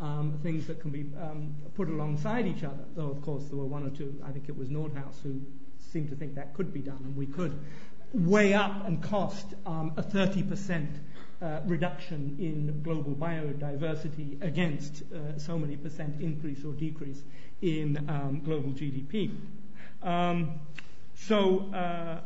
um, 0.00 0.38
things 0.42 0.66
that 0.66 0.80
can 0.80 0.90
be 0.90 1.06
um, 1.20 1.54
put 1.74 1.88
alongside 1.88 2.46
each 2.46 2.64
other, 2.64 2.84
though, 2.94 3.10
of 3.10 3.22
course, 3.22 3.44
there 3.46 3.56
were 3.56 3.64
one 3.64 3.86
or 3.86 3.90
two, 3.90 4.14
I 4.24 4.30
think 4.30 4.48
it 4.48 4.56
was 4.56 4.68
Nordhaus, 4.68 5.22
who 5.22 5.40
seemed 5.78 6.10
to 6.10 6.16
think 6.16 6.34
that 6.34 6.54
could 6.54 6.72
be 6.72 6.80
done, 6.80 7.00
and 7.02 7.16
we 7.16 7.26
could 7.26 7.58
weigh 8.12 8.54
up 8.54 8.86
and 8.86 9.02
cost 9.02 9.54
um, 9.66 9.92
a 9.96 10.02
30% 10.02 10.86
uh, 10.86 10.88
reduction 11.66 12.36
in 12.38 12.82
global 12.82 13.14
biodiversity 13.14 14.42
against 14.42 15.02
uh, 15.12 15.38
so 15.38 15.58
many 15.58 15.76
percent 15.76 16.20
increase 16.20 16.64
or 16.64 16.72
decrease 16.72 17.22
in 17.62 17.96
um, 18.08 18.40
global 18.44 18.70
GDP. 18.70 19.30
Um, 20.02 20.60
so, 21.14 21.70
uh, 21.74 22.20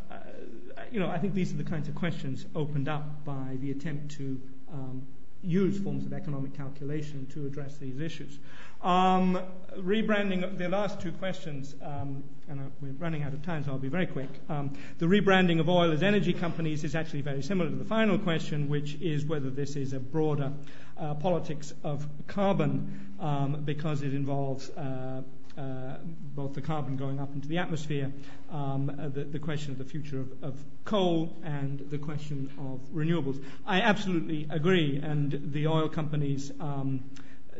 you 0.90 1.01
know, 1.01 1.09
I 1.09 1.18
think 1.18 1.34
these 1.34 1.52
are 1.52 1.56
the 1.56 1.64
kinds 1.64 1.89
of 1.89 1.94
questions 1.94 2.47
opened 2.55 2.89
up 2.89 3.24
by 3.24 3.56
the 3.60 3.70
attempt 3.70 4.10
to 4.16 4.40
um, 4.72 5.06
use 5.43 5.78
forms 5.78 6.06
of 6.06 6.12
economic 6.12 6.55
calculation 6.56 7.27
to 7.27 7.47
address 7.47 7.77
these 7.77 8.01
issues. 8.01 8.39
Um, 8.82 9.40
rebranding, 9.78 10.59
the 10.59 10.69
last 10.69 11.01
two 11.01 11.12
questions, 11.12 11.74
um, 11.82 12.23
and 12.48 12.70
we're 12.81 12.93
running 12.93 13.23
out 13.23 13.32
of 13.32 13.43
time, 13.43 13.64
so 13.64 13.73
I'll 13.73 13.78
be 13.78 13.89
very 13.89 14.06
quick. 14.06 14.28
Um, 14.48 14.73
the 14.98 15.06
rebranding 15.06 15.60
of 15.60 15.69
oil 15.69 15.93
as 15.93 16.02
energy 16.02 16.32
companies 16.32 16.85
is 16.85 16.94
actually 16.94 17.23
very 17.23 17.43
similar 17.43 17.70
to 17.70 17.77
the 17.77 17.85
final 17.85 18.19
question, 18.19 18.69
which 18.69 18.94
is 19.01 19.24
whether 19.24 19.51
this 19.51 19.77
is 19.77 19.93
a 19.93 20.01
broader 20.01 20.52
uh, 20.98 21.14
politics 21.14 21.74
of 21.85 22.06
carbon 22.27 23.14
um, 23.20 23.62
because 23.64 24.02
it 24.02 24.14
involves 24.14 24.70
uh, 24.70 24.82
uh, 24.82 25.23
both 26.35 26.55
the 26.55 26.61
carbon 26.61 26.97
going 26.97 27.20
up 27.20 27.33
into 27.35 27.49
the 27.49 27.59
atmosphere, 27.59 28.12
um, 28.51 28.91
uh, 28.91 29.09
the, 29.09 29.24
the, 29.24 29.39
question 29.39 29.73
of 29.73 29.79
the 29.79 29.85
future 29.85 30.20
of, 30.20 30.43
of, 30.43 30.65
coal, 30.85 31.37
and 31.45 31.81
the 31.91 31.99
question 31.99 32.51
of 32.59 32.81
renewables. 32.95 33.43
I 33.66 33.81
absolutely 33.81 34.47
agree, 34.51 35.01
and 35.03 35.53
the 35.53 35.66
oil 35.66 35.89
companies 35.89 36.51
um, 36.61 37.05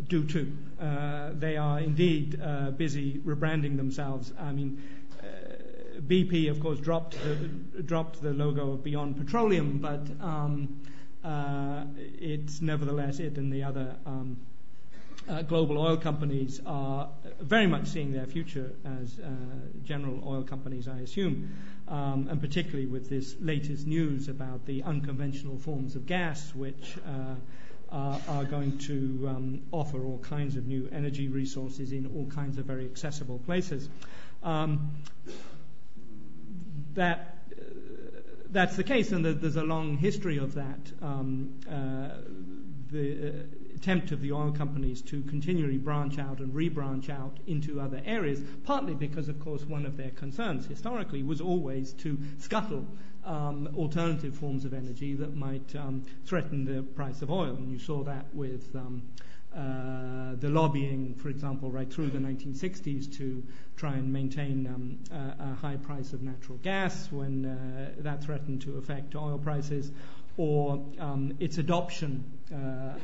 do 0.09 0.25
too. 0.25 0.53
Uh, 0.81 1.31
they 1.35 1.57
are 1.57 1.81
indeed 1.81 2.41
uh, 2.43 2.71
busy 2.71 3.19
rebranding 3.19 3.77
themselves. 3.77 4.33
I 4.39 4.53
mean, 4.53 4.83
uh, 5.21 6.01
BP, 6.01 6.51
of 6.51 6.61
course, 6.61 6.81
dropped 6.81 7.17
the, 7.23 7.83
dropped 7.83 8.23
the 8.23 8.31
logo 8.31 8.73
of 8.73 8.83
Beyond 8.83 9.17
Petroleum, 9.17 9.79
but 9.79 10.07
um, 10.25 10.81
uh, 11.25 11.85
it's 11.97 12.61
nevertheless 12.61 13.21
it 13.21 13.37
and 13.37 13.53
the 13.53 13.63
other 13.63 13.95
um, 14.07 14.39
uh, 15.29 15.43
global 15.43 15.79
oil 15.79 15.97
companies 15.97 16.61
are 16.67 17.09
very 17.41 17.67
much 17.67 17.89
seeing 17.89 18.13
their 18.13 18.27
future 18.27 18.73
as 19.01 19.19
uh, 19.19 19.29
general 19.85 20.23
oil 20.27 20.43
companies, 20.43 20.89
I 20.89 20.99
assume, 21.01 21.57
um, 21.89 22.29
and 22.31 22.41
particularly 22.41 22.87
with 22.87 23.09
this 23.09 23.37
latest 23.41 23.87
news 23.87 24.29
about 24.29 24.67
the 24.67 24.83
unconventional 24.83 25.59
forms 25.59 25.97
of 25.97 26.07
gas, 26.07 26.55
which 26.55 26.97
uh, 27.07 27.35
are, 27.91 28.21
are, 28.29 28.45
going 28.45 28.79
to 28.79 29.29
um, 29.29 29.63
offer 29.71 30.03
all 30.03 30.19
kinds 30.19 30.57
of 30.57 30.67
new 30.67 30.89
energy 30.93 31.29
resources 31.29 31.93
in 31.93 32.07
all 32.07 32.27
kinds 32.27 32.59
of 32.59 32.65
very 32.65 32.87
accessible 32.87 33.39
places. 33.39 33.89
Um, 34.43 34.93
that 36.95 37.39
that's 38.51 38.77
the 38.77 38.85
case, 38.85 39.13
and 39.13 39.25
there's 39.25 39.57
a 39.57 39.63
long 39.63 39.97
history 39.97 40.39
of 40.39 40.55
that. 40.55 40.93
Um, 41.01 41.55
uh, 41.69 42.19
the 42.91 43.29
uh, 43.29 43.33
attempt 43.83 44.13
of 44.13 44.21
the 44.21 44.31
oil 44.31 44.53
companies 44.53 45.03
to 45.03 45.23
continually 45.23 45.77
branch 45.77 46.17
out 46.17 46.39
and 46.39 46.55
rebranch 46.55 47.11
out 47.11 47.39
into 47.49 47.81
other 47.81 48.01
areas, 48.07 48.41
partly 48.63 48.95
because, 48.95 49.29
of 49.29 49.41
course, 49.41 49.65
one 49.65 49.85
of 49.85 49.97
their 49.97 50.11
concerns 50.11 50.65
historically 50.67 51.25
was 51.25 51.41
always 51.41 51.93
to 51.93 52.17
scuttle 52.39 52.87
um, 53.25 53.69
alternative 53.77 54.37
forms 54.37 54.65
of 54.65 54.73
energy 54.73 55.15
that 55.15 55.35
might 55.35 55.75
um, 55.75 56.05
threaten 56.25 56.65
the 56.65 56.85
price 56.95 57.23
of 57.23 57.31
oil. 57.33 57.57
And 57.57 57.73
you 57.73 57.79
saw 57.81 58.05
that 58.05 58.33
with 58.33 58.73
um, 58.77 59.03
uh, 59.53 60.37
the 60.39 60.49
lobbying, 60.49 61.17
for 61.17 61.29
example, 61.29 61.69
right 61.69 61.93
through 61.93 62.11
the 62.11 62.21
1960s 62.21 63.13
to 63.19 63.43
try 63.75 63.95
and 63.95 64.13
maintain 64.13 64.65
um, 64.69 64.99
a, 65.11 65.51
a, 65.51 65.55
high 65.55 65.77
price 65.77 66.13
of 66.13 66.23
natural 66.23 66.59
gas 66.59 67.11
when 67.11 67.47
uh, 67.47 67.91
that 67.99 68.23
threatened 68.23 68.63
to 68.63 68.79
affect 68.79 69.17
oil 69.17 69.39
prices, 69.39 69.91
or 70.37 70.87
um, 71.01 71.35
its 71.41 71.59
adoption 71.59 72.25
uh, 72.55 72.99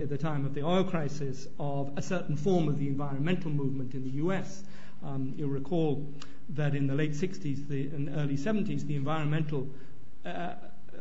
at 0.00 0.08
the 0.08 0.18
time 0.18 0.44
of 0.44 0.54
the 0.54 0.62
oil 0.62 0.84
crisis 0.84 1.46
of 1.58 1.92
a 1.96 2.02
certain 2.02 2.36
form 2.36 2.68
of 2.68 2.78
the 2.78 2.88
environmental 2.88 3.50
movement 3.50 3.94
in 3.94 4.02
the 4.02 4.16
US. 4.22 4.64
Um, 5.04 5.34
you'll 5.36 5.48
recall 5.50 6.06
that 6.50 6.74
in 6.74 6.86
the 6.86 6.94
late 6.94 7.12
60s 7.12 7.68
the, 7.68 7.88
and 7.88 8.08
early 8.16 8.36
70s, 8.36 8.86
the 8.86 8.96
environmental 8.96 9.68
uh, 10.24 10.54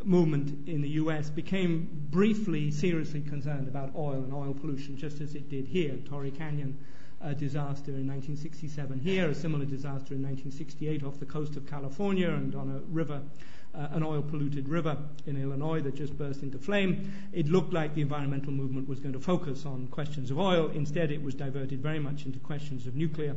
movement 0.04 0.68
in 0.68 0.82
the 0.82 0.90
US 0.90 1.30
became 1.30 1.90
briefly 2.12 2.72
seriously 2.72 3.22
concerned 3.22 3.68
about 3.68 3.96
oil 3.96 4.24
and 4.24 4.34
oil 4.34 4.54
pollution, 4.54 4.98
just 4.98 5.22
as 5.22 5.36
it 5.36 5.50
did 5.50 5.68
here. 5.68 5.98
Torrey 6.06 6.32
Canyon 6.32 6.78
disaster 7.34 7.92
in 7.92 8.08
1967 8.08 9.00
here, 9.00 9.30
a 9.30 9.36
similar 9.36 9.66
disaster 9.66 10.14
in 10.14 10.22
1968 10.22 11.04
off 11.04 11.20
the 11.20 11.26
coast 11.26 11.56
of 11.56 11.66
California 11.66 12.30
and 12.30 12.54
on 12.54 12.70
a 12.70 12.80
river 12.92 13.22
uh, 13.78 13.88
an 13.92 14.04
oil 14.04 14.22
polluted 14.22 14.70
river 14.70 14.98
in 15.26 15.42
Illinois 15.42 15.82
that 15.82 15.96
just 15.96 16.18
burst 16.18 16.44
into 16.44 16.58
flame. 16.58 17.12
It 17.34 17.48
looked 17.48 17.74
like 17.74 17.94
the 17.96 18.02
environmental 18.02 18.52
movement 18.52 18.88
was 18.88 19.00
going 19.00 19.14
to 19.14 19.20
focus 19.20 19.66
on 19.66 19.88
questions 19.88 20.32
of 20.32 20.40
oil. 20.40 20.70
Instead, 20.74 21.12
it 21.12 21.22
was 21.22 21.36
diverted 21.36 21.82
very 21.82 22.00
much 22.00 22.26
into 22.26 22.40
questions 22.40 22.88
of 22.88 22.96
nuclear 22.96 23.36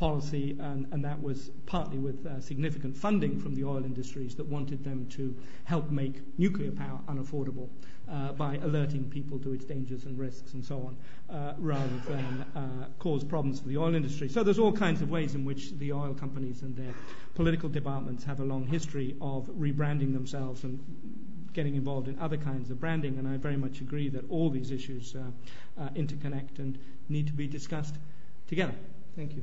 policy, 0.00 0.56
and, 0.60 0.86
and 0.92 1.04
that 1.04 1.22
was 1.22 1.50
partly 1.66 1.98
with 1.98 2.24
uh, 2.24 2.40
significant 2.40 2.96
funding 2.96 3.38
from 3.38 3.54
the 3.54 3.62
oil 3.62 3.84
industries 3.84 4.34
that 4.34 4.46
wanted 4.46 4.82
them 4.82 5.06
to 5.10 5.36
help 5.64 5.90
make 5.90 6.22
nuclear 6.38 6.70
power 6.70 6.98
unaffordable 7.06 7.68
uh, 8.10 8.32
by 8.32 8.56
alerting 8.62 9.04
people 9.10 9.38
to 9.38 9.52
its 9.52 9.66
dangers 9.66 10.04
and 10.04 10.18
risks 10.18 10.54
and 10.54 10.64
so 10.64 10.76
on, 10.78 11.36
uh, 11.36 11.52
rather 11.58 11.98
than 12.08 12.46
uh, 12.56 12.86
cause 12.98 13.22
problems 13.22 13.60
for 13.60 13.68
the 13.68 13.76
oil 13.76 13.94
industry. 13.94 14.26
So 14.26 14.42
there's 14.42 14.58
all 14.58 14.72
kinds 14.72 15.02
of 15.02 15.10
ways 15.10 15.34
in 15.34 15.44
which 15.44 15.72
the 15.78 15.92
oil 15.92 16.14
companies 16.14 16.62
and 16.62 16.74
their 16.74 16.94
political 17.34 17.68
departments 17.68 18.24
have 18.24 18.40
a 18.40 18.44
long 18.44 18.66
history 18.66 19.14
of 19.20 19.48
rebranding 19.48 20.14
themselves 20.14 20.64
and 20.64 20.80
getting 21.52 21.74
involved 21.74 22.08
in 22.08 22.18
other 22.18 22.38
kinds 22.38 22.70
of 22.70 22.80
branding, 22.80 23.18
and 23.18 23.28
I 23.28 23.36
very 23.36 23.58
much 23.58 23.82
agree 23.82 24.08
that 24.08 24.24
all 24.30 24.48
these 24.48 24.70
issues 24.70 25.14
uh, 25.14 25.82
uh, 25.82 25.88
interconnect 25.90 26.58
and 26.58 26.78
need 27.10 27.26
to 27.26 27.34
be 27.34 27.46
discussed 27.46 27.96
together. 28.48 28.74
Thank 29.14 29.34
you. 29.36 29.42